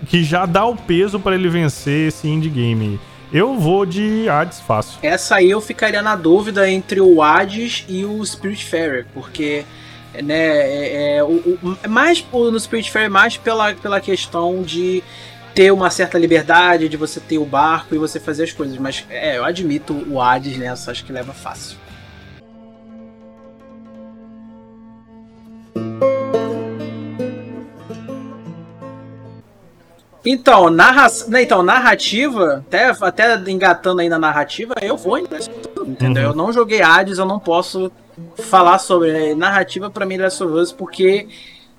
que 0.09 0.25
já 0.25 0.45
dá 0.47 0.65
o 0.67 0.75
peso 0.75 1.21
pra 1.21 1.35
ele 1.37 1.49
vencer 1.49 2.09
esse 2.09 2.27
indie 2.27 2.49
game. 2.51 2.99
Eu 3.33 3.59
vou 3.59 3.87
de 3.87 4.29
Hades 4.29 4.61
fácil. 4.61 4.99
Essa 5.03 5.37
aí 5.37 5.49
eu 5.51 5.61
ficaria 5.61 6.03
na 6.03 6.17
dúvida 6.17 6.69
entre 6.69 7.01
o 7.01 7.23
Hades 7.23 7.85
e 7.89 8.05
o 8.05 8.23
Spiritfarer, 8.27 9.07
porque 9.15 9.65
né, 10.23 10.35
é, 10.35 11.17
é, 11.19 11.25
o, 11.25 11.29
o- 11.63 11.89
mais 11.89 12.23
no 12.33 12.59
Spiritfarer 12.61 13.11
mais 13.11 13.37
pela, 13.39 13.73
pela 13.75 14.01
questão 14.01 14.63
de 14.63 15.03
ter 15.55 15.71
uma 15.71 15.91
certa 15.91 16.19
liberdade, 16.19 16.89
de 16.89 16.97
você 16.97 17.21
ter 17.21 17.39
o 17.39 17.45
barco 17.45 17.95
e 17.95 17.99
você 17.99 18.19
fazer 18.19 18.45
as 18.45 18.53
coisas, 18.53 18.77
mas 18.79 19.05
é, 19.11 19.39
eu 19.39 19.45
admito 19.45 19.93
o 20.09 20.21
Hades 20.21 20.57
nessa, 20.57 20.91
acho 20.91 21.05
que 21.05 21.13
leva 21.13 21.33
fácil. 21.33 21.77
Então, 30.25 30.71
narra... 30.71 31.09
né, 31.29 31.43
então, 31.43 31.63
narrativa, 31.63 32.65
até, 32.67 32.91
até 33.01 33.51
engatando 33.51 34.01
aí 34.01 34.09
na 34.09 34.19
narrativa, 34.19 34.75
eu 34.81 34.97
vou 34.97 35.19
entendeu? 35.19 36.25
Uhum. 36.25 36.31
Eu 36.31 36.35
não 36.35 36.53
joguei 36.53 36.81
Hades, 36.81 37.19
eu 37.19 37.27
não 37.27 37.41
posso 37.41 37.91
falar 38.37 38.79
sobre 38.79 39.13
né, 39.13 39.35
narrativa 39.35 39.91
pra 39.91 40.07
mim 40.07 40.17
Last 40.17 40.43
of 40.45 40.53
Us, 40.55 40.73
porque, 40.73 41.29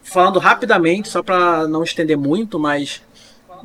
falando 0.01 0.39
rapidamente, 0.39 1.07
só 1.07 1.23
pra 1.23 1.67
não 1.67 1.83
estender 1.83 2.17
muito, 2.17 2.59
mas 2.59 3.01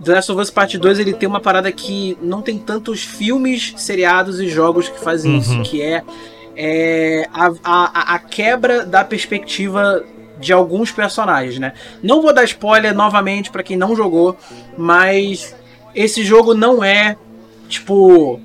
The 0.02 0.14
Last 0.14 0.30
of 0.32 0.40
Us 0.40 0.50
Part 0.50 0.78
2 0.78 0.98
ele 1.00 1.12
tem 1.12 1.28
uma 1.28 1.40
parada 1.40 1.70
que 1.72 2.16
não 2.22 2.40
tem 2.40 2.56
tantos 2.58 3.02
filmes, 3.02 3.74
seriados 3.76 4.38
e 4.40 4.48
jogos 4.48 4.88
que 4.88 5.00
fazem 5.00 5.32
Uhum. 5.32 5.38
isso, 5.38 5.62
que 5.62 5.82
é, 5.82 6.02
é 6.56 7.28
a, 7.32 7.50
a, 7.64 8.14
a 8.14 8.18
quebra 8.18 8.84
da 8.86 9.04
perspectiva 9.04 10.04
de 10.38 10.52
alguns 10.52 10.92
personagens, 10.92 11.58
né? 11.58 11.72
Não 12.02 12.22
vou 12.22 12.32
dar 12.32 12.44
spoiler 12.44 12.94
novamente 12.94 13.50
pra 13.50 13.62
quem 13.62 13.76
não 13.76 13.96
jogou, 13.96 14.36
mas 14.76 15.56
esse 15.94 16.22
jogo 16.22 16.54
não 16.54 16.82
é 16.84 17.16
tipo 17.68 18.40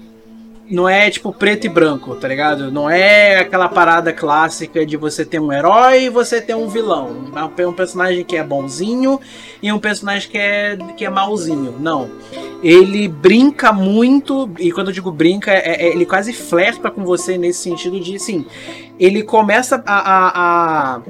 não 0.74 0.90
é 0.90 1.10
tipo 1.10 1.32
preto 1.32 1.66
e 1.66 1.70
branco, 1.70 2.16
tá 2.16 2.28
ligado? 2.28 2.72
Não 2.72 2.90
é 2.90 3.38
aquela 3.40 3.70
parada 3.70 4.12
clássica 4.12 4.86
de 4.86 4.98
você 4.98 5.24
ter 5.24 5.40
um 5.40 5.54
herói 5.54 6.06
e 6.06 6.10
você 6.10 6.42
ter 6.42 6.56
um 6.56 6.68
vilão. 6.68 7.32
É 7.58 7.68
um 7.68 7.74
personagem 7.74 8.26
que 8.26 8.36
é 8.36 8.44
bonzinho 8.44 9.20
e 9.62 9.72
um 9.72 9.80
personagem 9.80 10.30
que 10.30 10.38
é, 10.38 10.78
que 10.98 11.06
é 11.06 11.10
malzinho. 11.10 11.76
Não. 11.80 12.10
Ele 12.64 13.08
brinca 13.08 13.72
muito, 13.72 14.50
e 14.58 14.72
quando 14.72 14.88
eu 14.88 14.94
digo 14.94 15.12
brinca, 15.12 15.52
é, 15.52 15.86
é- 15.86 15.94
ele 15.94 16.06
quase 16.06 16.34
flerta 16.34 16.90
com 16.90 17.04
você 17.04 17.38
nesse 17.38 17.60
sentido 17.60 18.00
de, 18.00 18.16
assim, 18.16 18.46
ele 19.00 19.22
começa 19.22 19.84
a, 19.86 20.00
a, 20.00 20.96
a, 20.96 21.02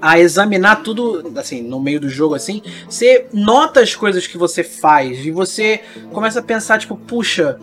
a 0.00 0.18
examinar 0.18 0.82
tudo, 0.82 1.30
assim, 1.36 1.62
no 1.62 1.78
meio 1.80 2.00
do 2.00 2.08
jogo, 2.08 2.34
assim, 2.34 2.62
você 2.88 3.26
nota 3.32 3.80
as 3.80 3.94
coisas 3.94 4.26
que 4.26 4.38
você 4.38 4.62
faz 4.62 5.26
e 5.26 5.30
você 5.30 5.80
começa 6.12 6.38
a 6.38 6.42
pensar, 6.42 6.78
tipo, 6.78 6.96
puxa, 6.96 7.58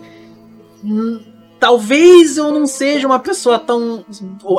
talvez 1.60 2.38
eu 2.38 2.52
não 2.52 2.68
seja 2.68 3.07
uma 3.07 3.20
pessoa 3.20 3.57
tão. 3.57 4.06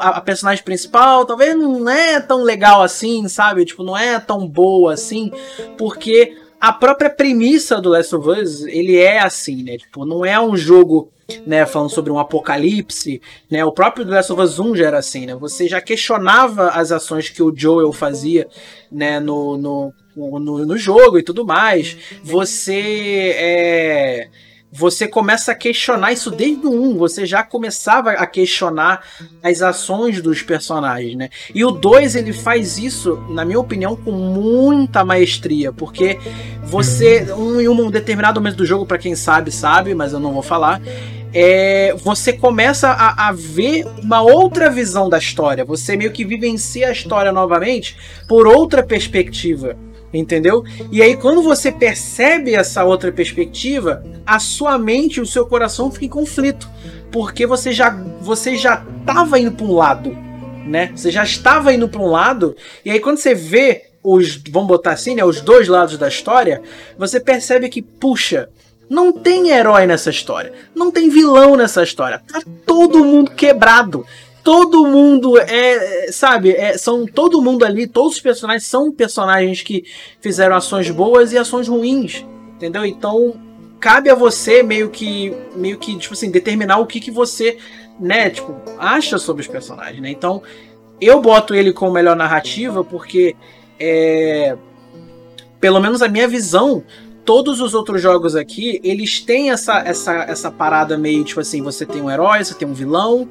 A, 0.01 0.20
personagem 0.20 0.65
principal, 0.65 1.24
talvez 1.24 1.57
não 1.57 1.89
é 1.89 2.20
tão 2.20 2.43
legal 2.43 2.82
assim, 2.82 3.28
sabe? 3.28 3.65
Tipo, 3.65 3.85
não 3.85 3.97
é 3.97 4.19
tão 4.19 4.47
boa 4.47 4.94
assim, 4.94 5.31
porque 5.78 6.36
a 6.61 6.73
própria 6.73 7.11
premissa 7.11 7.81
do 7.81 7.90
Last 7.90 8.15
of 8.16 8.28
Us, 8.28 8.62
ele 8.66 8.97
é 8.97 9.20
assim, 9.20 9.62
né? 9.62 9.77
Tipo, 9.77 10.05
não 10.05 10.24
é 10.24 10.40
um 10.40 10.57
jogo, 10.57 11.12
né, 11.47 11.66
falando 11.66 11.90
sobre 11.90 12.11
um 12.11 12.19
apocalipse, 12.19 13.20
né? 13.51 13.65
O 13.65 13.73
próprio 13.73 14.09
Last 14.09 14.32
of 14.32 14.43
Us 14.43 14.59
1 14.59 14.77
já 14.77 14.86
era 14.86 14.98
assim, 14.98 15.27
né? 15.27 15.35
Você 15.36 15.69
já 15.69 15.81
questionava 15.81 16.70
as 16.70 16.90
ações 16.90 17.28
que 17.28 17.43
o 17.43 17.53
Joel 17.55 17.93
fazia, 17.93 18.48
né, 18.90 19.20
no, 19.20 19.57
no, 19.57 19.93
no, 20.16 20.66
no 20.66 20.77
jogo 20.77 21.19
e 21.19 21.23
tudo 21.23 21.44
mais. 21.44 21.97
Você 22.24 23.32
é 23.36 24.28
você 24.77 25.09
começa 25.09 25.53
a 25.53 25.55
questionar 25.55 26.12
isso 26.12 26.31
desde 26.31 26.66
o 26.66 26.70
1. 26.70 26.98
Você 26.98 27.24
já 27.24 27.43
começava 27.43 28.11
a 28.11 28.27
questionar 28.27 29.03
as 29.43 29.62
ações 29.62 30.20
dos 30.20 30.43
personagens, 30.43 31.16
né? 31.16 31.31
E 31.55 31.65
o 31.65 31.70
2 31.70 32.15
ele 32.15 32.32
faz 32.32 32.77
isso, 32.77 33.16
na 33.31 33.43
minha 33.43 33.59
opinião, 33.59 33.97
com 33.97 34.12
muita 34.12 35.03
maestria, 35.03 35.73
porque 35.73 36.19
você, 36.65 37.32
um, 37.32 37.59
em 37.59 37.69
um 37.69 37.90
determinado 37.90 38.39
momento 38.39 38.57
do 38.57 38.66
jogo, 38.66 38.85
para 38.85 38.98
quem 38.98 39.15
sabe, 39.15 39.51
sabe, 39.51 39.94
mas 39.94 40.12
eu 40.12 40.20
não 40.20 40.35
vou 40.35 40.43
falar. 40.43 40.81
É, 41.32 41.94
você 42.03 42.32
começa 42.32 42.89
a, 42.89 43.28
a, 43.28 43.32
ver 43.32 43.86
uma 44.03 44.20
outra 44.20 44.70
visão 44.70 45.09
da 45.09 45.19
história. 45.19 45.65
Você 45.65 45.97
meio 45.97 46.12
que 46.12 46.24
vivencia 46.24 46.89
a 46.89 46.93
história 46.93 47.32
novamente 47.32 47.97
por 48.28 48.47
outra 48.47 48.82
perspectiva 48.82 49.77
entendeu? 50.12 50.65
E 50.91 51.03
aí 51.03 51.16
quando 51.16 51.43
você 51.43 51.70
percebe 51.70 52.55
essa 52.55 52.85
outra 52.85 53.11
perspectiva, 53.12 54.05
a 54.27 54.39
sua 54.39 54.78
mente, 54.78 55.20
o 55.20 55.27
seu 55.27 55.47
coração 55.47 55.91
fica 55.91 56.05
em 56.05 56.09
conflito, 56.09 56.69
porque 57.11 57.47
você 57.47 57.73
já 57.73 57.91
você 58.20 58.57
já 58.57 58.85
estava 59.01 59.39
indo 59.39 59.53
para 59.53 59.66
um 59.66 59.74
lado, 59.74 60.16
né? 60.66 60.93
Você 60.95 61.11
já 61.11 61.23
estava 61.23 61.73
indo 61.73 61.89
para 61.89 62.01
um 62.01 62.11
lado, 62.11 62.57
e 62.85 62.91
aí 62.91 63.01
quando 63.01 63.19
você 63.19 63.35
vê 63.35 63.87
os, 64.03 64.41
vamos 64.51 64.69
botar 64.69 64.93
assim, 64.93 65.16
né, 65.16 65.24
os 65.24 65.41
dois 65.41 65.66
lados 65.66 65.99
da 65.99 66.07
história, 66.07 66.62
você 66.97 67.19
percebe 67.19 67.69
que, 67.69 67.83
puxa, 67.83 68.49
não 68.89 69.12
tem 69.12 69.51
herói 69.51 69.85
nessa 69.85 70.11
história. 70.11 70.53
Não 70.74 70.93
tem 70.93 71.09
vilão 71.09 71.57
nessa 71.57 71.83
história. 71.83 72.23
Tá 72.27 72.41
todo 72.65 73.05
mundo 73.05 73.33
quebrado 73.33 74.07
todo 74.47 74.86
mundo 74.86 75.36
é, 75.40 76.12
sabe, 76.12 76.52
é, 76.52 76.78
são 76.78 77.05
todo 77.05 77.43
mundo 77.43 77.64
ali, 77.64 77.85
todos 77.85 78.14
os 78.14 78.20
personagens 78.20 78.62
são 78.64 78.93
personagens 78.93 79.60
que 79.60 79.85
fizeram 80.20 80.55
ações 80.55 80.89
boas 80.89 81.32
e 81.32 81.36
ações 81.36 81.66
ruins, 81.66 82.24
entendeu? 82.55 82.86
Então 82.86 83.35
cabe 83.81 84.09
a 84.09 84.14
você 84.14 84.62
meio 84.62 84.89
que, 84.89 85.35
meio 85.56 85.77
que 85.78 85.98
tipo 85.98 86.14
assim, 86.14 86.31
determinar 86.31 86.78
o 86.78 86.86
que 86.86 87.01
que 87.01 87.10
você, 87.10 87.59
né, 87.98 88.31
tipo, 88.31 88.55
acha 88.78 89.18
sobre 89.18 89.43
os 89.43 89.48
personagens, 89.48 90.01
né? 90.01 90.12
Então 90.12 90.40
eu 91.01 91.20
boto 91.20 91.52
ele 91.52 91.73
como 91.73 91.90
melhor 91.90 92.14
narrativa 92.14 92.85
porque 92.85 93.35
é, 93.81 94.56
pelo 95.59 95.81
menos 95.81 96.02
a 96.02 96.09
minha 96.09 96.28
visão 96.28 96.85
todos 97.24 97.60
os 97.60 97.74
outros 97.74 98.01
jogos 98.01 98.36
aqui, 98.36 98.81
eles 98.85 99.18
têm 99.18 99.51
essa, 99.51 99.81
essa, 99.81 100.14
essa 100.23 100.52
parada 100.52 100.97
meio 100.97 101.24
tipo 101.24 101.40
assim: 101.40 101.60
você 101.60 101.85
tem 101.85 102.01
um 102.01 102.09
herói, 102.09 102.44
você 102.44 102.55
tem 102.55 102.68
um 102.68 102.73
vilão, 102.73 103.28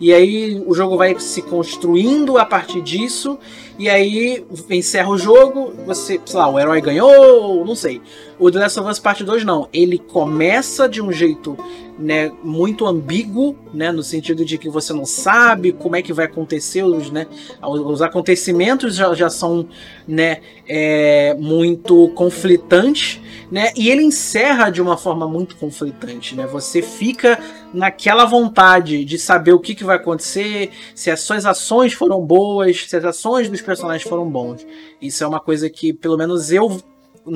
e 0.00 0.12
aí 0.12 0.62
o 0.66 0.74
jogo 0.74 0.96
vai 0.96 1.18
se 1.18 1.42
construindo 1.42 2.38
a 2.38 2.44
partir 2.44 2.80
disso. 2.80 3.38
E 3.78 3.88
aí 3.88 4.44
encerra 4.70 5.08
o 5.08 5.18
jogo, 5.18 5.72
você, 5.86 6.20
sei 6.24 6.38
lá, 6.38 6.48
o 6.48 6.58
herói 6.58 6.80
ganhou, 6.80 7.64
não 7.64 7.74
sei. 7.74 8.00
O 8.38 8.50
The 8.50 8.58
Last 8.58 8.80
of 8.80 8.90
Us 8.90 8.98
Part 8.98 9.22
2 9.22 9.44
não. 9.44 9.68
Ele 9.72 9.98
começa 9.98 10.88
de 10.88 11.00
um 11.00 11.12
jeito 11.12 11.56
né, 11.98 12.30
muito 12.42 12.86
ambíguo, 12.86 13.56
né, 13.74 13.90
no 13.90 14.02
sentido 14.02 14.44
de 14.44 14.56
que 14.56 14.68
você 14.68 14.92
não 14.92 15.04
sabe 15.04 15.72
como 15.72 15.96
é 15.96 16.02
que 16.02 16.12
vai 16.12 16.26
acontecer, 16.26 16.82
os, 16.84 17.10
né, 17.10 17.26
os 17.62 18.00
acontecimentos 18.00 18.94
já, 18.94 19.12
já 19.14 19.28
são 19.28 19.68
né, 20.06 20.40
é, 20.66 21.34
muito 21.34 22.08
conflitantes, 22.14 23.20
né, 23.50 23.72
e 23.76 23.90
ele 23.90 24.02
encerra 24.02 24.70
de 24.70 24.80
uma 24.80 24.96
forma 24.96 25.26
muito 25.26 25.56
conflitante. 25.56 26.34
Né, 26.36 26.46
você 26.46 26.80
fica 26.80 27.38
naquela 27.74 28.24
vontade 28.24 29.04
de 29.04 29.18
saber 29.18 29.52
o 29.52 29.58
que, 29.58 29.74
que 29.74 29.84
vai 29.84 29.96
acontecer, 29.96 30.70
se 30.94 31.10
as 31.10 31.20
suas 31.20 31.44
ações 31.44 31.92
foram 31.92 32.20
boas, 32.20 32.84
se 32.88 32.96
as 32.96 33.04
ações 33.04 33.48
dos 33.48 33.60
personagens 33.60 34.08
foram 34.08 34.28
bons. 34.28 34.66
Isso 35.00 35.24
é 35.24 35.26
uma 35.26 35.40
coisa 35.40 35.68
que, 35.68 35.92
pelo 35.92 36.16
menos, 36.16 36.52
eu 36.52 36.80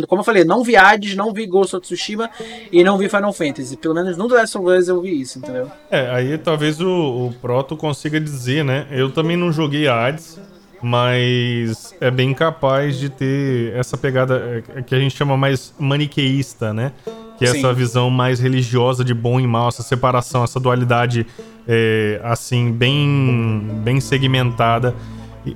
como 0.09 0.21
eu 0.21 0.25
falei, 0.25 0.45
não 0.45 0.63
vi 0.63 0.77
Hades, 0.77 1.15
não 1.15 1.33
vi 1.33 1.47
Ghost 1.47 1.77
of 1.77 1.87
Tsushima 1.87 2.31
e 2.71 2.83
não 2.83 2.99
vi 2.99 3.09
Final 3.09 3.33
Fantasy. 3.33 3.77
Pelo 3.77 3.95
menos 3.95 4.17
no 4.17 4.29
The 4.29 4.35
Last 4.35 4.59
of 4.59 4.67
Us 4.67 4.89
eu 4.89 5.01
vi 5.01 5.21
isso, 5.21 5.39
entendeu? 5.39 5.71
É, 5.91 6.11
aí 6.11 6.39
talvez 6.39 6.81
o, 6.81 6.89
o 6.89 7.35
Proto 7.41 7.77
consiga 7.77 8.21
dizer, 8.21 8.65
né? 8.65 8.87
Eu 8.91 9.11
também 9.11 9.37
não 9.37 9.53
joguei 9.53 9.89
Hades, 9.89 10.41
mas 10.83 11.95
é 12.01 12.11
bem 12.11 12.35
capaz 12.35 12.99
de 12.99 13.09
ter 13.09 13.73
essa 13.77 13.97
pegada 13.97 14.65
é, 14.75 14.83
que 14.83 14.95
a 14.95 14.99
gente 14.99 15.17
chama 15.17 15.37
mais 15.37 15.73
maniqueísta, 15.79 16.75
né? 16.75 16.93
Que 17.39 17.45
é 17.45 17.49
Sim. 17.49 17.59
essa 17.59 17.73
visão 17.73 18.11
mais 18.11 18.41
religiosa 18.41 19.05
de 19.05 19.15
bom 19.15 19.39
e 19.39 19.47
mal, 19.47 19.69
essa 19.69 19.83
separação, 19.83 20.43
essa 20.43 20.59
dualidade 20.59 21.27
é, 21.67 22.21
assim, 22.25 22.73
bem, 22.73 23.81
bem 23.85 24.01
segmentada. 24.01 24.95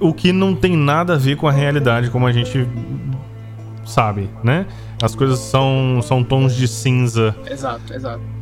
O 0.00 0.12
que 0.12 0.32
não 0.32 0.54
tem 0.54 0.76
nada 0.76 1.14
a 1.14 1.16
ver 1.16 1.36
com 1.36 1.46
a 1.46 1.52
realidade, 1.52 2.10
como 2.10 2.26
a 2.26 2.32
gente 2.32 2.66
sabe, 3.86 4.28
né? 4.42 4.66
As 5.02 5.14
coisas 5.14 5.38
são, 5.38 6.00
são 6.02 6.22
tons 6.22 6.54
de 6.54 6.66
cinza. 6.68 7.34
Exato, 7.50 7.92
exato. 7.94 8.35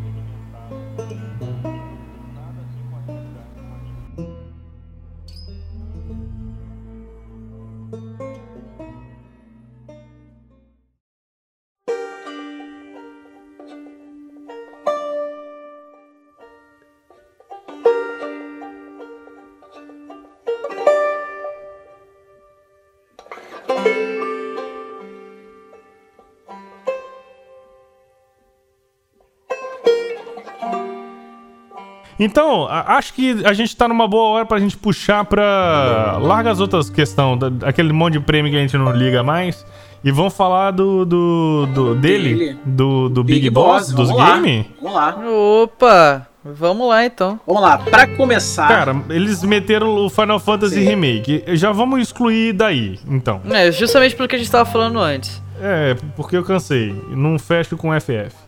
Então, 32.19 32.67
acho 32.69 33.13
que 33.15 33.45
a 33.45 33.53
gente 33.53 33.77
tá 33.77 33.89
numa 33.89 34.07
boa 34.07 34.29
hora 34.31 34.47
pra 34.47 34.59
gente 34.59 34.77
puxar 34.77 35.25
pra. 35.25 36.19
Larga 36.21 36.51
as 36.51 36.61
outras 36.61 36.89
questões, 36.89 37.39
aquele 37.63 37.93
monte 37.93 38.15
de 38.15 38.21
prêmio 38.21 38.51
que 38.51 38.57
a 38.57 38.61
gente 38.61 38.77
não 38.77 38.93
liga 38.93 39.23
mais. 39.23 39.65
E 40.05 40.11
vamos 40.11 40.37
falar 40.37 40.71
do. 40.71 41.05
do, 41.05 41.67
do 41.67 41.95
dele, 41.95 42.35
dele, 42.35 42.59
do, 42.65 43.09
do 43.09 43.25
Big, 43.25 43.41
Big 43.41 43.51
Boss, 43.51 43.91
Boss 43.91 44.09
dos 44.09 44.17
games? 44.17 44.67
Vamos 44.81 44.97
lá. 44.97 45.17
Opa! 45.63 46.29
Vamos 46.45 46.87
lá 46.87 47.07
então. 47.07 47.41
Vamos 47.47 47.63
lá, 47.63 47.79
pra 47.79 48.07
começar. 48.07 48.69
Cara, 48.69 48.95
eles 49.09 49.43
meteram 49.43 50.05
o 50.05 50.11
Final 50.11 50.39
Fantasy 50.39 50.75
Sim. 50.75 50.85
Remake. 50.85 51.43
Já 51.57 51.73
vamos 51.73 52.03
excluir 52.03 52.53
daí, 52.53 52.99
então. 53.09 53.41
É, 53.51 53.73
justamente 53.73 54.15
pelo 54.15 54.29
que 54.29 54.37
a 54.37 54.39
gente 54.39 54.51
tava 54.51 54.71
falando 54.71 54.99
antes. 54.99 55.43
É, 55.59 55.97
porque 56.15 56.37
eu 56.37 56.45
cansei. 56.45 56.95
Não 57.09 57.39
fecho 57.39 57.79
com 57.79 57.99
FF. 57.99 58.44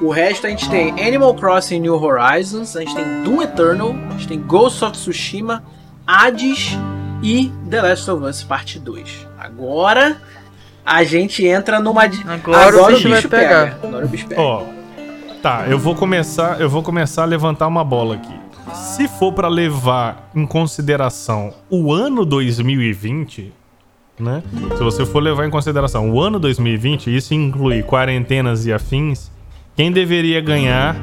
O 0.00 0.10
resto 0.10 0.46
a 0.46 0.50
gente 0.50 0.70
tem 0.70 0.90
Animal 0.90 1.34
Crossing 1.34 1.80
New 1.80 2.00
Horizons, 2.00 2.76
a 2.76 2.80
gente 2.80 2.94
tem 2.94 3.22
Doom 3.24 3.42
Eternal, 3.42 3.96
a 4.08 4.12
gente 4.12 4.28
tem 4.28 4.40
Ghost 4.40 4.84
of 4.84 4.92
Tsushima, 4.92 5.64
Hades 6.06 6.78
e 7.20 7.50
The 7.68 7.82
Last 7.82 8.08
of 8.08 8.24
Us 8.24 8.44
Parte 8.44 8.78
2. 8.78 9.26
Agora 9.36 10.16
a 10.86 11.02
gente 11.02 11.44
entra 11.44 11.80
numa. 11.80 12.04
Agora, 12.04 12.68
Agora 12.68 12.92
o 12.92 12.96
bicho, 12.96 13.08
vai 13.08 13.22
pegar. 13.22 13.74
Pega. 13.74 13.78
Agora 13.82 14.06
o 14.06 14.08
bicho 14.08 14.26
pega. 14.28 14.40
Ó, 14.40 14.62
tá, 15.42 15.66
eu 15.68 15.78
vou 15.78 15.96
começar, 15.96 16.60
eu 16.60 16.70
vou 16.70 16.82
começar 16.82 17.22
a 17.22 17.26
levantar 17.26 17.66
uma 17.66 17.82
bola 17.82 18.14
aqui. 18.14 18.34
Se 18.72 19.08
for 19.08 19.32
para 19.32 19.48
levar 19.48 20.30
em 20.32 20.46
consideração 20.46 21.52
o 21.68 21.92
ano 21.92 22.24
2020, 22.24 23.52
né? 24.20 24.44
Se 24.76 24.82
você 24.84 25.04
for 25.04 25.20
levar 25.20 25.44
em 25.44 25.50
consideração 25.50 26.08
o 26.08 26.20
ano 26.20 26.38
2020, 26.38 27.14
isso 27.14 27.34
inclui 27.34 27.82
quarentenas 27.82 28.64
e 28.64 28.72
afins 28.72 29.30
quem 29.78 29.92
deveria 29.92 30.40
ganhar 30.40 30.96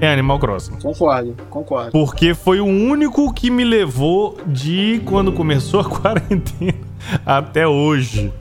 é 0.00 0.10
Animal 0.10 0.38
Crossing. 0.38 0.76
Concordo, 0.80 1.36
concordo. 1.50 1.90
Porque 1.90 2.32
foi 2.32 2.58
o 2.58 2.64
único 2.64 3.30
que 3.34 3.50
me 3.50 3.64
levou 3.64 4.38
de 4.46 5.02
quando 5.04 5.30
começou 5.30 5.80
a 5.80 5.84
quarentena 6.00 6.72
até 7.26 7.68
hoje. 7.68 8.32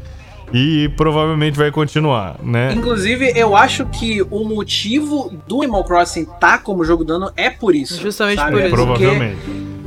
E 0.53 0.87
provavelmente 0.95 1.57
vai 1.57 1.69
continuar, 1.69 2.37
né? 2.41 2.71
Inclusive, 2.73 3.33
eu 3.35 3.57
acho 3.57 3.85
que 3.87 4.21
o 4.31 4.45
motivo 4.45 5.33
do 5.45 5.61
Animal 5.61 5.83
Crossing 5.83 6.25
tá 6.39 6.57
como 6.57 6.85
jogo 6.85 7.03
do 7.03 7.15
ano 7.15 7.33
é 7.35 7.49
por 7.49 7.75
isso. 7.75 8.01
Justamente 8.01 8.37
sabe? 8.37 8.51
por 8.51 8.61
isso. 8.61 8.69
Provavelmente. 8.69 9.41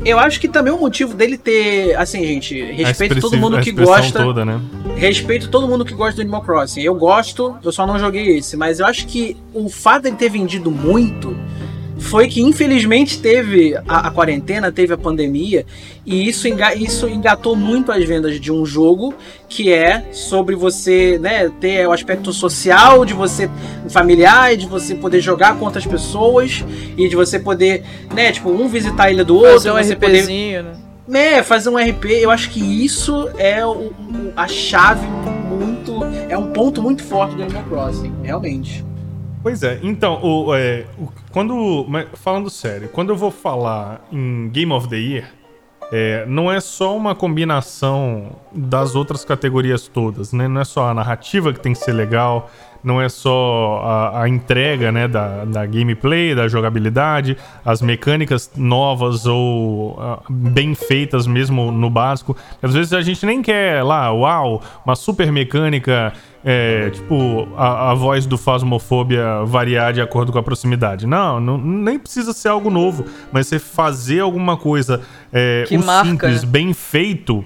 Eu 0.07 0.21
acho 0.21 0.39
que 0.39 0.47
também 0.47 0.73
o 0.73 0.79
motivo 0.79 1.15
dele 1.15 1.37
ter, 1.37 1.97
assim, 1.97 2.25
gente, 2.25 2.63
respeito 2.63 3.21
todo 3.21 3.37
mundo 3.37 3.61
que 3.61 3.73
gosta. 3.73 4.23
Toda, 4.23 4.45
né? 4.45 4.61
Respeito 4.95 5.49
todo 5.51 5.67
mundo 5.67 5.85
que 5.85 5.93
gosta 5.93 6.15
do 6.15 6.21
Animal 6.21 6.43
Crossing. 6.43 6.81
Eu 6.81 6.95
gosto, 6.95 7.57
eu 7.61 7.73
só 7.73 7.85
não 7.85 7.99
joguei 7.99 8.39
esse, 8.39 8.57
mas 8.57 8.79
eu 8.79 8.87
acho 8.87 9.05
que 9.09 9.37
o 9.53 9.69
fato 9.69 10.05
dele 10.05 10.15
ter 10.15 10.31
vendido 10.31 10.71
muito 10.71 11.37
foi 11.99 12.29
que 12.29 12.43
infelizmente 12.43 13.19
teve 13.19 13.75
a, 13.89 14.09
a, 14.09 14.11
quarentena, 14.11 14.71
teve 14.71 14.93
a 14.93 14.99
pandemia, 14.99 15.65
e 16.05 16.29
isso, 16.29 16.47
enga, 16.47 16.75
isso 16.75 17.09
engatou 17.09 17.57
muito 17.57 17.91
as 17.91 18.05
vendas 18.05 18.39
de 18.39 18.53
um 18.53 18.65
jogo 18.65 19.15
que 19.49 19.73
é 19.73 20.05
sobre 20.13 20.55
você 20.55 21.19
né, 21.19 21.51
ter 21.61 21.87
o 21.87 21.93
aspecto 21.93 22.33
social, 22.33 23.05
de 23.05 23.15
você 23.15 23.51
familiar, 23.89 24.57
de 24.57 24.67
você 24.67 24.95
poder 24.95 25.21
jogar 25.21 25.57
com 25.59 25.65
outras 25.65 25.87
pessoas, 25.87 26.65
e 26.97 27.09
de 27.09 27.17
você 27.17 27.39
poder, 27.39 27.83
né, 28.15 28.33
tipo, 28.33 28.51
um 28.51 28.69
visitar 28.69 29.05
a 29.05 29.11
ilha 29.11 29.25
do 29.25 29.37
outro. 29.37 29.53
Fazer 29.53 29.71
um 29.71 29.77
RPzinho, 29.77 30.65
poder, 30.65 30.77
né? 31.09 31.35
É, 31.39 31.43
fazer 31.43 31.69
um 31.69 31.77
RP, 31.77 32.07
eu 32.21 32.31
acho 32.31 32.51
que 32.51 32.61
isso 32.61 33.29
é 33.39 33.65
o, 33.65 33.93
a 34.37 34.49
chave 34.49 35.07
muito. 35.49 36.05
É 36.29 36.37
um 36.37 36.53
ponto 36.53 36.83
muito 36.83 37.05
forte 37.05 37.37
do 37.37 37.43
Animal 37.45 37.63
Crossing, 37.65 38.13
realmente. 38.23 38.85
Pois 39.43 39.63
é, 39.63 39.79
então, 39.83 40.21
o, 40.23 40.55
é, 40.55 40.87
o, 40.99 41.09
quando. 41.31 41.87
Falando 42.15 42.51
sério, 42.51 42.89
quando 42.89 43.11
eu 43.11 43.17
vou 43.17 43.31
falar 43.31 44.05
em 44.11 44.49
Game 44.49 44.73
of 44.73 44.89
the 44.89 44.97
Year, 44.97 45.33
é, 45.93 46.25
não 46.27 46.51
é 46.51 46.61
só 46.61 46.97
uma 46.97 47.15
combinação 47.15 48.37
das 48.53 48.95
outras 48.97 49.25
categorias 49.25 49.87
todas, 49.87 50.33
né? 50.33 50.49
Não 50.49 50.61
é 50.61 50.65
só 50.65 50.89
a 50.89 50.95
narrativa 50.95 51.53
que 51.53 51.61
tem 51.61 51.73
que 51.73 51.79
ser 51.79 51.93
legal, 51.93 52.51
não 52.87 53.03
é 53.03 53.09
só 53.09 53.81
a, 53.83 54.23
a 54.23 54.29
entrega 54.29 54.93
né, 54.93 55.09
da, 55.09 55.45
da, 55.45 55.67
gameplay, 55.67 56.37
da 56.37 56.47
jogabilidade, 56.47 57.37
as 57.65 57.83
mecânicas 57.83 58.49
novas 58.57 59.27
ou 59.27 59.99
uh, 59.99 60.23
bem 60.31 60.73
feitas 60.73 61.27
mesmo 61.27 61.73
no 61.73 61.91
básico. 61.91 62.37
Às 62.63 62.73
vezes 62.73 62.93
a 62.93 63.03
gente 63.03 63.27
nem 63.27 63.43
quer 63.43 63.83
lá, 63.83 64.13
uau, 64.13 64.63
uma 64.85 64.95
super 64.95 65.33
mecânica, 65.33 66.13
é, 66.45 66.91
tipo 66.91 67.49
a, 67.57 67.91
a, 67.91 67.95
voz 67.95 68.25
do 68.25 68.39
Fasmofobia 68.39 69.45
variar 69.45 69.93
de 69.93 70.01
acordo 70.01 70.31
com 70.31 70.39
a 70.39 70.43
proximidade. 70.45 71.09
Não, 71.09 71.41
não, 71.41 71.59
nem 71.59 71.99
precisa 71.99 72.33
ser 72.33 72.51
algo 72.51 72.71
novo, 72.71 73.05
mas 73.33 73.49
você 73.49 73.59
fazer 73.59 74.21
alguma 74.21 74.57
coisa, 74.57 75.01
é, 75.33 75.65
o 75.73 75.85
marca, 75.85 76.09
simples, 76.09 76.45
né? 76.45 76.49
bem 76.49 76.73
feito, 76.73 77.45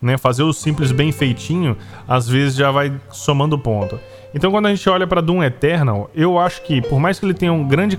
né, 0.00 0.16
fazer 0.16 0.44
o 0.44 0.52
simples 0.52 0.92
bem 0.92 1.10
feitinho, 1.10 1.76
às 2.06 2.28
vezes 2.28 2.54
já 2.54 2.70
vai 2.70 2.92
somando 3.10 3.58
ponto. 3.58 3.98
Então, 4.36 4.50
quando 4.50 4.66
a 4.66 4.68
gente 4.68 4.86
olha 4.90 5.06
para 5.06 5.22
Doom 5.22 5.42
Eternal, 5.42 6.10
eu 6.14 6.38
acho 6.38 6.60
que, 6.60 6.82
por 6.82 7.00
mais 7.00 7.18
que 7.18 7.24
ele 7.24 7.32
tenha 7.32 7.54
um 7.54 7.66
grande, 7.66 7.98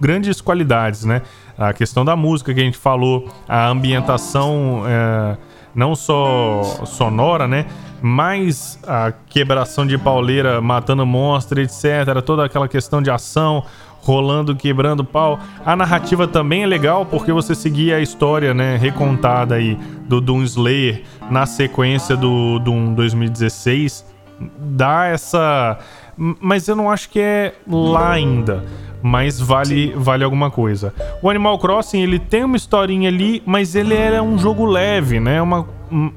grandes 0.00 0.40
qualidades, 0.40 1.04
né? 1.04 1.22
A 1.56 1.72
questão 1.72 2.04
da 2.04 2.16
música 2.16 2.52
que 2.52 2.60
a 2.60 2.64
gente 2.64 2.76
falou, 2.76 3.28
a 3.48 3.68
ambientação 3.68 4.82
é, 4.84 5.36
não 5.72 5.94
só 5.94 6.82
sonora, 6.84 7.46
né? 7.46 7.66
Mas 8.02 8.80
a 8.84 9.12
quebração 9.28 9.86
de 9.86 9.96
pauleira, 9.96 10.60
matando 10.60 11.06
monstro, 11.06 11.60
etc. 11.60 12.20
Toda 12.26 12.44
aquela 12.44 12.66
questão 12.66 13.00
de 13.00 13.08
ação, 13.08 13.62
rolando, 14.00 14.56
quebrando 14.56 15.04
pau. 15.04 15.38
A 15.64 15.76
narrativa 15.76 16.26
também 16.26 16.64
é 16.64 16.66
legal 16.66 17.06
porque 17.06 17.30
você 17.30 17.54
seguia 17.54 17.98
a 17.98 18.00
história, 18.00 18.52
né, 18.52 18.76
recontada 18.76 19.54
aí 19.54 19.78
do 20.08 20.20
Doom 20.20 20.42
Slayer 20.42 21.04
na 21.30 21.46
sequência 21.46 22.16
do 22.16 22.58
Doom 22.58 22.92
2016 22.94 24.13
dá 24.58 25.06
essa. 25.06 25.78
Mas 26.16 26.68
eu 26.68 26.76
não 26.76 26.90
acho 26.90 27.10
que 27.10 27.20
é 27.20 27.54
lá 27.66 28.12
ainda. 28.12 28.64
Mas 29.02 29.38
vale, 29.38 29.92
vale 29.94 30.24
alguma 30.24 30.50
coisa. 30.50 30.94
O 31.20 31.28
Animal 31.28 31.58
Crossing, 31.58 32.00
ele 32.00 32.18
tem 32.18 32.42
uma 32.42 32.56
historinha 32.56 33.10
ali, 33.10 33.42
mas 33.44 33.74
ele 33.74 33.92
é 33.92 34.22
um 34.22 34.38
jogo 34.38 34.64
leve, 34.64 35.20
né? 35.20 35.42
Uma, 35.42 35.68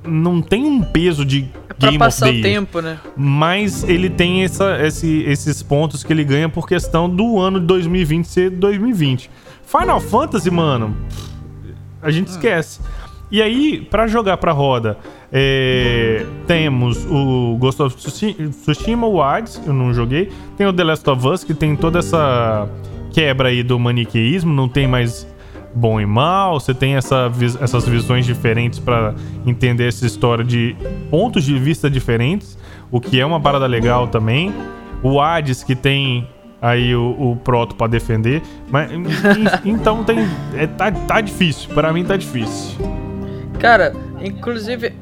não 0.05 0.41
tem 0.41 0.63
um 0.63 0.81
peso 0.81 1.25
de 1.25 1.49
é 1.69 1.73
pra 1.73 1.89
Game 1.89 1.99
passar 1.99 2.29
o 2.29 2.41
tempo, 2.41 2.79
né? 2.79 2.97
Mas 3.17 3.83
ele 3.83 4.09
tem 4.09 4.43
essa, 4.43 4.81
esse, 4.81 5.21
esses 5.23 5.61
pontos 5.61 6.01
que 6.01 6.13
ele 6.13 6.23
ganha 6.23 6.47
por 6.47 6.65
questão 6.65 7.09
do 7.09 7.37
ano 7.37 7.59
de 7.59 7.65
2020 7.65 8.25
ser 8.25 8.49
2020. 8.51 9.29
Final 9.65 9.99
Fantasy, 9.99 10.49
mano, 10.49 10.95
a 12.01 12.09
gente 12.09 12.29
esquece. 12.29 12.79
E 13.29 13.41
aí, 13.41 13.81
para 13.81 14.07
jogar 14.07 14.37
pra 14.37 14.53
roda, 14.53 14.97
é, 15.31 16.25
temos 16.45 17.05
o 17.05 17.57
Ghost 17.59 17.81
of 17.81 17.95
Tsushima, 17.97 19.07
Hades, 19.23 19.61
eu 19.65 19.73
não 19.73 19.93
joguei. 19.93 20.31
Tem 20.57 20.65
o 20.65 20.73
The 20.73 20.83
Last 20.83 21.09
of 21.09 21.27
Us, 21.27 21.43
que 21.43 21.53
tem 21.53 21.75
toda 21.75 21.99
essa 21.99 22.67
quebra 23.11 23.49
aí 23.49 23.63
do 23.63 23.77
maniqueísmo, 23.77 24.53
não 24.53 24.69
tem 24.69 24.87
mais 24.87 25.27
bom 25.73 25.99
e 25.99 26.05
mal, 26.05 26.59
você 26.59 26.73
tem 26.73 26.95
essa, 26.95 27.31
essas 27.61 27.87
visões 27.87 28.25
diferentes 28.25 28.79
para 28.79 29.13
entender 29.45 29.87
essa 29.87 30.05
história 30.05 30.43
de 30.43 30.75
pontos 31.09 31.43
de 31.43 31.57
vista 31.59 31.89
diferentes, 31.89 32.57
o 32.89 32.99
que 32.99 33.19
é 33.19 33.25
uma 33.25 33.39
parada 33.39 33.67
legal 33.67 34.07
também. 34.07 34.53
O 35.03 35.21
Hades, 35.21 35.63
que 35.63 35.75
tem 35.75 36.27
aí 36.61 36.95
o, 36.95 37.15
o 37.19 37.35
Proto 37.35 37.75
para 37.75 37.87
defender, 37.87 38.41
mas 38.69 38.89
então 39.63 40.03
tem 40.03 40.19
é, 40.55 40.65
tá, 40.65 40.91
tá 40.91 41.21
difícil, 41.21 41.69
para 41.73 41.93
mim 41.93 42.03
tá 42.03 42.17
difícil. 42.17 42.77
Cara, 43.59 43.93
inclusive. 44.21 44.93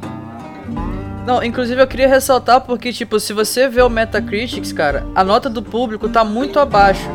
Não, 1.26 1.44
inclusive 1.44 1.82
eu 1.82 1.88
queria 1.88 2.08
ressaltar 2.08 2.62
porque, 2.62 2.94
tipo, 2.94 3.20
se 3.20 3.34
você 3.34 3.68
vê 3.68 3.82
o 3.82 3.90
Metacritics, 3.90 4.72
cara, 4.72 5.06
a 5.16 5.24
nota 5.24 5.50
do 5.50 5.62
público 5.62 6.08
tá 6.08 6.24
muito 6.24 6.60
abaixo. 6.60 7.10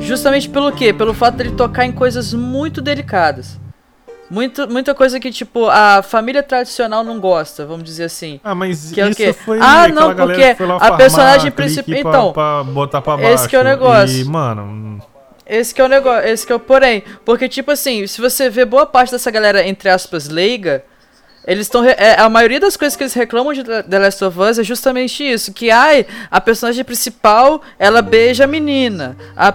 Justamente 0.00 0.48
pelo 0.48 0.72
quê? 0.72 0.92
Pelo 0.92 1.14
fato 1.14 1.36
dele 1.36 1.52
tocar 1.52 1.86
em 1.86 1.92
coisas 1.92 2.34
muito 2.34 2.82
delicadas. 2.82 3.58
Muito, 4.28 4.66
muita 4.66 4.94
coisa 4.94 5.20
que, 5.20 5.30
tipo, 5.30 5.68
a 5.68 6.02
família 6.02 6.42
tradicional 6.42 7.04
não 7.04 7.20
gosta, 7.20 7.66
vamos 7.66 7.84
dizer 7.84 8.04
assim. 8.04 8.40
Ah, 8.42 8.54
mas 8.54 8.90
que 8.90 9.00
é 9.00 9.04
isso 9.04 9.12
o 9.12 9.16
quê? 9.16 9.32
foi 9.32 9.58
Ah, 9.60 9.88
não, 9.88 10.14
porque 10.14 10.56
a 10.80 10.92
personagem 10.92 11.50
principal. 11.50 11.94
Então, 11.94 12.32
pra, 12.32 12.64
pra 12.64 12.64
botar 12.64 13.02
pra 13.02 13.16
baixo. 13.16 13.34
Esse 13.34 13.48
que 13.48 13.54
é 13.54 13.60
o 13.60 13.64
negócio. 13.64 14.18
E, 14.18 14.24
mano, 14.24 15.00
esse 15.46 15.74
que 15.74 15.80
é 15.80 15.84
o 15.84 15.88
negócio, 15.88 16.28
esse 16.28 16.46
que 16.46 16.52
é 16.52 16.56
o 16.56 16.60
porém. 16.60 17.02
Porque, 17.24 17.48
tipo 17.48 17.70
assim, 17.70 18.06
se 18.06 18.20
você 18.20 18.48
vê 18.48 18.64
boa 18.64 18.86
parte 18.86 19.10
dessa 19.10 19.30
galera, 19.30 19.66
entre 19.66 19.88
aspas, 19.88 20.28
leiga, 20.28 20.84
eles 21.46 21.66
estão. 21.66 21.84
É, 21.84 22.20
a 22.20 22.28
maioria 22.28 22.60
das 22.60 22.76
coisas 22.76 22.96
que 22.96 23.02
eles 23.02 23.14
reclamam 23.14 23.52
de 23.52 23.64
The 23.64 23.98
Last 23.98 24.24
of 24.24 24.38
Us 24.38 24.58
é 24.58 24.64
justamente 24.64 25.24
isso. 25.24 25.52
Que, 25.52 25.70
ai, 25.70 26.06
a 26.30 26.40
personagem 26.40 26.84
principal, 26.84 27.60
ela 27.78 28.00
beija 28.00 28.44
a 28.44 28.46
menina. 28.46 29.16
A, 29.36 29.52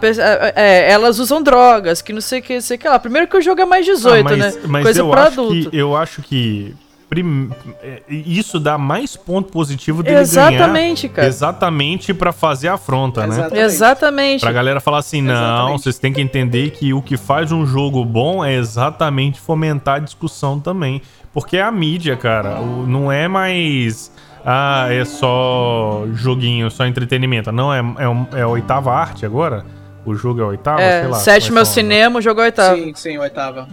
é, 0.55 0.91
elas 0.91 1.17
usam 1.17 1.41
drogas, 1.41 2.01
que 2.01 2.11
não 2.11 2.21
sei 2.21 2.39
o 2.39 2.43
que, 2.43 2.59
sei 2.59 2.77
que 2.77 2.87
lá. 2.87 2.99
Primeiro 2.99 3.27
que 3.27 3.37
o 3.37 3.41
jogo 3.41 3.61
é 3.61 3.65
mais 3.65 3.85
18, 3.85 4.27
ah, 4.27 4.37
mas, 4.37 4.55
né? 4.55 4.61
Mas 4.67 4.83
Coisa 4.83 4.99
eu 4.99 5.09
pra 5.09 5.23
acho 5.23 5.31
adulto. 5.39 5.69
Que, 5.69 5.77
eu 5.77 5.95
acho 5.95 6.21
que 6.21 6.75
prim... 7.17 7.49
É, 7.81 8.01
isso 8.09 8.59
dá 8.59 8.77
mais 8.77 9.15
ponto 9.15 9.51
positivo 9.51 10.03
dele 10.03 10.19
Exatamente, 10.19 11.07
ganhar. 11.07 11.15
cara. 11.15 11.27
Exatamente 11.27 12.13
para 12.13 12.31
fazer 12.31 12.67
a 12.67 12.75
afronta, 12.75 13.25
Exatamente. 13.25 13.53
né? 13.53 13.61
Exatamente. 13.61 14.41
Pra 14.41 14.51
galera 14.51 14.79
falar 14.79 14.99
assim, 14.99 15.21
não, 15.21 15.33
exatamente. 15.33 15.81
vocês 15.81 15.99
têm 15.99 16.13
que 16.13 16.21
entender 16.21 16.71
que 16.71 16.93
o 16.93 17.01
que 17.01 17.17
faz 17.17 17.51
um 17.51 17.65
jogo 17.65 18.03
bom 18.05 18.43
é 18.43 18.55
exatamente 18.55 19.39
fomentar 19.39 19.95
a 19.95 19.99
discussão 19.99 20.59
também. 20.59 21.01
Porque 21.33 21.57
é 21.57 21.61
a 21.61 21.71
mídia, 21.71 22.15
cara. 22.15 22.59
não 22.87 23.11
é 23.11 23.27
mais... 23.27 24.11
Ah, 24.49 24.87
é 24.89 25.03
só 25.03 26.05
joguinho, 26.13 26.71
só 26.71 26.85
entretenimento. 26.85 27.51
Não, 27.51 27.73
é, 27.73 27.79
é, 27.79 28.39
é 28.39 28.41
a 28.43 28.47
oitava 28.47 28.93
arte 28.93 29.25
agora? 29.25 29.65
O 30.05 30.15
jogo 30.15 30.39
é 30.39 30.43
a 30.43 30.47
oitava? 30.47 30.81
É, 30.81 31.01
sei 31.01 31.09
lá. 31.09 31.17
Sétimo 31.17 31.59
é 31.59 31.61
o 31.63 31.65
cinema, 31.65 32.19
o 32.19 32.21
jogo 32.21 32.39
é 32.39 32.43
a 32.43 32.45
oitava. 32.45 32.75
Sim, 32.77 32.93
sim, 32.95 33.17
oitava 33.17 33.67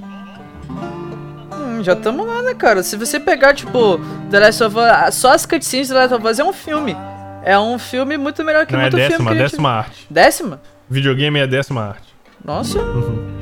já 1.82 1.94
estamos 1.94 2.26
lá, 2.26 2.42
né, 2.42 2.54
cara? 2.54 2.82
Se 2.82 2.96
você 2.96 3.18
pegar, 3.18 3.54
tipo, 3.54 3.98
The 4.30 4.40
Last 4.40 4.62
of 4.64 4.76
Us, 4.76 5.14
só 5.14 5.32
as 5.32 5.46
cutscenes 5.46 5.88
de 5.88 5.94
The 5.94 6.00
Last 6.00 6.14
of 6.14 6.26
Us 6.26 6.38
é 6.38 6.44
um 6.44 6.52
filme. 6.52 6.96
É 7.44 7.58
um 7.58 7.78
filme 7.78 8.16
muito 8.16 8.42
melhor 8.42 8.66
que 8.66 8.72
Não, 8.72 8.80
muito 8.80 8.96
é 8.96 9.08
décima, 9.08 9.30
filme. 9.30 9.40
É 9.40 9.42
décima 9.42 9.70
arte. 9.70 10.06
Décima? 10.08 10.60
Videogame 10.88 11.38
é 11.38 11.42
a 11.42 11.46
décima 11.46 11.82
arte. 11.82 12.14
Nossa. 12.44 12.78
Uhum. 12.78 13.34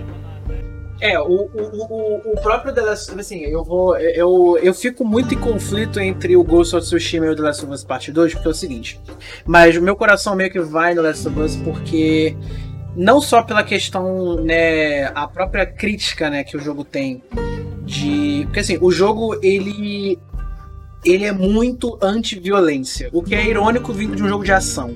É, 1.02 1.18
o, 1.18 1.24
o, 1.24 1.50
o, 1.52 2.32
o 2.32 2.40
próprio 2.40 2.72
The 2.72 2.80
Last 2.80 3.10
of 3.10 3.18
Us, 3.18 3.26
assim, 3.26 3.40
eu 3.40 3.64
vou. 3.64 3.98
Eu, 3.98 4.56
eu 4.62 4.72
fico 4.72 5.04
muito 5.04 5.34
em 5.34 5.38
conflito 5.38 5.98
entre 5.98 6.36
o 6.36 6.44
Ghost 6.44 6.76
of 6.76 6.86
Tsushima 6.86 7.26
e 7.26 7.30
o 7.30 7.34
The 7.34 7.42
Last 7.42 7.64
of 7.64 7.74
Us 7.74 7.82
Part 7.82 8.12
2, 8.12 8.34
porque 8.34 8.46
é 8.46 8.50
o 8.52 8.54
seguinte. 8.54 9.00
Mas 9.44 9.76
o 9.76 9.82
meu 9.82 9.96
coração 9.96 10.36
meio 10.36 10.48
que 10.48 10.60
vai 10.60 10.94
no 10.94 11.02
The 11.02 11.08
Last 11.08 11.28
of 11.28 11.40
Us 11.40 11.56
porque. 11.56 12.36
Não 12.94 13.22
só 13.22 13.42
pela 13.42 13.62
questão, 13.62 14.36
né, 14.36 15.06
a 15.14 15.26
própria 15.26 15.64
crítica, 15.64 16.28
né, 16.28 16.44
que 16.44 16.58
o 16.58 16.60
jogo 16.60 16.84
tem 16.84 17.22
de. 17.84 18.42
Porque 18.44 18.60
assim, 18.60 18.78
o 18.80 18.90
jogo 18.90 19.36
ele. 19.42 20.18
Ele 21.04 21.24
é 21.24 21.32
muito 21.32 21.98
anti-violência. 22.00 23.10
O 23.12 23.22
que 23.22 23.34
é 23.34 23.44
irônico 23.44 23.92
vindo 23.92 24.14
de 24.14 24.22
um 24.22 24.28
jogo 24.28 24.44
de 24.44 24.52
ação. 24.52 24.94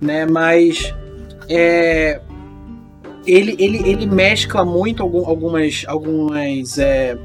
Né? 0.00 0.26
Mas. 0.26 0.94
É, 1.48 2.20
ele, 3.26 3.56
ele, 3.58 3.88
ele 3.88 4.06
mescla 4.06 4.64
muito 4.64 5.02
algum, 5.02 5.26
algumas. 5.26 5.84
algumas 5.86 6.78
é, 6.78 7.18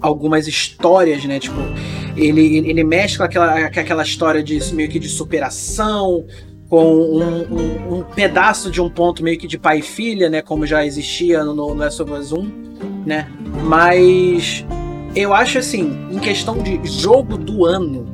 algumas 0.00 0.46
histórias, 0.46 1.24
né? 1.24 1.40
Tipo, 1.40 1.56
ele, 2.14 2.58
ele 2.58 2.84
mescla 2.84 3.24
aquela, 3.24 3.54
aquela 3.66 4.02
história 4.02 4.42
de 4.42 4.60
meio 4.74 4.88
que 4.88 4.98
de 4.98 5.08
superação 5.08 6.26
com 6.68 6.94
um, 6.94 7.22
um, 7.22 7.98
um 7.98 8.02
pedaço 8.02 8.70
de 8.70 8.82
um 8.82 8.90
ponto 8.90 9.22
meio 9.22 9.38
que 9.38 9.46
de 9.46 9.58
pai 9.58 9.78
e 9.78 9.82
filha, 9.82 10.28
né? 10.28 10.42
Como 10.42 10.66
já 10.66 10.84
existia 10.84 11.42
no, 11.42 11.54
no 11.54 11.72
Last 11.72 12.02
of 12.02 12.12
Us 12.12 12.32
1 12.32 12.93
né? 13.04 13.28
Mas 13.64 14.64
eu 15.14 15.32
acho 15.32 15.58
assim, 15.58 16.08
em 16.10 16.18
questão 16.18 16.58
de 16.58 16.80
jogo 16.84 17.36
do 17.36 17.64
ano, 17.64 18.06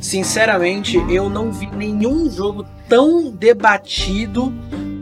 sinceramente, 0.00 0.96
eu 1.10 1.28
não 1.28 1.52
vi 1.52 1.66
nenhum 1.66 2.30
jogo 2.30 2.66
tão 2.88 3.30
debatido 3.30 4.52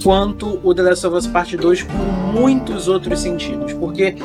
quanto 0.03 0.61
o 0.63 0.75
The 0.75 0.83
Last 0.83 1.07
of 1.07 1.17
Us 1.17 1.27
Part 1.27 1.57
2 1.57 1.83
por 1.83 2.33
muitos 2.33 2.89
outros 2.89 3.21
sentidos, 3.21 3.73
porque 3.75 4.17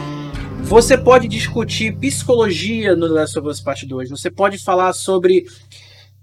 você 0.63 0.97
pode 0.97 1.27
discutir 1.27 1.95
psicologia 1.95 2.95
no 2.95 3.07
The 3.07 3.13
Last 3.13 3.39
of 3.39 3.47
Us 3.47 3.61
Part 3.61 3.85
2, 3.85 4.09
você 4.09 4.29
pode 4.29 4.57
falar 4.57 4.93
sobre 4.93 5.45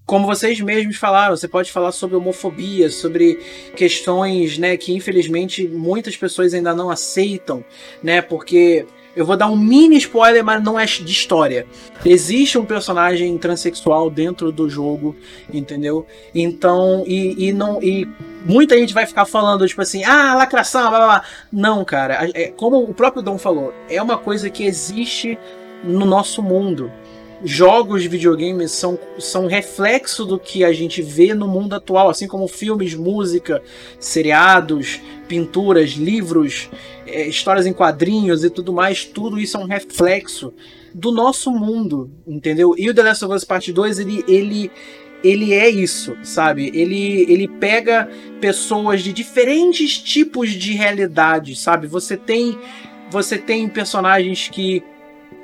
como 0.06 0.24
vocês 0.24 0.60
mesmos 0.60 0.96
falaram, 0.96 1.36
você 1.36 1.48
pode 1.48 1.72
falar 1.72 1.90
sobre 1.90 2.16
homofobia, 2.16 2.88
sobre 2.88 3.40
questões, 3.74 4.56
né, 4.56 4.76
que 4.76 4.94
infelizmente 4.94 5.66
muitas 5.66 6.16
pessoas 6.16 6.54
ainda 6.54 6.72
não 6.72 6.88
aceitam, 6.88 7.64
né, 8.00 8.22
porque 8.22 8.86
eu 9.16 9.26
vou 9.26 9.36
dar 9.36 9.48
um 9.48 9.56
mini 9.56 9.96
spoiler, 9.96 10.44
mas 10.44 10.62
não 10.62 10.78
é 10.78 10.84
de 10.84 11.10
história. 11.10 11.66
Existe 12.04 12.58
um 12.58 12.66
personagem 12.66 13.36
transexual 13.38 14.10
dentro 14.10 14.52
do 14.52 14.68
jogo, 14.68 15.16
entendeu? 15.52 16.06
Então, 16.34 17.02
e, 17.06 17.48
e 17.48 17.50
não. 17.50 17.82
E 17.82 18.06
muita 18.44 18.76
gente 18.76 18.92
vai 18.92 19.06
ficar 19.06 19.24
falando, 19.24 19.66
tipo 19.66 19.80
assim, 19.80 20.04
ah, 20.04 20.34
lacração, 20.34 20.90
blá 20.90 20.98
blá 20.98 21.06
blá. 21.06 21.22
Não, 21.50 21.82
cara. 21.82 22.30
É, 22.34 22.48
como 22.48 22.78
o 22.78 22.92
próprio 22.92 23.22
Dom 23.22 23.38
falou, 23.38 23.72
é 23.88 24.02
uma 24.02 24.18
coisa 24.18 24.50
que 24.50 24.66
existe 24.66 25.38
no 25.82 26.04
nosso 26.04 26.42
mundo 26.42 26.92
jogos 27.44 28.02
de 28.02 28.08
videogames 28.08 28.72
são, 28.72 28.98
são 29.18 29.46
reflexo 29.46 30.24
do 30.24 30.38
que 30.38 30.64
a 30.64 30.72
gente 30.72 31.02
vê 31.02 31.34
no 31.34 31.46
mundo 31.46 31.74
atual, 31.74 32.08
assim 32.08 32.26
como 32.26 32.48
filmes, 32.48 32.94
música, 32.94 33.62
seriados, 34.00 35.00
pinturas, 35.28 35.90
livros, 35.90 36.70
é, 37.06 37.26
histórias 37.28 37.66
em 37.66 37.72
quadrinhos 37.72 38.44
e 38.44 38.50
tudo 38.50 38.72
mais, 38.72 39.04
tudo 39.04 39.38
isso 39.38 39.56
é 39.56 39.60
um 39.60 39.66
reflexo 39.66 40.52
do 40.94 41.12
nosso 41.12 41.50
mundo, 41.50 42.10
entendeu? 42.26 42.74
E 42.78 42.88
o 42.88 42.94
The 42.94 43.02
Last 43.02 43.24
of 43.24 43.34
Us 43.34 43.44
Part 43.44 43.70
2, 43.70 43.98
ele, 43.98 44.24
ele, 44.26 44.70
ele 45.22 45.52
é 45.52 45.68
isso, 45.68 46.16
sabe? 46.22 46.70
Ele, 46.74 47.30
ele 47.30 47.48
pega 47.48 48.08
pessoas 48.40 49.02
de 49.02 49.12
diferentes 49.12 49.98
tipos 49.98 50.50
de 50.50 50.72
realidade, 50.72 51.54
sabe? 51.54 51.86
Você 51.86 52.16
tem 52.16 52.58
você 53.08 53.38
tem 53.38 53.68
personagens 53.68 54.48
que 54.48 54.82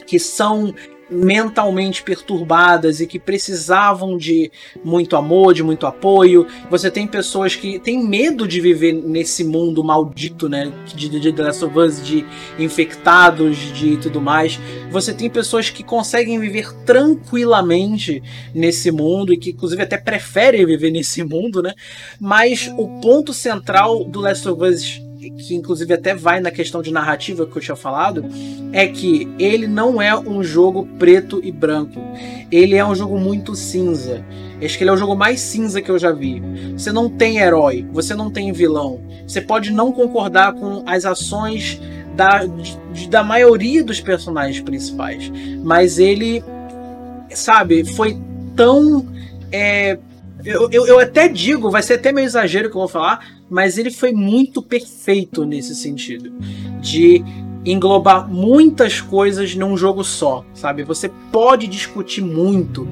que 0.07 0.19
são 0.19 0.75
mentalmente 1.13 2.03
perturbadas 2.03 3.01
e 3.01 3.07
que 3.07 3.19
precisavam 3.19 4.17
de 4.17 4.51
muito 4.85 5.17
amor, 5.17 5.55
de 5.55 5.63
muito 5.63 5.87
apoio. 5.87 6.47
Você 6.71 6.91
tem 6.91 7.07
pessoas 7.07 7.55
que 7.55 7.79
têm 7.79 8.03
medo 8.03 8.49
de 8.49 8.61
viver 8.61 8.93
nesse 8.93 9.45
mundo 9.45 9.85
maldito, 9.85 10.49
né? 10.49 10.73
De, 10.95 11.09
de, 11.09 11.33
The 11.33 11.43
Last 11.43 11.65
of 11.65 11.79
Us, 11.79 12.05
de 12.05 12.25
infectados, 12.59 13.57
de 13.75 13.97
tudo 13.99 14.21
mais. 14.21 14.59
Você 14.91 15.13
tem 15.13 15.29
pessoas 15.29 15.71
que 15.71 15.83
conseguem 15.83 16.39
viver 16.39 16.73
tranquilamente 16.85 18.23
nesse 18.55 18.91
mundo 18.91 19.33
e 19.33 19.37
que, 19.37 19.51
inclusive, 19.51 19.83
até 19.83 19.97
preferem 19.97 20.65
viver 20.65 20.91
nesse 20.91 21.23
mundo, 21.23 21.63
né? 21.63 21.75
Mas 22.19 22.73
o 22.77 23.01
ponto 23.01 23.33
central 23.33 24.05
do 24.05 24.21
Last 24.21 24.49
of 24.49 24.63
Us 24.65 25.12
que 25.31 25.55
inclusive 25.55 25.93
até 25.95 26.15
vai 26.15 26.41
na 26.41 26.51
questão 26.51 26.83
de 26.83 26.93
narrativa 26.93 27.47
que 27.47 27.57
eu 27.57 27.63
tinha 27.63 27.77
falado, 27.77 28.25
é 28.73 28.87
que 28.87 29.29
ele 29.39 29.67
não 29.67 30.01
é 30.01 30.19
um 30.19 30.43
jogo 30.43 30.87
preto 30.99 31.41
e 31.43 31.53
branco. 31.53 32.01
Ele 32.51 32.75
é 32.75 32.85
um 32.85 32.95
jogo 32.95 33.19
muito 33.19 33.55
cinza. 33.55 34.25
Acho 34.63 34.77
que 34.77 34.85
ele 34.85 34.91
é 34.91 34.93
o 34.93 34.97
jogo 34.97 35.15
mais 35.15 35.41
cinza 35.41 35.81
que 35.81 35.91
eu 35.91 35.99
já 35.99 36.13
vi. 36.13 36.43
Você 36.73 36.93
não 36.93 37.09
tem 37.09 37.39
herói, 37.39 37.87
você 37.93 38.15
não 38.15 38.31
tem 38.31 38.53
vilão. 38.53 39.01
Você 39.27 39.41
pode 39.41 39.73
não 39.73 39.93
concordar 39.93 40.55
com 40.55 40.83
as 40.87 41.05
ações 41.05 41.81
da, 42.17 42.45
de, 42.93 43.09
da 43.09 43.23
maioria 43.23 43.83
dos 43.83 44.01
personagens 44.01 44.61
principais, 44.61 45.33
mas 45.63 45.99
ele, 45.99 46.45
sabe, 47.31 47.85
foi 47.85 48.19
tão. 48.55 49.07
É, 49.51 49.99
eu, 50.45 50.69
eu, 50.71 50.87
eu 50.87 50.99
até 50.99 51.29
digo, 51.29 51.71
vai 51.71 51.83
ser 51.83 51.95
até 51.95 52.13
meio 52.13 52.25
exagero 52.25 52.71
que 52.71 52.77
eu 52.77 52.81
vou 52.81 52.89
falar, 52.89 53.27
mas 53.49 53.79
ele 53.79 53.91
foi 53.91 54.13
muito 54.13 54.63
perfeito 54.63 55.45
nesse 55.45 55.75
sentido 55.75 56.31
de 56.81 57.23
englobar 57.65 58.29
muitas 58.29 59.01
coisas 59.01 59.55
num 59.55 59.77
jogo 59.77 60.03
só, 60.03 60.45
sabe? 60.53 60.83
Você 60.83 61.11
pode 61.31 61.67
discutir 61.67 62.23
muito 62.23 62.89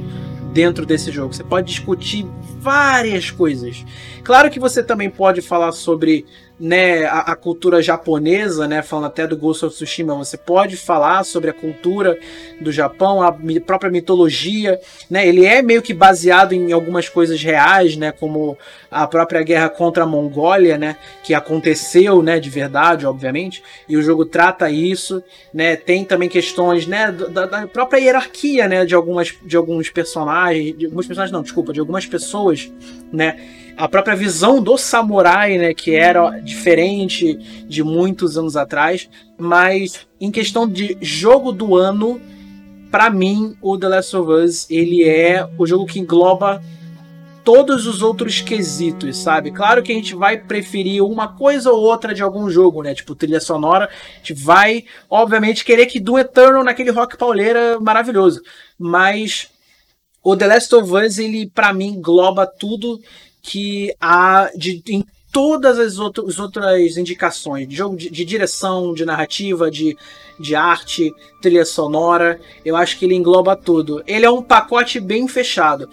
dentro 0.52 0.84
desse 0.86 1.10
jogo, 1.10 1.32
você 1.32 1.44
pode 1.44 1.68
discutir 1.68 2.26
várias 2.60 3.30
coisas. 3.30 3.84
Claro 4.22 4.50
que 4.50 4.60
você 4.60 4.82
também 4.82 5.10
pode 5.10 5.40
falar 5.40 5.72
sobre 5.72 6.26
né, 6.60 7.06
a, 7.06 7.20
a, 7.20 7.36
cultura 7.36 7.80
japonesa, 7.80 8.68
né, 8.68 8.82
falando 8.82 9.06
até 9.06 9.26
do 9.26 9.34
Ghost 9.34 9.64
of 9.64 9.74
Tsushima, 9.74 10.14
você 10.14 10.36
pode 10.36 10.76
falar 10.76 11.24
sobre 11.24 11.48
a 11.48 11.54
cultura 11.54 12.18
do 12.60 12.70
Japão, 12.70 13.22
a 13.22 13.32
mi, 13.32 13.58
própria 13.58 13.90
mitologia, 13.90 14.78
né, 15.08 15.26
ele 15.26 15.46
é 15.46 15.62
meio 15.62 15.80
que 15.80 15.94
baseado 15.94 16.52
em 16.52 16.70
algumas 16.70 17.08
coisas 17.08 17.42
reais, 17.42 17.96
né, 17.96 18.12
como 18.12 18.58
a 18.90 19.06
própria 19.06 19.42
guerra 19.42 19.70
contra 19.70 20.04
a 20.04 20.06
Mongólia, 20.06 20.76
né, 20.76 20.96
que 21.24 21.32
aconteceu, 21.32 22.22
né, 22.22 22.38
de 22.38 22.50
verdade, 22.50 23.06
obviamente, 23.06 23.62
e 23.88 23.96
o 23.96 24.02
jogo 24.02 24.26
trata 24.26 24.70
isso, 24.70 25.24
né, 25.54 25.76
tem 25.76 26.04
também 26.04 26.28
questões, 26.28 26.86
né, 26.86 27.10
da, 27.10 27.46
da 27.46 27.66
própria 27.66 27.98
hierarquia, 27.98 28.68
né, 28.68 28.84
de 28.84 28.94
algumas 28.94 29.34
de 29.42 29.56
alguns 29.56 29.88
personagens, 29.88 30.76
de 30.76 30.84
alguns 30.84 31.06
personagens 31.06 31.32
não, 31.32 31.42
desculpa, 31.42 31.72
de 31.72 31.80
algumas 31.80 32.04
pessoas, 32.04 32.70
né, 33.12 33.36
a 33.76 33.88
própria 33.88 34.14
visão 34.14 34.62
do 34.62 34.76
samurai, 34.76 35.56
né, 35.56 35.74
que 35.74 35.94
era 35.94 36.38
diferente 36.40 37.34
de 37.66 37.82
muitos 37.82 38.36
anos 38.36 38.56
atrás, 38.56 39.08
mas 39.38 40.06
em 40.20 40.30
questão 40.30 40.68
de 40.68 40.96
jogo 41.00 41.50
do 41.50 41.76
ano, 41.76 42.20
para 42.90 43.08
mim, 43.08 43.56
o 43.62 43.78
The 43.78 43.88
Last 43.88 44.16
of 44.16 44.30
Us, 44.30 44.70
ele 44.70 45.02
é 45.04 45.48
o 45.56 45.66
jogo 45.66 45.86
que 45.86 45.98
engloba 45.98 46.62
todos 47.44 47.86
os 47.86 48.02
outros 48.02 48.40
quesitos, 48.40 49.16
sabe? 49.16 49.50
Claro 49.50 49.82
que 49.82 49.92
a 49.92 49.94
gente 49.94 50.14
vai 50.14 50.36
preferir 50.36 51.02
uma 51.02 51.28
coisa 51.28 51.72
ou 51.72 51.80
outra 51.80 52.14
de 52.14 52.22
algum 52.22 52.50
jogo, 52.50 52.82
né? 52.82 52.94
Tipo, 52.94 53.14
trilha 53.14 53.40
sonora. 53.40 53.86
A 53.86 54.16
gente 54.18 54.34
vai, 54.34 54.84
obviamente, 55.08 55.64
querer 55.64 55.86
que 55.86 55.98
do 55.98 56.18
Eternal 56.18 56.62
naquele 56.62 56.90
rock 56.90 57.16
pauleira 57.16 57.80
maravilhoso. 57.80 58.42
Mas 58.78 59.48
o 60.22 60.36
The 60.36 60.46
Last 60.46 60.74
of 60.74 60.92
Us, 60.92 61.18
ele, 61.18 61.48
para 61.48 61.72
mim, 61.72 61.88
engloba 61.88 62.46
tudo 62.46 63.00
que 63.42 63.94
há 64.00 64.50
de, 64.54 64.82
em 64.88 65.04
todas 65.32 65.78
as, 65.78 65.98
outro, 65.98 66.26
as 66.26 66.38
outras 66.38 66.96
indicações 66.96 67.68
de 67.68 67.74
jogo 67.74 67.96
de, 67.96 68.10
de, 68.10 68.24
direção, 68.24 68.92
de 68.92 69.04
narrativa, 69.04 69.70
de, 69.70 69.96
de 70.38 70.54
arte, 70.54 71.12
trilha 71.40 71.64
sonora. 71.64 72.40
Eu 72.64 72.76
acho 72.76 72.98
que 72.98 73.04
ele 73.04 73.14
engloba 73.14 73.56
tudo. 73.56 74.02
Ele 74.06 74.26
é 74.26 74.30
um 74.30 74.42
pacote 74.42 75.00
bem 75.00 75.26
fechado. 75.26 75.88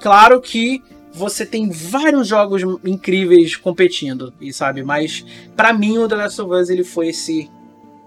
Claro 0.00 0.40
que 0.40 0.82
você 1.12 1.44
tem 1.44 1.70
vários 1.70 2.26
jogos 2.26 2.62
incríveis 2.84 3.54
competindo, 3.54 4.32
e 4.40 4.52
sabe, 4.52 4.82
mas 4.82 5.24
para 5.54 5.72
mim 5.72 5.98
o 5.98 6.08
The 6.08 6.14
Last 6.14 6.40
of 6.40 6.52
Us 6.54 6.70
ele 6.70 6.82
foi 6.82 7.08
esse 7.08 7.50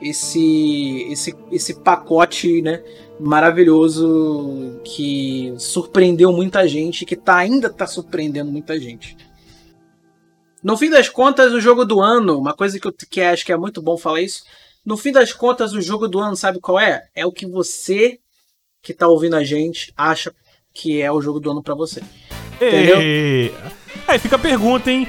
esse 0.01 1.07
esse 1.11 1.35
esse 1.51 1.73
pacote, 1.75 2.61
né, 2.61 2.81
maravilhoso 3.19 4.81
que 4.83 5.53
surpreendeu 5.57 6.31
muita 6.31 6.67
gente, 6.67 7.05
que 7.05 7.15
tá, 7.15 7.37
ainda 7.37 7.69
tá 7.69 7.87
surpreendendo 7.87 8.51
muita 8.51 8.79
gente. 8.79 9.15
No 10.63 10.75
fim 10.77 10.89
das 10.89 11.07
contas, 11.07 11.53
o 11.53 11.61
jogo 11.61 11.85
do 11.85 12.01
ano, 12.01 12.37
uma 12.37 12.53
coisa 12.53 12.79
que 12.79 12.87
eu 12.87 12.93
que 13.09 13.21
acho 13.21 13.45
que 13.45 13.51
é 13.51 13.57
muito 13.57 13.81
bom 13.81 13.97
falar 13.97 14.21
isso, 14.21 14.43
no 14.85 14.97
fim 14.97 15.11
das 15.11 15.31
contas, 15.31 15.73
o 15.73 15.81
jogo 15.81 16.07
do 16.07 16.19
ano, 16.19 16.35
sabe 16.35 16.59
qual 16.59 16.79
é? 16.79 17.03
É 17.15 17.25
o 17.25 17.31
que 17.31 17.45
você 17.45 18.19
que 18.81 18.93
tá 18.93 19.07
ouvindo 19.07 19.35
a 19.35 19.43
gente 19.43 19.91
acha 19.97 20.33
que 20.73 21.01
é 21.01 21.11
o 21.11 21.21
jogo 21.21 21.39
do 21.39 21.49
ano 21.51 21.63
para 21.63 21.73
você. 21.73 22.01
Entendeu? 22.55 23.01
E... 23.01 23.51
Aí 24.07 24.19
fica 24.19 24.35
a 24.35 24.39
pergunta, 24.39 24.91
hein? 24.91 25.07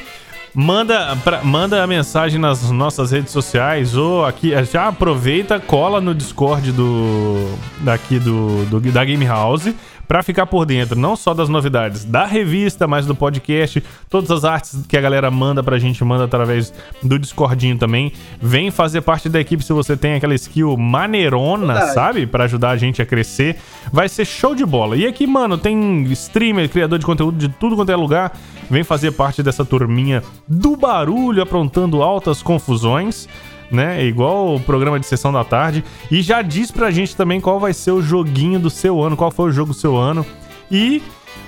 Manda, 0.58 1.14
pra, 1.22 1.44
manda 1.44 1.84
a 1.84 1.86
mensagem 1.86 2.40
nas 2.40 2.70
nossas 2.70 3.10
redes 3.10 3.30
sociais 3.30 3.94
ou 3.94 4.24
aqui. 4.24 4.52
Já 4.64 4.88
aproveita, 4.88 5.60
cola 5.60 6.00
no 6.00 6.14
Discord 6.14 6.72
do 6.72 7.46
daqui 7.80 8.18
do, 8.18 8.64
do 8.64 8.80
da 8.90 9.04
Game 9.04 9.26
House 9.26 9.74
para 10.06 10.22
ficar 10.22 10.46
por 10.46 10.64
dentro 10.64 10.98
não 10.98 11.16
só 11.16 11.34
das 11.34 11.48
novidades 11.48 12.04
da 12.04 12.24
revista, 12.24 12.86
mas 12.86 13.06
do 13.06 13.14
podcast, 13.14 13.82
todas 14.08 14.30
as 14.30 14.44
artes 14.44 14.84
que 14.88 14.96
a 14.96 15.00
galera 15.00 15.30
manda 15.30 15.62
pra 15.62 15.78
gente, 15.78 16.02
manda 16.04 16.24
através 16.24 16.72
do 17.02 17.18
Discordinho 17.18 17.76
também. 17.78 18.12
Vem 18.40 18.70
fazer 18.70 19.00
parte 19.00 19.28
da 19.28 19.40
equipe 19.40 19.64
se 19.64 19.72
você 19.72 19.96
tem 19.96 20.14
aquela 20.14 20.34
skill 20.34 20.76
maneirona, 20.76 21.74
Verdade. 21.74 21.94
sabe? 21.94 22.26
para 22.26 22.44
ajudar 22.44 22.70
a 22.70 22.76
gente 22.76 23.00
a 23.00 23.06
crescer. 23.06 23.56
Vai 23.92 24.08
ser 24.08 24.24
show 24.24 24.54
de 24.54 24.64
bola. 24.64 24.96
E 24.96 25.06
aqui, 25.06 25.26
mano, 25.26 25.56
tem 25.58 26.02
streamer, 26.12 26.68
criador 26.68 26.98
de 26.98 27.06
conteúdo 27.06 27.36
de 27.36 27.48
tudo 27.48 27.76
quanto 27.76 27.90
é 27.92 27.96
lugar. 27.96 28.32
Vem 28.70 28.82
fazer 28.84 29.12
parte 29.12 29.42
dessa 29.42 29.64
turminha 29.64 30.22
do 30.46 30.76
barulho, 30.76 31.42
aprontando 31.42 32.02
altas 32.02 32.42
confusões 32.42 33.28
né? 33.70 34.04
Igual 34.04 34.54
o 34.54 34.60
programa 34.60 34.98
de 35.00 35.06
sessão 35.06 35.32
da 35.32 35.44
tarde. 35.44 35.84
E 36.10 36.22
já 36.22 36.42
diz 36.42 36.70
pra 36.70 36.90
gente 36.90 37.16
também 37.16 37.40
qual 37.40 37.58
vai 37.60 37.72
ser 37.72 37.90
o 37.90 38.02
joguinho 38.02 38.58
do 38.58 38.70
seu 38.70 39.02
ano, 39.02 39.16
qual 39.16 39.30
foi 39.30 39.50
o 39.50 39.52
jogo 39.52 39.72
do 39.72 39.78
seu 39.78 39.96
ano. 39.96 40.24
E 40.70 41.02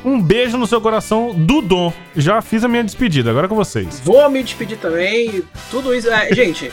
Um 0.05 0.21
beijo 0.23 0.57
no 0.57 0.67
seu 0.67 0.81
coração 0.81 1.35
do 1.35 1.61
Dom. 1.61 1.93
Já 2.17 2.41
fiz 2.41 2.63
a 2.63 2.69
minha 2.69 2.85
despedida, 2.85 3.31
agora 3.31 3.47
é 3.47 3.49
com 3.49 3.57
vocês. 3.57 4.01
Vou 4.05 4.31
me 4.31 4.43
despedir 4.43 4.79
também. 4.79 5.43
Tudo 5.71 5.93
isso. 5.93 6.09
É, 6.09 6.33
gente, 6.33 6.71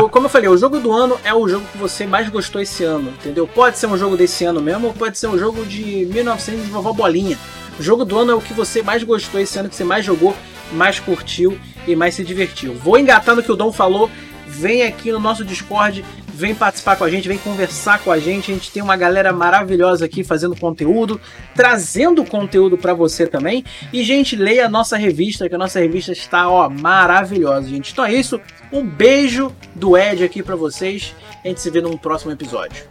o, 0.00 0.08
como 0.08 0.26
eu 0.26 0.30
falei, 0.30 0.48
o 0.48 0.56
jogo 0.56 0.78
do 0.78 0.92
ano 0.92 1.18
é 1.24 1.34
o 1.34 1.48
jogo 1.48 1.66
que 1.72 1.76
você 1.76 2.06
mais 2.06 2.28
gostou 2.28 2.62
esse 2.62 2.84
ano, 2.84 3.10
entendeu? 3.10 3.48
Pode 3.48 3.78
ser 3.78 3.88
um 3.88 3.96
jogo 3.98 4.16
desse 4.16 4.44
ano 4.44 4.60
mesmo, 4.60 4.86
ou 4.88 4.94
pode 4.94 5.18
ser 5.18 5.26
um 5.26 5.36
jogo 5.36 5.64
de 5.66 6.06
1900 6.12 6.64
de 6.64 6.70
vovó 6.70 6.92
Bolinha. 6.92 7.36
O 7.80 7.82
jogo 7.82 8.04
do 8.04 8.16
ano 8.16 8.30
é 8.30 8.34
o 8.34 8.40
que 8.40 8.52
você 8.54 8.80
mais 8.80 9.02
gostou 9.02 9.40
esse 9.40 9.58
ano, 9.58 9.68
que 9.68 9.74
você 9.74 9.84
mais 9.84 10.04
jogou, 10.04 10.36
mais 10.72 11.00
curtiu 11.00 11.58
e 11.86 11.96
mais 11.96 12.14
se 12.14 12.22
divertiu. 12.22 12.74
Vou 12.74 12.96
engatar 12.96 13.34
no 13.34 13.42
que 13.42 13.50
o 13.50 13.56
Dom 13.56 13.72
falou. 13.72 14.08
Vem 14.52 14.82
aqui 14.82 15.10
no 15.10 15.18
nosso 15.18 15.44
Discord, 15.44 16.04
vem 16.28 16.54
participar 16.54 16.96
com 16.96 17.04
a 17.04 17.10
gente, 17.10 17.26
vem 17.26 17.38
conversar 17.38 17.98
com 18.00 18.12
a 18.12 18.18
gente. 18.18 18.50
A 18.50 18.54
gente 18.54 18.70
tem 18.70 18.82
uma 18.82 18.96
galera 18.96 19.32
maravilhosa 19.32 20.04
aqui 20.04 20.22
fazendo 20.22 20.54
conteúdo, 20.54 21.20
trazendo 21.54 22.24
conteúdo 22.24 22.76
para 22.76 22.94
você 22.94 23.26
também. 23.26 23.64
E 23.92 24.02
gente, 24.04 24.36
leia 24.36 24.66
a 24.66 24.68
nossa 24.68 24.96
revista, 24.96 25.48
que 25.48 25.54
a 25.54 25.58
nossa 25.58 25.80
revista 25.80 26.12
está 26.12 26.48
ó 26.48 26.68
maravilhosa, 26.68 27.68
gente. 27.68 27.92
Então 27.92 28.04
é 28.04 28.12
isso. 28.12 28.40
Um 28.72 28.84
beijo 28.84 29.54
do 29.74 29.96
Ed 29.96 30.22
aqui 30.22 30.42
para 30.42 30.56
vocês. 30.56 31.14
A 31.44 31.48
gente 31.48 31.60
se 31.60 31.70
vê 31.70 31.80
num 31.80 31.96
próximo 31.96 32.30
episódio. 32.32 32.84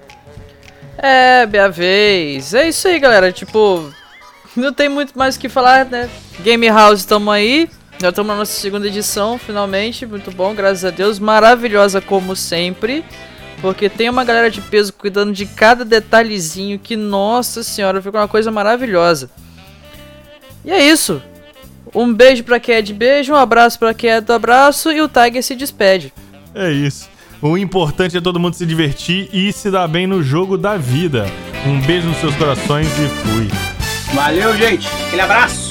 É, 0.97 1.45
minha 1.45 1.69
vez. 1.69 2.53
É 2.53 2.67
isso 2.67 2.87
aí, 2.87 2.99
galera. 2.99 3.31
Tipo, 3.31 3.91
não 4.55 4.73
tem 4.73 4.89
muito 4.89 5.17
mais 5.17 5.35
o 5.35 5.39
que 5.39 5.47
falar, 5.47 5.85
né? 5.85 6.09
Game 6.41 6.67
House, 6.67 6.99
estamos 6.99 7.33
aí. 7.33 7.69
Já 7.99 8.09
estamos 8.09 8.29
na 8.29 8.37
nossa 8.37 8.53
segunda 8.53 8.87
edição, 8.87 9.37
finalmente. 9.37 10.05
Muito 10.05 10.31
bom, 10.31 10.53
graças 10.55 10.83
a 10.83 10.89
Deus. 10.89 11.19
Maravilhosa 11.19 12.01
como 12.01 12.35
sempre. 12.35 13.03
Porque 13.61 13.87
tem 13.87 14.09
uma 14.09 14.23
galera 14.23 14.49
de 14.49 14.59
peso 14.59 14.91
cuidando 14.91 15.31
de 15.31 15.45
cada 15.45 15.85
detalhezinho 15.85 16.79
que, 16.79 16.95
nossa 16.95 17.63
senhora, 17.63 18.01
fica 18.01 18.17
uma 18.17 18.27
coisa 18.27 18.51
maravilhosa. 18.51 19.29
E 20.65 20.71
é 20.71 20.83
isso. 20.83 21.21
Um 21.93 22.11
beijo 22.11 22.43
pra 22.43 22.59
quem 22.59 22.75
é 22.75 22.81
de 22.81 22.93
beijo, 22.93 23.33
um 23.33 23.35
abraço 23.35 23.77
pra 23.77 23.93
quem 23.93 24.09
é 24.09 24.21
do 24.21 24.33
abraço 24.33 24.91
e 24.91 25.01
o 25.01 25.09
Tiger 25.09 25.43
se 25.43 25.55
despede. 25.55 26.13
É 26.55 26.71
isso. 26.71 27.09
O 27.41 27.57
importante 27.57 28.15
é 28.15 28.21
todo 28.21 28.39
mundo 28.39 28.55
se 28.55 28.65
divertir 28.65 29.29
e 29.33 29.51
se 29.51 29.69
dar 29.69 29.87
bem 29.87 30.07
no 30.07 30.23
jogo 30.23 30.57
da 30.57 30.77
vida. 30.77 31.25
Um 31.65 31.81
beijo 31.81 32.07
nos 32.07 32.17
seus 32.17 32.35
corações 32.35 32.87
e 32.87 33.07
fui. 33.07 33.47
Valeu, 34.13 34.55
gente. 34.55 34.87
Aquele 35.07 35.21
abraço. 35.21 35.70